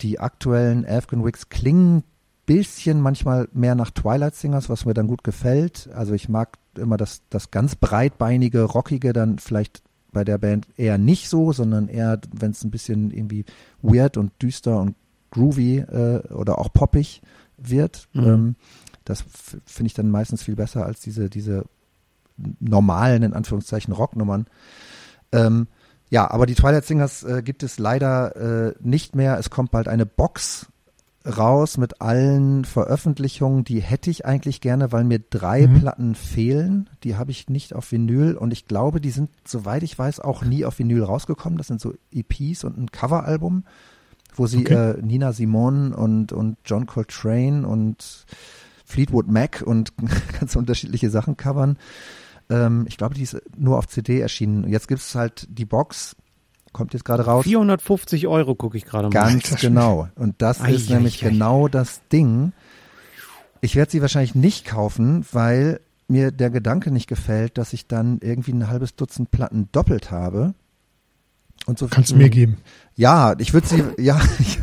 Die 0.00 0.20
aktuellen 0.20 0.86
Afghan 0.86 1.24
Wigs 1.24 1.48
klingen 1.48 2.04
bisschen 2.46 3.00
manchmal 3.00 3.48
mehr 3.52 3.74
nach 3.74 3.90
Twilight 3.90 4.34
Singers, 4.34 4.68
was 4.68 4.84
mir 4.84 4.94
dann 4.94 5.06
gut 5.06 5.24
gefällt. 5.24 5.88
Also 5.94 6.14
ich 6.14 6.28
mag 6.28 6.58
immer 6.76 6.96
das, 6.96 7.22
das 7.30 7.50
ganz 7.50 7.76
breitbeinige, 7.76 8.62
rockige 8.62 9.12
dann 9.12 9.38
vielleicht 9.38 9.82
bei 10.12 10.24
der 10.24 10.38
Band 10.38 10.66
eher 10.76 10.98
nicht 10.98 11.28
so, 11.28 11.52
sondern 11.52 11.88
eher, 11.88 12.20
wenn 12.34 12.50
es 12.50 12.64
ein 12.64 12.70
bisschen 12.70 13.10
irgendwie 13.10 13.44
weird 13.80 14.16
und 14.16 14.30
düster 14.42 14.78
und 14.78 14.94
groovy 15.30 15.78
äh, 15.78 16.20
oder 16.32 16.58
auch 16.58 16.72
poppig 16.72 17.22
wird. 17.56 18.08
Mhm. 18.12 18.24
Ähm, 18.24 18.56
das 19.04 19.24
finde 19.66 19.86
ich 19.86 19.94
dann 19.94 20.10
meistens 20.10 20.42
viel 20.42 20.56
besser 20.56 20.84
als 20.84 21.00
diese, 21.00 21.30
diese 21.30 21.64
normalen, 22.60 23.22
in 23.22 23.32
Anführungszeichen, 23.34 23.92
Rocknummern. 23.92 24.46
Ähm, 25.32 25.66
ja, 26.10 26.30
aber 26.30 26.46
die 26.46 26.54
Twilight 26.54 26.84
Singers 26.84 27.22
äh, 27.22 27.42
gibt 27.42 27.62
es 27.62 27.78
leider 27.78 28.36
äh, 28.36 28.74
nicht 28.80 29.16
mehr. 29.16 29.38
Es 29.38 29.50
kommt 29.50 29.70
bald 29.70 29.88
eine 29.88 30.04
Box 30.04 30.66
raus 31.26 31.78
mit 31.78 32.00
allen 32.00 32.64
Veröffentlichungen. 32.64 33.64
Die 33.64 33.80
hätte 33.80 34.10
ich 34.10 34.26
eigentlich 34.26 34.60
gerne, 34.60 34.92
weil 34.92 35.04
mir 35.04 35.18
drei 35.18 35.66
mhm. 35.66 35.80
Platten 35.80 36.14
fehlen. 36.14 36.90
Die 37.04 37.16
habe 37.16 37.30
ich 37.30 37.48
nicht 37.48 37.74
auf 37.74 37.92
Vinyl 37.92 38.36
und 38.36 38.52
ich 38.52 38.66
glaube, 38.66 39.00
die 39.00 39.10
sind, 39.10 39.30
soweit 39.46 39.82
ich 39.82 39.98
weiß, 39.98 40.20
auch 40.20 40.44
nie 40.44 40.64
auf 40.64 40.78
Vinyl 40.78 41.04
rausgekommen. 41.04 41.58
Das 41.58 41.68
sind 41.68 41.80
so 41.80 41.94
EPs 42.12 42.64
und 42.64 42.78
ein 42.78 42.90
Coveralbum, 42.90 43.64
wo 44.34 44.46
sie 44.46 44.60
okay. 44.60 44.92
äh, 44.92 45.02
Nina 45.02 45.32
Simone 45.32 45.96
und, 45.96 46.32
und 46.32 46.56
John 46.64 46.86
Coltrane 46.86 47.66
und 47.66 48.26
Fleetwood 48.84 49.28
Mac 49.28 49.62
und 49.64 49.92
ganz 50.40 50.56
unterschiedliche 50.56 51.10
Sachen 51.10 51.36
covern. 51.36 51.78
Ähm, 52.50 52.84
ich 52.88 52.96
glaube, 52.96 53.14
die 53.14 53.22
ist 53.22 53.40
nur 53.56 53.78
auf 53.78 53.86
CD 53.88 54.20
erschienen. 54.20 54.68
Jetzt 54.68 54.88
gibt 54.88 55.00
es 55.00 55.14
halt 55.14 55.46
die 55.48 55.64
Box 55.64 56.16
kommt 56.72 56.92
jetzt 56.94 57.04
gerade 57.04 57.24
raus. 57.24 57.44
450 57.44 58.26
Euro 58.26 58.54
gucke 58.54 58.76
ich 58.76 58.84
gerade 58.84 59.08
mal. 59.08 59.10
Ganz 59.10 59.56
genau. 59.60 60.08
Und 60.16 60.36
das 60.38 60.60
ei, 60.60 60.72
ist 60.72 60.90
ei, 60.90 60.94
nämlich 60.94 61.24
ei, 61.24 61.30
genau 61.30 61.68
das 61.68 62.00
Ding. 62.10 62.52
Ich 63.60 63.76
werde 63.76 63.90
sie 63.90 64.00
wahrscheinlich 64.00 64.34
nicht 64.34 64.64
kaufen, 64.64 65.24
weil 65.32 65.80
mir 66.08 66.30
der 66.30 66.50
Gedanke 66.50 66.90
nicht 66.90 67.06
gefällt, 67.06 67.58
dass 67.58 67.72
ich 67.72 67.86
dann 67.86 68.18
irgendwie 68.20 68.52
ein 68.52 68.68
halbes 68.68 68.96
Dutzend 68.96 69.30
Platten 69.30 69.68
doppelt 69.72 70.10
habe. 70.10 70.54
Und 71.66 71.78
so 71.78 71.86
Kannst 71.86 72.10
du 72.10 72.16
mir 72.16 72.28
geben. 72.28 72.56
Ja, 72.96 73.34
ich 73.38 73.54
würde 73.54 73.68
sie, 73.68 73.84
ja, 74.02 74.20
ich, 74.40 74.58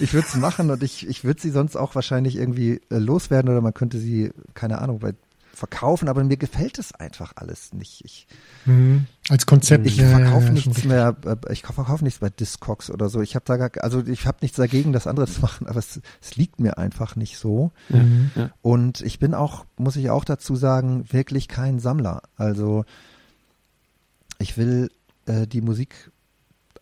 ich 0.00 0.12
würde 0.12 0.26
es 0.28 0.36
machen 0.36 0.70
und 0.70 0.82
ich, 0.82 1.08
ich 1.08 1.24
würde 1.24 1.40
sie 1.40 1.50
sonst 1.50 1.76
auch 1.76 1.94
wahrscheinlich 1.94 2.36
irgendwie 2.36 2.80
äh, 2.90 2.98
loswerden 2.98 3.50
oder 3.50 3.62
man 3.62 3.72
könnte 3.72 3.98
sie, 3.98 4.30
keine 4.54 4.78
Ahnung, 4.78 4.98
bei 4.98 5.14
verkaufen, 5.58 6.08
aber 6.08 6.24
mir 6.24 6.36
gefällt 6.36 6.78
es 6.78 6.94
einfach 6.94 7.32
alles 7.34 7.74
nicht. 7.74 8.04
Ich, 8.04 8.26
mhm. 8.64 9.06
Als 9.28 9.46
Konzept. 9.46 9.86
Ich 9.86 9.96
ja, 9.96 10.08
verkaufe 10.08 10.46
ja, 10.46 10.52
nichts 10.52 10.84
mehr, 10.84 11.16
äh, 11.24 11.52
ich 11.52 11.62
verkaufe 11.62 12.02
nichts 12.02 12.20
bei 12.20 12.30
Discogs 12.30 12.90
oder 12.90 13.08
so. 13.08 13.20
Ich 13.20 13.34
habe 13.34 13.44
da 13.44 13.56
gar, 13.56 13.70
also 13.82 14.04
ich 14.06 14.26
habe 14.26 14.38
nichts 14.40 14.56
dagegen, 14.56 14.92
das 14.92 15.06
andere 15.06 15.26
zu 15.32 15.40
machen, 15.40 15.66
aber 15.66 15.78
es, 15.78 16.00
es 16.22 16.36
liegt 16.36 16.60
mir 16.60 16.78
einfach 16.78 17.16
nicht 17.16 17.38
so. 17.38 17.72
Mhm. 17.88 18.30
Und 18.62 19.00
ich 19.02 19.18
bin 19.18 19.34
auch, 19.34 19.66
muss 19.76 19.96
ich 19.96 20.10
auch 20.10 20.24
dazu 20.24 20.56
sagen, 20.56 21.04
wirklich 21.12 21.48
kein 21.48 21.78
Sammler. 21.78 22.22
Also 22.36 22.84
ich 24.38 24.56
will 24.56 24.90
äh, 25.26 25.46
die 25.46 25.60
Musik 25.60 26.10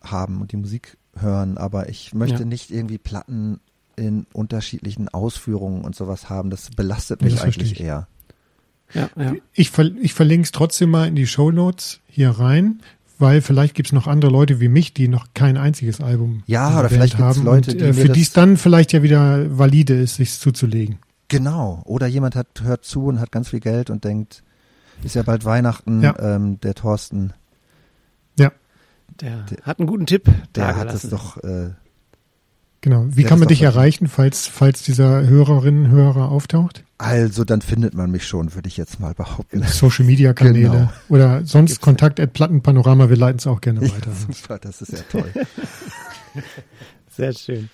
haben 0.01 0.41
und 0.41 0.51
die 0.51 0.57
Musik 0.57 0.97
hören, 1.15 1.57
aber 1.57 1.89
ich 1.89 2.13
möchte 2.13 2.39
ja. 2.39 2.45
nicht 2.45 2.71
irgendwie 2.71 2.97
Platten 2.97 3.59
in 3.95 4.27
unterschiedlichen 4.31 5.09
Ausführungen 5.09 5.83
und 5.83 5.95
sowas 5.95 6.29
haben. 6.29 6.49
Das 6.49 6.69
belastet 6.69 7.23
mich 7.23 7.41
eigentlich 7.41 7.79
eher. 7.79 8.07
Ja, 8.93 9.09
ja. 9.17 9.33
Ich, 9.53 9.71
ver 9.71 9.91
ich 10.01 10.13
verlinke 10.13 10.45
es 10.45 10.51
trotzdem 10.51 10.91
mal 10.91 11.07
in 11.07 11.15
die 11.15 11.27
Show 11.27 11.51
Notes 11.51 11.99
hier 12.07 12.31
rein, 12.31 12.81
weil 13.19 13.41
vielleicht 13.41 13.75
gibt 13.75 13.89
es 13.89 13.93
noch 13.93 14.07
andere 14.07 14.31
Leute 14.31 14.59
wie 14.59 14.69
mich, 14.69 14.93
die 14.93 15.07
noch 15.07 15.27
kein 15.33 15.57
einziges 15.57 16.01
Album 16.01 16.43
ja, 16.45 16.79
oder 16.79 16.89
vielleicht 16.89 17.17
haben 17.17 17.43
Leute, 17.43 17.71
und, 17.71 17.81
äh, 17.81 17.93
für 17.93 18.09
die 18.09 18.21
es 18.21 18.31
dann 18.31 18.57
vielleicht 18.57 18.93
ja 18.93 19.03
wieder 19.03 19.57
valide 19.57 19.95
ist, 19.95 20.15
sich 20.15 20.39
zuzulegen. 20.39 20.99
Genau. 21.27 21.81
Oder 21.85 22.07
jemand 22.07 22.35
hat 22.35 22.61
hört 22.61 22.85
zu 22.85 23.05
und 23.05 23.19
hat 23.19 23.31
ganz 23.31 23.49
viel 23.49 23.59
Geld 23.59 23.89
und 23.89 24.05
denkt, 24.05 24.43
ist 25.03 25.15
ja 25.15 25.23
bald 25.23 25.45
Weihnachten, 25.45 26.01
ja. 26.01 26.17
Ähm, 26.19 26.59
der 26.61 26.73
Thorsten. 26.73 27.33
Ja. 28.39 28.51
Der, 29.21 29.43
der, 29.43 29.57
hat 29.63 29.79
einen 29.79 29.87
guten 29.87 30.05
Tipp. 30.05 30.31
Der 30.55 30.75
hat 30.75 30.93
es 30.93 31.09
doch. 31.09 31.37
Äh, 31.43 31.71
genau. 32.89 33.05
Wie 33.09 33.23
kann 33.23 33.39
man 33.39 33.47
dich 33.47 33.61
erreichen, 33.61 34.07
falls, 34.07 34.47
falls 34.47 34.83
dieser 34.83 35.27
Hörerinnen, 35.27 35.89
Hörer 35.89 36.31
auftaucht? 36.31 36.83
Also, 36.97 37.43
dann 37.43 37.61
findet 37.61 37.93
man 37.93 38.09
mich 38.09 38.25
schon, 38.25 38.55
würde 38.55 38.67
ich 38.67 38.77
jetzt 38.77 38.99
mal 38.99 39.13
behaupten. 39.13 39.61
Social 39.63 40.05
Media 40.05 40.33
Kanäle 40.33 40.69
genau. 40.69 40.93
oder 41.09 41.41
sonst 41.45 41.71
Gibt's 41.71 41.81
Kontakt 41.81 42.19
at 42.19 42.33
Plattenpanorama. 42.33 43.09
Wir 43.09 43.17
leiten 43.17 43.39
es 43.39 43.47
auch 43.47 43.61
gerne 43.61 43.81
weiter. 43.81 44.11
Ja, 44.11 44.33
super, 44.33 44.57
das 44.59 44.81
ist 44.81 44.93
ja 44.93 44.99
toll. 45.11 45.31
Sehr 47.09 47.33
schön. 47.33 47.69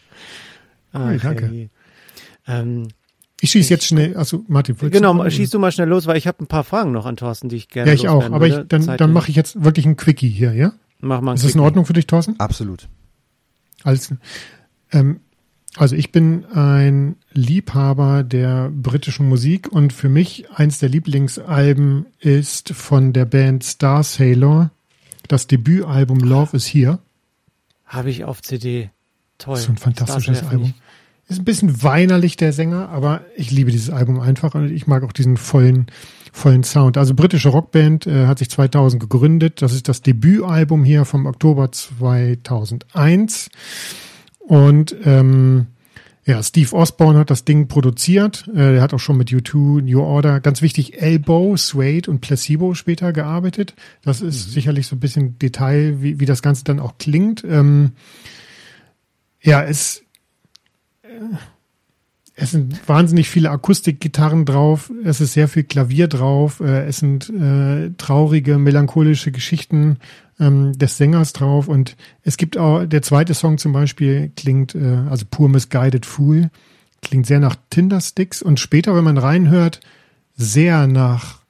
Ah, 0.92 1.14
okay. 1.14 1.20
Danke. 1.22 1.70
Ähm, 2.48 2.88
ich 3.40 3.52
schieße 3.52 3.70
jetzt 3.74 3.86
schnell, 3.86 4.16
also 4.16 4.44
Martin. 4.48 4.78
Genau, 4.78 5.22
du 5.22 5.30
schieß 5.30 5.50
du 5.50 5.60
mal 5.60 5.72
schnell 5.72 5.90
los, 5.90 6.08
weil 6.08 6.18
ich 6.18 6.28
habe 6.28 6.44
ein 6.44 6.48
paar 6.48 6.64
Fragen 6.64 6.92
noch 6.92 7.06
an 7.06 7.18
Thorsten, 7.18 7.50
die 7.50 7.58
ich 7.58 7.68
gerne 7.68 7.90
Ja, 7.90 7.94
ich 7.94 8.08
auch, 8.08 8.24
aber 8.32 8.48
ich, 8.48 8.56
dann, 8.68 8.98
dann 8.98 9.12
mache 9.12 9.30
ich 9.30 9.36
jetzt 9.36 9.64
wirklich 9.64 9.86
ein 9.86 9.98
Quickie 9.98 10.30
hier, 10.30 10.54
ja? 10.54 10.74
Mach 11.00 11.20
mal 11.20 11.34
Ist 11.34 11.44
das 11.44 11.56
in 11.56 11.60
Ordnung 11.60 11.86
für 11.86 11.92
dich, 11.92 12.08
Thorsten? 12.08 12.40
Absolut. 12.40 12.88
Alles. 13.84 14.14
Ähm, 14.94 15.20
also 15.76 15.96
ich 15.96 16.12
bin 16.12 16.46
ein 16.46 17.16
Liebhaber 17.32 18.24
der 18.24 18.70
britischen 18.70 19.28
Musik 19.28 19.72
und 19.72 19.92
für 19.92 20.10
mich 20.10 20.46
eins 20.52 20.78
der 20.78 20.90
Lieblingsalben 20.90 22.06
ist 22.20 22.74
von 22.74 23.12
der 23.12 23.26
Band 23.26 23.64
Star 23.64 24.04
Sailor 24.04 24.70
das 25.28 25.48
Debütalbum 25.48 26.20
Love 26.20 26.56
is 26.56 26.68
Here. 26.68 27.00
Habe 27.86 28.12
ich 28.12 28.24
auf 28.24 28.42
CD. 28.42 28.92
Toll. 29.40 29.58
So 29.58 29.72
ein 29.72 29.78
fantastisches 29.78 30.44
Album. 30.44 30.74
Ist 31.28 31.40
ein 31.40 31.46
bisschen 31.46 31.82
weinerlich 31.82 32.38
der 32.38 32.54
Sänger, 32.54 32.90
aber 32.90 33.22
ich 33.36 33.50
liebe 33.50 33.72
dieses 33.72 33.90
Album 33.90 34.20
einfach 34.20 34.54
und 34.56 34.70
ich 34.70 34.86
mag 34.88 35.04
auch 35.04 35.14
diesen 35.14 35.38
vollen 35.38 35.88
vollen 36.32 36.64
Sound. 36.64 36.98
Also 36.98 37.14
britische 37.14 37.50
Rockband 37.50 38.08
äh, 38.08 38.26
hat 38.26 38.40
sich 38.40 38.50
2000 38.50 39.00
gegründet. 39.00 39.62
Das 39.62 39.72
ist 39.72 39.88
das 39.88 40.02
Debütalbum 40.02 40.84
hier 40.84 41.06
vom 41.06 41.28
Oktober 41.28 41.72
2001 41.72 43.50
und 44.48 44.96
ähm, 45.06 45.68
ja, 46.26 46.42
Steve 46.42 46.74
Osborne 46.74 47.20
hat 47.20 47.30
das 47.30 47.44
Ding 47.44 47.68
produziert. 47.68 48.50
Äh, 48.56 48.78
er 48.78 48.82
hat 48.82 48.94
auch 48.94 49.00
schon 49.00 49.18
mit 49.18 49.30
U2, 49.30 49.82
New 49.82 50.02
Order, 50.02 50.40
ganz 50.40 50.62
wichtig, 50.62 51.02
Elbow, 51.02 51.58
Suede 51.58 52.10
und 52.10 52.22
Placebo 52.22 52.76
später 52.76 53.12
gearbeitet. 53.12 53.76
Das 54.04 54.22
ist 54.22 54.48
mhm. 54.48 54.52
sicherlich 54.52 54.88
so 54.88 54.96
ein 54.96 55.02
bisschen 55.02 55.38
Detail, 55.38 56.02
wie, 56.02 56.22
wie 56.22 56.26
das 56.26 56.42
Ganze 56.42 56.64
dann 56.64 56.80
auch 56.80 56.98
klingt. 56.98 57.44
Ähm, 57.44 57.92
ja, 59.42 59.64
es, 59.64 60.04
äh, 61.02 61.10
es 62.36 62.52
sind 62.52 62.88
wahnsinnig 62.88 63.30
viele 63.30 63.52
Akustikgitarren 63.52 64.46
drauf. 64.46 64.92
Es 65.04 65.22
ist 65.22 65.34
sehr 65.34 65.48
viel 65.48 65.64
Klavier 65.64 66.08
drauf. 66.08 66.62
Äh, 66.62 66.88
es 66.88 66.98
sind 66.98 67.30
äh, 67.30 67.92
traurige, 67.98 68.58
melancholische 68.58 69.32
Geschichten 69.32 69.98
ähm, 70.40 70.78
des 70.78 70.98
Sängers 70.98 71.34
drauf. 71.34 71.68
Und 71.68 71.96
es 72.24 72.38
gibt 72.38 72.58
auch, 72.58 72.86
der 72.86 73.04
zweite 73.04 73.36
Song 73.36 73.60
zum 73.60 73.74
Beispiel 73.74 74.32
klingt, 74.36 74.74
äh, 74.74 75.04
also 75.10 75.26
Pur 75.30 75.48
Misguided 75.48 76.06
Fool, 76.06 76.50
klingt 77.04 77.28
sehr 77.28 77.40
nach 77.40 77.56
Tindersticks 77.70 78.42
und 78.42 78.60
später, 78.60 78.96
wenn 78.96 79.04
man 79.04 79.18
reinhört, 79.18 79.82
sehr 80.36 80.88
nach 80.88 81.42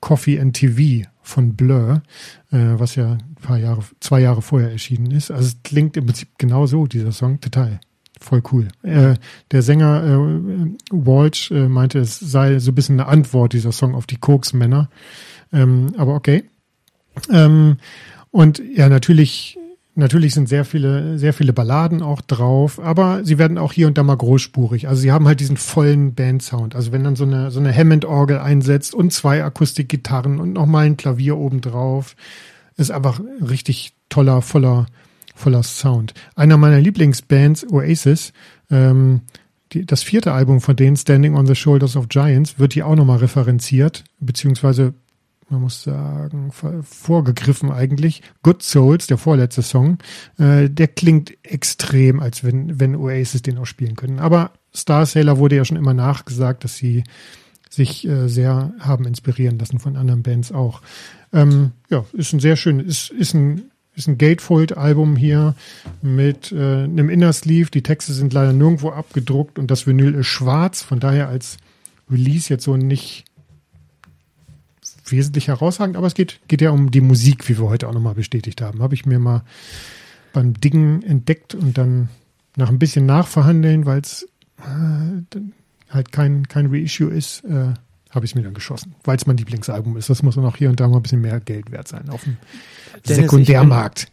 Coffee 0.00 0.40
and 0.40 0.56
TV 0.56 1.08
von 1.22 1.54
Blur, 1.54 2.02
äh, 2.50 2.58
was 2.74 2.96
ja 2.96 3.12
ein 3.12 3.36
paar 3.40 3.58
Jahre, 3.58 3.84
zwei 4.00 4.20
Jahre 4.20 4.42
vorher 4.42 4.72
erschienen 4.72 5.12
ist. 5.12 5.30
Also 5.30 5.48
es 5.48 5.62
klingt 5.62 5.96
im 5.96 6.06
Prinzip 6.06 6.30
genau 6.38 6.66
so, 6.66 6.86
dieser 6.86 7.12
Song, 7.12 7.40
total. 7.40 7.78
Voll 8.24 8.42
cool. 8.52 8.68
Äh, 8.82 9.16
der 9.50 9.60
Sänger 9.60 10.02
äh, 10.02 10.66
Walsh 10.90 11.50
äh, 11.50 11.68
meinte, 11.68 11.98
es 11.98 12.18
sei 12.18 12.58
so 12.58 12.70
ein 12.70 12.74
bisschen 12.74 12.98
eine 12.98 13.06
Antwort, 13.06 13.52
dieser 13.52 13.70
Song, 13.70 13.94
auf 13.94 14.06
die 14.06 14.16
Koks-Männer. 14.16 14.88
Ähm, 15.52 15.88
aber 15.98 16.14
okay. 16.14 16.44
Ähm, 17.30 17.76
und 18.30 18.62
ja, 18.74 18.88
natürlich, 18.88 19.58
natürlich 19.94 20.32
sind 20.32 20.48
sehr 20.48 20.64
viele, 20.64 21.18
sehr 21.18 21.34
viele 21.34 21.52
Balladen 21.52 22.00
auch 22.00 22.22
drauf, 22.22 22.80
aber 22.80 23.22
sie 23.24 23.36
werden 23.36 23.58
auch 23.58 23.74
hier 23.74 23.88
und 23.88 23.98
da 23.98 24.02
mal 24.02 24.16
großspurig. 24.16 24.88
Also 24.88 25.02
sie 25.02 25.12
haben 25.12 25.28
halt 25.28 25.40
diesen 25.40 25.58
vollen 25.58 26.14
Bandsound. 26.14 26.74
Also 26.74 26.92
wenn 26.92 27.04
dann 27.04 27.16
so 27.16 27.24
eine, 27.24 27.50
so 27.50 27.60
eine 27.60 27.76
Hammond-Orgel 27.76 28.38
einsetzt 28.38 28.94
und 28.94 29.12
zwei 29.12 29.44
Akustikgitarren 29.44 30.40
und 30.40 30.54
nochmal 30.54 30.86
ein 30.86 30.96
Klavier 30.96 31.36
obendrauf, 31.36 32.16
ist 32.78 32.90
einfach 32.90 33.20
richtig 33.46 33.92
toller, 34.08 34.40
voller, 34.40 34.86
voller 35.34 35.62
Sound. 35.62 36.14
Einer 36.34 36.56
meiner 36.56 36.80
Lieblingsbands, 36.80 37.66
Oasis, 37.70 38.32
ähm, 38.70 39.22
die, 39.72 39.84
das 39.84 40.02
vierte 40.02 40.32
Album 40.32 40.60
von 40.60 40.76
denen, 40.76 40.96
Standing 40.96 41.34
on 41.34 41.46
the 41.46 41.54
Shoulders 41.54 41.96
of 41.96 42.08
Giants, 42.08 42.58
wird 42.58 42.74
hier 42.74 42.86
auch 42.86 42.94
nochmal 42.94 43.18
referenziert, 43.18 44.04
beziehungsweise 44.20 44.94
man 45.50 45.60
muss 45.60 45.82
sagen, 45.82 46.52
vorgegriffen 46.82 47.70
eigentlich. 47.70 48.22
Good 48.42 48.62
Souls, 48.62 49.06
der 49.06 49.18
vorletzte 49.18 49.62
Song, 49.62 49.98
äh, 50.38 50.70
der 50.70 50.88
klingt 50.88 51.34
extrem, 51.42 52.20
als 52.20 52.44
wenn, 52.44 52.80
wenn 52.80 52.96
Oasis 52.96 53.42
den 53.42 53.58
auch 53.58 53.66
spielen 53.66 53.94
können. 53.94 54.20
Aber 54.20 54.52
Star 54.74 55.04
Sailor 55.06 55.38
wurde 55.38 55.56
ja 55.56 55.64
schon 55.64 55.76
immer 55.76 55.94
nachgesagt, 55.94 56.64
dass 56.64 56.76
sie 56.76 57.04
sich 57.68 58.06
äh, 58.06 58.28
sehr 58.28 58.72
haben 58.78 59.04
inspirieren 59.06 59.58
lassen 59.58 59.78
von 59.78 59.96
anderen 59.96 60.22
Bands 60.22 60.52
auch. 60.52 60.80
Ähm, 61.32 61.72
ja, 61.90 62.04
ist 62.12 62.32
ein 62.32 62.40
sehr 62.40 62.56
schön, 62.56 62.80
ist, 62.80 63.10
ist 63.10 63.34
ein 63.34 63.70
ist 63.96 64.08
ein 64.08 64.18
Gatefold-Album 64.18 65.16
hier 65.16 65.54
mit 66.02 66.52
äh, 66.52 66.84
einem 66.84 67.08
Inner 67.08 67.32
Sleeve. 67.32 67.70
Die 67.70 67.82
Texte 67.82 68.12
sind 68.12 68.32
leider 68.32 68.52
nirgendwo 68.52 68.90
abgedruckt 68.90 69.58
und 69.58 69.70
das 69.70 69.86
Vinyl 69.86 70.14
ist 70.14 70.26
schwarz. 70.26 70.82
Von 70.82 71.00
daher 71.00 71.28
als 71.28 71.58
Release 72.10 72.52
jetzt 72.52 72.64
so 72.64 72.76
nicht 72.76 73.24
wesentlich 75.06 75.48
herausragend, 75.48 75.96
aber 75.96 76.06
es 76.06 76.14
geht, 76.14 76.40
geht 76.48 76.60
ja 76.60 76.70
um 76.70 76.90
die 76.90 77.00
Musik, 77.00 77.48
wie 77.48 77.58
wir 77.58 77.68
heute 77.68 77.88
auch 77.88 77.92
nochmal 77.92 78.14
bestätigt 78.14 78.60
haben. 78.62 78.82
Habe 78.82 78.94
ich 78.94 79.06
mir 79.06 79.18
mal 79.18 79.42
beim 80.32 80.54
Dingen 80.54 81.02
entdeckt 81.02 81.54
und 81.54 81.78
dann 81.78 82.08
nach 82.56 82.70
ein 82.70 82.78
bisschen 82.78 83.06
nachverhandeln, 83.06 83.86
weil 83.86 84.00
es 84.00 84.26
äh, 84.58 85.38
halt 85.90 86.12
kein, 86.12 86.48
kein 86.48 86.66
Reissue 86.66 87.10
ist, 87.10 87.44
äh, 87.44 87.74
habe 88.14 88.24
ich 88.24 88.32
es 88.32 88.34
mir 88.34 88.42
dann 88.42 88.54
geschossen, 88.54 88.94
weil 89.04 89.16
es 89.16 89.26
mein 89.26 89.36
Lieblingsalbum 89.36 89.96
ist. 89.96 90.10
Das 90.10 90.22
muss 90.22 90.36
dann 90.36 90.44
auch 90.44 90.56
hier 90.56 90.70
und 90.70 90.80
da 90.80 90.88
mal 90.88 90.96
ein 90.96 91.02
bisschen 91.02 91.20
mehr 91.20 91.40
Geld 91.40 91.70
wert 91.70 91.88
sein 91.88 92.08
auf 92.10 92.24
dem 92.24 92.36
Dennis, 93.06 93.22
Sekundärmarkt. 93.22 94.08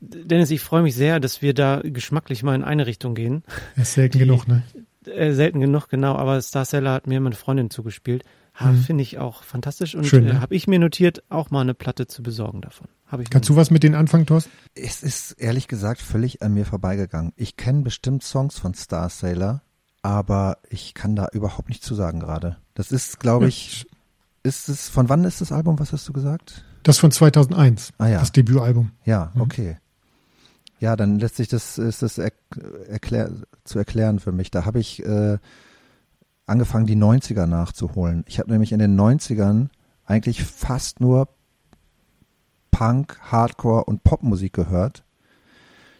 Bin, 0.00 0.28
Dennis, 0.28 0.50
ich 0.50 0.60
freue 0.60 0.82
mich 0.82 0.94
sehr, 0.94 1.20
dass 1.20 1.42
wir 1.42 1.54
da 1.54 1.80
geschmacklich 1.84 2.42
mal 2.42 2.54
in 2.54 2.64
eine 2.64 2.86
Richtung 2.86 3.14
gehen. 3.14 3.44
Das 3.76 3.88
ist 3.88 3.94
selten 3.94 4.18
Die, 4.18 4.24
genug, 4.24 4.48
ne? 4.48 4.62
Äh, 5.06 5.32
selten 5.32 5.60
genug, 5.60 5.88
genau. 5.88 6.16
Aber 6.16 6.40
Star 6.40 6.64
Seller 6.64 6.92
hat 6.92 7.06
mir 7.06 7.20
meine 7.20 7.34
Freundin 7.34 7.70
zugespielt. 7.70 8.24
Mhm. 8.60 8.82
Finde 8.82 9.02
ich 9.02 9.18
auch 9.18 9.42
fantastisch 9.44 9.94
und 9.94 10.06
Schön, 10.06 10.26
äh, 10.26 10.34
ne? 10.34 10.40
habe 10.40 10.54
ich 10.54 10.66
mir 10.66 10.78
notiert, 10.78 11.22
auch 11.30 11.50
mal 11.50 11.62
eine 11.62 11.74
Platte 11.74 12.06
zu 12.06 12.22
besorgen 12.22 12.60
davon. 12.60 12.88
ich 13.20 13.30
Kannst 13.30 13.48
du 13.48 13.56
was 13.56 13.70
mit 13.70 13.82
denen 13.82 13.94
anfangen, 13.94 14.26
Thorsten? 14.26 14.50
Es 14.74 15.02
ist 15.02 15.32
ehrlich 15.32 15.68
gesagt 15.68 16.00
völlig 16.00 16.42
an 16.42 16.52
mir 16.52 16.66
vorbeigegangen. 16.66 17.32
Ich 17.36 17.56
kenne 17.56 17.82
bestimmt 17.82 18.22
Songs 18.22 18.58
von 18.58 18.74
Star 18.74 19.08
Sailor, 19.08 19.62
aber 20.02 20.58
ich 20.68 20.94
kann 20.94 21.16
da 21.16 21.28
überhaupt 21.32 21.68
nichts 21.68 21.86
zu 21.86 21.94
sagen 21.94 22.20
gerade. 22.20 22.56
Das 22.74 22.90
ist, 22.90 23.20
glaube 23.20 23.46
ich, 23.46 23.86
ist 24.42 24.68
es, 24.68 24.88
von 24.88 25.08
wann 25.08 25.24
ist 25.24 25.40
das 25.40 25.52
Album, 25.52 25.78
was 25.78 25.92
hast 25.92 26.08
du 26.08 26.12
gesagt? 26.12 26.64
Das 26.82 26.98
von 26.98 27.12
2001. 27.12 27.92
Ah 27.98 28.08
ja. 28.08 28.18
Das 28.18 28.32
Debütalbum. 28.32 28.90
Ja, 29.04 29.30
mhm. 29.34 29.40
okay. 29.40 29.78
Ja, 30.80 30.96
dann 30.96 31.20
lässt 31.20 31.36
sich 31.36 31.46
das, 31.46 31.78
ist 31.78 32.02
das 32.02 32.18
er, 32.18 32.32
erklär, 32.88 33.30
zu 33.62 33.78
erklären 33.78 34.18
für 34.18 34.32
mich. 34.32 34.50
Da 34.50 34.64
habe 34.64 34.80
ich 34.80 35.04
äh, 35.04 35.38
angefangen, 36.46 36.86
die 36.86 36.96
90er 36.96 37.46
nachzuholen. 37.46 38.24
Ich 38.26 38.40
habe 38.40 38.50
nämlich 38.50 38.72
in 38.72 38.80
den 38.80 38.98
90ern 38.98 39.68
eigentlich 40.04 40.42
fast 40.42 40.98
nur 41.00 41.28
Punk, 42.72 43.18
Hardcore 43.20 43.84
und 43.84 44.02
Popmusik 44.02 44.54
gehört. 44.54 45.04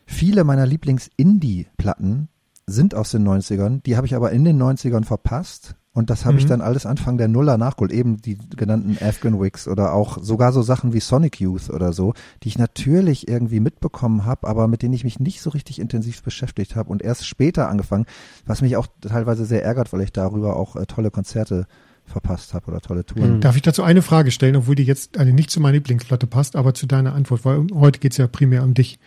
Viele 0.05 0.43
meiner 0.43 0.67
Lieblings-Indie-Platten 0.67 2.29
sind 2.67 2.95
aus 2.95 3.11
den 3.11 3.27
90ern, 3.27 3.83
die 3.83 3.97
habe 3.97 4.07
ich 4.07 4.15
aber 4.15 4.31
in 4.33 4.45
den 4.45 4.61
90ern 4.61 5.05
verpasst 5.05 5.75
und 5.95 6.09
das 6.09 6.25
habe 6.25 6.35
mhm. 6.35 6.39
ich 6.39 6.47
dann 6.47 6.63
alles 6.63 6.87
Anfang 6.87 7.19
der 7.19 7.29
Nuller 7.29 7.59
nachgeholt, 7.59 7.93
eben 7.93 8.17
die 8.17 8.39
genannten 8.57 8.97
Afghan 9.05 9.39
Wigs 9.39 9.69
oder 9.69 9.93
auch 9.93 10.19
sogar 10.23 10.53
so 10.53 10.63
Sachen 10.63 10.95
wie 10.95 11.01
Sonic 11.01 11.39
Youth 11.39 11.69
oder 11.69 11.93
so, 11.93 12.15
die 12.43 12.49
ich 12.49 12.59
natürlich 12.59 13.29
irgendwie 13.29 13.61
mitbekommen 13.61 14.25
habe, 14.25 14.49
aber 14.49 14.69
mit 14.69 14.83
denen 14.83 14.95
ich 14.95 15.05
mich 15.05 15.21
nicht 15.21 15.43
so 15.43 15.51
richtig 15.51 15.79
intensiv 15.79 16.23
beschäftigt 16.23 16.77
habe 16.77 16.89
und 16.89 17.03
erst 17.03 17.27
später 17.27 17.69
angefangen, 17.69 18.07
was 18.47 18.63
mich 18.63 18.77
auch 18.77 18.87
teilweise 19.03 19.45
sehr 19.45 19.63
ärgert, 19.63 19.93
weil 19.93 20.01
ich 20.01 20.13
darüber 20.13 20.57
auch 20.57 20.77
äh, 20.77 20.87
tolle 20.87 21.11
Konzerte 21.11 21.67
verpasst 22.07 22.55
habe 22.55 22.71
oder 22.71 22.81
tolle 22.81 23.05
Touren. 23.05 23.37
Mhm. 23.37 23.41
Darf 23.41 23.57
ich 23.57 23.63
dazu 23.63 23.83
eine 23.83 24.01
Frage 24.01 24.31
stellen, 24.31 24.57
obwohl 24.57 24.75
die 24.75 24.85
jetzt 24.85 25.19
also 25.19 25.33
nicht 25.33 25.51
zu 25.51 25.61
meiner 25.61 25.75
Lieblingsplatte 25.75 26.27
passt, 26.27 26.57
aber 26.57 26.73
zu 26.73 26.87
deiner 26.87 27.13
Antwort, 27.13 27.45
weil 27.45 27.67
heute 27.75 28.01
geht's 28.01 28.17
ja 28.17 28.27
primär 28.27 28.63
um 28.63 28.73
dich. 28.73 28.99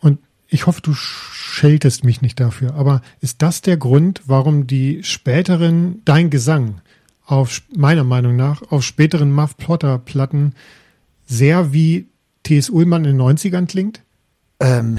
Und 0.00 0.20
ich 0.48 0.66
hoffe, 0.66 0.80
du 0.80 0.94
scheltest 0.94 2.04
mich 2.04 2.22
nicht 2.22 2.40
dafür, 2.40 2.74
aber 2.74 3.02
ist 3.20 3.42
das 3.42 3.60
der 3.60 3.76
Grund, 3.76 4.22
warum 4.26 4.66
die 4.66 5.02
späteren, 5.04 6.00
dein 6.04 6.30
Gesang 6.30 6.80
auf, 7.26 7.60
meiner 7.76 8.04
Meinung 8.04 8.36
nach, 8.36 8.62
auf 8.70 8.82
späteren 8.82 9.30
Muff 9.30 9.56
Plotter 9.58 9.98
Platten 9.98 10.54
sehr 11.26 11.72
wie 11.74 12.08
T.S. 12.44 12.70
Ullmann 12.70 13.04
in 13.04 13.18
den 13.18 13.20
90ern 13.20 13.66
klingt? 13.66 14.02
Ähm, 14.60 14.98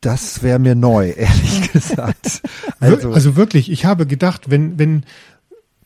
das 0.00 0.42
wäre 0.42 0.58
mir 0.58 0.74
neu, 0.74 1.10
ehrlich 1.16 1.72
gesagt. 1.72 2.42
Also, 2.78 3.12
also 3.12 3.36
wirklich, 3.36 3.70
ich 3.70 3.86
habe 3.86 4.06
gedacht, 4.06 4.50
wenn, 4.50 4.78
wenn, 4.78 5.04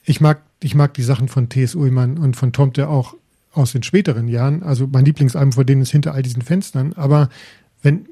ich 0.05 0.21
mag, 0.21 0.43
ich 0.61 0.75
mag 0.75 0.93
die 0.95 1.05
Sachen 1.05 1.29
von 1.29 1.49
T.S. 1.49 1.77
Ullmann 1.77 2.19
und 2.19 2.37
von 2.37 2.53
Tomte 2.53 2.89
auch 2.89 3.15
aus 3.53 3.73
den 3.73 3.85
späteren 3.85 4.27
Jahren. 4.27 4.65
Also 4.65 4.89
mein 4.91 5.05
Lieblingsalbum 5.05 5.53
vor 5.53 5.65
denen 5.65 5.83
ist 5.83 5.93
hinter 5.93 6.15
all 6.15 6.23
diesen 6.23 6.43
Fenstern. 6.43 6.93
Aber 6.95 7.29
wenn 7.83 8.09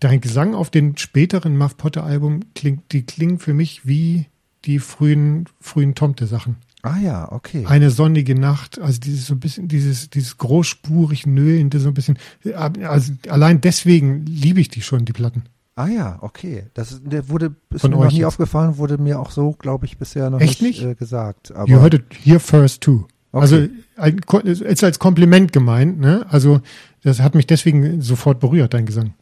dein 0.00 0.20
Gesang 0.20 0.54
auf 0.54 0.70
den 0.70 0.96
späteren 0.96 1.56
Muff 1.56 1.76
Potter 1.76 2.04
Album 2.04 2.40
klingt, 2.54 2.92
die 2.92 3.04
klingen 3.04 3.38
für 3.38 3.54
mich 3.54 3.86
wie 3.86 4.26
die 4.64 4.78
frühen, 4.78 5.46
frühen 5.60 5.94
Tomte-Sachen. 5.94 6.56
Ah 6.82 6.98
ja, 6.98 7.32
okay. 7.32 7.64
Eine 7.66 7.90
sonnige 7.90 8.34
Nacht, 8.34 8.78
also 8.78 9.00
dieses 9.00 9.26
so 9.26 9.34
ein 9.34 9.40
bisschen, 9.40 9.68
dieses, 9.68 10.10
dieses 10.10 10.36
großspurig 10.36 11.26
nöhlende, 11.26 11.80
so 11.80 11.88
ein 11.88 11.94
bisschen, 11.94 12.18
also 12.54 13.12
allein 13.28 13.62
deswegen 13.62 14.26
liebe 14.26 14.60
ich 14.60 14.68
die 14.68 14.82
schon, 14.82 15.06
die 15.06 15.14
Platten. 15.14 15.44
Ah 15.76 15.88
ja, 15.88 16.18
okay. 16.20 16.66
Das 16.74 17.00
der 17.02 17.28
wurde 17.28 17.56
ist 17.70 17.80
Von 17.80 17.90
mir 17.90 17.96
noch 17.96 18.10
nie 18.10 18.18
jetzt. 18.18 18.26
aufgefallen, 18.26 18.76
wurde 18.76 18.98
mir 18.98 19.18
auch 19.18 19.30
so, 19.30 19.52
glaube 19.52 19.86
ich, 19.86 19.98
bisher 19.98 20.30
noch 20.30 20.40
Echt 20.40 20.62
nicht, 20.62 20.82
nicht? 20.82 20.90
Äh, 20.90 20.94
gesagt. 20.94 21.52
Aber 21.52 21.68
you 21.68 21.80
heard 21.80 21.94
it 21.94 22.04
here 22.22 22.38
first 22.38 22.82
too. 22.82 23.06
Okay. 23.32 23.70
Also 23.96 24.16
ist 24.42 24.84
als 24.84 25.00
Kompliment 25.00 25.52
gemeint, 25.52 25.98
ne? 25.98 26.24
Also 26.28 26.60
das 27.04 27.20
hat 27.20 27.34
mich 27.34 27.46
deswegen 27.46 28.00
sofort 28.00 28.40
berührt, 28.40 28.74
dein 28.74 28.86
Gesang. 28.86 29.14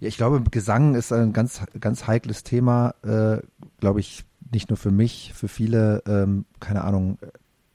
Ja, 0.00 0.08
ich 0.08 0.16
glaube, 0.16 0.42
Gesang 0.50 0.94
ist 0.94 1.12
ein 1.12 1.32
ganz, 1.32 1.60
ganz 1.80 2.06
heikles 2.06 2.44
Thema, 2.44 2.94
äh, 3.02 3.38
glaube 3.80 4.00
ich, 4.00 4.24
nicht 4.50 4.70
nur 4.70 4.76
für 4.76 4.90
mich, 4.90 5.32
für 5.34 5.48
viele, 5.48 6.02
ähm, 6.06 6.46
keine 6.60 6.84
Ahnung, 6.84 7.18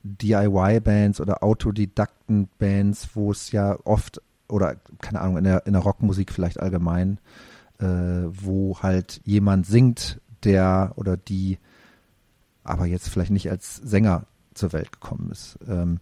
DIY-Bands 0.04 1.22
oder 1.22 1.44
Autodidakten-Bands, 1.44 3.10
wo 3.14 3.32
es 3.32 3.52
ja 3.52 3.78
oft, 3.84 4.22
oder 4.48 4.76
keine 5.00 5.22
Ahnung, 5.22 5.38
in 5.38 5.44
der, 5.44 5.66
in 5.66 5.74
der 5.74 5.82
Rockmusik 5.82 6.32
vielleicht 6.32 6.60
allgemein, 6.60 7.20
äh, 7.80 7.86
wo 7.86 8.80
halt 8.82 9.22
jemand 9.24 9.66
singt, 9.66 10.20
der 10.44 10.94
oder 10.96 11.16
die 11.16 11.58
aber 12.64 12.86
jetzt 12.86 13.10
vielleicht 13.10 13.32
nicht 13.32 13.50
als 13.50 13.76
Sänger 13.78 14.26
zur 14.54 14.74
Welt 14.74 14.92
gekommen 14.92 15.30
ist. 15.32 15.58
Ähm, 15.68 16.00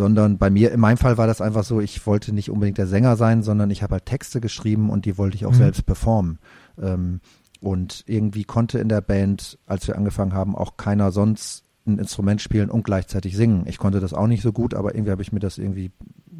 sondern 0.00 0.38
bei 0.38 0.48
mir, 0.48 0.72
in 0.72 0.80
meinem 0.80 0.96
Fall 0.96 1.18
war 1.18 1.26
das 1.26 1.42
einfach 1.42 1.62
so, 1.62 1.78
ich 1.78 2.06
wollte 2.06 2.32
nicht 2.32 2.50
unbedingt 2.50 2.78
der 2.78 2.86
Sänger 2.86 3.16
sein, 3.16 3.42
sondern 3.42 3.68
ich 3.68 3.82
habe 3.82 3.96
halt 3.96 4.06
Texte 4.06 4.40
geschrieben 4.40 4.88
und 4.88 5.04
die 5.04 5.18
wollte 5.18 5.36
ich 5.36 5.44
auch 5.44 5.52
mhm. 5.52 5.56
selbst 5.56 5.84
performen. 5.84 6.38
Ähm, 6.80 7.20
und 7.60 8.04
irgendwie 8.06 8.44
konnte 8.44 8.78
in 8.78 8.88
der 8.88 9.02
Band, 9.02 9.58
als 9.66 9.86
wir 9.86 9.98
angefangen 9.98 10.32
haben, 10.32 10.56
auch 10.56 10.78
keiner 10.78 11.12
sonst 11.12 11.64
ein 11.86 11.98
Instrument 11.98 12.40
spielen 12.40 12.70
und 12.70 12.82
gleichzeitig 12.82 13.36
singen. 13.36 13.64
Ich 13.66 13.76
konnte 13.76 14.00
das 14.00 14.14
auch 14.14 14.26
nicht 14.26 14.40
so 14.40 14.52
gut, 14.52 14.72
aber 14.72 14.94
irgendwie 14.94 15.10
habe 15.10 15.20
ich 15.20 15.32
mir 15.32 15.40
das 15.40 15.58
irgendwie 15.58 15.92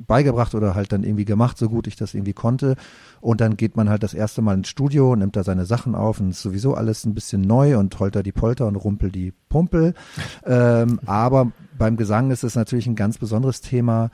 beigebracht 0.06 0.55
oder 0.55 0.74
halt 0.74 0.93
dann 0.93 1.05
irgendwie 1.05 1.24
gemacht, 1.24 1.59
so 1.59 1.68
gut 1.68 1.86
ich 1.86 1.97
das 1.97 2.14
irgendwie 2.14 2.32
konnte. 2.32 2.77
Und 3.20 3.40
dann 3.40 3.56
geht 3.56 3.77
man 3.77 3.89
halt 3.89 4.02
das 4.02 4.14
erste 4.14 4.43
Mal 4.43 4.55
ins 4.55 4.68
Studio, 4.68 5.14
nimmt 5.16 5.36
da 5.36 5.44
seine 5.44 5.66
Sachen 5.66 5.94
auf 5.94 6.20
und 6.20 6.31
ist 6.31 6.43
sowieso 6.43 6.74
alles 6.74 7.05
ein 7.05 7.14
bisschen 7.14 7.43
neu 7.43 7.78
und 7.78 7.98
holter 7.98 8.22
die 8.22 8.32
Polter 8.32 8.66
und 8.66 8.77
rumpel 8.77 9.10
die 9.10 9.32
Pumpel. 9.48 9.94
Ähm, 10.47 11.01
aber 11.06 11.52
beim 11.78 11.97
Gesang 11.97 12.31
ist 12.31 12.44
es 12.44 12.55
natürlich 12.55 12.86
ein 12.86 12.97
ganz 12.97 13.18
besonderes 13.18 13.60
Thema, 13.60 14.10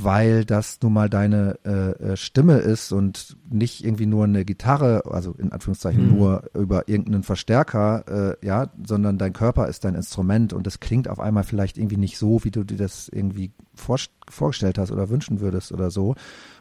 weil 0.00 0.44
das 0.44 0.78
nun 0.82 0.92
mal 0.92 1.10
deine 1.10 1.58
äh, 1.64 2.12
äh, 2.12 2.16
Stimme 2.16 2.58
ist 2.58 2.92
und 2.92 3.36
nicht 3.50 3.84
irgendwie 3.84 4.06
nur 4.06 4.24
eine 4.24 4.44
Gitarre, 4.44 5.02
also 5.10 5.32
in 5.32 5.52
Anführungszeichen 5.52 6.10
mhm. 6.10 6.16
nur 6.16 6.44
über 6.54 6.88
irgendeinen 6.88 7.22
Verstärker, 7.22 8.38
äh, 8.40 8.46
ja, 8.46 8.70
sondern 8.86 9.18
dein 9.18 9.32
Körper 9.32 9.68
ist 9.68 9.84
dein 9.84 9.94
Instrument 9.94 10.52
und 10.52 10.66
das 10.66 10.80
klingt 10.80 11.08
auf 11.08 11.20
einmal 11.20 11.44
vielleicht 11.44 11.76
irgendwie 11.76 11.98
nicht 11.98 12.16
so, 12.16 12.42
wie 12.44 12.50
du 12.50 12.64
dir 12.64 12.78
das 12.78 13.08
irgendwie 13.08 13.52
vor, 13.74 13.98
vorgestellt 14.28 14.78
hast 14.78 14.92
oder 14.92 15.10
wünschen 15.10 15.40
würdest 15.40 15.72
oder 15.72 15.90
so. 15.90 16.14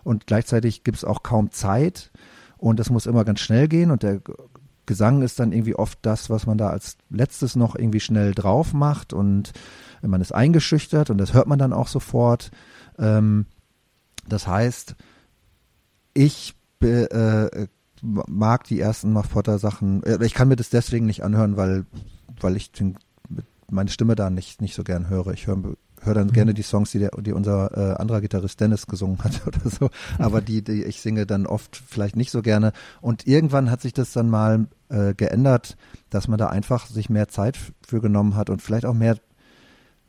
Und 0.03 0.27
gleichzeitig 0.27 0.83
gibt 0.83 0.97
es 0.97 1.05
auch 1.05 1.23
kaum 1.23 1.51
Zeit 1.51 2.11
und 2.57 2.79
das 2.79 2.89
muss 2.89 3.05
immer 3.05 3.23
ganz 3.23 3.39
schnell 3.39 3.67
gehen 3.67 3.91
und 3.91 4.03
der 4.03 4.21
Gesang 4.85 5.21
ist 5.21 5.39
dann 5.39 5.53
irgendwie 5.53 5.75
oft 5.75 5.99
das, 6.01 6.29
was 6.29 6.47
man 6.47 6.57
da 6.57 6.69
als 6.69 6.97
letztes 7.09 7.55
noch 7.55 7.75
irgendwie 7.75 7.99
schnell 8.01 8.33
drauf 8.33 8.73
macht 8.73 9.13
und 9.13 9.53
man 10.01 10.19
ist 10.19 10.33
eingeschüchtert 10.33 11.09
und 11.09 11.17
das 11.17 11.33
hört 11.33 11.47
man 11.47 11.59
dann 11.59 11.71
auch 11.71 11.87
sofort. 11.87 12.51
Ähm, 13.01 13.45
das 14.27 14.47
heißt, 14.47 14.95
ich 16.13 16.55
äh, 16.81 17.67
mag 18.01 18.63
die 18.65 18.79
ersten 18.79 19.11
Muff 19.11 19.31
Potter 19.31 19.59
Sachen. 19.59 20.03
Äh, 20.03 20.23
ich 20.23 20.33
kann 20.33 20.47
mir 20.47 20.55
das 20.55 20.69
deswegen 20.69 21.05
nicht 21.05 21.23
anhören, 21.23 21.57
weil, 21.57 21.85
weil 22.39 22.55
ich 22.55 22.71
den, 22.71 22.97
meine 23.69 23.89
Stimme 23.89 24.15
da 24.15 24.29
nicht, 24.29 24.61
nicht 24.61 24.75
so 24.75 24.83
gern 24.83 25.09
höre. 25.09 25.33
Ich 25.33 25.47
höre 25.47 25.75
hör 26.03 26.13
dann 26.13 26.27
mhm. 26.27 26.33
gerne 26.33 26.53
die 26.53 26.63
Songs, 26.63 26.91
die, 26.91 26.99
der, 26.99 27.11
die 27.19 27.31
unser 27.31 27.77
äh, 27.77 28.01
anderer 28.01 28.21
Gitarrist 28.21 28.59
Dennis 28.59 28.87
gesungen 28.87 29.23
hat 29.23 29.41
oder 29.47 29.69
so. 29.69 29.89
Aber 30.17 30.41
die, 30.41 30.63
die 30.63 30.83
ich 30.83 31.01
singe 31.01 31.25
dann 31.25 31.45
oft 31.45 31.81
vielleicht 31.87 32.15
nicht 32.15 32.31
so 32.31 32.41
gerne. 32.41 32.73
Und 33.01 33.27
irgendwann 33.27 33.69
hat 33.69 33.81
sich 33.81 33.93
das 33.93 34.11
dann 34.11 34.29
mal 34.29 34.67
äh, 34.89 35.13
geändert, 35.13 35.77
dass 36.09 36.27
man 36.27 36.39
da 36.39 36.47
einfach 36.47 36.87
sich 36.87 37.09
mehr 37.09 37.27
Zeit 37.27 37.57
für 37.85 38.01
genommen 38.01 38.35
hat 38.35 38.49
und 38.49 38.61
vielleicht 38.61 38.85
auch 38.85 38.93
mehr 38.93 39.17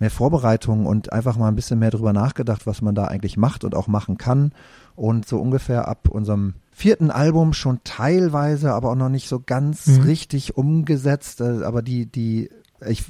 mehr 0.03 0.11
Vorbereitung 0.11 0.85
und 0.85 1.13
einfach 1.13 1.37
mal 1.37 1.47
ein 1.47 1.55
bisschen 1.55 1.79
mehr 1.79 1.93
drüber 1.93 2.13
nachgedacht, 2.13 2.67
was 2.67 2.83
man 2.83 2.97
da 2.97 3.05
eigentlich 3.05 3.37
macht 3.37 3.63
und 3.63 3.77
auch 3.77 3.87
machen 3.87 4.19
kann. 4.19 4.53
Und 4.97 5.27
so 5.27 5.39
ungefähr 5.39 5.87
ab 5.87 6.09
unserem 6.09 6.55
vierten 6.73 7.13
Album 7.13 7.53
schon 7.53 7.79
teilweise, 7.85 8.73
aber 8.73 8.91
auch 8.91 8.97
noch 8.97 9.09
nicht 9.09 9.29
so 9.29 9.41
ganz 9.41 9.87
mhm. 9.87 10.03
richtig 10.03 10.57
umgesetzt. 10.57 11.41
Äh, 11.41 11.63
aber 11.63 11.83
die, 11.83 12.07
die, 12.07 12.51
ich, 12.85 13.05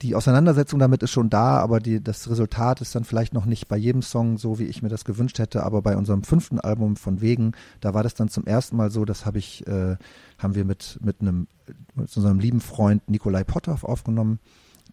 die 0.00 0.14
Auseinandersetzung 0.14 0.78
damit 0.78 1.02
ist 1.02 1.10
schon 1.10 1.28
da, 1.28 1.58
aber 1.58 1.78
die, 1.78 2.02
das 2.02 2.30
Resultat 2.30 2.80
ist 2.80 2.94
dann 2.94 3.04
vielleicht 3.04 3.34
noch 3.34 3.44
nicht 3.44 3.68
bei 3.68 3.76
jedem 3.76 4.00
Song 4.00 4.38
so, 4.38 4.58
wie 4.58 4.64
ich 4.64 4.82
mir 4.82 4.88
das 4.88 5.04
gewünscht 5.04 5.38
hätte. 5.38 5.62
Aber 5.62 5.82
bei 5.82 5.94
unserem 5.94 6.22
fünften 6.22 6.58
Album 6.58 6.96
von 6.96 7.20
Wegen, 7.20 7.52
da 7.82 7.92
war 7.92 8.02
das 8.02 8.14
dann 8.14 8.30
zum 8.30 8.46
ersten 8.46 8.78
Mal 8.78 8.90
so, 8.90 9.04
das 9.04 9.26
habe 9.26 9.36
ich, 9.36 9.66
äh, 9.66 9.96
haben 10.38 10.54
wir 10.54 10.64
mit, 10.64 10.98
mit 11.02 11.20
einem, 11.20 11.48
mit 11.94 12.16
unserem 12.16 12.38
lieben 12.38 12.62
Freund 12.62 13.10
Nikolai 13.10 13.44
Potthoff 13.44 13.84
aufgenommen 13.84 14.38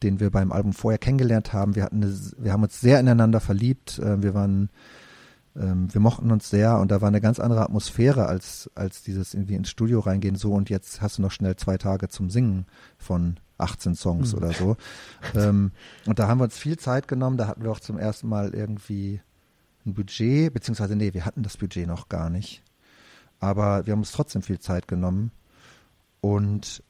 den 0.06 0.20
wir 0.20 0.30
beim 0.30 0.52
Album 0.52 0.72
vorher 0.74 1.00
kennengelernt 1.00 1.52
haben. 1.52 1.76
Wir 1.76 1.84
hatten 1.84 2.04
eine, 2.04 2.16
wir 2.38 2.54
haben 2.54 2.64
uns 2.64 2.80
sehr 2.80 3.00
ineinander 3.00 3.40
verliebt. 3.40 4.00
Äh, 4.00 4.22
wir 4.22 4.34
waren, 4.34 4.70
ähm, 5.56 5.94
wir 5.94 6.00
mochten 6.00 6.32
uns 6.32 6.50
sehr 6.50 6.78
und 6.80 6.92
da 6.92 7.02
war 7.02 7.08
eine 7.08 7.22
ganz 7.22 7.40
andere 7.40 7.64
Atmosphäre 7.64 8.28
als, 8.28 8.70
als 8.76 9.04
dieses 9.04 9.34
irgendwie 9.34 9.56
ins 9.56 9.70
Studio 9.70 10.00
reingehen 10.00 10.36
so 10.36 10.54
und 10.54 10.70
jetzt 10.70 11.02
hast 11.02 11.18
du 11.18 11.24
noch 11.24 11.32
schnell 11.32 11.56
zwei 11.56 11.78
Tage 11.78 12.08
zum 12.08 12.30
Singen 12.30 12.66
von 12.98 13.38
18 13.58 13.96
Songs 13.96 14.32
mhm. 14.32 14.38
oder 14.38 14.54
so. 14.54 14.78
ähm, 15.36 15.72
und 16.06 16.20
da 16.20 16.28
haben 16.28 16.40
wir 16.40 16.46
uns 16.46 16.58
viel 16.58 16.78
Zeit 16.78 17.08
genommen. 17.08 17.38
Da 17.38 17.48
hatten 17.48 17.64
wir 17.64 17.72
auch 17.72 17.80
zum 17.80 17.98
ersten 17.98 18.28
Mal 18.28 18.54
irgendwie 18.54 19.22
ein 19.86 19.94
Budget, 19.94 20.54
beziehungsweise 20.54 20.96
nee, 20.96 21.14
wir 21.14 21.26
hatten 21.26 21.44
das 21.44 21.58
Budget 21.58 21.88
noch 21.88 22.10
gar 22.10 22.30
nicht. 22.30 22.62
Aber 23.40 23.86
wir 23.86 23.92
haben 23.92 24.00
uns 24.00 24.12
trotzdem 24.12 24.42
viel 24.42 24.60
Zeit 24.60 24.88
genommen. 24.88 25.32
Und 26.22 26.84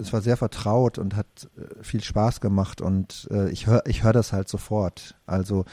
es 0.00 0.12
war 0.12 0.20
sehr 0.20 0.36
vertraut 0.36 0.98
und 0.98 1.16
hat 1.16 1.48
äh, 1.56 1.82
viel 1.82 2.02
Spaß 2.02 2.40
gemacht 2.40 2.80
und 2.80 3.28
äh, 3.30 3.50
ich 3.50 3.66
höre 3.66 3.86
ich 3.86 4.02
hör 4.02 4.12
das 4.12 4.32
halt 4.32 4.48
sofort. 4.48 5.14
Also 5.26 5.64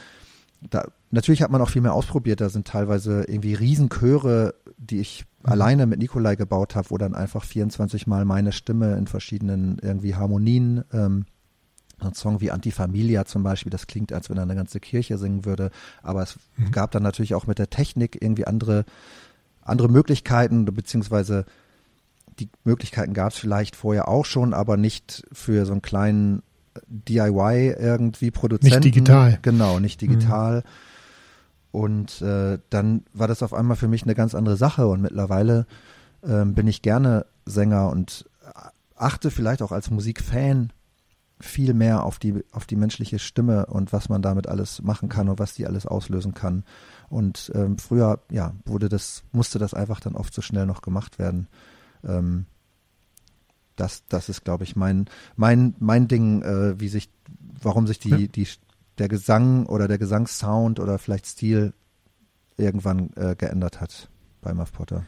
da, 0.61 0.85
natürlich 1.11 1.41
hat 1.41 1.51
man 1.51 1.61
auch 1.61 1.69
viel 1.69 1.81
mehr 1.81 1.93
ausprobiert. 1.93 2.41
Da 2.41 2.49
sind 2.49 2.67
teilweise 2.67 3.23
irgendwie 3.27 3.53
Riesenchöre, 3.53 4.55
die 4.77 4.99
ich 4.99 5.25
mhm. 5.43 5.51
alleine 5.51 5.85
mit 5.85 5.99
Nikolai 5.99 6.35
gebaut 6.35 6.75
habe, 6.75 6.89
wo 6.89 6.97
dann 6.97 7.15
einfach 7.15 7.43
24 7.43 8.07
Mal 8.07 8.25
meine 8.25 8.51
Stimme 8.51 8.95
in 8.97 9.07
verschiedenen 9.07 9.79
irgendwie 9.81 10.15
Harmonien 10.15 10.83
ähm, 10.91 11.25
ein 11.99 12.13
Song 12.13 12.41
wie 12.41 12.51
Antifamilia 12.51 13.25
zum 13.25 13.41
Beispiel, 13.41 13.71
das 13.71 13.87
klingt, 13.87 14.13
als 14.13 14.29
wenn 14.29 14.37
er 14.37 14.43
eine 14.43 14.55
ganze 14.55 14.79
Kirche 14.79 15.17
singen 15.17 15.45
würde. 15.45 15.71
Aber 16.03 16.21
es 16.21 16.37
mhm. 16.55 16.71
gab 16.71 16.91
dann 16.91 17.03
natürlich 17.03 17.33
auch 17.33 17.47
mit 17.47 17.57
der 17.57 17.69
Technik 17.69 18.21
irgendwie 18.21 18.45
andere, 18.45 18.85
andere 19.61 19.89
Möglichkeiten, 19.89 20.65
beziehungsweise 20.65 21.45
die 22.39 22.49
Möglichkeiten 22.63 23.13
gab 23.13 23.31
es 23.31 23.37
vielleicht 23.37 23.75
vorher 23.75 24.07
auch 24.07 24.25
schon, 24.25 24.53
aber 24.53 24.77
nicht 24.77 25.23
für 25.31 25.65
so 25.65 25.71
einen 25.71 25.81
kleinen 25.81 26.43
DIY 26.87 27.75
irgendwie 27.79 28.31
Produzenten. 28.31 28.79
Nicht 28.79 28.95
digital. 28.95 29.39
Genau, 29.41 29.79
nicht 29.79 30.01
digital. 30.01 30.57
Mhm. 30.57 30.63
Und 31.71 32.21
äh, 32.21 32.59
dann 32.69 33.03
war 33.13 33.27
das 33.27 33.43
auf 33.43 33.53
einmal 33.53 33.77
für 33.77 33.87
mich 33.87 34.03
eine 34.03 34.15
ganz 34.15 34.35
andere 34.35 34.57
Sache 34.57 34.87
und 34.87 35.01
mittlerweile 35.01 35.67
äh, 36.21 36.45
bin 36.45 36.67
ich 36.67 36.81
gerne 36.81 37.25
Sänger 37.45 37.89
und 37.89 38.25
achte 38.95 39.31
vielleicht 39.31 39.61
auch 39.61 39.71
als 39.71 39.91
Musikfan 39.91 40.71
viel 41.39 41.73
mehr 41.73 42.03
auf 42.03 42.17
die, 42.17 42.43
auf 42.51 42.65
die 42.65 42.75
menschliche 42.75 43.19
Stimme 43.19 43.67
und 43.67 43.93
was 43.93 44.09
man 44.09 44.21
damit 44.21 44.47
alles 44.47 44.81
machen 44.81 45.07
kann 45.07 45.29
und 45.29 45.37
was 45.37 45.53
die 45.53 45.67
alles 45.67 45.85
auslösen 45.85 46.33
kann. 46.33 46.63
Und 47.09 47.51
ähm, 47.53 47.77
früher, 47.77 48.19
ja, 48.31 48.53
wurde 48.65 48.89
das, 48.89 49.23
musste 49.31 49.59
das 49.59 49.73
einfach 49.73 49.99
dann 49.99 50.15
oft 50.15 50.33
so 50.33 50.41
schnell 50.41 50.65
noch 50.65 50.81
gemacht 50.81 51.19
werden. 51.19 51.47
Ähm, 52.03 52.45
das, 53.75 54.05
das 54.07 54.29
ist, 54.29 54.43
glaube 54.43 54.63
ich, 54.63 54.75
mein, 54.75 55.05
mein, 55.35 55.75
mein 55.79 56.07
Ding, 56.07 56.41
äh, 56.41 56.79
wie 56.79 56.87
sich, 56.87 57.09
warum 57.61 57.87
sich 57.87 57.99
die, 57.99 58.09
ja. 58.09 58.17
die, 58.17 58.47
der 58.97 59.07
Gesang 59.07 59.65
oder 59.67 59.87
der 59.87 59.97
Gesangssound 59.97 60.79
oder 60.79 60.97
vielleicht 60.97 61.27
Stil 61.27 61.73
irgendwann 62.57 63.11
äh, 63.15 63.35
geändert 63.35 63.79
hat 63.79 64.09
bei 64.41 64.53
Muff 64.53 64.73
Potter. 64.73 65.05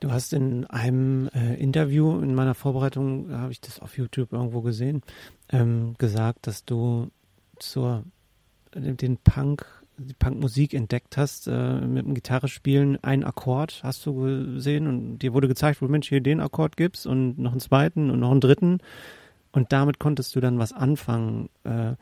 Du 0.00 0.12
hast 0.12 0.32
in 0.32 0.64
einem 0.66 1.28
äh, 1.34 1.54
Interview 1.56 2.20
in 2.20 2.34
meiner 2.34 2.54
Vorbereitung, 2.54 3.32
habe 3.32 3.52
ich 3.52 3.60
das 3.60 3.80
auf 3.80 3.98
YouTube 3.98 4.32
irgendwo 4.32 4.62
gesehen, 4.62 5.02
ähm, 5.48 5.94
gesagt, 5.98 6.46
dass 6.46 6.64
du 6.64 7.10
zur 7.58 8.04
den 8.74 9.16
Punk, 9.18 9.66
die 9.98 10.14
Punkmusik 10.14 10.74
entdeckt 10.74 11.16
hast, 11.16 11.48
äh, 11.48 11.80
mit 11.80 12.06
dem 12.06 12.14
Gitarrespielen 12.14 13.02
einen 13.02 13.24
Akkord 13.24 13.80
hast 13.82 14.06
du 14.06 14.14
gesehen 14.54 14.86
und 14.86 15.18
dir 15.18 15.34
wurde 15.34 15.48
gezeigt, 15.48 15.82
wo 15.82 15.88
Mensch 15.88 16.08
hier 16.08 16.20
den 16.20 16.40
Akkord 16.40 16.76
gibt's 16.76 17.06
und 17.06 17.38
noch 17.38 17.52
einen 17.52 17.60
zweiten 17.60 18.10
und 18.10 18.20
noch 18.20 18.30
einen 18.30 18.40
dritten 18.40 18.78
und 19.52 19.72
damit 19.72 19.98
konntest 19.98 20.36
du 20.36 20.40
dann 20.40 20.58
was 20.58 20.72
anfangen, 20.72 21.48
äh, 21.64 21.94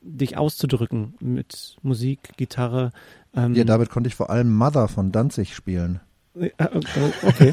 dich 0.00 0.36
auszudrücken 0.36 1.14
mit 1.20 1.76
Musik, 1.82 2.36
Gitarre. 2.36 2.92
Ähm, 3.34 3.54
ja, 3.54 3.64
damit 3.64 3.90
konnte 3.90 4.08
ich 4.08 4.14
vor 4.14 4.30
allem 4.30 4.54
Mother 4.54 4.88
von 4.88 5.12
Danzig 5.12 5.54
spielen. 5.54 6.00
Okay. 6.34 7.52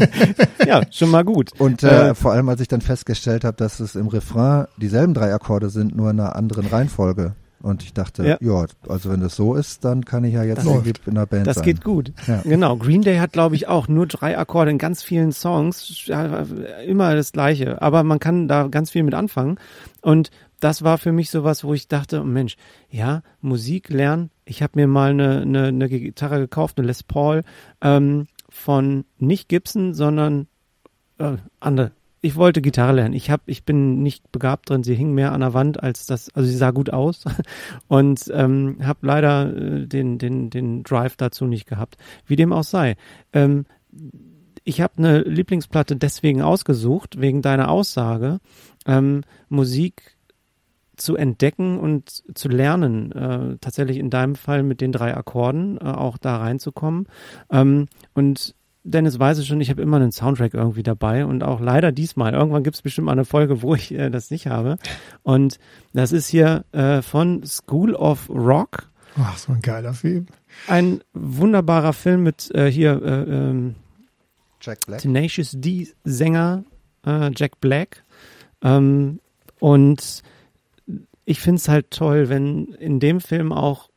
ja, 0.66 0.80
schon 0.90 1.10
mal 1.10 1.24
gut. 1.24 1.52
Und 1.58 1.82
äh, 1.82 2.10
äh, 2.10 2.14
vor 2.14 2.32
allem, 2.32 2.48
als 2.48 2.60
ich 2.60 2.68
dann 2.68 2.80
festgestellt 2.80 3.44
habe, 3.44 3.56
dass 3.56 3.80
es 3.80 3.96
im 3.96 4.08
Refrain 4.08 4.66
dieselben 4.78 5.12
drei 5.12 5.34
Akkorde 5.34 5.68
sind, 5.68 5.94
nur 5.94 6.10
in 6.10 6.18
einer 6.18 6.34
anderen 6.34 6.66
Reihenfolge. 6.66 7.34
Und 7.64 7.82
ich 7.82 7.94
dachte, 7.94 8.26
ja, 8.26 8.38
ja 8.40 8.66
also 8.88 9.10
wenn 9.10 9.20
das 9.20 9.36
so 9.36 9.54
ist, 9.54 9.84
dann 9.84 10.04
kann 10.04 10.24
ich 10.24 10.34
ja 10.34 10.44
jetzt 10.44 10.64
irgendwie 10.64 10.92
in 11.06 11.14
der 11.14 11.26
Band 11.26 11.46
das 11.46 11.56
sein. 11.56 11.64
Das 11.64 11.74
geht 11.74 11.82
gut. 11.82 12.12
Ja. 12.26 12.42
Genau. 12.42 12.76
Green 12.76 13.02
Day 13.02 13.18
hat, 13.18 13.32
glaube 13.32 13.56
ich, 13.56 13.68
auch 13.68 13.88
nur 13.88 14.06
drei 14.06 14.36
Akkorde 14.38 14.70
in 14.70 14.78
ganz 14.78 15.02
vielen 15.02 15.32
Songs. 15.32 16.08
Immer 16.86 17.14
das 17.14 17.32
Gleiche. 17.32 17.80
Aber 17.82 18.04
man 18.04 18.18
kann 18.18 18.48
da 18.48 18.68
ganz 18.68 18.90
viel 18.90 19.02
mit 19.02 19.14
anfangen. 19.14 19.58
Und 20.02 20.30
das 20.60 20.82
war 20.82 20.98
für 20.98 21.12
mich 21.12 21.30
sowas, 21.30 21.64
wo 21.64 21.74
ich 21.74 21.88
dachte, 21.88 22.22
Mensch, 22.22 22.56
ja, 22.90 23.22
Musik 23.40 23.88
lernen 23.88 24.30
ich 24.44 24.62
habe 24.62 24.72
mir 24.76 24.86
mal 24.86 25.10
eine, 25.10 25.42
eine, 25.42 25.68
eine 25.68 25.88
Gitarre 25.88 26.38
gekauft, 26.38 26.78
eine 26.78 26.86
Les 26.86 27.02
Paul, 27.02 27.42
ähm, 27.80 28.26
von 28.48 29.04
nicht 29.18 29.48
Gibson, 29.48 29.94
sondern 29.94 30.46
äh, 31.18 31.36
andere. 31.60 31.92
Ich 32.24 32.36
wollte 32.36 32.62
Gitarre 32.62 32.94
lernen. 32.94 33.12
Ich 33.12 33.30
hab, 33.30 33.42
ich 33.44 33.64
bin 33.64 34.02
nicht 34.02 34.32
begabt 34.32 34.70
drin. 34.70 34.82
Sie 34.82 34.94
hing 34.94 35.12
mehr 35.12 35.32
an 35.32 35.42
der 35.42 35.52
Wand 35.52 35.82
als 35.82 36.06
das. 36.06 36.34
Also 36.34 36.48
sie 36.48 36.56
sah 36.56 36.70
gut 36.70 36.88
aus 36.88 37.26
und 37.88 38.32
ähm, 38.32 38.78
habe 38.82 39.06
leider 39.06 39.54
äh, 39.54 39.86
den 39.86 40.16
den 40.16 40.48
den 40.48 40.84
Drive 40.84 41.18
dazu 41.18 41.44
nicht 41.44 41.66
gehabt. 41.66 41.98
Wie 42.26 42.36
dem 42.36 42.54
auch 42.54 42.64
sei. 42.64 42.96
Ähm, 43.34 43.66
ich 44.64 44.80
habe 44.80 44.94
eine 44.96 45.20
Lieblingsplatte 45.20 45.96
deswegen 45.96 46.40
ausgesucht 46.40 47.20
wegen 47.20 47.42
deiner 47.42 47.70
Aussage. 47.70 48.38
Ähm, 48.86 49.20
Musik 49.50 50.16
zu 50.96 51.16
entdecken 51.16 51.78
und 51.78 52.22
zu 52.34 52.48
lernen, 52.48 53.12
äh, 53.12 53.58
tatsächlich 53.60 53.98
in 53.98 54.08
deinem 54.08 54.36
Fall 54.36 54.62
mit 54.62 54.80
den 54.80 54.92
drei 54.92 55.14
Akkorden 55.14 55.76
äh, 55.76 55.84
auch 55.84 56.16
da 56.16 56.38
reinzukommen. 56.38 57.06
Ähm, 57.50 57.84
und 58.14 58.54
Dennis 58.84 59.18
weiß 59.18 59.38
es 59.38 59.46
schon, 59.46 59.62
ich 59.62 59.70
habe 59.70 59.80
immer 59.80 59.96
einen 59.96 60.12
Soundtrack 60.12 60.52
irgendwie 60.52 60.82
dabei 60.82 61.24
und 61.24 61.42
auch 61.42 61.60
leider 61.60 61.90
diesmal. 61.90 62.34
Irgendwann 62.34 62.62
gibt 62.62 62.76
es 62.76 62.82
bestimmt 62.82 63.06
mal 63.06 63.12
eine 63.12 63.24
Folge, 63.24 63.62
wo 63.62 63.74
ich 63.74 63.92
äh, 63.92 64.10
das 64.10 64.30
nicht 64.30 64.46
habe. 64.46 64.76
Und 65.22 65.58
das 65.94 66.12
ist 66.12 66.28
hier 66.28 66.64
äh, 66.72 67.00
von 67.00 67.44
School 67.46 67.94
of 67.94 68.28
Rock. 68.28 68.90
Ach, 69.16 69.38
so 69.38 69.52
ein 69.52 69.62
geiler 69.62 69.94
Film. 69.94 70.26
Ein 70.68 71.00
wunderbarer 71.14 71.94
Film 71.94 72.24
mit 72.24 72.54
äh, 72.54 72.70
hier 72.70 73.00
äh, 73.02 73.22
ähm, 73.22 73.74
Jack 74.60 74.80
Black. 74.86 75.00
Tenacious 75.00 75.52
D 75.54 75.88
Sänger 76.04 76.64
äh, 77.06 77.30
Jack 77.34 77.60
Black. 77.60 78.04
Ähm, 78.62 79.20
und 79.60 80.22
ich 81.24 81.40
finde 81.40 81.56
es 81.58 81.68
halt 81.68 81.90
toll, 81.90 82.28
wenn 82.28 82.66
in 82.74 83.00
dem 83.00 83.20
Film 83.20 83.52
auch 83.52 83.88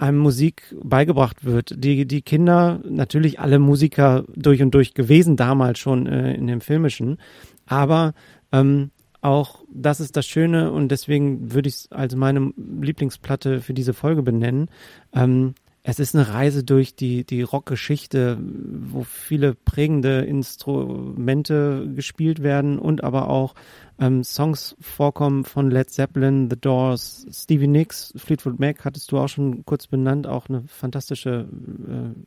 einem 0.00 0.18
Musik 0.18 0.74
beigebracht 0.82 1.44
wird. 1.44 1.74
Die, 1.76 2.06
die 2.06 2.22
Kinder, 2.22 2.80
natürlich 2.88 3.38
alle 3.38 3.58
Musiker 3.58 4.24
durch 4.34 4.62
und 4.62 4.74
durch 4.74 4.94
gewesen, 4.94 5.36
damals 5.36 5.78
schon 5.78 6.06
äh, 6.06 6.34
in 6.34 6.46
dem 6.46 6.60
Filmischen, 6.60 7.18
aber 7.66 8.14
ähm, 8.50 8.90
auch 9.20 9.62
das 9.70 10.00
ist 10.00 10.16
das 10.16 10.26
Schöne 10.26 10.72
und 10.72 10.88
deswegen 10.88 11.52
würde 11.52 11.68
ich 11.68 11.74
es 11.74 11.92
als 11.92 12.16
meine 12.16 12.52
Lieblingsplatte 12.56 13.60
für 13.60 13.74
diese 13.74 13.92
Folge 13.92 14.22
benennen. 14.22 14.70
Ähm, 15.12 15.54
es 15.90 15.98
ist 15.98 16.14
eine 16.14 16.28
Reise 16.28 16.62
durch 16.62 16.94
die, 16.94 17.24
die 17.24 17.42
Rockgeschichte, 17.42 18.38
wo 18.40 19.02
viele 19.02 19.54
prägende 19.54 20.20
Instrumente 20.20 21.90
gespielt 21.94 22.44
werden 22.44 22.78
und 22.78 23.02
aber 23.02 23.28
auch 23.28 23.56
ähm, 23.98 24.22
Songs 24.22 24.76
vorkommen 24.80 25.44
von 25.44 25.68
Led 25.68 25.90
Zeppelin, 25.90 26.48
The 26.48 26.60
Doors, 26.60 27.26
Stevie 27.32 27.66
Nicks, 27.66 28.14
Fleetwood 28.16 28.60
Mac 28.60 28.84
hattest 28.84 29.10
du 29.10 29.18
auch 29.18 29.28
schon 29.28 29.64
kurz 29.64 29.88
benannt, 29.88 30.28
auch 30.28 30.48
eine 30.48 30.62
fantastische 30.68 31.48
äh, 31.88 32.20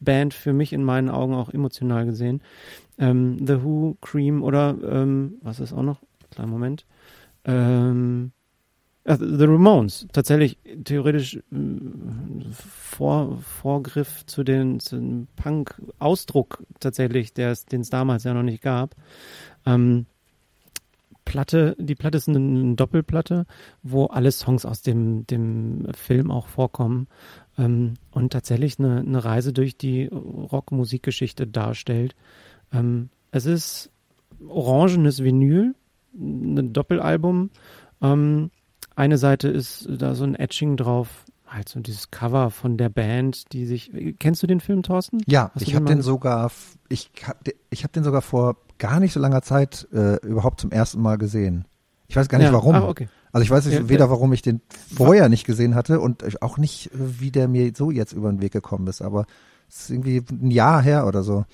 Band 0.00 0.34
für 0.34 0.52
mich 0.52 0.72
in 0.72 0.82
meinen 0.82 1.08
Augen 1.08 1.34
auch 1.34 1.50
emotional 1.50 2.06
gesehen. 2.06 2.42
Ähm, 2.98 3.46
The 3.46 3.62
Who, 3.62 3.96
Cream 4.00 4.42
oder 4.42 4.76
ähm, 4.82 5.36
was 5.40 5.60
ist 5.60 5.72
auch 5.72 5.82
noch? 5.82 6.00
Kleinen 6.30 6.50
Moment. 6.50 6.84
Ähm, 7.44 8.32
The 9.06 9.44
Ramones, 9.44 10.06
tatsächlich 10.12 10.58
theoretisch 10.84 11.36
äh, 11.36 11.40
Vor, 12.52 13.38
Vorgriff 13.38 14.24
zu 14.24 14.44
den, 14.44 14.80
zu 14.80 14.96
den 14.96 15.28
Punk-Ausdruck 15.36 16.64
tatsächlich, 16.80 17.34
den 17.34 17.52
es 17.52 17.90
damals 17.90 18.24
ja 18.24 18.32
noch 18.32 18.42
nicht 18.42 18.62
gab. 18.62 18.94
Ähm, 19.66 20.06
Platte, 21.26 21.76
die 21.78 21.94
Platte 21.94 22.18
ist 22.18 22.28
eine, 22.28 22.74
Doppelplatte, 22.76 23.46
wo 23.82 24.06
alle 24.06 24.30
Songs 24.30 24.64
aus 24.64 24.82
dem, 24.82 25.26
dem 25.26 25.86
Film 25.94 26.30
auch 26.30 26.48
vorkommen 26.48 27.08
ähm, 27.58 27.94
und 28.10 28.32
tatsächlich 28.32 28.78
eine, 28.78 29.00
eine 29.00 29.24
Reise 29.24 29.52
durch 29.52 29.76
die 29.76 30.06
Rockmusikgeschichte 30.06 31.46
darstellt. 31.46 32.14
Ähm, 32.72 33.10
es 33.30 33.46
ist 33.46 33.90
orangenes 34.48 35.22
Vinyl, 35.22 35.74
ein 36.14 36.72
Doppelalbum. 36.72 37.50
Eine 38.96 39.18
Seite 39.18 39.48
ist 39.48 39.88
da 39.88 40.14
so 40.14 40.24
ein 40.24 40.34
Etching 40.34 40.76
drauf, 40.76 41.24
halt 41.46 41.68
so 41.68 41.80
dieses 41.80 42.10
Cover 42.10 42.50
von 42.50 42.76
der 42.76 42.88
Band, 42.88 43.52
die 43.52 43.66
sich. 43.66 43.90
Kennst 44.18 44.42
du 44.42 44.46
den 44.46 44.60
Film, 44.60 44.82
Thorsten? 44.82 45.20
Ja, 45.26 45.50
Hast 45.54 45.62
ich 45.62 45.74
habe 45.74 45.86
den 45.86 46.02
sogar, 46.02 46.50
ich, 46.88 47.10
ich 47.70 47.82
habe 47.82 47.92
den 47.92 48.04
sogar 48.04 48.22
vor 48.22 48.56
gar 48.78 49.00
nicht 49.00 49.12
so 49.12 49.20
langer 49.20 49.42
Zeit 49.42 49.88
äh, 49.92 50.16
überhaupt 50.26 50.60
zum 50.60 50.70
ersten 50.70 51.00
Mal 51.00 51.18
gesehen. 51.18 51.64
Ich 52.06 52.16
weiß 52.16 52.28
gar 52.28 52.38
nicht 52.38 52.48
ja. 52.48 52.52
warum. 52.52 52.74
Ah, 52.74 52.88
okay. 52.88 53.08
Also 53.32 53.42
ich 53.42 53.50
weiß 53.50 53.66
ja, 53.66 53.88
weder, 53.88 54.10
warum 54.10 54.32
ich 54.32 54.42
den 54.42 54.60
vorher 54.94 55.28
nicht 55.28 55.44
gesehen 55.44 55.74
hatte 55.74 56.00
und 56.00 56.40
auch 56.42 56.58
nicht, 56.58 56.90
wie 56.92 57.30
der 57.30 57.48
mir 57.48 57.72
so 57.74 57.90
jetzt 57.90 58.12
über 58.12 58.30
den 58.30 58.40
Weg 58.40 58.52
gekommen 58.52 58.86
ist. 58.86 59.02
Aber 59.02 59.26
es 59.68 59.82
ist 59.82 59.90
irgendwie 59.90 60.22
ein 60.30 60.50
Jahr 60.50 60.82
her 60.82 61.06
oder 61.06 61.22
so 61.22 61.44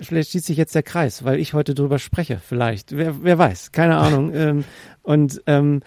vielleicht 0.00 0.30
schließt 0.30 0.46
sich 0.46 0.56
jetzt 0.56 0.74
der 0.74 0.82
Kreis, 0.82 1.24
weil 1.24 1.38
ich 1.38 1.54
heute 1.54 1.74
drüber 1.74 1.98
spreche, 1.98 2.40
vielleicht. 2.44 2.96
Wer, 2.96 3.22
wer 3.22 3.38
weiß, 3.38 3.72
keine 3.72 3.98
Ahnung. 3.98 4.32
ähm, 4.34 4.64
und 5.02 5.42
ähm, 5.46 5.80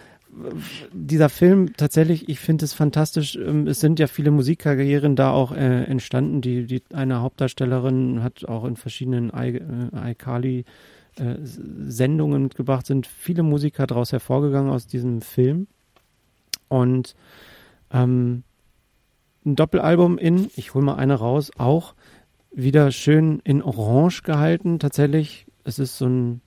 dieser 0.92 1.28
Film 1.28 1.74
tatsächlich, 1.76 2.28
ich 2.28 2.40
finde 2.40 2.64
es 2.64 2.74
fantastisch. 2.74 3.36
Ähm, 3.36 3.66
es 3.66 3.80
sind 3.80 3.98
ja 3.98 4.06
viele 4.06 4.30
Musikkarrieren 4.30 5.16
da 5.16 5.30
auch 5.30 5.52
äh, 5.52 5.84
entstanden. 5.84 6.40
Die, 6.40 6.66
die 6.66 6.82
eine 6.92 7.20
Hauptdarstellerin 7.20 8.22
hat 8.22 8.44
auch 8.44 8.64
in 8.64 8.76
verschiedenen 8.76 9.30
äh, 9.30 10.10
iCarly 10.12 10.64
äh, 11.16 11.36
Sendungen 11.42 12.42
mitgebracht, 12.44 12.86
sind 12.86 13.06
viele 13.06 13.42
Musiker 13.42 13.86
daraus 13.86 14.12
hervorgegangen 14.12 14.70
aus 14.70 14.86
diesem 14.86 15.22
Film. 15.22 15.66
Und 16.68 17.14
ähm, 17.90 18.42
ein 19.44 19.56
Doppelalbum 19.56 20.18
in, 20.18 20.50
ich 20.56 20.74
hole 20.74 20.84
mal 20.84 20.96
eine 20.96 21.14
raus, 21.14 21.50
auch 21.56 21.94
wieder 22.52 22.90
schön 22.90 23.40
in 23.44 23.62
Orange 23.62 24.22
gehalten. 24.22 24.78
Tatsächlich, 24.78 25.46
es 25.64 25.78
ist 25.78 25.96
so 25.96 26.06
ein 26.06 26.40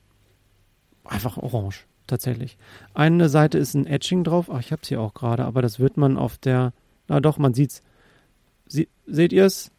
einfach 1.05 1.37
Orange 1.37 1.88
tatsächlich. 2.09 2.57
Eine 2.93 3.29
Seite 3.29 3.57
ist 3.57 3.73
ein 3.73 3.85
Etching 3.87 4.23
drauf, 4.23 4.49
ach, 4.51 4.59
ich 4.59 4.71
habe 4.71 4.81
es 4.81 4.89
hier 4.89 4.99
auch 5.01 5.13
gerade, 5.13 5.45
aber 5.45 5.61
das 5.61 5.79
wird 5.79 5.97
man 5.97 6.17
auf 6.17 6.37
der, 6.37 6.73
na 7.07 7.19
doch, 7.19 7.37
man 7.37 7.53
sieht's. 7.53 7.81
Sie, 8.67 8.87
seht 9.07 9.33
ihr 9.33 9.45
es? 9.45 9.71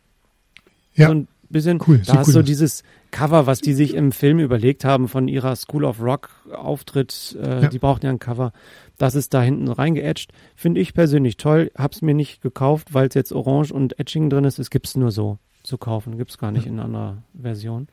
Ja. 0.95 1.07
So 1.09 1.15
ein 1.15 1.29
bisschen, 1.49 1.81
cool, 1.87 1.99
da 1.99 2.21
ist 2.21 2.29
cool 2.29 2.33
so 2.35 2.41
aus. 2.41 2.45
dieses 2.47 2.83
Cover, 3.11 3.47
was 3.47 3.61
die 3.61 3.75
sich 3.75 3.95
im 3.95 4.13
Film 4.13 4.39
überlegt 4.39 4.85
haben 4.85 5.09
von 5.09 5.29
ihrer 5.29 5.55
School 5.57 5.85
of 5.85 6.01
Rock 6.01 6.31
Auftritt, 6.53 7.37
äh, 7.41 7.63
Ja. 7.63 7.69
die 7.69 7.79
brauchten 7.79 8.07
ja 8.07 8.13
ein 8.13 8.19
Cover. 8.19 8.53
Das 8.99 9.15
ist 9.15 9.33
da 9.35 9.43
hinten 9.43 9.69
reingeetcht. 9.69 10.33
Finde 10.57 10.81
ich 10.81 10.95
persönlich 10.95 11.37
toll. 11.37 11.71
Hab's 11.77 12.03
mir 12.03 12.15
nicht 12.15 12.43
gekauft, 12.43 12.93
weil 12.95 13.09
es 13.09 13.15
jetzt 13.15 13.33
Orange 13.33 13.73
und 13.73 13.99
Etching 13.99 14.29
drin 14.31 14.45
ist. 14.45 14.59
Es 14.59 14.71
gibt's 14.71 14.97
nur 14.97 15.11
so 15.11 15.39
zu 15.63 15.79
kaufen. 15.79 16.19
Gibt's 16.19 16.39
gar 16.39 16.53
nicht 16.53 16.67
in 16.67 16.79
anderer 16.81 17.19
Version. 17.41 17.89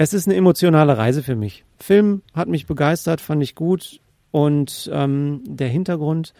Es 0.00 0.14
ist 0.14 0.28
eine 0.28 0.36
emotionale 0.36 0.96
Reise 0.96 1.24
für 1.24 1.34
mich. 1.34 1.64
Film 1.80 2.22
hat 2.32 2.46
mich 2.46 2.66
begeistert, 2.66 3.20
fand 3.20 3.42
ich 3.42 3.56
gut. 3.56 4.00
Und 4.30 4.88
ähm, 4.92 5.42
der 5.44 5.66
Hintergrund, 5.66 6.34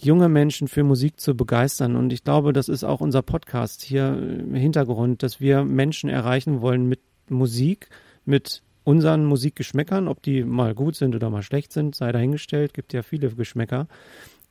junge 0.00 0.30
Menschen 0.30 0.66
für 0.66 0.82
Musik 0.82 1.20
zu 1.20 1.36
begeistern. 1.36 1.94
Und 1.94 2.10
ich 2.10 2.24
glaube, 2.24 2.54
das 2.54 2.70
ist 2.70 2.84
auch 2.84 3.02
unser 3.02 3.20
Podcast 3.20 3.82
hier 3.82 4.16
im 4.16 4.54
Hintergrund, 4.54 5.22
dass 5.22 5.40
wir 5.40 5.62
Menschen 5.62 6.08
erreichen 6.08 6.62
wollen 6.62 6.88
mit 6.88 7.00
Musik, 7.28 7.90
mit 8.24 8.62
unseren 8.82 9.26
Musikgeschmäckern, 9.26 10.08
ob 10.08 10.22
die 10.22 10.42
mal 10.42 10.74
gut 10.74 10.96
sind 10.96 11.14
oder 11.14 11.28
mal 11.28 11.42
schlecht 11.42 11.74
sind, 11.74 11.94
sei 11.94 12.12
dahingestellt, 12.12 12.72
gibt 12.72 12.94
ja 12.94 13.02
viele 13.02 13.28
Geschmäcker. 13.28 13.88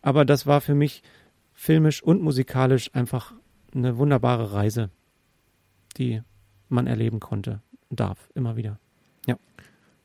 Aber 0.03 0.23
das 0.23 0.45
war 0.45 0.61
für 0.61 0.75
mich 0.75 1.01
filmisch 1.55 2.03
und 2.03 2.21
musikalisch 2.21 2.93
einfach 2.93 3.33
eine 3.73 3.97
wunderbare 3.97 4.53
Reise, 4.53 4.91
die 5.97 6.21
man 6.69 6.85
erleben 6.85 7.19
konnte, 7.19 7.63
darf, 7.95 8.17
immer 8.35 8.55
wieder. 8.55 8.79
Ja, 9.25 9.35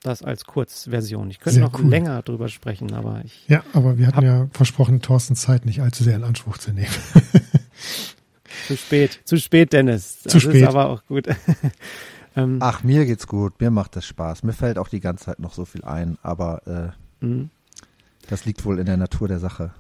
das 0.02 0.22
als 0.22 0.44
Kurzversion. 0.44 1.30
Ich 1.30 1.38
könnte 1.40 1.54
Sehr 1.56 1.64
noch 1.64 1.78
cool. 1.78 1.88
länger 1.90 2.22
drüber 2.22 2.48
sprechen, 2.48 2.92
aber 2.94 3.22
ich 3.24 3.44
Ja, 3.48 3.62
aber 3.72 3.98
wir 3.98 4.06
hatten 4.06 4.22
ja 4.22 4.48
versprochen, 4.52 5.02
Thorstens 5.02 5.42
Zeit 5.42 5.66
nicht 5.66 5.80
allzu 5.82 6.04
sehr 6.04 6.16
in 6.16 6.24
Anspruch 6.24 6.58
zu 6.58 6.72
nehmen. 6.72 6.88
Zu 8.66 8.76
spät, 8.76 9.20
zu 9.24 9.36
spät, 9.36 9.72
Dennis. 9.72 10.20
Das 10.22 10.32
Zu 10.32 10.40
spät. 10.40 10.56
ist 10.56 10.68
aber 10.68 10.88
auch 10.90 11.04
gut. 11.06 11.26
ähm, 12.36 12.58
Ach, 12.60 12.82
mir 12.84 13.04
geht's 13.06 13.26
gut, 13.26 13.60
mir 13.60 13.70
macht 13.70 13.96
das 13.96 14.04
Spaß. 14.06 14.42
Mir 14.44 14.52
fällt 14.52 14.78
auch 14.78 14.88
die 14.88 15.00
ganze 15.00 15.24
Zeit 15.24 15.40
noch 15.40 15.54
so 15.54 15.64
viel 15.64 15.82
ein, 15.84 16.18
aber 16.22 16.94
äh, 17.20 17.26
das 18.28 18.44
liegt 18.44 18.64
wohl 18.64 18.78
in 18.78 18.86
der 18.86 18.96
Natur 18.96 19.26
der 19.28 19.40
Sache. 19.40 19.72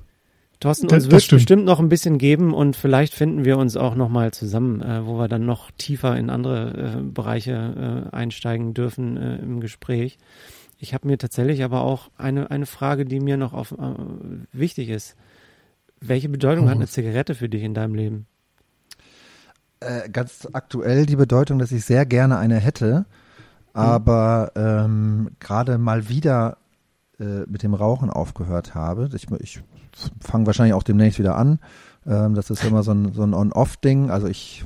Thorsten, 0.60 0.88
Das- 0.88 0.96
uns 0.96 1.04
das 1.04 1.12
wird 1.12 1.22
stimmt. 1.22 1.38
bestimmt 1.40 1.64
noch 1.64 1.80
ein 1.80 1.88
bisschen 1.88 2.18
geben 2.18 2.52
und 2.54 2.76
vielleicht 2.76 3.14
finden 3.14 3.44
wir 3.44 3.56
uns 3.58 3.76
auch 3.76 3.94
noch 3.94 4.08
mal 4.10 4.30
zusammen, 4.32 4.80
äh, 4.82 5.06
wo 5.06 5.18
wir 5.18 5.26
dann 5.28 5.46
noch 5.46 5.70
tiefer 5.72 6.16
in 6.16 6.28
andere 6.30 6.98
äh, 6.98 7.02
Bereiche 7.02 8.06
äh, 8.12 8.14
einsteigen 8.14 8.74
dürfen 8.74 9.16
äh, 9.16 9.36
im 9.38 9.60
Gespräch. 9.60 10.18
Ich 10.78 10.94
habe 10.94 11.06
mir 11.08 11.18
tatsächlich 11.18 11.64
aber 11.64 11.82
auch 11.82 12.10
eine, 12.16 12.50
eine 12.50 12.66
Frage, 12.66 13.04
die 13.04 13.20
mir 13.20 13.36
noch 13.36 13.52
auf, 13.54 13.72
äh, 13.72 13.76
wichtig 14.52 14.88
ist. 14.90 15.16
Welche 16.00 16.28
Bedeutung 16.28 16.68
hat 16.68 16.76
eine. 16.76 16.86
Zigarette 16.86 17.34
für 17.34 17.48
dich 17.48 17.62
in 17.62 17.74
deinem 17.74 17.94
Leben? 17.94 18.26
Äh, 19.80 20.08
ganz 20.10 20.46
aktuell 20.52 21.06
die 21.06 21.16
Bedeutung, 21.16 21.58
dass 21.58 21.72
ich 21.72 21.84
sehr 21.84 22.04
gerne 22.04 22.36
eine 22.38 22.56
hätte, 22.56 23.06
aber 23.72 24.52
ähm, 24.56 25.30
gerade 25.40 25.78
mal 25.78 26.08
wieder 26.10 26.58
äh, 27.18 27.44
mit 27.46 27.62
dem 27.62 27.72
Rauchen 27.74 28.10
aufgehört 28.10 28.74
habe. 28.74 29.08
Ich, 29.14 29.26
ich 29.40 29.62
fange 30.20 30.46
wahrscheinlich 30.46 30.74
auch 30.74 30.82
demnächst 30.82 31.18
wieder 31.18 31.36
an. 31.36 31.58
Ähm, 32.06 32.34
das 32.34 32.50
ist 32.50 32.64
immer 32.64 32.82
so 32.82 32.92
ein, 32.92 33.12
so 33.12 33.22
ein 33.22 33.34
On-Off-Ding. 33.34 34.10
Also 34.10 34.26
ich, 34.26 34.64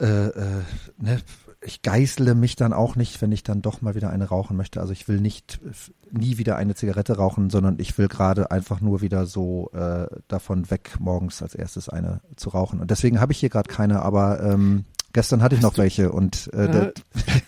äh, 0.00 0.26
äh, 0.28 0.62
ne, 0.98 1.20
ich 1.66 1.80
geißle 1.80 2.34
mich 2.34 2.56
dann 2.56 2.74
auch 2.74 2.94
nicht, 2.94 3.22
wenn 3.22 3.32
ich 3.32 3.42
dann 3.42 3.62
doch 3.62 3.80
mal 3.80 3.94
wieder 3.94 4.10
eine 4.10 4.26
rauchen 4.26 4.56
möchte. 4.56 4.80
Also 4.80 4.92
ich 4.92 5.08
will 5.08 5.20
nicht 5.20 5.60
f- 5.66 5.92
nie 6.10 6.36
wieder 6.36 6.56
eine 6.56 6.74
Zigarette 6.74 7.16
rauchen, 7.16 7.48
sondern 7.48 7.78
ich 7.78 7.96
will 7.96 8.08
gerade 8.08 8.50
einfach 8.50 8.82
nur 8.82 9.00
wieder 9.00 9.24
so 9.24 9.70
äh, 9.72 10.06
davon 10.28 10.70
weg, 10.70 10.96
morgens 10.98 11.42
als 11.42 11.54
erstes 11.54 11.88
eine 11.88 12.20
zu 12.36 12.50
rauchen. 12.50 12.80
Und 12.80 12.90
deswegen 12.90 13.18
habe 13.18 13.32
ich 13.32 13.38
hier 13.38 13.48
gerade 13.48 13.68
keine, 13.68 14.02
aber 14.02 14.42
ähm, 14.42 14.84
gestern 15.14 15.42
hatte 15.42 15.54
ich 15.54 15.62
noch 15.62 15.78
welche 15.78 16.12
und 16.12 16.50
äh, 16.52 16.64
Äh, 16.64 16.92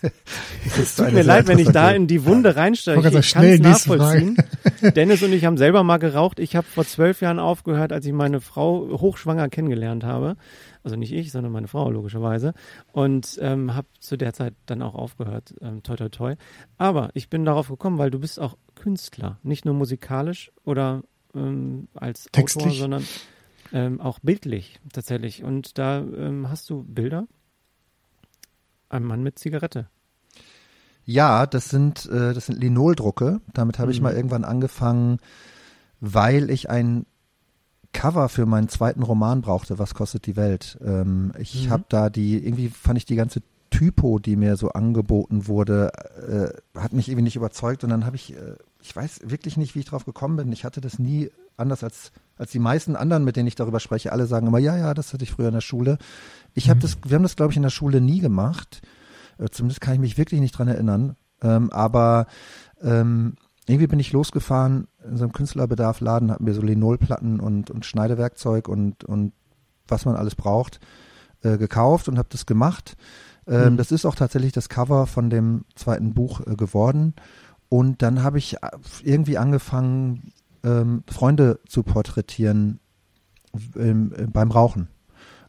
Es 0.78 0.96
tut 0.96 1.12
mir 1.12 1.22
leid, 1.22 1.46
wenn 1.46 1.58
ich 1.58 1.68
da 1.68 1.90
in 1.90 2.06
die 2.06 2.24
Wunde 2.24 2.56
reinsteige. 2.56 2.98
Ich 2.98 3.04
wollte 3.04 3.18
Ich, 3.18 3.34
kann 3.34 3.44
es 3.44 3.60
nachvollziehen. 3.60 4.36
Dennis 4.96 5.22
und 5.22 5.32
ich 5.32 5.44
haben 5.44 5.58
selber 5.58 5.82
mal 5.82 5.98
geraucht. 5.98 6.38
Ich 6.38 6.56
habe 6.56 6.66
vor 6.66 6.84
zwölf 6.84 7.20
Jahren 7.20 7.38
aufgehört, 7.38 7.92
als 7.92 8.06
ich 8.06 8.12
meine 8.12 8.40
Frau 8.40 8.88
hochschwanger 8.98 9.48
kennengelernt 9.48 10.04
habe. 10.04 10.36
Also 10.82 10.96
nicht 10.96 11.12
ich, 11.12 11.32
sondern 11.32 11.52
meine 11.52 11.68
Frau 11.68 11.90
logischerweise. 11.90 12.54
Und 12.92 13.38
ähm, 13.40 13.74
habe 13.74 13.88
zu 14.00 14.16
der 14.16 14.32
Zeit 14.32 14.54
dann 14.66 14.82
auch 14.82 14.94
aufgehört. 14.94 15.54
Ähm, 15.60 15.82
toi, 15.82 15.96
toi, 15.96 16.08
toi. 16.08 16.34
Aber 16.78 17.10
ich 17.14 17.28
bin 17.28 17.44
darauf 17.44 17.68
gekommen, 17.68 17.98
weil 17.98 18.10
du 18.10 18.18
bist 18.18 18.40
auch 18.40 18.56
Künstler. 18.74 19.38
Nicht 19.42 19.64
nur 19.64 19.74
musikalisch 19.74 20.52
oder 20.64 21.02
ähm, 21.34 21.88
als 21.94 22.28
Autor, 22.28 22.32
Textlich? 22.32 22.78
sondern 22.78 23.04
ähm, 23.72 24.00
auch 24.00 24.18
bildlich 24.20 24.80
tatsächlich. 24.92 25.42
Und 25.42 25.78
da 25.78 25.98
ähm, 25.98 26.48
hast 26.48 26.70
du 26.70 26.84
Bilder. 26.84 27.26
Ein 28.88 29.04
Mann 29.04 29.22
mit 29.22 29.38
Zigarette. 29.38 29.88
Ja, 31.04 31.46
das 31.46 31.68
sind, 31.68 32.06
äh, 32.06 32.34
das 32.34 32.46
sind 32.46 32.58
Linoldrucke. 32.60 33.40
Damit 33.54 33.78
habe 33.78 33.90
ich 33.92 33.98
Mhm. 33.98 34.04
mal 34.04 34.14
irgendwann 34.14 34.44
angefangen, 34.44 35.18
weil 36.00 36.50
ich 36.50 36.68
ein 36.68 37.06
Cover 37.92 38.28
für 38.28 38.44
meinen 38.46 38.68
zweiten 38.68 39.02
Roman 39.02 39.40
brauchte, 39.40 39.78
Was 39.78 39.94
kostet 39.94 40.26
die 40.26 40.36
Welt. 40.36 40.78
Ähm, 40.84 41.32
ich 41.38 41.66
Mhm. 41.66 41.70
habe 41.70 41.84
da 41.88 42.10
die, 42.10 42.44
irgendwie 42.44 42.68
fand 42.68 42.98
ich 42.98 43.06
die 43.06 43.16
ganze 43.16 43.40
Typo, 43.70 44.18
die 44.18 44.36
mir 44.36 44.56
so 44.56 44.70
angeboten 44.70 45.46
wurde, 45.48 45.90
äh, 46.74 46.78
hat 46.78 46.92
mich 46.92 47.08
irgendwie 47.08 47.22
nicht 47.24 47.36
überzeugt 47.36 47.84
und 47.84 47.90
dann 47.90 48.04
habe 48.04 48.16
ich, 48.16 48.34
äh, 48.34 48.56
ich 48.82 48.94
weiß 48.94 49.20
wirklich 49.24 49.56
nicht, 49.56 49.74
wie 49.74 49.80
ich 49.80 49.86
drauf 49.86 50.04
gekommen 50.04 50.36
bin. 50.36 50.52
Ich 50.52 50.64
hatte 50.64 50.80
das 50.80 50.98
nie 50.98 51.30
anders 51.56 51.82
als, 51.82 52.12
als 52.36 52.50
die 52.52 52.58
meisten 52.58 52.96
anderen, 52.96 53.24
mit 53.24 53.36
denen 53.36 53.48
ich 53.48 53.54
darüber 53.54 53.80
spreche. 53.80 54.12
Alle 54.12 54.26
sagen 54.26 54.46
immer, 54.46 54.58
ja, 54.58 54.76
ja, 54.76 54.92
das 54.94 55.12
hatte 55.12 55.24
ich 55.24 55.32
früher 55.32 55.48
in 55.48 55.54
der 55.54 55.60
Schule. 55.62 55.98
Ich 56.56 56.68
habe 56.68 56.78
Mhm. 56.78 56.82
das, 56.82 56.98
wir 57.04 57.14
haben 57.14 57.22
das, 57.22 57.36
glaube 57.36 57.52
ich, 57.52 57.56
in 57.56 57.62
der 57.62 57.70
Schule 57.70 58.00
nie 58.00 58.18
gemacht. 58.18 58.82
Äh, 59.38 59.48
Zumindest 59.50 59.80
kann 59.80 59.94
ich 59.94 60.00
mich 60.00 60.18
wirklich 60.18 60.40
nicht 60.40 60.52
dran 60.58 60.68
erinnern. 60.68 61.16
Ähm, 61.42 61.70
aber 61.70 62.26
ähm, 62.82 63.36
irgendwie 63.66 63.86
bin 63.86 64.00
ich 64.00 64.12
losgefahren 64.12 64.88
in 65.08 65.16
so 65.16 65.24
einem 65.24 65.32
Künstlerbedarf-Laden, 65.32 66.30
habe 66.30 66.42
mir 66.44 66.54
so 66.54 66.62
Linolplatten 66.62 67.40
und, 67.40 67.70
und 67.70 67.84
Schneidewerkzeug 67.84 68.68
und, 68.68 69.04
und 69.04 69.32
was 69.86 70.04
man 70.04 70.16
alles 70.16 70.34
braucht 70.34 70.80
äh, 71.42 71.58
gekauft 71.58 72.08
und 72.08 72.18
habe 72.18 72.28
das 72.30 72.46
gemacht. 72.46 72.96
Ähm, 73.46 73.74
Mhm. 73.74 73.76
Das 73.76 73.92
ist 73.92 74.06
auch 74.06 74.14
tatsächlich 74.16 74.52
das 74.52 74.68
Cover 74.68 75.06
von 75.06 75.30
dem 75.30 75.64
zweiten 75.74 76.14
Buch 76.14 76.40
äh, 76.46 76.56
geworden. 76.56 77.14
Und 77.68 78.02
dann 78.02 78.22
habe 78.22 78.38
ich 78.38 78.54
äh, 78.54 78.70
irgendwie 79.02 79.36
angefangen, 79.38 80.32
ähm, 80.64 81.04
Freunde 81.08 81.60
zu 81.68 81.82
porträtieren 81.82 82.80
ähm, 83.76 84.12
äh, 84.16 84.26
beim 84.26 84.50
Rauchen. 84.50 84.88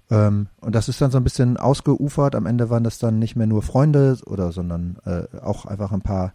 Ähm, 0.09 0.47
und 0.61 0.73
das 0.75 0.87
ist 0.89 1.01
dann 1.01 1.11
so 1.11 1.17
ein 1.17 1.23
bisschen 1.23 1.57
ausgeufert. 1.57 2.35
Am 2.35 2.45
Ende 2.45 2.69
waren 2.69 2.83
das 2.83 2.97
dann 2.99 3.19
nicht 3.19 3.35
mehr 3.35 3.47
nur 3.47 3.61
Freunde 3.61 4.17
oder, 4.25 4.51
sondern 4.51 4.97
äh, 5.05 5.23
auch 5.39 5.65
einfach 5.65 5.91
ein 5.91 6.01
paar 6.01 6.33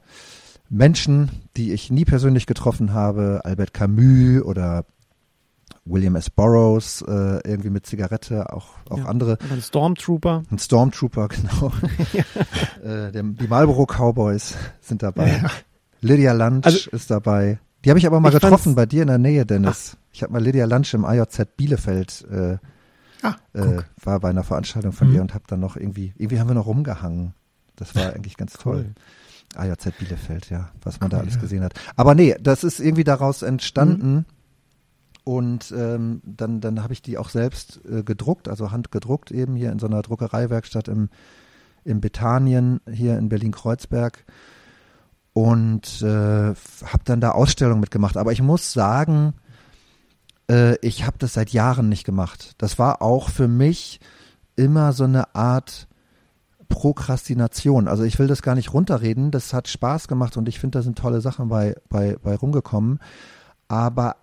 Menschen, 0.69 1.31
die 1.57 1.73
ich 1.73 1.91
nie 1.91 2.05
persönlich 2.05 2.47
getroffen 2.47 2.93
habe. 2.93 3.41
Albert 3.45 3.75
Camus 3.75 4.43
oder 4.43 4.85
William 5.85 6.15
S. 6.17 6.31
Burroughs, 6.31 7.03
äh, 7.03 7.41
irgendwie 7.49 7.71
mit 7.71 7.87
Zigarette, 7.87 8.53
auch, 8.53 8.69
auch 8.89 8.99
Ja. 8.99 9.05
andere. 9.07 9.39
Ein 9.51 9.61
Stormtrooper. 9.61 10.45
Ein 10.51 10.59
Stormtrooper, 10.59 11.29
genau. 11.29 11.73
äh, 12.85 13.11
der, 13.11 13.23
die 13.23 13.49
Marlboro 13.49 13.87
Cowboys 13.87 14.55
sind 14.81 15.03
dabei. 15.03 15.41
Ja. 15.43 15.51
Lydia 16.01 16.33
Lunch 16.33 16.65
Also- 16.67 16.91
ist 16.91 17.11
dabei. 17.11 17.59
Die 17.85 17.91
habe 17.91 17.99
ich 17.99 18.07
aber 18.07 18.21
mal 18.21 18.29
Ich 18.33 18.41
getroffen 18.41 18.77
bei 18.77 18.87
dir 18.87 19.03
in 19.03 19.09
der 19.09 19.19
Nähe, 19.19 19.45
Dennis. 19.45 19.97
Ich 20.13 20.23
habe 20.23 20.33
mal 20.33 20.43
Lydia 20.43 20.67
Lunch 20.67 20.95
im 20.95 21.05
IJZ 21.05 21.57
Bielefeld, 21.57 22.25
äh, 22.31 22.59
Ah, 23.23 23.37
äh, 23.55 23.83
war 24.03 24.21
bei 24.21 24.31
einer 24.31 24.45
Veranstaltung 24.45 24.93
von 24.93 25.09
Mhm. 25.09 25.15
ihr 25.15 25.21
und 25.23 25.35
habe 25.35 25.45
dann 25.47 25.61
noch 25.61 25.77
irgendwie, 25.77 26.13
irgendwie 26.17 26.41
haben 26.41 26.49
wir 26.49 26.55
noch 26.55 26.67
rumgehangen. 26.67 27.35
Das 27.77 27.95
war 27.95 28.13
eigentlich 28.13 28.37
ganz 28.37 28.55
toll. 28.55 28.95
IJZ 29.57 29.99
Bielefeld, 29.99 30.51
ja, 30.51 30.71
was 30.83 31.01
man 31.01 31.11
da 31.11 31.19
Cool, 31.19 31.23
alles 31.23 31.35
ja. 31.35 31.41
gesehen 31.41 31.63
hat. 31.63 31.75
Aber 31.97 32.15
nee, 32.15 32.35
das 32.41 32.65
ist 32.65 32.81
irgendwie 32.81 33.05
daraus 33.05 33.43
entstanden. 33.43 34.15
Mhm. 34.15 34.25
Und 35.25 35.73
ähm, 35.77 36.21
dann, 36.25 36.61
dann 36.61 36.83
habe 36.83 36.93
ich 36.93 37.03
die 37.03 37.17
auch 37.17 37.29
selbst 37.29 37.81
äh, 37.85 38.03
gedruckt, 38.03 38.49
also 38.49 38.73
handgedruckt 38.73 39.31
eben 39.31 39.55
hier 39.55 39.71
in 39.71 39.79
so 39.79 39.87
einer 39.87 40.03
Druckereiwerkstatt 40.03 40.89
im, 40.89 41.11
im 41.85 42.01
Bethanien 42.01 42.81
hier 42.91 43.17
in 43.19 43.29
Berlin-Kreuzberg. 43.29 44.25
Und 45.35 46.03
äh, 46.03 46.07
habe 46.07 47.05
dann 47.05 47.21
da 47.21 47.31
Ausstellungen 47.31 47.81
mitgemacht. 47.81 48.17
Aber 48.17 48.33
ich 48.33 48.43
muss 48.43 48.73
sagen, 48.73 49.35
äh, 50.53 50.77
ich 50.83 51.07
habe 51.07 51.17
das 51.19 51.33
seit 51.33 51.51
Jahren 51.51 51.89
nicht 51.89 52.05
gemacht. 52.05 52.53
Das 52.59 52.79
war 52.79 53.03
auch 53.03 53.31
für 53.31 53.49
mich 53.49 54.01
immer 54.55 54.93
so 54.93 55.05
eine 55.05 55.35
Art 55.35 55.89
Prokrastination. 56.69 57.89
Also 57.89 58.05
ich 58.05 58.19
will 58.19 58.27
das 58.27 58.43
gar 58.43 58.55
nicht 58.55 58.73
runterreden. 58.73 59.31
Das 59.31 59.53
hat 59.55 59.69
Spaß 59.69 60.09
gemacht 60.09 60.37
und 60.37 60.49
ich 60.49 60.61
finde, 60.61 60.79
da 60.79 60.83
sind 60.83 60.99
tolle 60.99 61.21
Sachen 61.21 61.49
bei, 61.49 61.75
bei, 61.89 62.17
bei 62.23 62.37
rumgekommen. 62.37 62.99
Aber 63.69 64.17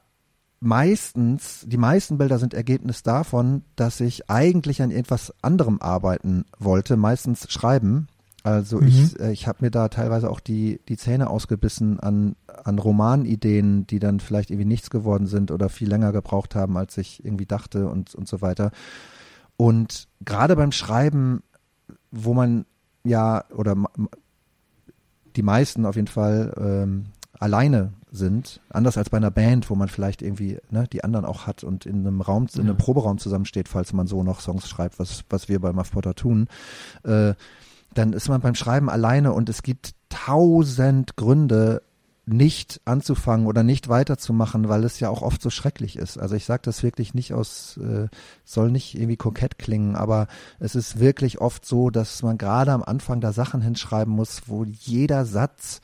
meistens, 0.59 1.65
die 1.67 1.77
meisten 1.77 2.17
Bilder 2.17 2.37
sind 2.37 2.53
Ergebnis 2.53 3.01
davon, 3.01 3.63
dass 3.75 3.99
ich 3.99 4.29
eigentlich 4.29 4.81
an 4.81 4.91
etwas 4.91 5.33
anderem 5.41 5.81
arbeiten 5.81 6.45
wollte, 6.59 6.95
meistens 6.97 7.51
schreiben. 7.51 8.07
Also 8.43 8.79
mhm. 8.79 8.87
ich, 8.87 9.19
äh, 9.19 9.31
ich 9.31 9.47
habe 9.47 9.59
mir 9.61 9.71
da 9.71 9.89
teilweise 9.89 10.29
auch 10.29 10.39
die, 10.39 10.79
die 10.87 10.97
Zähne 10.97 11.29
ausgebissen 11.29 11.99
an, 11.99 12.35
an 12.47 12.79
Romanideen, 12.79 13.85
die 13.87 13.99
dann 13.99 14.19
vielleicht 14.19 14.49
irgendwie 14.49 14.67
nichts 14.67 14.89
geworden 14.89 15.27
sind 15.27 15.51
oder 15.51 15.69
viel 15.69 15.89
länger 15.89 16.11
gebraucht 16.11 16.55
haben, 16.55 16.77
als 16.77 16.97
ich 16.97 17.23
irgendwie 17.23 17.45
dachte 17.45 17.87
und, 17.87 18.15
und 18.15 18.27
so 18.27 18.41
weiter. 18.41 18.71
Und 19.57 20.07
gerade 20.23 20.55
beim 20.55 20.71
Schreiben, 20.71 21.43
wo 22.11 22.33
man 22.33 22.65
ja, 23.03 23.45
oder 23.51 23.75
die 25.35 25.41
meisten 25.41 25.85
auf 25.85 25.95
jeden 25.95 26.07
Fall 26.07 26.53
ähm, 26.57 27.05
alleine 27.33 27.93
sind, 28.11 28.61
anders 28.69 28.97
als 28.97 29.09
bei 29.09 29.17
einer 29.17 29.31
Band, 29.31 29.69
wo 29.69 29.75
man 29.75 29.87
vielleicht 29.87 30.21
irgendwie 30.21 30.57
ne, 30.69 30.85
die 30.91 31.03
anderen 31.03 31.25
auch 31.25 31.47
hat 31.47 31.63
und 31.63 31.85
in 31.85 32.05
einem 32.05 32.21
Raum, 32.21 32.47
in 32.55 32.61
einem 32.61 32.77
Proberaum 32.77 33.17
zusammensteht, 33.17 33.67
falls 33.67 33.93
man 33.93 34.07
so 34.07 34.23
noch 34.23 34.41
Songs 34.41 34.67
schreibt, 34.67 34.99
was, 34.99 35.23
was 35.29 35.47
wir 35.47 35.59
bei 35.59 35.71
Muff 35.71 35.91
Potter 35.91 36.15
tun. 36.15 36.47
Äh, 37.03 37.35
dann 37.93 38.13
ist 38.13 38.29
man 38.29 38.41
beim 38.41 38.55
Schreiben 38.55 38.89
alleine 38.89 39.33
und 39.33 39.49
es 39.49 39.63
gibt 39.63 39.93
tausend 40.09 41.15
Gründe, 41.15 41.81
nicht 42.31 42.79
anzufangen 42.85 43.47
oder 43.47 43.63
nicht 43.63 43.89
weiterzumachen, 43.89 44.69
weil 44.69 44.83
es 44.83 44.99
ja 44.99 45.09
auch 45.09 45.21
oft 45.21 45.41
so 45.41 45.49
schrecklich 45.49 45.97
ist. 45.97 46.17
Also 46.17 46.35
ich 46.35 46.45
sage 46.45 46.61
das 46.63 46.83
wirklich 46.83 47.13
nicht 47.13 47.33
aus, 47.33 47.77
äh, 47.77 48.07
soll 48.45 48.71
nicht 48.71 48.95
irgendwie 48.95 49.17
kokett 49.17 49.57
klingen, 49.57 49.95
aber 49.95 50.27
es 50.59 50.75
ist 50.75 50.99
wirklich 50.99 51.41
oft 51.41 51.65
so, 51.65 51.89
dass 51.89 52.21
man 52.21 52.37
gerade 52.37 52.71
am 52.71 52.83
Anfang 52.83 53.19
da 53.19 53.33
Sachen 53.33 53.61
hinschreiben 53.61 54.13
muss, 54.13 54.43
wo 54.45 54.63
jeder 54.63 55.25
Satz 55.25 55.81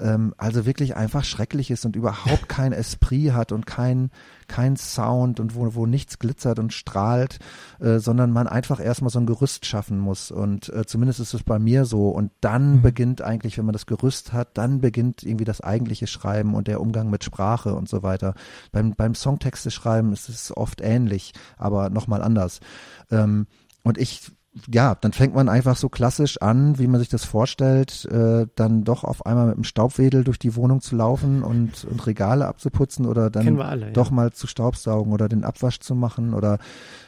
ähm, 0.00 0.34
also 0.36 0.66
wirklich 0.66 0.96
einfach 0.96 1.24
schrecklich 1.24 1.70
ist 1.70 1.84
und 1.84 1.96
überhaupt 1.96 2.48
kein 2.48 2.72
Esprit 2.72 3.32
hat 3.32 3.52
und 3.52 3.66
kein, 3.66 4.10
kein 4.48 4.76
Sound 4.76 5.40
und 5.40 5.54
wo, 5.54 5.74
wo 5.74 5.86
nichts 5.86 6.18
glitzert 6.18 6.58
und 6.58 6.72
strahlt, 6.72 7.38
äh, 7.80 7.98
sondern 7.98 8.32
man 8.32 8.46
einfach 8.46 8.80
erstmal 8.80 9.10
so 9.10 9.18
ein 9.18 9.26
Gerüst 9.26 9.66
schaffen 9.66 9.98
muss. 9.98 10.30
Und 10.30 10.68
äh, 10.70 10.84
zumindest 10.86 11.20
ist 11.20 11.34
es 11.34 11.42
bei 11.42 11.58
mir 11.58 11.84
so. 11.84 12.08
Und 12.08 12.32
dann 12.40 12.76
mhm. 12.76 12.82
beginnt 12.82 13.22
eigentlich, 13.22 13.58
wenn 13.58 13.66
man 13.66 13.72
das 13.72 13.86
Gerüst 13.86 14.32
hat, 14.32 14.56
dann 14.58 14.80
beginnt 14.80 15.22
irgendwie 15.22 15.44
das 15.44 15.60
eigentliche 15.60 16.06
Schreiben 16.06 16.54
und 16.54 16.66
der 16.66 16.80
Umgang 16.80 17.10
mit 17.10 17.24
Sprache 17.24 17.74
und 17.74 17.88
so 17.88 18.02
weiter. 18.02 18.34
Beim, 18.72 18.94
beim 18.94 19.14
Songtexte 19.14 19.70
schreiben 19.70 20.12
ist 20.12 20.28
es 20.28 20.56
oft 20.56 20.80
ähnlich, 20.80 21.32
aber 21.56 21.90
nochmal 21.90 22.22
anders. 22.22 22.60
Ähm, 23.10 23.46
und 23.82 23.98
ich 23.98 24.32
ja, 24.72 24.96
dann 24.96 25.12
fängt 25.12 25.34
man 25.34 25.48
einfach 25.48 25.76
so 25.76 25.88
klassisch 25.88 26.42
an, 26.42 26.78
wie 26.78 26.88
man 26.88 26.98
sich 26.98 27.08
das 27.08 27.24
vorstellt, 27.24 28.04
äh, 28.06 28.46
dann 28.56 28.82
doch 28.82 29.04
auf 29.04 29.24
einmal 29.24 29.46
mit 29.46 29.56
dem 29.56 29.64
Staubwedel 29.64 30.24
durch 30.24 30.40
die 30.40 30.56
Wohnung 30.56 30.80
zu 30.80 30.96
laufen 30.96 31.44
und, 31.44 31.84
und 31.84 32.06
Regale 32.06 32.46
abzuputzen 32.46 33.06
oder 33.06 33.30
dann 33.30 33.60
alle, 33.60 33.92
doch 33.92 34.08
ja. 34.08 34.14
mal 34.14 34.32
zu 34.32 34.48
staubsaugen 34.48 35.12
oder 35.12 35.28
den 35.28 35.44
Abwasch 35.44 35.78
zu 35.78 35.94
machen 35.94 36.34
oder 36.34 36.58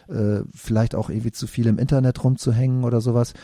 äh, 0.09 0.41
vielleicht 0.55 0.95
auch 0.95 1.11
irgendwie 1.11 1.33
zu 1.33 1.49
viel 1.49 1.67
im 1.67 1.79
Internet 1.79 2.23
rumzuhängen 2.23 2.85
oder 2.85 3.01
sowas. 3.01 3.35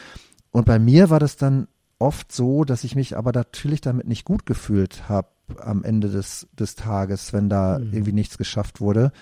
Und 0.52 0.64
bei 0.64 0.78
mir 0.78 1.10
war 1.10 1.18
das 1.18 1.36
dann 1.36 1.66
oft 1.98 2.30
so, 2.30 2.64
dass 2.64 2.84
ich 2.84 2.94
mich 2.94 3.16
aber 3.16 3.32
natürlich 3.32 3.80
damit 3.80 4.06
nicht 4.06 4.24
gut 4.24 4.46
gefühlt 4.46 5.08
habe 5.08 5.28
am 5.60 5.82
Ende 5.82 6.08
des, 6.08 6.46
des 6.52 6.76
Tages, 6.76 7.32
wenn 7.32 7.48
da 7.48 7.78
mhm. 7.78 7.92
irgendwie 7.92 8.12
nichts 8.12 8.38
geschafft 8.38 8.80
wurde. 8.80 9.12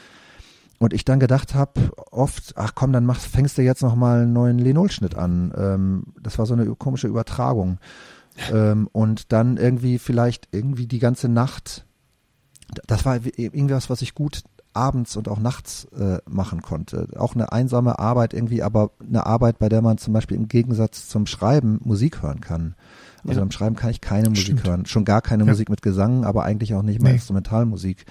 Und 0.78 0.92
ich 0.92 1.04
dann 1.04 1.20
gedacht 1.20 1.54
habe, 1.54 1.90
oft, 2.10 2.54
ach 2.56 2.74
komm, 2.74 2.92
dann 2.92 3.06
machst, 3.06 3.26
fängst 3.26 3.56
du 3.56 3.62
jetzt 3.62 3.82
nochmal 3.82 4.22
einen 4.22 4.32
neuen 4.32 4.58
Lenol-Schnitt 4.58 5.16
an. 5.16 5.52
Ähm, 5.56 6.04
das 6.20 6.38
war 6.38 6.46
so 6.46 6.54
eine 6.54 6.66
komische 6.74 7.08
Übertragung. 7.08 7.78
ähm, 8.52 8.88
und 8.92 9.32
dann 9.32 9.56
irgendwie 9.56 9.98
vielleicht 9.98 10.48
irgendwie 10.52 10.86
die 10.86 10.98
ganze 10.98 11.28
Nacht, 11.28 11.86
das 12.86 13.06
war 13.06 13.18
irgendwas, 13.36 13.88
was 13.88 14.02
ich 14.02 14.14
gut 14.14 14.42
abends 14.76 15.16
und 15.16 15.28
auch 15.28 15.38
nachts 15.38 15.86
äh, 15.98 16.18
machen 16.28 16.60
konnte. 16.60 17.08
Auch 17.16 17.34
eine 17.34 17.50
einsame 17.50 17.98
Arbeit 17.98 18.34
irgendwie, 18.34 18.62
aber 18.62 18.90
eine 19.00 19.24
Arbeit, 19.24 19.58
bei 19.58 19.68
der 19.68 19.80
man 19.80 19.96
zum 19.96 20.12
Beispiel 20.12 20.36
im 20.36 20.48
Gegensatz 20.48 21.08
zum 21.08 21.26
Schreiben 21.26 21.80
Musik 21.82 22.22
hören 22.22 22.40
kann. 22.40 22.74
Also 23.24 23.40
ja. 23.40 23.40
beim 23.40 23.50
Schreiben 23.50 23.74
kann 23.74 23.90
ich 23.90 24.00
keine 24.00 24.28
Musik 24.28 24.44
Stimmt. 24.44 24.66
hören. 24.66 24.86
Schon 24.86 25.04
gar 25.04 25.22
keine 25.22 25.44
ja. 25.44 25.50
Musik 25.50 25.70
mit 25.70 25.82
Gesang, 25.82 26.24
aber 26.24 26.44
eigentlich 26.44 26.74
auch 26.74 26.82
nicht 26.82 27.00
mehr 27.00 27.12
nee. 27.12 27.16
Instrumentalmusik. 27.16 28.04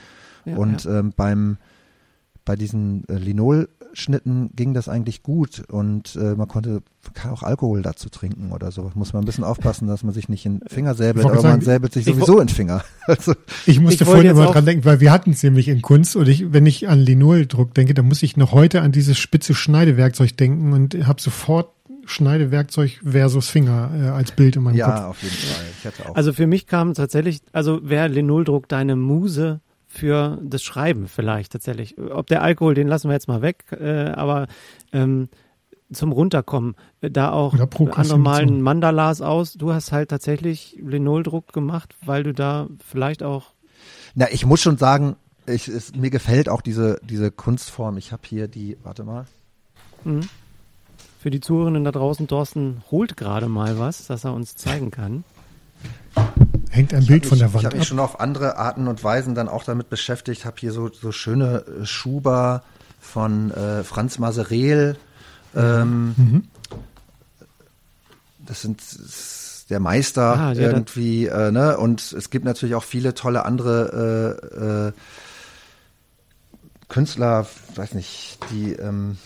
Ja, 0.45 0.57
und 0.57 0.85
ähm, 0.85 1.13
beim 1.15 1.57
bei 2.45 2.55
diesen 2.55 3.07
äh, 3.09 3.15
Linol-Schnitten 3.15 4.51
ging 4.55 4.73
das 4.73 4.87
eigentlich 4.87 5.23
gut 5.23 5.63
und 5.67 6.15
äh, 6.15 6.35
man 6.35 6.47
konnte 6.47 6.81
kann 7.13 7.31
auch 7.31 7.43
Alkohol 7.43 7.81
dazu 7.81 8.09
trinken 8.09 8.51
oder 8.51 8.71
so. 8.71 8.91
Muss 8.95 9.13
man 9.13 9.23
ein 9.23 9.25
bisschen 9.25 9.43
aufpassen, 9.43 9.87
dass 9.87 10.03
man 10.03 10.13
sich 10.13 10.29
nicht 10.29 10.45
in 10.45 10.59
den 10.59 10.69
Finger 10.69 10.95
säbelt, 10.95 11.25
aber 11.25 11.35
sagen, 11.35 11.57
man 11.57 11.61
säbelt 11.61 11.93
sich 11.93 12.05
sowieso 12.05 12.39
in 12.39 12.47
den 12.47 12.55
Finger. 12.55 12.83
Also, 13.07 13.35
ich 13.67 13.79
musste 13.79 14.03
ich 14.03 14.09
vorhin 14.09 14.31
immer 14.31 14.47
dran 14.47 14.65
denken, 14.65 14.83
weil 14.83 14.99
wir 14.99 15.11
hatten 15.11 15.29
es 15.29 15.43
nämlich 15.43 15.67
in 15.67 15.83
Kunst 15.83 16.15
und 16.15 16.27
ich, 16.27 16.51
wenn 16.53 16.65
ich 16.65 16.89
an 16.89 16.99
Linoldruck 16.99 17.75
denke, 17.75 17.93
dann 17.93 18.07
muss 18.07 18.23
ich 18.23 18.35
noch 18.35 18.51
heute 18.51 18.81
an 18.81 18.91
dieses 18.91 19.19
spitze 19.19 19.53
Schneidewerkzeug 19.53 20.35
denken 20.35 20.73
und 20.73 21.05
habe 21.05 21.21
sofort 21.21 21.69
Schneidewerkzeug 22.05 22.99
versus 23.03 23.47
Finger 23.47 23.91
äh, 23.95 24.07
als 24.07 24.31
Bild 24.31 24.55
in 24.55 24.63
meinem 24.63 24.75
ja, 24.75 24.87
Kopf. 24.87 24.97
Ja, 24.97 25.07
auf 25.07 25.23
jeden 25.23 25.35
Fall. 25.35 25.65
Ich 25.79 25.85
hatte 25.85 26.09
auch. 26.09 26.15
Also 26.15 26.33
für 26.33 26.47
mich 26.47 26.65
kam 26.65 26.95
tatsächlich, 26.95 27.41
also 27.51 27.87
wäre 27.87 28.07
Linoldruck 28.07 28.67
deine 28.67 28.95
Muse 28.95 29.61
für 29.95 30.37
das 30.43 30.63
Schreiben 30.63 31.07
vielleicht 31.07 31.53
tatsächlich. 31.53 31.97
Ob 31.97 32.27
der 32.27 32.41
Alkohol, 32.41 32.73
den 32.73 32.87
lassen 32.87 33.09
wir 33.09 33.13
jetzt 33.13 33.27
mal 33.27 33.41
weg, 33.41 33.65
äh, 33.71 34.09
aber 34.09 34.47
ähm, 34.91 35.29
zum 35.91 36.11
Runterkommen, 36.11 36.75
äh, 37.01 37.09
da 37.09 37.31
auch 37.31 37.53
andere 37.53 38.19
malen 38.19 38.61
Mandalas 38.61 39.21
aus. 39.21 39.53
Du 39.53 39.73
hast 39.73 39.91
halt 39.91 40.09
tatsächlich 40.09 40.77
Linoldruck 40.81 41.53
gemacht, 41.53 41.95
weil 42.03 42.23
du 42.23 42.33
da 42.33 42.67
vielleicht 42.85 43.23
auch. 43.23 43.53
Na, 44.15 44.27
ich 44.31 44.45
muss 44.45 44.61
schon 44.61 44.77
sagen, 44.77 45.15
ich, 45.47 45.67
es, 45.67 45.95
mir 45.95 46.09
gefällt 46.09 46.49
auch 46.49 46.61
diese, 46.61 46.99
diese 47.03 47.31
Kunstform. 47.31 47.97
Ich 47.97 48.11
habe 48.11 48.23
hier 48.25 48.47
die, 48.47 48.77
warte 48.83 49.03
mal. 49.03 49.25
Mhm. 50.03 50.21
Für 51.19 51.29
die 51.29 51.39
Zuhörerinnen 51.39 51.83
da 51.83 51.91
draußen, 51.91 52.27
Thorsten 52.27 52.83
holt 52.91 53.17
gerade 53.17 53.47
mal 53.47 53.79
was, 53.79 54.07
das 54.07 54.25
er 54.25 54.33
uns 54.33 54.55
zeigen 54.55 54.91
kann. 54.91 55.23
Hängt 56.75 56.93
ein 56.93 57.05
Bild 57.05 57.25
von 57.25 57.39
der 57.39 57.53
Wand. 57.53 57.61
Ich 57.61 57.65
habe 57.65 57.77
mich 57.77 57.87
schon 57.87 57.99
auf 57.99 58.19
andere 58.19 58.57
Arten 58.57 58.89
und 58.89 59.01
Weisen 59.01 59.33
dann 59.33 59.47
auch 59.47 59.63
damit 59.63 59.89
beschäftigt. 59.89 60.43
Habe 60.43 60.57
hier 60.59 60.73
so, 60.73 60.91
so 60.91 61.13
schöne 61.13 61.63
äh, 61.81 61.85
Schuber 61.85 62.63
von 62.99 63.49
äh, 63.51 63.85
Franz 63.85 64.19
Masereel. 64.19 64.97
Ähm, 65.55 66.15
mhm. 66.17 66.43
Das 68.45 68.61
sind 68.61 68.81
der 69.69 69.79
Meister 69.79 70.37
ah, 70.37 70.51
ja, 70.51 70.63
irgendwie, 70.63 71.27
äh, 71.27 71.49
ne? 71.49 71.77
Und 71.77 72.11
es 72.11 72.29
gibt 72.29 72.43
natürlich 72.43 72.75
auch 72.75 72.83
viele 72.83 73.13
tolle 73.13 73.45
andere 73.45 74.41
äh, 74.53 74.89
äh, 74.89 74.93
Künstler, 76.89 77.47
weiß 77.75 77.93
nicht, 77.93 78.37
die 78.51 78.73
ähm, 78.73 79.17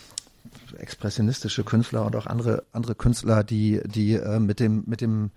expressionistische 0.78 1.64
Künstler 1.64 2.06
und 2.06 2.16
auch 2.16 2.28
andere 2.28 2.64
andere 2.74 2.94
Künstler, 2.94 3.44
die 3.44 3.82
die 3.86 4.14
äh, 4.14 4.40
mit 4.40 4.60
dem 4.60 4.84
mit 4.86 5.02
dem 5.02 5.32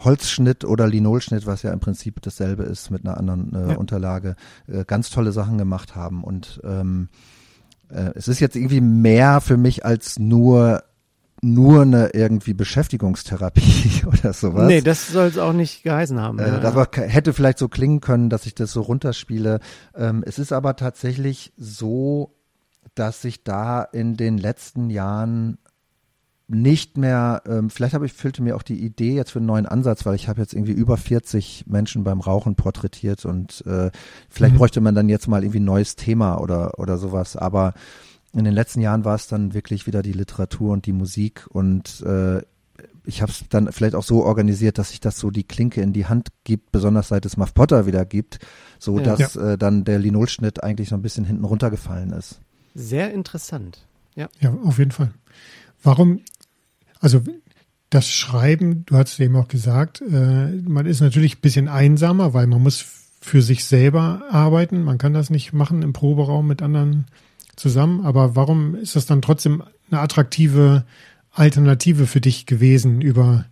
Holzschnitt 0.00 0.64
oder 0.64 0.86
Linolschnitt, 0.86 1.46
was 1.46 1.62
ja 1.62 1.72
im 1.72 1.80
Prinzip 1.80 2.20
dasselbe 2.22 2.64
ist 2.64 2.90
mit 2.90 3.04
einer 3.04 3.16
anderen 3.16 3.54
äh, 3.54 3.72
ja. 3.72 3.76
Unterlage, 3.76 4.36
äh, 4.66 4.84
ganz 4.84 5.10
tolle 5.10 5.32
Sachen 5.32 5.58
gemacht 5.58 5.94
haben. 5.94 6.24
Und 6.24 6.60
ähm, 6.64 7.08
äh, 7.88 8.10
es 8.14 8.28
ist 8.28 8.40
jetzt 8.40 8.56
irgendwie 8.56 8.80
mehr 8.80 9.40
für 9.40 9.56
mich 9.56 9.84
als 9.84 10.18
nur 10.18 10.82
nur 11.42 11.82
eine 11.82 12.10
irgendwie 12.12 12.52
Beschäftigungstherapie 12.52 14.04
oder 14.06 14.32
sowas. 14.32 14.66
Nee, 14.66 14.82
das 14.82 15.08
soll 15.08 15.26
es 15.26 15.38
auch 15.38 15.54
nicht 15.54 15.82
geheißen 15.82 16.20
haben. 16.20 16.38
Äh, 16.38 16.48
ja. 16.48 16.58
Das 16.58 16.88
hätte 16.96 17.32
vielleicht 17.32 17.58
so 17.58 17.68
klingen 17.68 18.00
können, 18.00 18.28
dass 18.28 18.46
ich 18.46 18.54
das 18.54 18.72
so 18.72 18.82
runterspiele. 18.82 19.60
Ähm, 19.94 20.22
es 20.26 20.38
ist 20.38 20.52
aber 20.52 20.76
tatsächlich 20.76 21.52
so, 21.56 22.34
dass 22.94 23.22
sich 23.22 23.42
da 23.42 23.82
in 23.82 24.16
den 24.16 24.36
letzten 24.36 24.90
Jahren 24.90 25.58
nicht 26.52 26.96
mehr, 26.96 27.42
ähm, 27.46 27.70
vielleicht 27.70 27.94
habe 27.94 28.06
ich, 28.06 28.12
füllte 28.12 28.42
mir 28.42 28.56
auch 28.56 28.62
die 28.62 28.84
Idee 28.84 29.14
jetzt 29.14 29.30
für 29.30 29.38
einen 29.38 29.46
neuen 29.46 29.66
Ansatz, 29.66 30.04
weil 30.04 30.16
ich 30.16 30.28
habe 30.28 30.40
jetzt 30.40 30.52
irgendwie 30.52 30.72
über 30.72 30.96
40 30.96 31.64
Menschen 31.68 32.02
beim 32.02 32.20
Rauchen 32.20 32.56
porträtiert 32.56 33.24
und 33.24 33.64
äh, 33.66 33.90
vielleicht 34.28 34.54
mhm. 34.54 34.58
bräuchte 34.58 34.80
man 34.80 34.94
dann 34.94 35.08
jetzt 35.08 35.28
mal 35.28 35.42
irgendwie 35.44 35.60
ein 35.60 35.64
neues 35.64 35.94
Thema 35.94 36.40
oder, 36.40 36.78
oder 36.78 36.98
sowas. 36.98 37.36
Aber 37.36 37.74
in 38.32 38.44
den 38.44 38.54
letzten 38.54 38.80
Jahren 38.80 39.04
war 39.04 39.14
es 39.14 39.28
dann 39.28 39.54
wirklich 39.54 39.86
wieder 39.86 40.02
die 40.02 40.12
Literatur 40.12 40.72
und 40.72 40.86
die 40.86 40.92
Musik 40.92 41.46
und 41.50 42.00
äh, 42.02 42.42
ich 43.04 43.22
habe 43.22 43.32
es 43.32 43.44
dann 43.48 43.72
vielleicht 43.72 43.94
auch 43.94 44.02
so 44.02 44.24
organisiert, 44.24 44.78
dass 44.78 44.90
sich 44.90 45.00
das 45.00 45.18
so 45.18 45.30
die 45.30 45.44
Klinke 45.44 45.80
in 45.80 45.92
die 45.92 46.06
Hand 46.06 46.28
gibt, 46.44 46.72
besonders 46.72 47.08
seit 47.08 47.24
es 47.26 47.36
Muff 47.36 47.54
Potter 47.54 47.86
wieder 47.86 48.04
gibt, 48.04 48.38
so 48.78 48.98
ja. 48.98 49.04
dass 49.04 49.34
ja. 49.34 49.52
Äh, 49.52 49.58
dann 49.58 49.84
der 49.84 49.98
Linolschnitt 49.98 50.62
eigentlich 50.62 50.88
so 50.88 50.96
ein 50.96 51.02
bisschen 51.02 51.24
hinten 51.24 51.44
runtergefallen 51.44 52.12
ist. 52.12 52.40
Sehr 52.74 53.12
interessant. 53.12 53.86
Ja. 54.16 54.28
Ja, 54.40 54.52
auf 54.64 54.78
jeden 54.78 54.90
Fall. 54.90 55.12
Warum 55.82 56.20
also 57.00 57.22
das 57.90 58.08
Schreiben, 58.08 58.84
du 58.86 58.96
hast 58.96 59.18
eben 59.18 59.36
auch 59.36 59.48
gesagt, 59.48 60.00
äh, 60.00 60.52
man 60.62 60.86
ist 60.86 61.00
natürlich 61.00 61.38
ein 61.38 61.40
bisschen 61.40 61.68
einsamer, 61.68 62.34
weil 62.34 62.46
man 62.46 62.62
muss 62.62 62.84
für 63.20 63.42
sich 63.42 63.64
selber 63.64 64.22
arbeiten. 64.30 64.82
Man 64.84 64.98
kann 64.98 65.12
das 65.12 65.28
nicht 65.28 65.52
machen 65.52 65.82
im 65.82 65.92
Proberaum 65.92 66.46
mit 66.46 66.62
anderen 66.62 67.06
zusammen. 67.56 68.04
Aber 68.04 68.36
warum 68.36 68.74
ist 68.74 68.96
das 68.96 69.06
dann 69.06 69.22
trotzdem 69.22 69.62
eine 69.90 70.00
attraktive 70.00 70.84
Alternative 71.32 72.06
für 72.06 72.20
dich 72.20 72.46
gewesen 72.46 73.00
über 73.00 73.44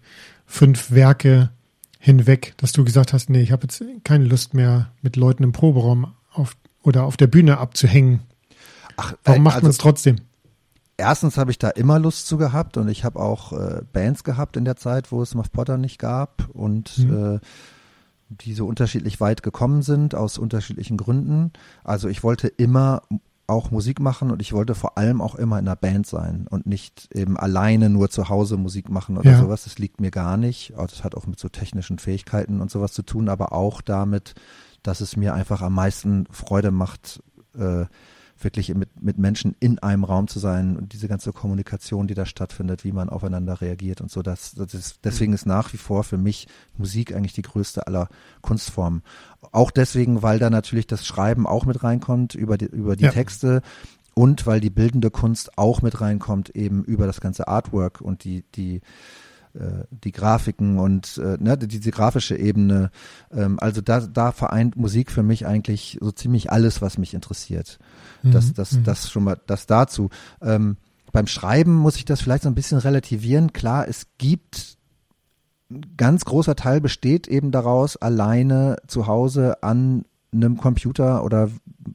fünf 0.46 0.90
Werke 0.90 1.50
hinweg, 1.98 2.54
dass 2.56 2.72
du 2.72 2.84
gesagt 2.84 3.12
hast, 3.12 3.28
nee, 3.28 3.42
ich 3.42 3.52
habe 3.52 3.64
jetzt 3.64 3.82
keine 4.04 4.24
Lust 4.24 4.54
mehr 4.54 4.90
mit 5.02 5.16
Leuten 5.16 5.42
im 5.42 5.52
Proberaum 5.52 6.14
auf, 6.32 6.56
oder 6.82 7.04
auf 7.04 7.16
der 7.16 7.26
Bühne 7.26 7.58
abzuhängen. 7.58 8.20
Ach, 8.96 9.14
warum 9.24 9.42
macht 9.42 9.56
also, 9.56 9.64
man 9.64 9.70
es 9.70 9.78
trotzdem? 9.78 10.16
Erstens 10.98 11.38
habe 11.38 11.50
ich 11.50 11.58
da 11.58 11.70
immer 11.70 11.98
Lust 11.98 12.26
zu 12.26 12.36
gehabt 12.36 12.76
und 12.76 12.88
ich 12.88 13.04
habe 13.04 13.18
auch 13.18 13.52
äh, 13.52 13.82
Bands 13.92 14.24
gehabt 14.24 14.56
in 14.56 14.64
der 14.64 14.76
Zeit, 14.76 15.10
wo 15.10 15.22
es 15.22 15.34
Muff 15.34 15.50
Potter 15.50 15.78
nicht 15.78 15.98
gab 15.98 16.48
und 16.52 16.98
mhm. 16.98 17.36
äh, 17.36 17.40
die 18.28 18.52
so 18.52 18.66
unterschiedlich 18.66 19.20
weit 19.20 19.42
gekommen 19.42 19.80
sind 19.82 20.14
aus 20.14 20.36
unterschiedlichen 20.36 20.98
Gründen. 20.98 21.52
Also 21.82 22.08
ich 22.08 22.22
wollte 22.22 22.48
immer 22.48 23.02
auch 23.46 23.70
Musik 23.70 24.00
machen 24.00 24.30
und 24.30 24.42
ich 24.42 24.52
wollte 24.52 24.74
vor 24.74 24.98
allem 24.98 25.22
auch 25.22 25.34
immer 25.34 25.58
in 25.58 25.66
einer 25.66 25.76
Band 25.76 26.06
sein 26.06 26.46
und 26.50 26.66
nicht 26.66 27.08
eben 27.14 27.38
alleine 27.38 27.88
nur 27.88 28.10
zu 28.10 28.28
Hause 28.28 28.58
Musik 28.58 28.90
machen 28.90 29.16
oder 29.16 29.30
ja. 29.30 29.38
sowas. 29.40 29.64
Das 29.64 29.78
liegt 29.78 30.02
mir 30.02 30.10
gar 30.10 30.36
nicht. 30.36 30.74
Das 30.76 31.02
hat 31.02 31.14
auch 31.14 31.26
mit 31.26 31.40
so 31.40 31.48
technischen 31.48 31.98
Fähigkeiten 31.98 32.60
und 32.60 32.70
sowas 32.70 32.92
zu 32.92 33.02
tun, 33.02 33.30
aber 33.30 33.52
auch 33.52 33.80
damit, 33.80 34.34
dass 34.82 35.00
es 35.00 35.16
mir 35.16 35.32
einfach 35.32 35.62
am 35.62 35.72
meisten 35.72 36.26
Freude 36.30 36.70
macht, 36.70 37.22
äh, 37.56 37.86
wirklich 38.40 38.74
mit, 38.74 39.02
mit 39.02 39.18
Menschen 39.18 39.56
in 39.60 39.78
einem 39.80 40.04
Raum 40.04 40.28
zu 40.28 40.38
sein 40.38 40.76
und 40.76 40.92
diese 40.92 41.08
ganze 41.08 41.32
Kommunikation, 41.32 42.06
die 42.06 42.14
da 42.14 42.26
stattfindet, 42.26 42.84
wie 42.84 42.92
man 42.92 43.08
aufeinander 43.08 43.60
reagiert 43.60 44.00
und 44.00 44.10
so. 44.10 44.22
Das, 44.22 44.54
das 44.54 44.74
ist, 44.74 45.00
deswegen 45.04 45.32
ist 45.32 45.46
nach 45.46 45.72
wie 45.72 45.78
vor 45.78 46.04
für 46.04 46.18
mich 46.18 46.46
Musik 46.76 47.14
eigentlich 47.14 47.32
die 47.32 47.42
größte 47.42 47.86
aller 47.86 48.08
Kunstformen. 48.40 49.02
Auch 49.52 49.70
deswegen, 49.70 50.22
weil 50.22 50.38
da 50.38 50.50
natürlich 50.50 50.86
das 50.86 51.06
Schreiben 51.06 51.46
auch 51.46 51.64
mit 51.64 51.82
reinkommt 51.82 52.34
über 52.34 52.58
die, 52.58 52.66
über 52.66 52.96
die 52.96 53.04
ja. 53.04 53.10
Texte 53.10 53.62
und 54.14 54.46
weil 54.46 54.60
die 54.60 54.70
bildende 54.70 55.10
Kunst 55.10 55.58
auch 55.58 55.82
mit 55.82 56.00
reinkommt 56.00 56.50
eben 56.50 56.84
über 56.84 57.06
das 57.06 57.20
ganze 57.20 57.48
Artwork 57.48 58.00
und 58.00 58.24
die, 58.24 58.44
die, 58.54 58.80
die 59.90 60.12
Grafiken 60.12 60.78
und 60.78 61.18
äh, 61.18 61.36
ne, 61.40 61.58
diese 61.58 61.90
grafische 61.90 62.36
Ebene. 62.36 62.90
Ähm, 63.32 63.58
also 63.60 63.80
da, 63.80 64.00
da 64.00 64.32
vereint 64.32 64.76
Musik 64.76 65.10
für 65.10 65.22
mich 65.22 65.46
eigentlich 65.46 65.98
so 66.00 66.10
ziemlich 66.10 66.52
alles, 66.52 66.80
was 66.82 66.98
mich 66.98 67.14
interessiert. 67.14 67.78
Mhm. 68.22 68.32
Das, 68.32 68.52
das, 68.52 68.72
mhm. 68.72 68.84
das 68.84 69.10
schon 69.10 69.24
mal, 69.24 69.40
das 69.46 69.66
dazu. 69.66 70.10
Ähm, 70.40 70.76
beim 71.12 71.26
Schreiben 71.26 71.74
muss 71.74 71.96
ich 71.96 72.04
das 72.04 72.20
vielleicht 72.20 72.42
so 72.42 72.48
ein 72.48 72.54
bisschen 72.54 72.78
relativieren. 72.78 73.52
Klar, 73.52 73.88
es 73.88 74.06
gibt 74.18 74.76
ein 75.70 75.82
ganz 75.96 76.24
großer 76.24 76.56
Teil 76.56 76.80
besteht 76.80 77.28
eben 77.28 77.50
daraus, 77.50 77.96
alleine 77.96 78.76
zu 78.86 79.06
Hause 79.06 79.62
an 79.62 80.04
einem 80.32 80.56
Computer 80.56 81.24
oder 81.24 81.50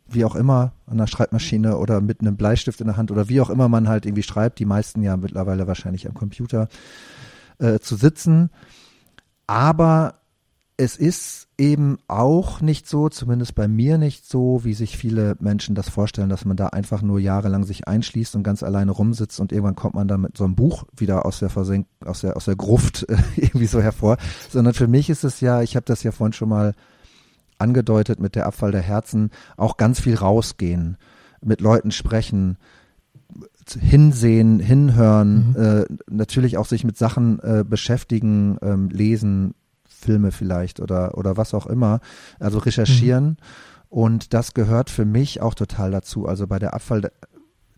wie 0.07 0.25
auch 0.25 0.35
immer, 0.35 0.73
an 0.87 0.93
einer 0.93 1.07
Schreibmaschine 1.07 1.77
oder 1.77 2.01
mit 2.01 2.21
einem 2.21 2.35
Bleistift 2.35 2.81
in 2.81 2.87
der 2.87 2.97
Hand 2.97 3.11
oder 3.11 3.29
wie 3.29 3.41
auch 3.41 3.49
immer 3.49 3.69
man 3.69 3.87
halt 3.87 4.05
irgendwie 4.05 4.23
schreibt, 4.23 4.59
die 4.59 4.65
meisten 4.65 5.03
ja 5.03 5.17
mittlerweile 5.17 5.67
wahrscheinlich 5.67 6.07
am 6.07 6.13
Computer, 6.13 6.67
äh, 7.59 7.79
zu 7.79 7.95
sitzen. 7.95 8.49
Aber 9.47 10.15
es 10.77 10.97
ist 10.97 11.47
eben 11.57 11.97
auch 12.07 12.59
nicht 12.59 12.89
so, 12.89 13.07
zumindest 13.09 13.53
bei 13.53 13.67
mir 13.67 13.97
nicht 13.97 14.27
so, 14.27 14.63
wie 14.63 14.73
sich 14.73 14.97
viele 14.97 15.35
Menschen 15.39 15.75
das 15.75 15.87
vorstellen, 15.87 16.29
dass 16.29 16.45
man 16.45 16.57
da 16.57 16.67
einfach 16.67 17.01
nur 17.03 17.19
jahrelang 17.19 17.63
sich 17.63 17.87
einschließt 17.87 18.35
und 18.35 18.43
ganz 18.43 18.63
alleine 18.63 18.91
rumsitzt 18.91 19.39
und 19.39 19.51
irgendwann 19.51 19.75
kommt 19.75 19.93
man 19.93 20.07
dann 20.07 20.21
mit 20.21 20.35
so 20.35 20.45
einem 20.45 20.55
Buch 20.55 20.85
wieder 20.95 21.25
aus 21.25 21.39
der 21.39 21.49
Versenk 21.49 21.87
aus 22.03 22.21
der 22.21 22.35
aus 22.35 22.45
der 22.45 22.55
Gruft 22.55 23.03
äh, 23.09 23.17
irgendwie 23.35 23.67
so 23.67 23.81
hervor, 23.81 24.17
sondern 24.49 24.73
für 24.73 24.87
mich 24.87 25.09
ist 25.09 25.23
es 25.23 25.41
ja, 25.41 25.61
ich 25.61 25.75
habe 25.75 25.85
das 25.85 26.01
ja 26.03 26.11
vorhin 26.11 26.33
schon 26.33 26.49
mal 26.49 26.73
angedeutet 27.59 28.19
mit 28.19 28.35
der 28.35 28.47
Abfall 28.47 28.71
der 28.71 28.81
Herzen, 28.81 29.29
auch 29.57 29.77
ganz 29.77 29.99
viel 29.99 30.15
rausgehen, 30.15 30.97
mit 31.41 31.61
Leuten 31.61 31.91
sprechen, 31.91 32.57
hinsehen, 33.71 34.59
hinhören, 34.59 35.49
mhm. 35.49 35.55
äh, 35.55 35.85
natürlich 36.09 36.57
auch 36.57 36.65
sich 36.65 36.83
mit 36.83 36.97
Sachen 36.97 37.39
äh, 37.39 37.63
beschäftigen, 37.67 38.57
ähm, 38.61 38.89
lesen, 38.89 39.55
Filme 39.87 40.31
vielleicht 40.31 40.79
oder, 40.79 41.17
oder 41.17 41.37
was 41.37 41.53
auch 41.53 41.65
immer, 41.65 41.99
also 42.39 42.59
recherchieren. 42.59 43.25
Mhm. 43.25 43.37
Und 43.89 44.33
das 44.33 44.53
gehört 44.53 44.89
für 44.89 45.05
mich 45.05 45.41
auch 45.41 45.53
total 45.53 45.91
dazu. 45.91 46.27
Also 46.27 46.47
bei 46.47 46.59
der 46.59 46.73
Abfall 46.73 47.11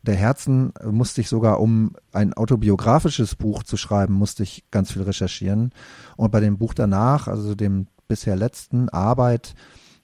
der 0.01 0.15
Herzen 0.15 0.71
musste 0.83 1.21
ich 1.21 1.29
sogar, 1.29 1.59
um 1.59 1.95
ein 2.13 2.33
autobiografisches 2.33 3.35
Buch 3.35 3.63
zu 3.63 3.75
schreiben, 3.75 4.13
musste 4.13 4.43
ich 4.43 4.63
ganz 4.71 4.91
viel 4.91 5.01
recherchieren. 5.01 5.71
Und 6.15 6.31
bei 6.31 6.39
dem 6.39 6.57
Buch 6.57 6.73
danach, 6.73 7.27
also 7.27 7.55
dem 7.55 7.87
bisher 8.07 8.35
letzten 8.35 8.89
Arbeit, 8.89 9.55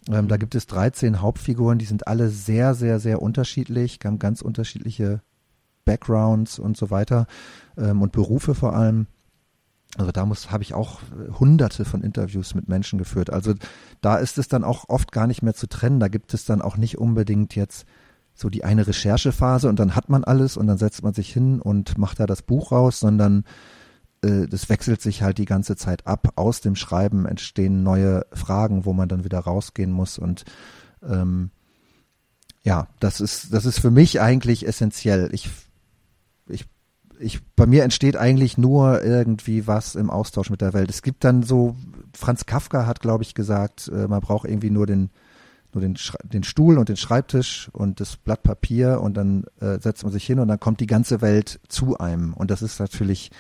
ähm, 0.10 0.28
da 0.28 0.38
gibt 0.38 0.56
es 0.56 0.68
13 0.68 1.22
Hauptfiguren, 1.22 1.78
die 1.78 1.86
sind 1.86 2.08
alle 2.08 2.30
sehr, 2.30 2.74
sehr, 2.74 3.00
sehr 3.00 3.22
unterschiedlich, 3.22 4.00
haben 4.04 4.20
ganz 4.20 4.42
unterschiedliche 4.42 5.22
Backgrounds 5.86 6.60
und 6.60 6.78
so 6.78 6.90
weiter 6.90 7.28
ähm, 7.78 8.02
und 8.02 8.12
Berufe 8.12 8.56
vor 8.56 8.76
allem. 8.76 9.08
Also 9.98 10.12
da 10.12 10.26
muss 10.26 10.52
habe 10.52 10.64
ich 10.64 10.74
auch 10.74 11.02
äh, 11.02 11.32
hunderte 11.40 11.86
von 11.86 12.02
Interviews 12.02 12.56
mit 12.56 12.70
Menschen 12.70 12.98
geführt. 12.98 13.30
Also 13.30 13.54
da 14.00 14.18
ist 14.18 14.38
es 14.38 14.48
dann 14.48 14.64
auch 14.64 14.86
oft 14.88 15.12
gar 15.12 15.28
nicht 15.28 15.42
mehr 15.42 15.54
zu 15.54 15.68
trennen. 15.68 16.00
Da 16.00 16.08
gibt 16.08 16.34
es 16.34 16.46
dann 16.46 16.62
auch 16.62 16.78
nicht 16.78 16.98
unbedingt 16.98 17.56
jetzt 17.56 17.86
so 18.34 18.50
die 18.50 18.64
eine 18.64 18.88
Recherchephase 18.88 19.68
und 19.68 19.80
dann 19.80 19.96
hat 19.96 20.10
man 20.10 20.24
alles 20.24 20.58
und 20.58 20.68
dann 20.68 20.78
setzt 20.78 21.04
man 21.04 21.14
sich 21.14 21.32
hin 21.32 21.60
und 21.60 21.98
macht 21.98 22.20
da 22.20 22.26
das 22.26 22.42
Buch 22.42 22.72
raus, 22.72 23.00
sondern 23.00 23.44
äh, 24.24 24.48
das 24.48 24.70
wechselt 24.70 25.02
sich 25.02 25.22
halt 25.22 25.38
die 25.38 25.46
ganze 25.46 25.76
Zeit 25.76 26.08
ab. 26.08 26.34
Aus 26.36 26.62
dem 26.62 26.76
Schreiben 26.76 27.26
entstehen 27.26 27.84
neue 27.84 28.26
Fragen, 28.32 28.86
wo 28.86 28.94
man 28.94 29.10
dann 29.10 29.24
wieder 29.26 29.40
rausgehen 29.40 29.92
muss 29.92 30.18
und 30.18 30.46
ähm, 31.04 31.52
ja, 32.64 32.88
das 33.00 33.22
ist 33.22 33.54
das 33.54 33.66
ist 33.66 33.80
für 33.80 33.92
mich 33.92 34.22
eigentlich 34.22 34.68
essentiell. 34.68 35.30
Ich 35.34 35.48
ich 35.48 35.71
ich, 37.22 37.42
bei 37.56 37.66
mir 37.66 37.84
entsteht 37.84 38.18
eigentlich 38.18 38.58
nur 38.58 39.04
irgendwie 39.04 39.68
was 39.68 39.96
im 39.96 40.10
Austausch 40.10 40.50
mit 40.50 40.62
der 40.62 40.74
Welt. 40.74 40.90
Es 40.90 41.02
gibt 41.02 41.24
dann 41.24 41.44
so, 41.44 41.76
Franz 42.14 42.46
Kafka 42.46 42.86
hat, 42.86 43.00
glaube 43.00 43.24
ich, 43.24 43.36
gesagt, 43.36 43.90
äh, 43.94 44.08
man 44.08 44.22
braucht 44.22 44.48
irgendwie 44.48 44.70
nur 44.70 44.88
den, 44.88 45.10
nur 45.74 45.82
den, 45.82 45.98
den 46.24 46.44
Stuhl 46.44 46.78
und 46.78 46.90
den 46.90 46.98
Schreibtisch 46.98 47.70
und 47.74 48.00
das 48.00 48.18
Blatt 48.18 48.44
Papier 48.44 49.02
und 49.02 49.16
dann 49.16 49.46
äh, 49.60 49.80
setzt 49.80 50.04
man 50.04 50.12
sich 50.12 50.26
hin 50.26 50.40
und 50.40 50.48
dann 50.48 50.60
kommt 50.60 50.80
die 50.80 50.88
ganze 50.88 51.22
Welt 51.22 51.60
zu 51.68 51.98
einem. 51.98 52.34
Und 52.34 52.52
das 52.52 52.62
ist 52.62 52.80
natürlich 52.80 53.32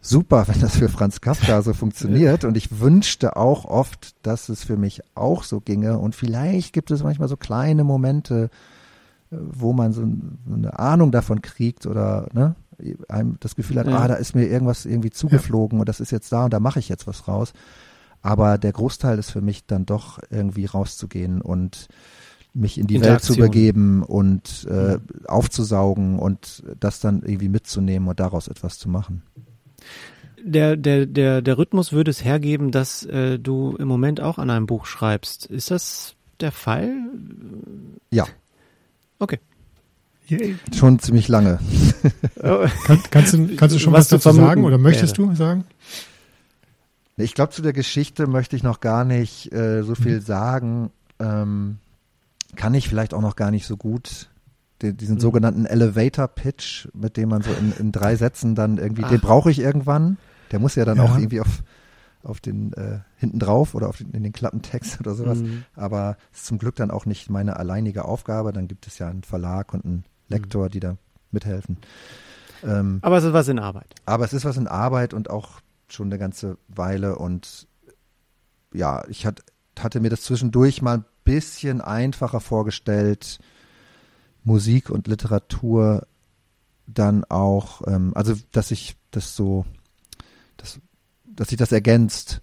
super, 0.00 0.48
wenn 0.48 0.60
das 0.60 0.76
für 0.76 0.88
Franz 0.88 1.20
Kafka 1.20 1.62
so 1.62 1.72
funktioniert. 1.72 2.44
Und 2.44 2.56
ich 2.56 2.80
wünschte 2.80 3.36
auch 3.36 3.64
oft, 3.64 4.14
dass 4.26 4.48
es 4.48 4.64
für 4.64 4.76
mich 4.76 5.00
auch 5.14 5.44
so 5.44 5.60
ginge. 5.60 5.98
Und 5.98 6.14
vielleicht 6.14 6.72
gibt 6.72 6.90
es 6.90 7.02
manchmal 7.02 7.28
so 7.28 7.36
kleine 7.36 7.84
Momente, 7.84 8.50
äh, 9.30 9.36
wo 9.40 9.72
man 9.72 9.92
so 9.92 10.02
eine 10.02 10.78
Ahnung 10.78 11.12
davon 11.12 11.40
kriegt 11.40 11.86
oder 11.86 12.28
ne, 12.32 12.54
einem 13.08 13.36
das 13.40 13.56
Gefühl 13.56 13.78
hat, 13.78 13.86
ja. 13.86 13.98
ah, 13.98 14.08
da 14.08 14.14
ist 14.14 14.34
mir 14.34 14.46
irgendwas 14.46 14.84
irgendwie 14.84 15.10
zugeflogen 15.10 15.78
ja. 15.78 15.80
und 15.80 15.88
das 15.88 16.00
ist 16.00 16.12
jetzt 16.12 16.32
da 16.32 16.44
und 16.44 16.52
da 16.52 16.60
mache 16.60 16.78
ich 16.78 16.88
jetzt 16.88 17.06
was 17.06 17.28
raus. 17.28 17.52
Aber 18.22 18.58
der 18.58 18.72
Großteil 18.72 19.18
ist 19.18 19.30
für 19.30 19.40
mich 19.40 19.66
dann 19.66 19.86
doch 19.86 20.18
irgendwie 20.30 20.64
rauszugehen 20.64 21.40
und 21.40 21.88
mich 22.54 22.78
in 22.78 22.86
die 22.86 23.00
Welt 23.00 23.22
zu 23.22 23.36
begeben 23.36 24.02
und 24.02 24.66
äh, 24.68 24.92
ja. 24.92 24.98
aufzusaugen 25.26 26.18
und 26.18 26.64
das 26.80 27.00
dann 27.00 27.22
irgendwie 27.22 27.48
mitzunehmen 27.48 28.08
und 28.08 28.18
daraus 28.18 28.48
etwas 28.48 28.78
zu 28.78 28.88
machen. 28.88 29.22
Der, 30.42 30.76
der, 30.76 31.06
der, 31.06 31.42
der 31.42 31.58
Rhythmus 31.58 31.92
würde 31.92 32.10
es 32.10 32.24
hergeben, 32.24 32.70
dass 32.70 33.04
äh, 33.04 33.38
du 33.38 33.76
im 33.76 33.88
Moment 33.88 34.20
auch 34.20 34.38
an 34.38 34.48
einem 34.48 34.66
Buch 34.66 34.86
schreibst. 34.86 35.46
Ist 35.46 35.70
das 35.70 36.14
der 36.40 36.52
Fall? 36.52 36.92
Ja. 38.10 38.26
Okay. 39.18 39.38
Schon 40.76 40.98
ziemlich 40.98 41.28
lange. 41.28 41.58
Kann, 42.40 43.00
kannst, 43.10 43.34
du, 43.34 43.56
kannst 43.56 43.74
du 43.74 43.78
schon 43.78 43.92
was, 43.92 44.12
was 44.12 44.22
dazu 44.22 44.36
sagen 44.36 44.64
oder 44.64 44.78
möchtest 44.78 45.18
wäre. 45.18 45.28
du 45.28 45.34
sagen? 45.34 45.64
Ich 47.16 47.34
glaube, 47.34 47.52
zu 47.52 47.62
der 47.62 47.72
Geschichte 47.72 48.26
möchte 48.26 48.56
ich 48.56 48.62
noch 48.62 48.80
gar 48.80 49.04
nicht 49.04 49.52
äh, 49.52 49.82
so 49.82 49.94
viel 49.94 50.16
mhm. 50.16 50.24
sagen. 50.24 50.90
Ähm, 51.18 51.78
kann 52.56 52.74
ich 52.74 52.88
vielleicht 52.88 53.14
auch 53.14 53.22
noch 53.22 53.36
gar 53.36 53.50
nicht 53.50 53.66
so 53.66 53.76
gut. 53.76 54.28
Den, 54.82 54.96
diesen 54.96 55.16
mhm. 55.16 55.20
sogenannten 55.20 55.64
Elevator 55.64 56.28
Pitch, 56.28 56.88
mit 56.92 57.16
dem 57.16 57.30
man 57.30 57.42
so 57.42 57.50
in, 57.52 57.72
in 57.78 57.92
drei 57.92 58.16
Sätzen 58.16 58.54
dann 58.54 58.76
irgendwie, 58.76 59.04
Ach. 59.04 59.10
den 59.10 59.20
brauche 59.20 59.50
ich 59.50 59.58
irgendwann. 59.58 60.18
Der 60.52 60.58
muss 60.58 60.74
ja 60.74 60.84
dann 60.84 60.98
ja. 60.98 61.04
auch 61.04 61.16
irgendwie 61.16 61.40
auf, 61.40 61.62
auf 62.22 62.40
den 62.40 62.74
äh, 62.74 63.00
hinten 63.16 63.38
drauf 63.38 63.74
oder 63.74 63.88
auf 63.88 63.96
den, 63.96 64.10
in 64.10 64.22
den 64.22 64.32
Klappentext 64.32 65.00
oder 65.00 65.14
sowas. 65.14 65.38
Mhm. 65.38 65.64
Aber 65.74 66.18
ist 66.34 66.44
zum 66.44 66.58
Glück 66.58 66.76
dann 66.76 66.90
auch 66.90 67.06
nicht 67.06 67.30
meine 67.30 67.56
alleinige 67.56 68.04
Aufgabe. 68.04 68.52
Dann 68.52 68.68
gibt 68.68 68.86
es 68.86 68.98
ja 68.98 69.08
einen 69.08 69.22
Verlag 69.22 69.72
und 69.72 69.86
einen 69.86 70.04
Lektor, 70.28 70.68
die 70.68 70.80
da 70.80 70.96
mithelfen. 71.30 71.78
Ähm, 72.62 72.98
aber 73.02 73.18
es 73.18 73.24
ist 73.24 73.32
was 73.32 73.48
in 73.48 73.58
Arbeit. 73.58 73.94
Aber 74.06 74.24
es 74.24 74.32
ist 74.32 74.44
was 74.44 74.56
in 74.56 74.66
Arbeit 74.66 75.14
und 75.14 75.30
auch 75.30 75.60
schon 75.88 76.08
eine 76.08 76.18
ganze 76.18 76.58
Weile. 76.68 77.16
Und 77.16 77.68
ja, 78.72 79.06
ich 79.08 79.26
hat, 79.26 79.42
hatte 79.78 80.00
mir 80.00 80.10
das 80.10 80.22
zwischendurch 80.22 80.82
mal 80.82 80.98
ein 80.98 81.04
bisschen 81.24 81.80
einfacher 81.80 82.40
vorgestellt, 82.40 83.38
Musik 84.42 84.90
und 84.90 85.08
Literatur 85.08 86.06
dann 86.86 87.24
auch, 87.24 87.82
ähm, 87.86 88.12
also 88.14 88.34
dass 88.52 88.70
ich 88.70 88.96
das 89.10 89.34
so, 89.34 89.64
dass, 90.56 90.78
dass 91.24 91.48
sich 91.48 91.58
das 91.58 91.72
ergänzt 91.72 92.42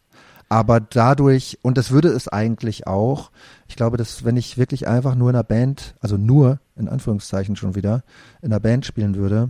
aber 0.54 0.80
dadurch, 0.80 1.58
und 1.64 1.80
das 1.80 1.90
würde 1.90 2.10
es 2.10 2.28
eigentlich 2.28 2.86
auch, 2.86 3.32
ich 3.68 3.76
glaube, 3.76 3.98
dass 3.98 4.24
wenn 4.24 4.38
ich 4.38 4.56
wirklich 4.56 4.88
einfach 4.88 5.16
nur 5.16 5.32
in 5.32 5.36
einer 5.36 5.44
Band, 5.44 5.96
also 6.00 6.16
nur 6.16 6.60
in 6.76 6.88
Anführungszeichen 6.88 7.56
schon 7.56 7.74
wieder, 7.74 8.04
in 8.44 8.52
einer 8.52 8.60
Band 8.60 8.86
spielen 8.86 9.16
würde 9.16 9.50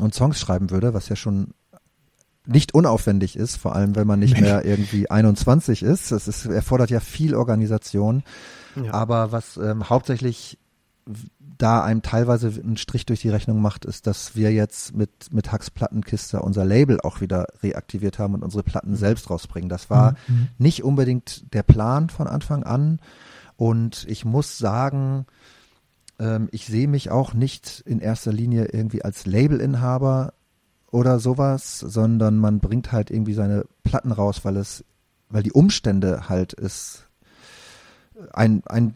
und 0.00 0.12
Songs 0.12 0.40
schreiben 0.40 0.70
würde, 0.70 0.94
was 0.94 1.08
ja 1.08 1.14
schon 1.14 1.54
nicht 2.44 2.74
unaufwendig 2.74 3.36
ist, 3.36 3.54
vor 3.54 3.76
allem 3.76 3.94
wenn 3.94 4.08
man 4.08 4.18
nicht 4.18 4.40
mehr 4.40 4.64
irgendwie 4.64 5.08
21 5.12 5.84
ist. 5.84 6.10
Das 6.10 6.26
ist, 6.26 6.44
erfordert 6.46 6.90
ja 6.90 6.98
viel 6.98 7.36
Organisation. 7.36 8.24
Ja. 8.74 8.92
Aber 8.94 9.30
was 9.30 9.56
ähm, 9.58 9.88
hauptsächlich 9.88 10.58
da 11.58 11.84
einem 11.84 12.02
teilweise 12.02 12.48
einen 12.48 12.76
Strich 12.76 13.06
durch 13.06 13.20
die 13.20 13.28
Rechnung 13.28 13.60
macht, 13.60 13.84
ist, 13.84 14.06
dass 14.06 14.34
wir 14.36 14.52
jetzt 14.52 14.94
mit, 14.94 15.10
mit 15.32 15.52
Hacks 15.52 15.70
Plattenkiste 15.70 16.40
unser 16.40 16.64
Label 16.64 17.00
auch 17.00 17.20
wieder 17.20 17.46
reaktiviert 17.62 18.18
haben 18.18 18.34
und 18.34 18.42
unsere 18.42 18.62
Platten 18.62 18.92
mhm. 18.92 18.96
selbst 18.96 19.30
rausbringen. 19.30 19.68
Das 19.68 19.90
war 19.90 20.12
mhm. 20.26 20.34
mhm. 20.34 20.48
nicht 20.58 20.82
unbedingt 20.82 21.52
der 21.52 21.62
Plan 21.62 22.08
von 22.08 22.26
Anfang 22.26 22.64
an. 22.64 23.00
Und 23.56 24.04
ich 24.08 24.24
muss 24.24 24.58
sagen, 24.58 25.26
ähm, 26.18 26.48
ich 26.50 26.66
sehe 26.66 26.88
mich 26.88 27.10
auch 27.10 27.34
nicht 27.34 27.82
in 27.86 28.00
erster 28.00 28.32
Linie 28.32 28.66
irgendwie 28.72 29.04
als 29.04 29.26
Labelinhaber 29.26 30.32
oder 30.90 31.18
sowas, 31.18 31.78
sondern 31.80 32.38
man 32.38 32.60
bringt 32.60 32.92
halt 32.92 33.10
irgendwie 33.10 33.34
seine 33.34 33.64
Platten 33.82 34.12
raus, 34.12 34.44
weil 34.44 34.56
es, 34.56 34.84
weil 35.28 35.42
die 35.42 35.52
Umstände 35.52 36.28
halt 36.28 36.52
ist, 36.52 37.06
ein, 38.32 38.62
ein, 38.66 38.94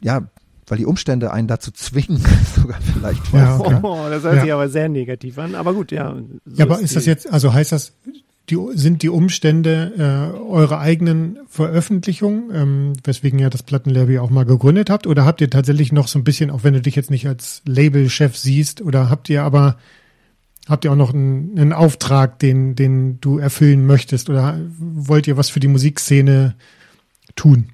ja, 0.00 0.28
weil 0.68 0.78
die 0.78 0.86
Umstände 0.86 1.32
einen 1.32 1.48
dazu 1.48 1.70
zwingen, 1.70 2.22
sogar 2.56 2.80
vielleicht. 2.80 3.32
Ja, 3.32 3.58
okay. 3.58 3.78
oh, 3.82 4.06
das 4.08 4.22
hört 4.22 4.36
ja. 4.36 4.40
sich 4.42 4.52
aber 4.52 4.68
sehr 4.68 4.88
negativ 4.88 5.38
an. 5.38 5.54
Aber 5.54 5.74
gut, 5.74 5.92
ja. 5.92 6.14
So 6.44 6.56
ja, 6.56 6.64
aber 6.64 6.76
ist, 6.76 6.84
ist 6.84 6.96
das 6.96 7.06
jetzt, 7.06 7.32
also 7.32 7.52
heißt 7.52 7.72
das, 7.72 7.92
die, 8.50 8.56
sind 8.74 9.02
die 9.02 9.08
Umstände 9.08 9.92
äh, 10.34 10.38
eure 10.38 10.78
eigenen 10.78 11.38
Veröffentlichungen, 11.48 12.50
ähm, 12.52 12.92
weswegen 13.04 13.38
ihr 13.38 13.50
das 13.50 13.62
Plattenlabel 13.62 14.18
auch 14.18 14.30
mal 14.30 14.44
gegründet 14.44 14.90
habt? 14.90 15.06
Oder 15.06 15.24
habt 15.24 15.40
ihr 15.40 15.50
tatsächlich 15.50 15.92
noch 15.92 16.08
so 16.08 16.18
ein 16.18 16.24
bisschen, 16.24 16.50
auch 16.50 16.64
wenn 16.64 16.74
du 16.74 16.80
dich 16.80 16.96
jetzt 16.96 17.10
nicht 17.10 17.26
als 17.26 17.62
Labelchef 17.66 18.36
siehst, 18.36 18.80
oder 18.80 19.10
habt 19.10 19.28
ihr 19.28 19.42
aber 19.42 19.76
habt 20.68 20.84
ihr 20.84 20.92
auch 20.92 20.96
noch 20.96 21.14
einen, 21.14 21.58
einen 21.58 21.72
Auftrag, 21.72 22.38
den, 22.38 22.74
den 22.74 23.20
du 23.20 23.38
erfüllen 23.38 23.86
möchtest? 23.86 24.28
Oder 24.28 24.60
wollt 24.78 25.26
ihr 25.26 25.36
was 25.36 25.50
für 25.50 25.60
die 25.60 25.68
Musikszene 25.68 26.56
tun? 27.36 27.70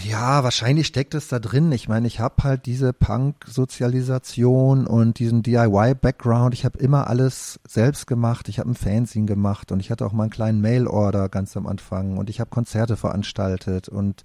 Ja, 0.00 0.42
wahrscheinlich 0.42 0.86
steckt 0.86 1.14
es 1.14 1.28
da 1.28 1.38
drin. 1.38 1.70
Ich 1.70 1.86
meine, 1.86 2.06
ich 2.06 2.18
habe 2.18 2.44
halt 2.44 2.64
diese 2.64 2.94
Punk-Sozialisation 2.94 4.86
und 4.86 5.18
diesen 5.18 5.42
DIY-Background. 5.42 6.54
Ich 6.54 6.64
habe 6.64 6.78
immer 6.78 7.08
alles 7.08 7.60
selbst 7.68 8.06
gemacht. 8.06 8.48
Ich 8.48 8.58
habe 8.58 8.70
ein 8.70 8.74
Fanzine 8.74 9.26
gemacht 9.26 9.70
und 9.70 9.80
ich 9.80 9.90
hatte 9.90 10.06
auch 10.06 10.12
mal 10.12 10.24
einen 10.24 10.32
kleinen 10.32 10.62
Mail-Order 10.62 11.28
ganz 11.28 11.58
am 11.58 11.66
Anfang 11.66 12.16
und 12.16 12.30
ich 12.30 12.40
habe 12.40 12.48
Konzerte 12.48 12.96
veranstaltet 12.96 13.90
und 13.90 14.22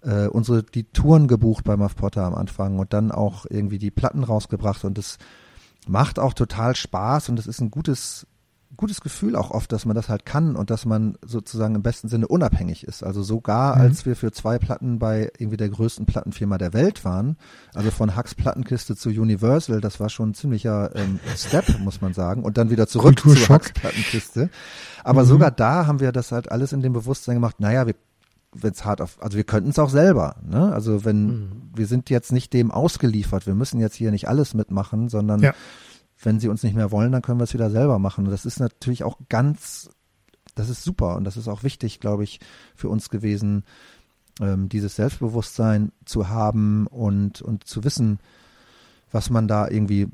äh, 0.00 0.28
unsere 0.28 0.62
die 0.62 0.84
Touren 0.84 1.28
gebucht 1.28 1.64
bei 1.64 1.76
Muff 1.76 1.96
Potter 1.96 2.24
am 2.24 2.34
Anfang 2.34 2.78
und 2.78 2.94
dann 2.94 3.12
auch 3.12 3.44
irgendwie 3.50 3.78
die 3.78 3.90
Platten 3.90 4.24
rausgebracht 4.24 4.82
und 4.86 4.96
es 4.96 5.18
macht 5.86 6.18
auch 6.18 6.32
total 6.32 6.74
Spaß 6.74 7.28
und 7.28 7.38
es 7.38 7.46
ist 7.46 7.60
ein 7.60 7.70
gutes 7.70 8.26
gutes 8.76 9.00
Gefühl 9.00 9.36
auch 9.36 9.50
oft, 9.50 9.72
dass 9.72 9.84
man 9.86 9.94
das 9.94 10.08
halt 10.08 10.24
kann 10.26 10.56
und 10.56 10.70
dass 10.70 10.84
man 10.84 11.16
sozusagen 11.24 11.74
im 11.74 11.82
besten 11.82 12.08
Sinne 12.08 12.28
unabhängig 12.28 12.84
ist. 12.84 13.02
Also 13.02 13.22
sogar 13.22 13.76
mhm. 13.76 13.82
als 13.82 14.06
wir 14.06 14.16
für 14.16 14.32
zwei 14.32 14.58
Platten 14.58 14.98
bei 14.98 15.30
irgendwie 15.38 15.56
der 15.56 15.68
größten 15.68 16.06
Plattenfirma 16.06 16.58
der 16.58 16.72
Welt 16.72 17.04
waren, 17.04 17.36
also 17.74 17.90
von 17.90 18.16
Hacks 18.16 18.34
Plattenkiste 18.34 18.96
zu 18.96 19.08
Universal, 19.08 19.80
das 19.80 20.00
war 20.00 20.08
schon 20.08 20.30
ein 20.30 20.34
ziemlicher 20.34 20.94
ähm, 20.94 21.20
Step, 21.36 21.78
muss 21.80 22.00
man 22.00 22.14
sagen, 22.14 22.42
und 22.42 22.58
dann 22.58 22.70
wieder 22.70 22.86
zurück 22.86 23.20
zu 23.20 23.48
Hacks 23.48 23.72
Plattenkiste. 23.72 24.50
Aber 25.04 25.22
mhm. 25.22 25.28
sogar 25.28 25.50
da 25.50 25.86
haben 25.86 26.00
wir 26.00 26.12
das 26.12 26.32
halt 26.32 26.50
alles 26.50 26.72
in 26.72 26.82
dem 26.82 26.92
Bewusstsein 26.92 27.36
gemacht, 27.36 27.60
naja, 27.60 27.86
wir 27.86 27.94
wenn 28.58 28.72
es 28.72 28.86
hart 28.86 29.02
auf, 29.02 29.22
also 29.22 29.36
wir 29.36 29.44
könnten 29.44 29.68
es 29.68 29.78
auch 29.78 29.90
selber, 29.90 30.36
ne? 30.42 30.72
Also 30.72 31.04
wenn 31.04 31.26
mhm. 31.26 31.52
wir 31.74 31.86
sind 31.86 32.08
jetzt 32.08 32.32
nicht 32.32 32.54
dem 32.54 32.70
ausgeliefert, 32.70 33.46
wir 33.46 33.54
müssen 33.54 33.80
jetzt 33.80 33.96
hier 33.96 34.10
nicht 34.10 34.28
alles 34.28 34.54
mitmachen, 34.54 35.10
sondern 35.10 35.40
ja 35.40 35.52
wenn 36.22 36.40
sie 36.40 36.48
uns 36.48 36.62
nicht 36.62 36.74
mehr 36.74 36.90
wollen, 36.90 37.12
dann 37.12 37.22
können 37.22 37.38
wir 37.38 37.44
es 37.44 37.54
wieder 37.54 37.70
selber 37.70 37.98
machen. 37.98 38.26
Und 38.26 38.30
das 38.30 38.46
ist 38.46 38.60
natürlich 38.60 39.04
auch 39.04 39.18
ganz, 39.28 39.90
das 40.54 40.68
ist 40.68 40.82
super 40.82 41.16
und 41.16 41.24
das 41.24 41.36
ist 41.36 41.48
auch 41.48 41.62
wichtig, 41.62 42.00
glaube 42.00 42.24
ich, 42.24 42.40
für 42.74 42.88
uns 42.88 43.10
gewesen, 43.10 43.64
ähm, 44.40 44.68
dieses 44.68 44.96
Selbstbewusstsein 44.96 45.92
zu 46.04 46.28
haben 46.28 46.86
und, 46.86 47.42
und 47.42 47.66
zu 47.66 47.84
wissen, 47.84 48.18
was 49.10 49.30
man 49.30 49.48
da 49.48 49.68
irgendwie 49.68 50.08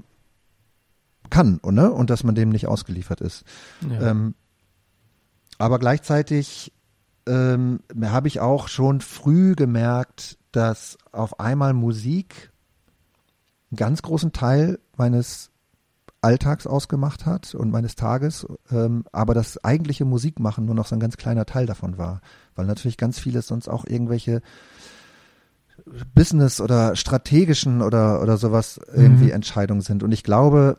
kann 1.31 1.59
und, 1.59 1.75
ne? 1.75 1.91
und 1.91 2.11
dass 2.11 2.25
man 2.25 2.35
dem 2.35 2.51
nicht 2.51 2.67
ausgeliefert 2.67 3.21
ist. 3.21 3.45
Ja. 3.89 4.11
Ähm, 4.11 4.35
aber 5.59 5.79
gleichzeitig 5.79 6.73
ähm, 7.27 7.81
habe 8.03 8.29
ich 8.29 8.41
auch 8.41 8.69
schon 8.69 9.01
früh 9.01 9.55
gemerkt, 9.55 10.39
dass 10.51 10.99
auf 11.13 11.41
einmal 11.41 11.73
Musik 11.73 12.51
einen 13.71 13.77
ganz 13.77 14.03
großen 14.03 14.33
Teil 14.33 14.81
meines 14.97 15.52
Alltags 16.23 16.67
ausgemacht 16.69 17.27
hat 17.27 17.55
und 17.55 17.71
meines 17.71 17.97
Tages, 17.97 18.47
ähm, 18.71 19.05
aber 19.13 19.35
das 19.35 19.63
eigentliche 19.65 20.05
Musikmachen 20.05 20.65
nur 20.65 20.75
noch 20.75 20.87
so 20.87 20.95
ein 20.95 21.01
ganz 21.01 21.17
kleiner 21.17 21.47
Teil 21.47 21.67
davon 21.67 21.99
war, 21.99 22.21
weil 22.55 22.67
natürlich 22.67 22.97
ganz 22.97 23.19
vieles 23.19 23.49
sonst 23.49 23.69
auch 23.69 23.85
irgendwelche 23.85 24.41
Business 26.15 26.61
oder 26.61 26.95
strategischen 26.95 27.83
oder 27.83 28.23
oder 28.23 28.37
sowas 28.37 28.81
irgendwie 28.95 29.27
mhm. 29.27 29.33
Entscheidungen 29.33 29.81
sind 29.81 30.05
und 30.05 30.13
ich 30.13 30.23
glaube, 30.23 30.79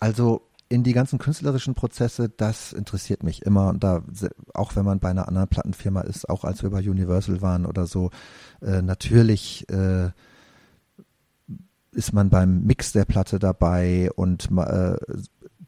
also 0.00 0.42
in 0.68 0.82
die 0.82 0.92
ganzen 0.92 1.18
künstlerischen 1.18 1.74
Prozesse, 1.74 2.28
das 2.28 2.72
interessiert 2.72 3.22
mich 3.22 3.42
immer 3.42 3.68
und 3.68 3.84
da 3.84 4.02
auch 4.52 4.76
wenn 4.76 4.84
man 4.84 4.98
bei 4.98 5.08
einer 5.08 5.28
anderen 5.28 5.48
Plattenfirma 5.48 6.02
ist, 6.02 6.28
auch 6.28 6.44
als 6.44 6.62
wir 6.62 6.70
bei 6.70 6.80
Universal 6.80 7.40
waren 7.40 7.64
oder 7.64 7.86
so, 7.86 8.10
äh, 8.60 8.82
natürlich 8.82 9.66
äh, 9.70 10.10
ist 11.96 12.12
man 12.12 12.30
beim 12.30 12.64
Mix 12.64 12.92
der 12.92 13.04
Platte 13.04 13.38
dabei 13.38 14.10
und 14.14 14.50
äh, 14.56 14.96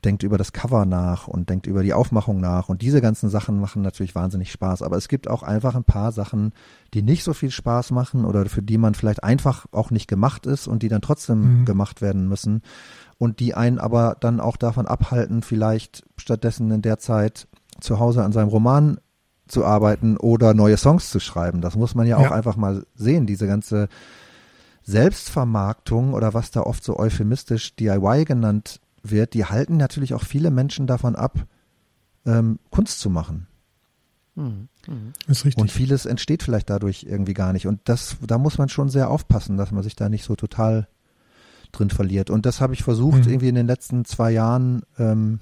denkt 0.04 0.22
über 0.22 0.38
das 0.38 0.52
Cover 0.52 0.84
nach 0.84 1.26
und 1.26 1.50
denkt 1.50 1.66
über 1.66 1.82
die 1.82 1.92
Aufmachung 1.92 2.40
nach 2.40 2.68
und 2.68 2.82
diese 2.82 3.00
ganzen 3.00 3.30
Sachen 3.30 3.58
machen 3.60 3.82
natürlich 3.82 4.14
wahnsinnig 4.14 4.52
Spaß. 4.52 4.82
Aber 4.82 4.96
es 4.96 5.08
gibt 5.08 5.28
auch 5.28 5.42
einfach 5.42 5.74
ein 5.74 5.84
paar 5.84 6.12
Sachen, 6.12 6.52
die 6.94 7.02
nicht 7.02 7.24
so 7.24 7.32
viel 7.32 7.50
Spaß 7.50 7.90
machen 7.90 8.24
oder 8.24 8.46
für 8.46 8.62
die 8.62 8.78
man 8.78 8.94
vielleicht 8.94 9.24
einfach 9.24 9.66
auch 9.72 9.90
nicht 9.90 10.06
gemacht 10.06 10.46
ist 10.46 10.68
und 10.68 10.82
die 10.82 10.88
dann 10.88 11.00
trotzdem 11.00 11.60
mhm. 11.60 11.64
gemacht 11.64 12.00
werden 12.00 12.28
müssen 12.28 12.62
und 13.18 13.40
die 13.40 13.54
einen 13.54 13.78
aber 13.78 14.16
dann 14.20 14.38
auch 14.38 14.56
davon 14.56 14.86
abhalten, 14.86 15.42
vielleicht 15.42 16.04
stattdessen 16.16 16.70
in 16.70 16.82
der 16.82 16.98
Zeit 16.98 17.48
zu 17.80 17.98
Hause 17.98 18.22
an 18.22 18.32
seinem 18.32 18.48
Roman 18.48 18.98
zu 19.48 19.64
arbeiten 19.64 20.16
oder 20.16 20.54
neue 20.54 20.76
Songs 20.76 21.10
zu 21.10 21.20
schreiben. 21.20 21.60
Das 21.60 21.74
muss 21.74 21.94
man 21.94 22.06
ja, 22.06 22.20
ja. 22.20 22.26
auch 22.28 22.32
einfach 22.32 22.56
mal 22.56 22.84
sehen, 22.94 23.26
diese 23.26 23.46
ganze 23.46 23.88
Selbstvermarktung 24.88 26.14
oder 26.14 26.32
was 26.32 26.50
da 26.50 26.62
oft 26.62 26.82
so 26.82 26.98
euphemistisch 26.98 27.76
DIY 27.76 28.24
genannt 28.24 28.80
wird, 29.02 29.34
die 29.34 29.44
halten 29.44 29.76
natürlich 29.76 30.14
auch 30.14 30.24
viele 30.24 30.50
Menschen 30.50 30.86
davon 30.86 31.14
ab, 31.14 31.44
ähm, 32.24 32.58
Kunst 32.70 32.98
zu 33.00 33.10
machen. 33.10 33.46
Mhm. 34.34 34.68
Ist 35.26 35.44
richtig. 35.44 35.60
Und 35.60 35.70
vieles 35.70 36.06
entsteht 36.06 36.42
vielleicht 36.42 36.70
dadurch 36.70 37.04
irgendwie 37.04 37.34
gar 37.34 37.52
nicht. 37.52 37.66
Und 37.66 37.80
das, 37.84 38.16
da 38.26 38.38
muss 38.38 38.56
man 38.56 38.70
schon 38.70 38.88
sehr 38.88 39.10
aufpassen, 39.10 39.58
dass 39.58 39.72
man 39.72 39.82
sich 39.82 39.94
da 39.94 40.08
nicht 40.08 40.24
so 40.24 40.36
total 40.36 40.88
drin 41.70 41.90
verliert. 41.90 42.30
Und 42.30 42.46
das 42.46 42.62
habe 42.62 42.72
ich 42.72 42.82
versucht, 42.82 43.26
mhm. 43.26 43.30
irgendwie 43.30 43.48
in 43.48 43.56
den 43.56 43.66
letzten 43.66 44.06
zwei 44.06 44.30
Jahren 44.30 44.84
ähm, 44.98 45.40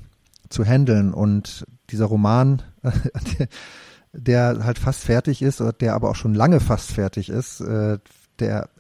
zu 0.49 0.65
handeln. 0.65 1.15
Und 1.15 1.65
dieser 1.91 2.07
Roman, 2.07 2.63
der, 2.83 3.49
der, 4.57 4.65
halt 4.65 4.81
fast 4.81 5.05
fertig 5.05 5.41
ist, 5.41 5.63
der 5.81 5.95
aber 5.95 6.11
auch 6.11 6.17
schon 6.17 6.35
lange 6.35 6.59
fast 6.59 6.91
fertig 6.91 7.29
ist, 7.29 7.61
äh, 7.61 7.99
der 8.41 8.71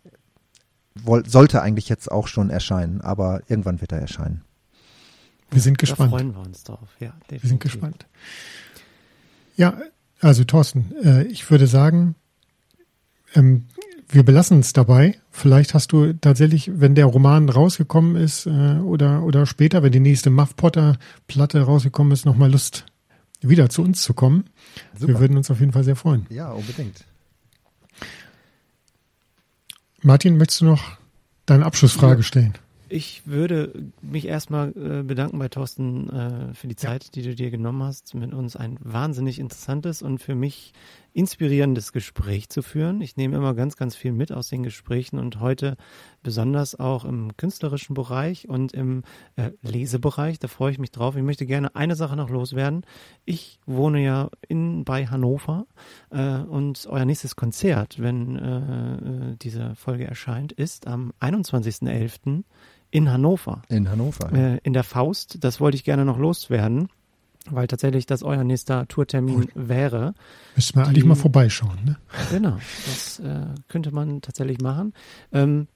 sollte 1.26 1.62
eigentlich 1.62 1.88
jetzt 1.88 2.10
auch 2.10 2.28
schon 2.28 2.50
erscheinen, 2.50 3.00
aber 3.00 3.42
irgendwann 3.48 3.80
wird 3.80 3.92
er 3.92 4.00
erscheinen. 4.00 4.42
Wir 5.50 5.60
sind 5.60 5.78
gespannt. 5.78 6.12
Da 6.12 6.16
freuen 6.18 6.34
wir 6.34 6.40
uns 6.40 6.64
drauf, 6.64 6.88
ja. 6.98 7.10
Definitiv. 7.10 7.42
Wir 7.42 7.48
sind 7.48 7.60
gespannt. 7.60 8.06
Ja, 9.56 9.78
also 10.20 10.44
Thorsten, 10.44 10.92
äh, 11.02 11.24
ich 11.24 11.50
würde 11.50 11.66
sagen, 11.66 12.14
ähm, 13.34 13.66
wir 14.08 14.24
belassen 14.24 14.60
es 14.60 14.72
dabei. 14.72 15.18
Vielleicht 15.30 15.74
hast 15.74 15.92
du 15.92 16.12
tatsächlich, 16.12 16.70
wenn 16.74 16.94
der 16.94 17.06
Roman 17.06 17.48
rausgekommen 17.48 18.16
ist 18.16 18.46
äh, 18.46 18.78
oder, 18.78 19.22
oder 19.22 19.46
später, 19.46 19.82
wenn 19.82 19.92
die 19.92 20.00
nächste 20.00 20.30
Muff 20.30 20.56
Potter 20.56 20.96
Platte 21.26 21.60
rausgekommen 21.62 22.12
ist, 22.12 22.24
nochmal 22.24 22.50
Lust, 22.50 22.86
wieder 23.40 23.68
zu 23.68 23.82
uns 23.82 24.02
zu 24.02 24.14
kommen. 24.14 24.44
Super. 24.94 25.14
Wir 25.14 25.20
würden 25.20 25.36
uns 25.36 25.50
auf 25.50 25.60
jeden 25.60 25.72
Fall 25.72 25.84
sehr 25.84 25.96
freuen. 25.96 26.26
Ja, 26.30 26.52
unbedingt. 26.52 27.04
Martin, 30.06 30.36
möchtest 30.36 30.60
du 30.60 30.66
noch 30.66 30.98
deine 31.46 31.66
Abschlussfrage 31.66 32.22
stellen? 32.22 32.54
Ich 32.88 33.22
würde 33.26 33.72
mich 34.02 34.28
erstmal 34.28 34.68
äh, 34.68 35.02
bedanken 35.02 35.36
bei 35.40 35.48
Thorsten 35.48 36.08
äh, 36.08 36.54
für 36.54 36.68
die 36.68 36.76
Zeit, 36.76 37.02
ja. 37.06 37.10
die 37.12 37.22
du 37.22 37.34
dir 37.34 37.50
genommen 37.50 37.82
hast, 37.82 38.14
mit 38.14 38.32
uns 38.32 38.54
ein 38.54 38.76
wahnsinnig 38.78 39.40
interessantes 39.40 40.02
und 40.02 40.18
für 40.18 40.36
mich 40.36 40.72
inspirierendes 41.16 41.92
Gespräch 41.92 42.50
zu 42.50 42.60
führen. 42.60 43.00
Ich 43.00 43.16
nehme 43.16 43.36
immer 43.36 43.54
ganz, 43.54 43.76
ganz 43.76 43.96
viel 43.96 44.12
mit 44.12 44.32
aus 44.32 44.48
den 44.48 44.62
Gesprächen 44.62 45.18
und 45.18 45.40
heute 45.40 45.78
besonders 46.22 46.78
auch 46.78 47.06
im 47.06 47.34
künstlerischen 47.38 47.94
Bereich 47.94 48.50
und 48.50 48.72
im 48.72 49.02
äh, 49.36 49.52
Lesebereich. 49.62 50.38
Da 50.38 50.48
freue 50.48 50.72
ich 50.72 50.78
mich 50.78 50.90
drauf. 50.90 51.16
Ich 51.16 51.22
möchte 51.22 51.46
gerne 51.46 51.74
eine 51.74 51.96
Sache 51.96 52.16
noch 52.16 52.28
loswerden. 52.28 52.84
Ich 53.24 53.58
wohne 53.64 54.04
ja 54.04 54.28
in, 54.46 54.84
bei 54.84 55.06
Hannover 55.06 55.66
äh, 56.10 56.40
und 56.40 56.86
euer 56.90 57.06
nächstes 57.06 57.34
Konzert, 57.34 57.98
wenn 57.98 58.36
äh, 58.36 59.32
äh 59.32 59.36
diese 59.40 59.74
Folge 59.74 60.04
erscheint, 60.04 60.52
ist 60.52 60.86
am 60.86 61.14
21.11. 61.20 62.44
in 62.90 63.10
Hannover. 63.10 63.62
In 63.68 63.88
Hannover. 63.88 64.30
Ja. 64.34 64.54
Äh, 64.54 64.60
in 64.64 64.74
der 64.74 64.84
Faust. 64.84 65.42
Das 65.42 65.60
wollte 65.60 65.76
ich 65.76 65.84
gerne 65.84 66.04
noch 66.04 66.18
loswerden. 66.18 66.90
Weil 67.50 67.66
tatsächlich 67.66 68.06
das 68.06 68.22
euer 68.22 68.44
nächster 68.44 68.86
Tourtermin 68.88 69.48
wäre. 69.54 70.14
Müssen 70.54 70.76
wir 70.76 70.86
eigentlich 70.86 71.04
mal 71.04 71.14
vorbeischauen, 71.14 71.78
ne? 71.84 71.96
Genau, 72.30 72.56
das 72.86 73.18
äh, 73.20 73.46
könnte 73.68 73.92
man 73.92 74.20
tatsächlich 74.22 74.60
machen. 74.60 74.92
Ähm, 75.32 75.68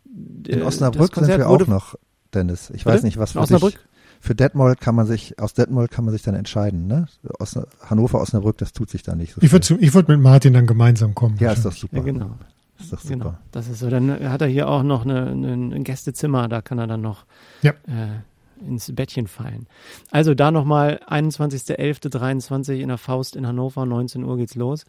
In 0.46 0.62
Osnabrück 0.62 1.14
sind 1.14 1.28
wir 1.28 1.48
auch 1.48 1.66
noch, 1.66 1.94
Dennis. 2.34 2.70
Ich 2.70 2.84
weiß 2.86 3.02
nicht, 3.02 3.18
was 3.18 3.32
für 3.32 3.40
Osnabrück? 3.40 3.72
dich, 3.72 3.80
für 4.20 4.34
Detmold 4.34 4.80
kann 4.80 4.94
man 4.94 5.06
sich, 5.06 5.38
aus 5.38 5.54
Detmold 5.54 5.90
kann 5.90 6.04
man 6.04 6.12
sich 6.12 6.22
dann 6.22 6.34
entscheiden, 6.34 6.86
ne? 6.86 7.06
Os, 7.38 7.58
Hannover, 7.82 8.20
Osnabrück, 8.20 8.58
das 8.58 8.72
tut 8.72 8.90
sich 8.90 9.02
da 9.02 9.14
nicht 9.14 9.34
so 9.34 9.40
Ich 9.42 9.50
würde 9.52 9.76
ich 9.80 9.94
würd 9.94 10.08
mit 10.08 10.20
Martin 10.20 10.52
dann 10.52 10.66
gemeinsam 10.66 11.14
kommen. 11.14 11.36
Ja, 11.40 11.52
ist 11.52 11.64
doch 11.64 11.72
super. 11.72 11.96
Ja, 11.98 12.02
genau. 12.02 12.30
Ist 12.78 12.92
doch 12.92 13.00
super. 13.00 13.14
Genau, 13.16 13.34
das 13.52 13.68
ist 13.68 13.78
so. 13.80 13.90
Dann 13.90 14.10
hat 14.30 14.40
er 14.40 14.48
hier 14.48 14.68
auch 14.68 14.82
noch 14.82 15.04
eine, 15.04 15.26
eine, 15.26 15.52
ein 15.52 15.84
Gästezimmer, 15.84 16.48
da 16.48 16.62
kann 16.62 16.78
er 16.78 16.86
dann 16.86 17.00
noch 17.02 17.24
Ja. 17.62 17.72
äh, 17.86 18.20
ins 18.60 18.94
Bettchen 18.94 19.26
fallen. 19.26 19.66
Also 20.10 20.34
da 20.34 20.50
nochmal 20.50 21.00
21.11.23 21.08 22.74
in 22.74 22.88
der 22.88 22.98
Faust 22.98 23.36
in 23.36 23.46
Hannover, 23.46 23.86
19 23.86 24.24
Uhr 24.24 24.36
geht's 24.36 24.54
los. 24.54 24.84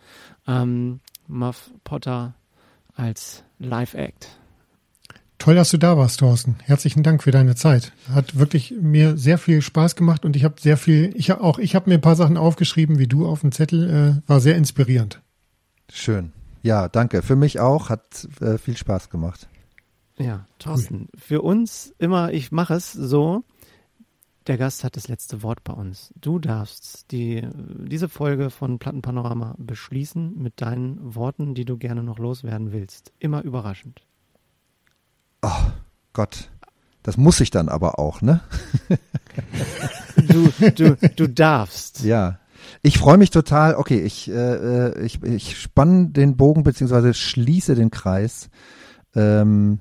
Ähm, 0.47 0.99
Muff 1.27 1.71
Potter 1.83 2.33
als 2.95 3.43
Live-Act. 3.59 4.29
Toll, 5.37 5.55
dass 5.55 5.71
du 5.71 5.77
da 5.77 5.97
warst, 5.97 6.19
Thorsten. 6.19 6.57
Herzlichen 6.61 7.01
Dank 7.01 7.23
für 7.23 7.31
deine 7.31 7.55
Zeit. 7.55 7.93
Hat 8.13 8.37
wirklich 8.37 8.75
mir 8.79 9.17
sehr 9.17 9.39
viel 9.39 9.63
Spaß 9.63 9.95
gemacht 9.95 10.23
und 10.23 10.35
ich 10.35 10.43
habe 10.43 10.61
sehr 10.61 10.77
viel, 10.77 11.13
ich 11.15 11.31
hab 11.31 11.41
auch, 11.41 11.57
ich 11.57 11.73
habe 11.73 11.89
mir 11.89 11.95
ein 11.95 12.01
paar 12.01 12.15
Sachen 12.15 12.37
aufgeschrieben, 12.37 12.99
wie 12.99 13.07
du 13.07 13.27
auf 13.27 13.41
dem 13.41 13.51
Zettel, 13.51 14.21
äh, 14.23 14.29
war 14.29 14.39
sehr 14.39 14.55
inspirierend. 14.55 15.19
Schön. 15.91 16.31
Ja, 16.61 16.89
danke. 16.89 17.23
Für 17.23 17.35
mich 17.35 17.59
auch, 17.59 17.89
hat 17.89 18.27
äh, 18.39 18.59
viel 18.59 18.77
Spaß 18.77 19.09
gemacht. 19.09 19.47
Ja, 20.19 20.45
Thorsten, 20.59 21.09
für 21.17 21.41
uns 21.41 21.91
immer, 21.97 22.31
ich 22.31 22.51
mache 22.51 22.75
es 22.75 22.91
so, 22.91 23.43
der 24.47 24.57
Gast 24.57 24.83
hat 24.83 24.95
das 24.95 25.07
letzte 25.07 25.43
Wort 25.43 25.63
bei 25.63 25.73
uns. 25.73 26.13
Du 26.19 26.39
darfst 26.39 27.11
die, 27.11 27.47
diese 27.53 28.09
Folge 28.09 28.49
von 28.49 28.79
Plattenpanorama 28.79 29.55
beschließen 29.57 30.37
mit 30.37 30.61
deinen 30.61 31.15
Worten, 31.15 31.53
die 31.53 31.65
du 31.65 31.77
gerne 31.77 32.03
noch 32.03 32.17
loswerden 32.17 32.71
willst. 32.71 33.11
Immer 33.19 33.43
überraschend. 33.43 34.01
Oh 35.41 35.71
Gott, 36.13 36.49
das 37.03 37.17
muss 37.17 37.39
ich 37.39 37.51
dann 37.51 37.69
aber 37.69 37.99
auch, 37.99 38.21
ne? 38.21 38.41
Du, 40.27 40.51
du, 40.75 40.97
du 41.15 41.27
darfst. 41.27 42.03
Ja. 42.03 42.39
Ich 42.81 42.97
freue 42.97 43.17
mich 43.17 43.31
total. 43.31 43.75
Okay, 43.75 44.01
ich, 44.01 44.29
äh, 44.29 45.03
ich, 45.03 45.23
ich 45.23 45.59
spanne 45.59 46.09
den 46.09 46.37
Bogen 46.37 46.63
beziehungsweise 46.63 47.13
schließe 47.13 47.75
den 47.75 47.91
Kreis, 47.91 48.49
ähm, 49.15 49.79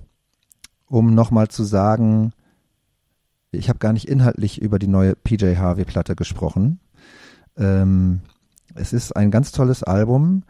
um 0.86 1.14
nochmal 1.14 1.48
zu 1.48 1.64
sagen, 1.64 2.32
ich 3.52 3.68
habe 3.68 3.78
gar 3.78 3.93
nicht 3.93 4.09
inhaltlich 4.09 4.60
über 4.60 4.78
die 4.78 4.86
neue 4.86 5.14
PJ 5.16 5.56
Harvey 5.56 5.85
Platte 5.85 6.16
gesprochen. 6.16 6.81
Ähm, 7.56 8.20
es 8.74 8.93
ist 8.93 9.16
ein 9.16 9.31
ganz 9.31 9.52
tolles 9.52 9.82
Album. 9.82 10.44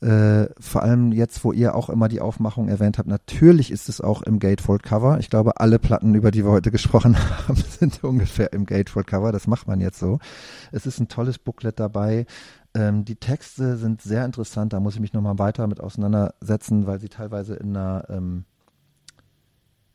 Äh, 0.00 0.46
vor 0.60 0.84
allem 0.84 1.10
jetzt, 1.10 1.42
wo 1.42 1.52
ihr 1.52 1.74
auch 1.74 1.88
immer 1.88 2.08
die 2.08 2.20
Aufmachung 2.20 2.68
erwähnt 2.68 2.98
habt, 2.98 3.08
natürlich 3.08 3.72
ist 3.72 3.88
es 3.88 4.00
auch 4.00 4.22
im 4.22 4.38
Gatefold 4.38 4.84
Cover. 4.84 5.18
Ich 5.18 5.28
glaube, 5.28 5.58
alle 5.58 5.80
Platten, 5.80 6.14
über 6.14 6.30
die 6.30 6.44
wir 6.44 6.52
heute 6.52 6.70
gesprochen 6.70 7.16
haben, 7.48 7.56
sind 7.56 8.04
ungefähr 8.04 8.52
im 8.52 8.64
Gatefold 8.64 9.08
Cover. 9.08 9.32
Das 9.32 9.48
macht 9.48 9.66
man 9.66 9.80
jetzt 9.80 9.98
so. 9.98 10.20
Es 10.70 10.86
ist 10.86 11.00
ein 11.00 11.08
tolles 11.08 11.38
Booklet 11.38 11.80
dabei. 11.80 12.26
Ähm, 12.74 13.04
die 13.04 13.16
Texte 13.16 13.76
sind 13.76 14.00
sehr 14.02 14.24
interessant. 14.24 14.72
Da 14.72 14.78
muss 14.78 14.94
ich 14.94 15.00
mich 15.00 15.14
nochmal 15.14 15.38
weiter 15.40 15.66
mit 15.66 15.80
auseinandersetzen, 15.80 16.86
weil 16.86 17.00
sie 17.00 17.08
teilweise 17.08 17.54
in 17.56 17.76
einer 17.76 18.04
ähm, 18.08 18.44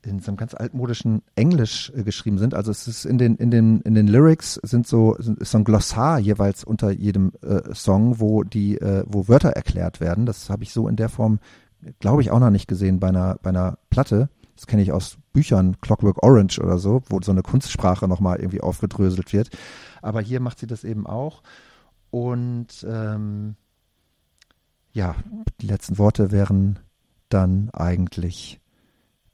in 0.05 0.19
so 0.19 0.29
einem 0.29 0.37
ganz 0.37 0.53
altmodischen 0.53 1.21
Englisch 1.35 1.91
äh, 1.95 2.03
geschrieben 2.03 2.37
sind. 2.37 2.53
Also 2.53 2.71
es 2.71 2.87
ist 2.87 3.05
in 3.05 3.17
den 3.17 3.35
in 3.35 3.51
den 3.51 3.81
in 3.81 3.95
den 3.95 4.07
Lyrics 4.07 4.59
sind 4.63 4.87
so 4.87 5.15
ist 5.15 5.51
so 5.51 5.57
ein 5.57 5.63
Glossar 5.63 6.19
jeweils 6.19 6.63
unter 6.63 6.91
jedem 6.91 7.31
äh, 7.41 7.73
Song, 7.73 8.19
wo 8.19 8.43
die 8.43 8.77
äh, 8.77 9.03
wo 9.07 9.27
Wörter 9.27 9.49
erklärt 9.49 9.99
werden. 9.99 10.25
Das 10.25 10.49
habe 10.49 10.63
ich 10.63 10.73
so 10.73 10.87
in 10.87 10.95
der 10.95 11.09
Form 11.09 11.39
glaube 11.99 12.21
ich 12.21 12.31
auch 12.31 12.39
noch 12.39 12.49
nicht 12.49 12.67
gesehen 12.67 12.99
bei 12.99 13.09
einer 13.09 13.37
bei 13.41 13.49
einer 13.49 13.77
Platte. 13.89 14.29
Das 14.55 14.67
kenne 14.67 14.83
ich 14.83 14.91
aus 14.91 15.17
Büchern, 15.33 15.77
Clockwork 15.81 16.21
Orange 16.21 16.59
oder 16.59 16.77
so, 16.77 17.01
wo 17.09 17.19
so 17.21 17.31
eine 17.31 17.41
Kunstsprache 17.41 18.07
nochmal 18.07 18.37
irgendwie 18.37 18.61
aufgedröselt 18.61 19.33
wird. 19.33 19.49
Aber 20.01 20.21
hier 20.21 20.39
macht 20.39 20.59
sie 20.59 20.67
das 20.67 20.83
eben 20.83 21.07
auch. 21.07 21.41
Und 22.11 22.85
ähm, 22.87 23.55
ja, 24.91 25.15
die 25.59 25.65
letzten 25.65 25.97
Worte 25.97 26.31
wären 26.31 26.77
dann 27.29 27.71
eigentlich 27.71 28.61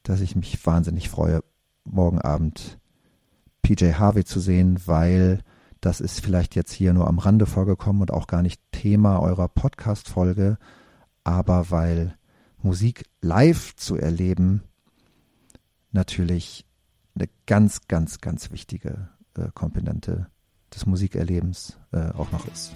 dass 0.09 0.21
ich 0.21 0.35
mich 0.35 0.65
wahnsinnig 0.65 1.07
freue, 1.07 1.41
morgen 1.83 2.19
Abend 2.19 2.79
PJ 3.61 3.93
Harvey 3.93 4.25
zu 4.25 4.39
sehen, 4.39 4.79
weil 4.87 5.43
das 5.81 6.01
ist 6.01 6.21
vielleicht 6.21 6.55
jetzt 6.55 6.71
hier 6.71 6.93
nur 6.93 7.07
am 7.07 7.19
Rande 7.19 7.45
vorgekommen 7.45 8.01
und 8.01 8.11
auch 8.11 8.25
gar 8.25 8.41
nicht 8.41 8.59
Thema 8.71 9.19
eurer 9.19 9.47
Podcast-Folge, 9.47 10.57
aber 11.23 11.69
weil 11.69 12.17
Musik 12.57 13.05
live 13.21 13.75
zu 13.75 13.97
erleben 13.97 14.63
natürlich 15.91 16.65
eine 17.13 17.29
ganz, 17.45 17.87
ganz, 17.87 18.19
ganz 18.19 18.49
wichtige 18.49 19.09
äh, 19.37 19.49
Komponente 19.53 20.25
des 20.73 20.87
Musikerlebens 20.87 21.77
äh, 21.91 22.09
auch 22.13 22.31
noch 22.31 22.47
ist. 22.47 22.73